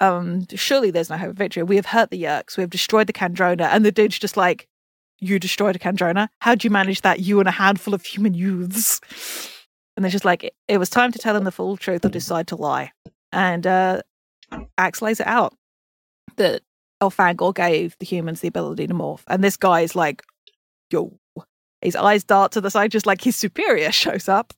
Um, 0.00 0.46
surely 0.54 0.90
there's 0.90 1.10
no 1.10 1.16
hope 1.16 1.30
of 1.30 1.36
victory. 1.36 1.62
We 1.62 1.76
have 1.76 1.86
hurt 1.86 2.10
the 2.10 2.22
Yeerks. 2.22 2.56
We 2.56 2.62
have 2.62 2.70
destroyed 2.70 3.06
the 3.06 3.12
Kandrona, 3.12 3.68
and 3.72 3.84
the 3.84 3.92
dude's 3.92 4.18
just 4.18 4.36
like, 4.36 4.68
you 5.20 5.38
destroyed 5.38 5.76
a 5.76 5.78
Kandrona. 5.78 6.28
How'd 6.40 6.64
you 6.64 6.70
manage 6.70 7.02
that? 7.02 7.20
You 7.20 7.40
and 7.40 7.48
a 7.48 7.52
handful 7.52 7.94
of 7.94 8.04
human 8.04 8.34
youths. 8.34 9.00
And 9.96 10.04
they're 10.04 10.10
just 10.10 10.24
like, 10.24 10.44
it, 10.44 10.54
it 10.68 10.78
was 10.78 10.90
time 10.90 11.10
to 11.12 11.18
tell 11.18 11.36
him 11.36 11.44
the 11.44 11.50
full 11.52 11.76
truth 11.76 12.04
or 12.04 12.08
decide 12.08 12.46
to 12.48 12.56
lie. 12.56 12.92
And 13.32 13.66
uh, 13.66 14.02
Axe 14.78 15.02
lays 15.02 15.20
it 15.20 15.26
out 15.26 15.54
that 16.36 16.62
Elfangor 17.02 17.54
gave 17.54 17.96
the 17.98 18.06
humans 18.06 18.40
the 18.40 18.48
ability 18.48 18.86
to 18.86 18.94
morph, 18.94 19.22
and 19.28 19.42
this 19.42 19.56
guy 19.56 19.80
is 19.80 19.94
like, 19.96 20.22
yo. 20.90 21.18
His 21.80 21.94
eyes 21.94 22.24
dart 22.24 22.50
to 22.52 22.60
the 22.60 22.72
side, 22.72 22.90
just 22.90 23.06
like 23.06 23.22
his 23.22 23.36
superior 23.36 23.92
shows 24.04 24.28
up. 24.28 24.52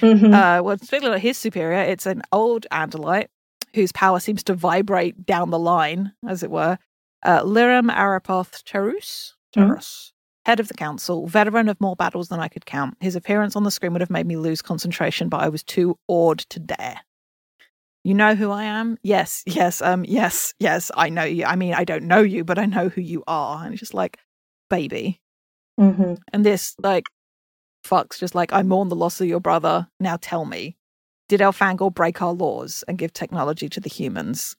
Mhm. 0.00 0.34
Uh, 0.34 0.60
well, 0.60 0.76
speaking 0.78 1.08
of 1.14 1.20
his 1.20 1.38
superior, 1.38 1.78
it's 1.78 2.04
an 2.04 2.22
old 2.32 2.66
Andalite 2.72 3.28
whose 3.76 3.92
power 3.92 4.18
seems 4.18 4.42
to 4.42 4.54
vibrate 4.54 5.24
down 5.24 5.50
the 5.50 5.58
line, 5.58 6.12
as 6.26 6.42
it 6.42 6.50
were. 6.50 6.76
Uh, 7.24 7.42
Liram 7.42 7.94
Arapoth 7.94 8.64
Charus, 8.64 9.33
Mhm. 9.56 10.12
Head 10.46 10.60
of 10.60 10.68
the 10.68 10.74
council, 10.74 11.26
veteran 11.26 11.68
of 11.68 11.80
more 11.80 11.96
battles 11.96 12.28
than 12.28 12.40
I 12.40 12.48
could 12.48 12.66
count. 12.66 12.96
His 13.00 13.16
appearance 13.16 13.56
on 13.56 13.64
the 13.64 13.70
screen 13.70 13.92
would 13.92 14.02
have 14.02 14.10
made 14.10 14.26
me 14.26 14.36
lose 14.36 14.60
concentration, 14.62 15.28
but 15.28 15.40
I 15.40 15.48
was 15.48 15.62
too 15.62 15.98
awed 16.08 16.40
to 16.50 16.60
dare. 16.60 17.00
You 18.04 18.14
know 18.14 18.34
who 18.34 18.50
I 18.50 18.64
am? 18.64 18.98
Yes, 19.02 19.42
yes, 19.46 19.80
um, 19.80 20.04
yes, 20.04 20.54
yes, 20.58 20.90
I 20.94 21.08
know 21.08 21.24
you. 21.24 21.44
I 21.44 21.56
mean, 21.56 21.74
I 21.74 21.84
don't 21.84 22.04
know 22.04 22.20
you, 22.20 22.44
but 22.44 22.58
I 22.58 22.66
know 22.66 22.88
who 22.88 23.00
you 23.00 23.24
are. 23.26 23.64
And 23.64 23.72
it's 23.72 23.80
just 23.80 23.94
like, 23.94 24.18
baby. 24.68 25.20
Mhm. 25.80 26.18
And 26.32 26.44
this, 26.44 26.74
like, 26.82 27.04
fuck's 27.84 28.18
just 28.18 28.34
like, 28.34 28.52
I 28.52 28.62
mourn 28.62 28.88
the 28.88 28.96
loss 28.96 29.20
of 29.20 29.28
your 29.28 29.40
brother. 29.40 29.88
Now 30.00 30.18
tell 30.20 30.44
me, 30.44 30.76
did 31.28 31.40
Elfangor 31.40 31.92
break 31.94 32.22
our 32.22 32.32
laws 32.32 32.84
and 32.88 32.98
give 32.98 33.12
technology 33.12 33.68
to 33.70 33.80
the 33.80 33.90
humans? 33.90 34.56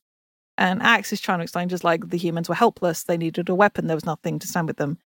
And 0.57 0.81
Axe 0.81 1.11
is 1.13 1.19
trying 1.21 1.39
to 1.39 1.43
explain 1.43 1.69
just 1.69 1.83
like 1.83 2.09
the 2.09 2.17
humans 2.17 2.47
were 2.47 2.55
helpless. 2.55 3.03
They 3.03 3.17
needed 3.17 3.49
a 3.49 3.55
weapon. 3.55 3.87
There 3.87 3.95
was 3.97 4.05
nothing 4.05 4.39
to 4.39 4.47
stand 4.47 4.67
with 4.67 4.77
them. 4.77 4.97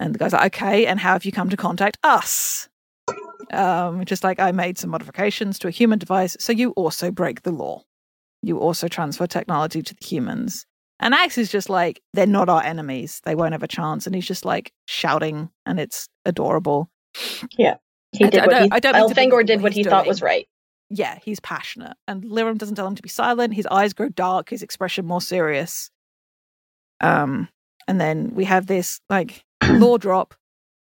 And 0.00 0.14
the 0.14 0.18
guy's 0.18 0.32
like, 0.32 0.54
okay, 0.54 0.86
and 0.86 0.98
how 1.00 1.12
have 1.12 1.24
you 1.24 1.32
come 1.32 1.50
to 1.50 1.56
contact 1.56 1.98
us? 2.02 2.68
Um, 3.52 4.04
just 4.04 4.24
like 4.24 4.40
I 4.40 4.52
made 4.52 4.78
some 4.78 4.90
modifications 4.90 5.58
to 5.60 5.68
a 5.68 5.70
human 5.70 5.98
device, 5.98 6.36
so 6.40 6.52
you 6.52 6.70
also 6.72 7.10
break 7.10 7.42
the 7.42 7.50
law. 7.52 7.82
You 8.42 8.58
also 8.58 8.88
transfer 8.88 9.26
technology 9.26 9.82
to 9.82 9.94
the 9.94 10.04
humans. 10.04 10.66
And 11.00 11.14
Axe 11.14 11.38
is 11.38 11.50
just 11.50 11.68
like, 11.68 12.00
they're 12.14 12.26
not 12.26 12.48
our 12.48 12.62
enemies. 12.62 13.20
They 13.24 13.34
won't 13.34 13.52
have 13.52 13.62
a 13.62 13.68
chance. 13.68 14.06
And 14.06 14.14
he's 14.14 14.26
just 14.26 14.44
like 14.44 14.72
shouting, 14.86 15.50
and 15.66 15.78
it's 15.78 16.08
adorable. 16.24 16.88
Yeah. 17.58 17.76
He 18.12 18.24
I 18.24 18.30
did 18.30 18.38
don't- 18.38 18.46
what 18.46 18.62
he. 18.62 18.68
I 18.70 18.80
don't 18.80 18.94
mean 18.94 19.08
Elfangor 19.30 19.44
did 19.44 19.58
what 19.58 19.64
what 19.64 19.72
he 19.74 19.84
thought 19.84 20.06
was 20.06 20.22
right. 20.22 20.46
Yeah, 20.96 21.18
he's 21.24 21.40
passionate. 21.40 21.96
And 22.06 22.22
Liram 22.22 22.56
doesn't 22.56 22.76
tell 22.76 22.86
him 22.86 22.94
to 22.94 23.02
be 23.02 23.08
silent. 23.08 23.54
His 23.54 23.66
eyes 23.66 23.92
grow 23.92 24.08
dark, 24.08 24.50
his 24.50 24.62
expression 24.62 25.04
more 25.04 25.20
serious. 25.20 25.90
Um, 27.00 27.48
and 27.88 28.00
then 28.00 28.30
we 28.34 28.44
have 28.44 28.66
this 28.66 29.00
like 29.10 29.44
law 29.68 29.98
drop. 29.98 30.34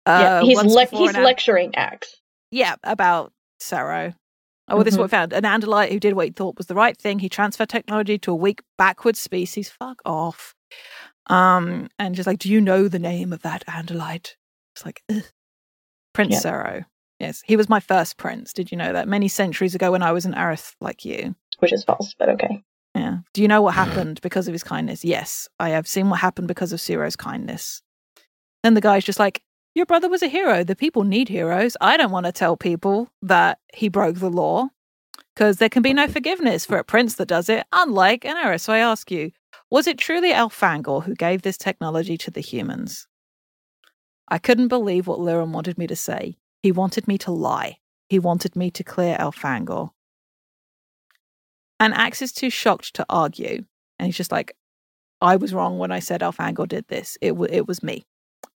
yeah, 0.08 0.40
uh, 0.40 0.42
he's 0.46 0.56
once 0.56 0.74
lec- 0.76 0.98
he's 0.98 1.14
an- 1.14 1.24
lecturing 1.24 1.76
Axe. 1.76 2.22
Yeah, 2.52 2.76
about 2.84 3.34
Seerow. 3.62 4.16
Oh, 4.70 4.76
well, 4.76 4.84
this 4.84 4.94
is 4.94 4.98
what 4.98 5.06
we 5.06 5.10
found. 5.10 5.34
An 5.34 5.44
Andalite 5.44 5.92
who 5.92 6.00
did 6.00 6.14
what 6.14 6.26
he 6.28 6.32
thought 6.32 6.58
was 6.58 6.68
the 6.68 6.76
right 6.76 6.98
thing. 6.98 7.20
He 7.20 7.30
transferred 7.30 7.70
technology 7.70 8.18
to 8.20 8.32
a 8.32 8.36
weak, 8.36 8.62
backward 8.78 9.16
species. 9.18 9.70
Fuck 9.70 10.02
off. 10.06 10.56
Um, 11.28 11.90
and 12.00 12.16
just 12.16 12.28
like, 12.28 12.40
do 12.40 12.50
you 12.52 12.60
know 12.62 12.88
the 12.88 13.00
name 13.00 13.32
of 13.34 13.42
that 13.44 13.66
Andalite? 13.68 14.36
It's 14.76 14.86
like, 14.86 15.02
Ugh. 15.10 15.24
Prince 16.14 16.34
Yeah. 16.34 16.52
Seerow. 16.52 16.86
Yes, 17.20 17.42
he 17.46 17.56
was 17.56 17.70
my 17.70 17.80
first 17.80 18.18
prince. 18.18 18.54
Did 18.54 18.72
you 18.72 18.78
know 18.78 18.94
that? 18.94 19.08
Many 19.08 19.28
centuries 19.28 19.74
ago 19.74 19.92
when 19.92 20.04
I 20.04 20.12
was 20.12 20.26
an 20.26 20.36
Aristh 20.36 20.76
like 20.80 21.04
you. 21.04 21.36
Which 21.60 21.74
is 21.74 21.84
false, 21.84 22.14
but 22.18 22.30
okay. 22.30 22.64
Yeah. 22.94 23.18
Do 23.34 23.42
you 23.42 23.48
know 23.48 23.62
what 23.62 23.76
happened 23.76 24.22
because 24.22 24.48
of 24.48 24.54
his 24.54 24.64
kindness? 24.64 25.04
Yes, 25.04 25.48
I 25.60 25.70
have 25.70 25.88
seen 25.88 26.10
what 26.10 26.20
happened 26.20 26.48
because 26.48 26.74
of 26.74 26.80
Seerow's 26.80 27.16
kindness. 27.16 27.82
Then 28.64 28.74
the 28.74 28.82
guy's 28.82 29.04
just 29.04 29.20
like, 29.20 29.42
Your 29.76 29.86
brother 29.86 30.10
was 30.10 30.22
a 30.22 30.28
hero. 30.28 30.64
The 30.64 30.76
people 30.76 31.04
need 31.04 31.30
heroes. 31.30 31.78
I 31.82 31.98
don't 31.98 32.12
want 32.12 32.26
to 32.26 32.32
tell 32.32 32.58
people 32.58 33.10
that 33.22 33.60
he 33.74 33.90
broke 33.90 34.18
the 34.18 34.30
law 34.30 34.70
because 35.36 35.58
there 35.58 35.70
can 35.70 35.84
be 35.84 35.94
no 35.94 36.08
forgiveness 36.08 36.66
for 36.66 36.78
a 36.78 36.84
prince 36.84 37.16
that 37.16 37.28
does 37.28 37.50
it, 37.50 37.66
unlike 37.72 38.26
an 38.26 38.38
Aristh. 38.38 38.66
So 38.66 38.74
I 38.74 38.80
ask 38.80 39.12
you, 39.12 39.32
was 39.70 39.86
it 39.86 39.98
truly 39.98 40.32
Elfangor 40.32 41.04
who 41.04 41.14
gave 41.14 41.42
this 41.42 41.58
technology 41.58 42.18
to 42.18 42.32
the 42.32 42.42
humans? 42.42 43.08
I 44.28 44.40
couldn't 44.40 44.68
believe 44.68 45.08
what 45.08 45.20
Lirim 45.20 45.52
wanted 45.52 45.78
me 45.78 45.88
to 45.88 45.96
say. 45.96 46.38
He 46.68 46.74
wanted 46.74 47.08
me 47.08 47.18
to 47.20 47.32
lie. 47.32 47.78
He 48.10 48.20
wanted 48.20 48.58
me 48.58 48.70
to 48.72 48.84
clear 48.84 49.16
Elfangor. 49.16 49.92
And 51.80 51.94
Axe 51.94 52.22
is 52.22 52.34
too 52.34 52.50
shocked 52.50 52.94
to 52.96 53.06
argue. 53.08 53.64
And 53.98 54.08
he's 54.08 54.18
just 54.18 54.34
like, 54.34 54.54
I 55.22 55.38
was 55.38 55.54
wrong 55.54 55.78
when 55.78 55.94
I 55.94 56.00
said 56.00 56.20
Elfangor 56.20 56.68
did 56.68 56.86
this. 56.90 57.18
It, 57.22 57.30
w- 57.30 57.50
it 57.50 57.70
was 57.70 57.82
me. 57.82 58.06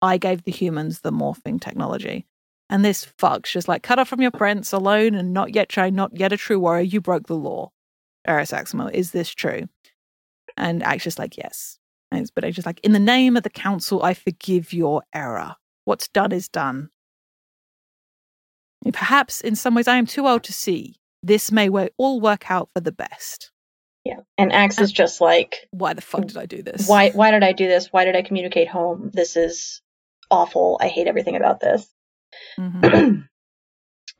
I 0.02 0.18
gave 0.18 0.44
the 0.44 0.54
humans 0.54 1.02
the 1.02 1.12
morphing 1.12 1.60
technology. 1.60 2.26
And 2.70 2.86
this 2.86 3.04
fuck's 3.04 3.52
just 3.52 3.68
like, 3.68 3.84
cut 3.84 4.00
off 4.00 4.08
from 4.08 4.22
your 4.22 4.32
prince, 4.32 4.72
alone 4.72 5.14
and 5.14 5.34
not 5.34 5.54
yet 5.54 5.76
not 5.94 6.18
yet 6.18 6.32
a 6.32 6.38
true 6.38 6.62
warrior. 6.62 6.84
You 6.84 7.02
broke 7.02 7.28
the 7.28 7.36
law. 7.36 7.74
Eris 8.26 8.52
Aximo, 8.52 8.90
is 8.90 9.12
this 9.12 9.30
true? 9.32 9.68
And 10.56 10.82
Axe 10.82 11.04
just 11.04 11.20
like, 11.20 11.36
yes. 11.36 11.78
And 12.10 12.32
but 12.34 12.46
I 12.46 12.52
just 12.52 12.66
like, 12.66 12.80
in 12.86 12.94
the 12.94 13.00
name 13.00 13.36
of 13.36 13.44
the 13.44 13.50
council, 13.50 14.02
I 14.02 14.14
forgive 14.14 14.72
your 14.72 15.04
error. 15.14 15.58
What's 15.84 16.08
done 16.08 16.32
is 16.32 16.48
done. 16.48 16.90
Perhaps 18.94 19.42
in 19.42 19.56
some 19.56 19.76
ways 19.76 19.88
I 19.88 19.98
am 19.98 20.06
too 20.06 20.28
old 20.28 20.44
to 20.46 20.54
see. 20.54 20.96
This 21.24 21.52
may 21.52 21.70
all 21.70 22.22
work 22.22 22.50
out 22.50 22.70
for 22.74 22.80
the 22.80 22.92
best. 22.92 23.52
Yeah. 24.06 24.20
And 24.38 24.54
Axe 24.54 24.80
is 24.80 24.92
just 24.92 25.20
like, 25.20 25.68
Why 25.72 25.94
the 25.94 26.02
fuck 26.02 26.26
did 26.28 26.38
I 26.38 26.46
do 26.46 26.62
this? 26.62 26.88
why 26.88 27.10
why 27.10 27.32
did 27.32 27.44
I 27.44 27.52
do 27.52 27.68
this? 27.68 27.92
Why 27.92 28.06
did 28.06 28.16
I 28.16 28.22
communicate 28.22 28.70
home? 28.70 29.12
This 29.14 29.36
is 29.36 29.82
awful. 30.32 30.78
I 30.80 30.88
hate 30.88 31.08
everything 31.08 31.36
about 31.36 31.60
this. 31.60 31.86
Mm-hmm. 32.60 33.22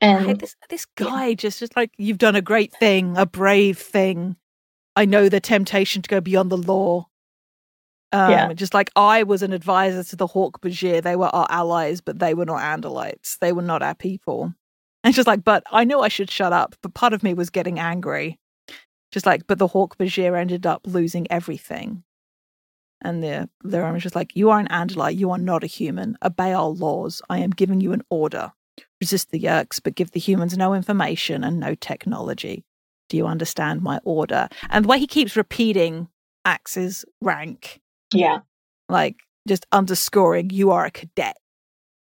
And 0.00 0.38
this 0.38 0.54
this 0.70 0.86
guy 0.94 1.34
just 1.34 1.58
just 1.58 1.74
like 1.74 1.90
you've 1.98 2.18
done 2.18 2.36
a 2.36 2.42
great 2.42 2.72
thing, 2.72 3.16
a 3.16 3.26
brave 3.26 3.78
thing. 3.78 4.36
I 4.94 5.04
know 5.06 5.28
the 5.28 5.40
temptation 5.40 6.02
to 6.02 6.08
go 6.08 6.20
beyond 6.20 6.50
the 6.50 6.56
law. 6.56 7.08
Um, 8.12 8.30
Yeah. 8.30 8.52
just 8.54 8.74
like 8.74 8.90
I 8.96 9.22
was 9.22 9.42
an 9.42 9.52
advisor 9.52 10.02
to 10.02 10.16
the 10.16 10.26
Hork-Bajir, 10.26 11.02
they 11.02 11.16
were 11.16 11.26
our 11.34 11.46
allies, 11.50 12.00
but 12.00 12.18
they 12.18 12.34
were 12.34 12.46
not 12.46 12.60
Andalites. 12.60 13.38
They 13.38 13.52
were 13.52 13.62
not 13.62 13.82
our 13.82 13.94
people. 13.94 14.54
And 15.04 15.14
just 15.14 15.26
like, 15.26 15.44
but 15.44 15.62
I 15.70 15.84
knew 15.84 16.00
I 16.00 16.08
should 16.08 16.30
shut 16.30 16.52
up, 16.52 16.74
but 16.82 16.94
part 16.94 17.12
of 17.12 17.22
me 17.22 17.34
was 17.34 17.50
getting 17.50 17.78
angry. 17.78 18.38
Just 19.12 19.26
like, 19.26 19.46
but 19.46 19.58
the 19.58 19.68
Hork-Bajir 19.68 20.38
ended 20.38 20.66
up 20.66 20.82
losing 20.86 21.30
everything. 21.30 22.02
And 23.00 23.22
the 23.22 23.48
the 23.62 23.94
is 23.94 24.02
just 24.02 24.16
like, 24.16 24.34
you 24.34 24.50
are 24.50 24.58
an 24.58 24.68
Andalite, 24.68 25.16
you 25.16 25.30
are 25.30 25.38
not 25.38 25.62
a 25.62 25.68
human. 25.68 26.18
Obey 26.22 26.52
our 26.52 26.68
laws. 26.68 27.22
I 27.30 27.38
am 27.38 27.50
giving 27.50 27.80
you 27.80 27.92
an 27.92 28.02
order 28.10 28.52
resist 29.00 29.30
the 29.30 29.40
Yeerks, 29.40 29.80
but 29.82 29.94
give 29.94 30.10
the 30.12 30.20
humans 30.20 30.56
no 30.56 30.74
information 30.74 31.44
and 31.44 31.60
no 31.60 31.74
technology. 31.74 32.64
Do 33.08 33.16
you 33.16 33.26
understand 33.26 33.82
my 33.82 34.00
order? 34.04 34.48
And 34.70 34.84
the 34.84 34.88
way 34.88 34.98
he 34.98 35.06
keeps 35.06 35.36
repeating 35.36 36.08
Axe's 36.44 37.04
rank, 37.20 37.80
yeah. 38.12 38.40
like 38.88 39.16
just 39.46 39.66
underscoring, 39.72 40.50
you 40.50 40.70
are 40.72 40.84
a 40.86 40.90
cadet. 40.90 41.36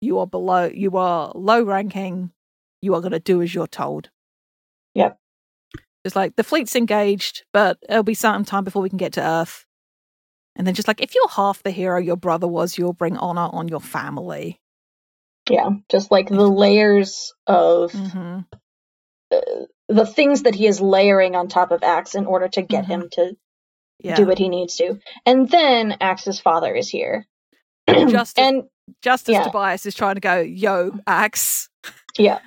You 0.00 0.18
are 0.20 0.26
below, 0.26 0.70
you 0.72 0.96
are 0.96 1.32
low 1.34 1.62
ranking. 1.62 2.30
You 2.82 2.94
are 2.94 3.00
going 3.00 3.12
to 3.12 3.20
do 3.20 3.42
as 3.42 3.54
you're 3.54 3.66
told. 3.66 4.10
Yep. 4.94 5.18
Just 6.06 6.16
like 6.16 6.36
the 6.36 6.44
fleet's 6.44 6.74
engaged, 6.76 7.44
but 7.52 7.78
it'll 7.88 8.02
be 8.02 8.14
some 8.14 8.44
time 8.44 8.64
before 8.64 8.80
we 8.82 8.88
can 8.88 8.98
get 8.98 9.14
to 9.14 9.22
Earth. 9.22 9.66
And 10.56 10.66
then 10.66 10.74
just 10.74 10.88
like, 10.88 11.00
if 11.02 11.14
you're 11.14 11.28
half 11.28 11.62
the 11.62 11.70
hero 11.70 11.98
your 11.98 12.16
brother 12.16 12.48
was, 12.48 12.76
you'll 12.78 12.92
bring 12.94 13.16
honor 13.18 13.48
on 13.52 13.68
your 13.68 13.80
family. 13.80 14.60
Yeah. 15.48 15.70
Just 15.90 16.10
like 16.10 16.28
the 16.28 16.48
layers 16.48 17.34
of 17.46 17.92
hmm 17.92 18.40
the 19.88 20.06
things 20.06 20.44
that 20.44 20.54
he 20.54 20.66
is 20.66 20.80
layering 20.80 21.34
on 21.36 21.48
top 21.48 21.72
of 21.72 21.82
Axe 21.82 22.14
in 22.14 22.26
order 22.26 22.48
to 22.48 22.62
get 22.62 22.84
Mhm. 22.84 22.88
him 22.88 23.08
to 23.12 23.36
Yeah. 24.02 24.16
do 24.16 24.26
what 24.26 24.38
he 24.38 24.48
needs 24.48 24.76
to. 24.76 24.98
And 25.26 25.48
then 25.48 25.96
Axe's 26.00 26.40
father 26.40 26.74
is 26.74 26.88
here. 26.88 27.26
Justice, 27.88 28.34
and 28.36 28.64
just 29.02 29.28
as 29.28 29.34
Yeah. 29.34 29.42
Tobias 29.44 29.86
is 29.86 29.94
trying 29.94 30.14
to 30.16 30.20
go, 30.20 30.40
yo, 30.40 30.92
Axe. 31.06 31.68
yeah. 32.18 32.40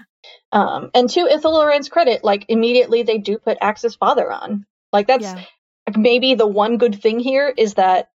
Um 0.52 0.92
and 0.94 1.10
to 1.10 1.22
Ithilorand's 1.22 1.90
credit, 1.90 2.24
like 2.24 2.46
immediately 2.50 3.04
they 3.04 3.18
do 3.18 3.38
put 3.38 3.58
Axe's 3.62 3.96
father 3.96 4.32
on. 4.32 4.66
Like 4.92 5.08
that's 5.08 5.24
Yeah. 5.24 5.44
like, 5.88 5.98
maybe 5.98 6.36
the 6.36 6.48
one 6.48 6.78
good 6.78 7.02
thing 7.02 7.20
here 7.20 7.52
is 7.56 7.74
that 7.76 8.10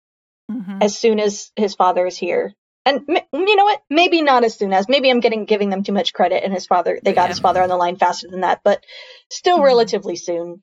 Mhm. 0.51 0.83
as 0.83 0.97
soon 0.99 1.21
as 1.21 1.51
his 1.57 1.75
father 1.75 2.07
is 2.07 2.17
here 2.17 2.55
and 2.87 3.05
you 3.07 3.57
know 3.57 3.65
what 3.65 3.83
maybe 3.91 4.23
not 4.23 4.45
as 4.45 4.55
soon 4.55 4.73
as 4.73 4.89
maybe 4.89 5.11
i'm 5.11 5.21
getting 5.21 5.45
giving 5.45 5.69
them 5.69 5.83
too 5.83 5.93
much 5.93 6.15
credit 6.15 6.43
and 6.43 6.55
his 6.55 6.65
father 6.65 6.99
they 7.03 7.13
got 7.13 7.25
Yeah. 7.25 7.29
his 7.29 7.39
father 7.39 7.63
on 7.63 7.69
the 7.69 7.77
line 7.77 7.97
faster 7.97 8.29
than 8.31 8.41
that 8.41 8.61
but 8.65 8.83
still 9.31 9.59
Mhm. 9.59 9.65
relatively 9.65 10.17
soon 10.17 10.63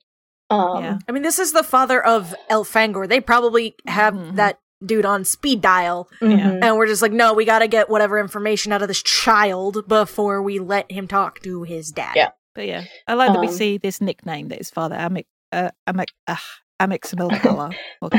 um 0.50 0.84
Yeah. 0.84 0.98
I 1.08 1.12
mean, 1.12 1.24
this 1.24 1.40
is 1.40 1.52
the 1.54 1.64
father 1.64 2.04
of 2.04 2.34
Elfangor. 2.50 3.08
They 3.08 3.20
probably 3.20 3.76
have 3.88 4.14
Mhm. 4.14 4.36
that 4.36 4.60
dude 4.86 5.06
on 5.06 5.24
speed 5.24 5.62
dial, 5.62 6.08
mhm. 6.22 6.60
and 6.62 6.76
we're 6.78 6.86
just 6.88 7.02
like, 7.02 7.12
no, 7.14 7.34
we 7.34 7.46
got 7.46 7.60
to 7.60 7.68
get 7.68 7.90
whatever 7.90 8.20
information 8.20 8.72
out 8.72 8.82
of 8.82 8.88
this 8.88 9.02
child 9.02 9.88
before 9.88 10.42
we 10.42 10.60
let 10.60 10.92
him 10.92 11.08
talk 11.08 11.40
to 11.42 11.64
his 11.64 11.92
dad. 11.92 12.14
Yeah. 12.16 12.30
But 12.54 12.68
yeah, 12.68 12.84
I 13.08 13.16
like 13.16 13.34
that 13.34 13.40
we 13.40 13.48
Um, 13.48 13.54
see 13.54 13.78
this 13.78 14.00
nickname 14.02 14.50
that 14.50 14.60
his 14.60 14.70
father, 14.70 14.96
Amik, 14.96 15.26
uh, 15.52 15.72
Amik, 15.88 16.10
uh, 16.28 16.36
Amixamilkala. 16.80 17.74
or 18.02 18.10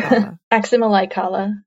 Kala. 1.10 1.60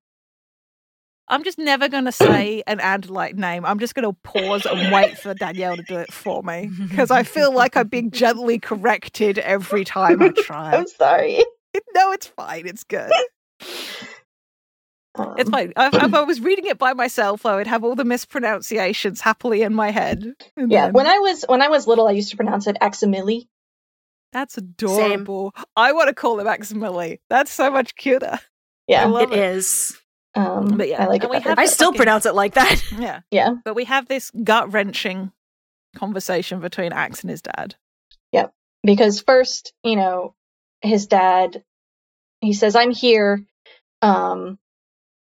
Aximali 1.30 1.34
Kala. 1.34 1.38
I'm 1.38 1.44
just 1.44 1.58
never 1.60 1.90
going 1.90 2.06
to 2.06 2.12
say 2.12 2.64
an 2.68 2.80
Andalite 2.80 3.36
name. 3.36 3.66
I'm 3.66 3.80
just 3.80 3.96
going 3.96 4.06
to 4.12 4.18
pause 4.24 4.66
and 4.66 4.92
wait 4.94 5.18
for 5.18 5.34
Danielle 5.34 5.78
to 5.78 5.84
do 5.84 5.98
it 5.98 6.12
for 6.12 6.44
me 6.44 6.70
because 6.90 7.12
I 7.12 7.24
feel 7.24 7.54
like 7.54 7.78
I'm 7.78 7.88
being 7.88 8.12
gently 8.12 8.60
corrected 8.60 9.38
every 9.40 9.86
time 9.86 10.22
I 10.22 10.30
try. 10.30 10.76
i'm 10.76 10.88
sorry 10.88 11.44
no, 11.94 12.12
it's 12.12 12.26
fine. 12.28 12.68
It's 12.68 12.84
good. 12.84 13.12
um, 15.16 15.36
It's 15.38 15.50
fine. 15.50 15.72
If, 15.78 15.94
if 16.04 16.14
I 16.14 16.22
was 16.24 16.42
reading 16.42 16.66
it 16.66 16.78
by 16.80 16.94
myself, 16.94 17.46
I 17.46 17.56
would 17.56 17.68
have 17.68 17.84
all 17.84 17.96
the 17.96 18.04
mispronunciations 18.06 19.22
happily 19.22 19.62
in 19.62 19.74
my 19.74 19.92
head. 19.92 20.34
And 20.58 20.72
yeah 20.72 20.86
then- 20.86 20.94
when 20.94 21.08
i 21.08 21.20
was 21.20 21.46
when 21.48 21.62
i 21.62 21.68
was 21.70 21.88
little 21.88 22.08
i 22.08 22.12
used 22.12 22.32
to 22.32 22.38
pronounce 22.38 22.68
it 22.68 22.78
aximili 22.82 23.48
That's 24.34 24.58
adorable. 24.58 25.54
I 25.76 25.92
want 25.94 26.08
to 26.10 26.14
call 26.16 26.40
him 26.40 26.48
Aximili. 26.48 27.20
That's 27.30 27.52
so 27.52 27.70
much 27.72 27.96
cuter. 27.96 28.40
Yeah 28.88 29.06
love 29.06 29.32
It 29.32 29.38
is. 29.40 29.98
Um 30.40 30.78
But 30.78 30.88
yeah, 30.90 31.04
i 31.04 31.08
like 31.08 31.24
and 31.24 31.34
it 31.34 31.38
we 31.38 31.42
have 31.44 31.60
I 31.60 31.66
still 31.66 31.88
fucking- 31.90 31.98
pronounce 31.98 32.26
it 32.26 32.36
like 32.36 32.54
that. 32.56 32.82
Yeah. 32.98 33.22
yeah 33.32 33.52
But 33.66 33.76
we 33.76 33.86
have 33.86 34.08
this 34.08 34.32
gut 34.44 34.72
wrenching 34.74 35.32
conversation 35.96 36.60
between 36.60 36.94
Axe 36.94 37.22
and 37.22 37.30
his 37.32 37.42
dad. 37.42 37.76
Yep. 38.32 38.54
Because 38.84 39.22
first, 39.22 39.74
you 39.84 39.96
know, 39.96 40.36
his 40.82 41.08
dad, 41.08 41.64
he 42.42 42.54
says, 42.54 42.76
"I'm 42.76 42.92
here," 42.92 43.44
um, 44.02 44.58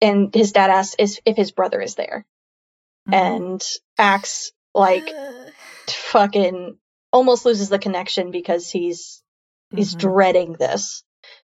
and 0.02 0.34
his 0.34 0.52
dad 0.54 0.70
asks 0.72 0.96
is 0.98 1.20
if 1.26 1.36
his 1.38 1.52
brother 1.52 1.80
is 1.82 1.96
there, 1.96 2.26
Mm-hmm. 3.08 3.14
and 3.14 3.64
Axe 4.00 4.52
like 4.74 5.08
fucking 5.88 6.78
almost 7.12 7.46
loses 7.46 7.70
the 7.70 7.80
connection 7.80 8.32
because 8.32 8.70
he's 8.72 9.22
he's 9.76 9.94
Mhm. 9.96 10.00
dreading 10.00 10.54
this, 10.54 11.04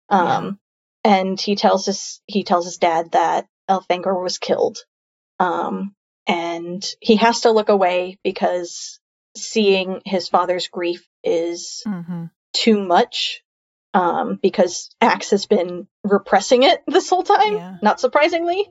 um, 0.09 0.59
and 1.07 1.39
he 1.39 1.55
tells 1.55 1.85
his 1.85 2.21
he 2.27 2.43
tells 2.43 2.65
his 2.65 2.77
dad 2.77 3.11
that 3.13 3.47
Elfangor 3.69 4.21
was 4.21 4.38
killed, 4.38 4.77
um, 5.39 5.95
and 6.27 6.85
he 7.01 7.15
has 7.15 7.41
to 7.41 7.51
look 7.51 7.69
away 7.69 8.17
because 8.23 8.99
seeing 9.35 10.01
his 10.05 10.27
father's 10.27 10.67
grief 10.67 11.07
is 11.23 11.84
Mhm. 11.85 12.29
too 12.53 12.79
much 12.84 13.43
um, 13.93 14.38
because 14.41 14.89
Axe 15.01 15.29
has 15.31 15.45
been 15.45 15.88
repressing 16.03 16.63
it 16.63 16.84
this 16.88 17.09
whole 17.09 17.23
time, 17.23 17.53
Yeah. 17.53 17.77
not 17.81 17.99
surprisingly. 17.99 18.69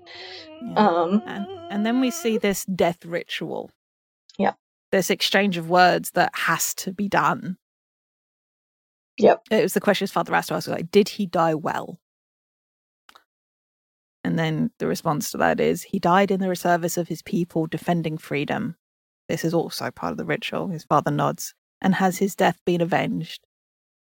Yeah. 0.63 0.75
Um, 0.89 1.23
and, 1.27 1.47
and 1.71 1.87
then 1.87 2.01
we 2.01 2.11
see 2.11 2.39
this 2.39 2.65
death 2.67 3.05
ritual. 3.05 3.71
Yeah. 4.39 4.53
This 4.93 5.11
exchange 5.11 5.57
of 5.57 5.69
words 5.71 6.11
that 6.13 6.31
has 6.35 6.75
to 6.77 6.93
be 6.93 7.09
done. 7.09 7.57
Yep. 9.19 9.43
It 9.51 9.63
was 9.63 9.75
the 9.75 9.81
question 9.81 10.05
his 10.05 10.13
father 10.13 10.35
asked 10.35 10.53
us, 10.53 10.69
like, 10.69 10.91
did 10.91 11.09
he 11.09 11.27
die 11.27 11.55
well? 11.55 11.99
Then 14.37 14.71
the 14.79 14.87
response 14.87 15.31
to 15.31 15.39
that 15.39 15.61
is, 15.61 15.83
he 15.83 15.99
died 15.99 16.31
in 16.31 16.41
the 16.41 16.55
service 16.55 16.97
of 16.97 17.09
his 17.09 17.23
people, 17.23 17.67
defending 17.67 18.19
freedom. 18.19 18.77
This 19.29 19.45
is 19.45 19.55
also 19.55 19.91
part 19.91 20.13
of 20.13 20.19
the 20.19 20.25
ritual. 20.25 20.69
His 20.69 20.85
father 20.85 21.11
nods. 21.11 21.55
And 21.81 21.95
has 21.97 22.19
his 22.19 22.35
death 22.35 22.61
been 22.65 22.81
avenged? 22.81 23.41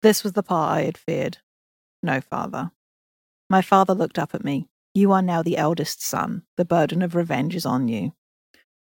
This 0.01 0.23
was 0.23 0.33
the 0.33 0.43
part 0.43 0.77
I 0.77 0.83
had 0.83 0.97
feared. 0.97 1.39
No, 2.03 2.21
father. 2.21 2.71
My 3.49 3.61
father 3.61 3.93
looked 3.93 4.19
up 4.19 4.33
at 4.33 4.43
me. 4.43 4.67
You 4.93 5.11
are 5.11 5.21
now 5.21 5.41
the 5.41 5.57
eldest 5.57 6.03
son. 6.03 6.43
The 6.57 6.65
burden 6.65 7.01
of 7.01 7.15
revenge 7.15 7.55
is 7.55 7.65
on 7.65 7.87
you. 7.87 8.13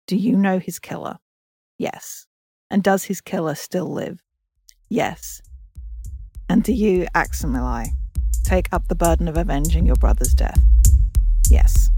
Do 0.08 0.16
you 0.18 0.36
know 0.36 0.60
his 0.60 0.80
killer? 0.80 1.20
Yes. 1.78 2.28
And 2.70 2.84
does 2.84 3.06
his 3.06 3.22
killer 3.22 3.56
still 3.56 3.92
live? 3.92 4.22
Yes. 4.90 5.42
And 6.50 6.64
do 6.64 6.74
you, 6.74 7.08
Aximili, 7.16 7.90
take 8.44 8.68
up 8.74 8.88
the 8.88 8.96
burden 8.96 9.28
of 9.28 9.38
avenging 9.38 9.86
your 9.86 9.96
brother's 9.96 10.34
death? 10.34 10.62
Yes. 11.52 11.90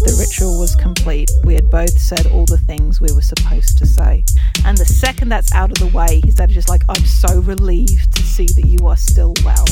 The 0.00 0.16
ritual 0.18 0.58
was 0.58 0.74
complete. 0.74 1.30
We 1.44 1.54
had 1.54 1.70
both 1.70 1.96
said 1.96 2.26
all 2.26 2.44
the 2.46 2.58
things 2.58 3.00
we 3.00 3.12
were 3.12 3.22
supposed 3.22 3.78
to 3.78 3.86
say. 3.86 4.24
And 4.64 4.76
the 4.76 4.84
second 4.84 5.28
that's 5.28 5.54
out 5.54 5.70
of 5.70 5.78
the 5.78 5.96
way, 5.96 6.20
his 6.24 6.34
dad 6.34 6.48
is 6.48 6.56
just 6.56 6.68
like, 6.68 6.82
I'm 6.88 7.04
so 7.04 7.38
relieved 7.42 8.12
to 8.16 8.22
see 8.22 8.46
that 8.46 8.66
you 8.66 8.88
are 8.88 8.96
still 8.96 9.34
well. 9.44 9.64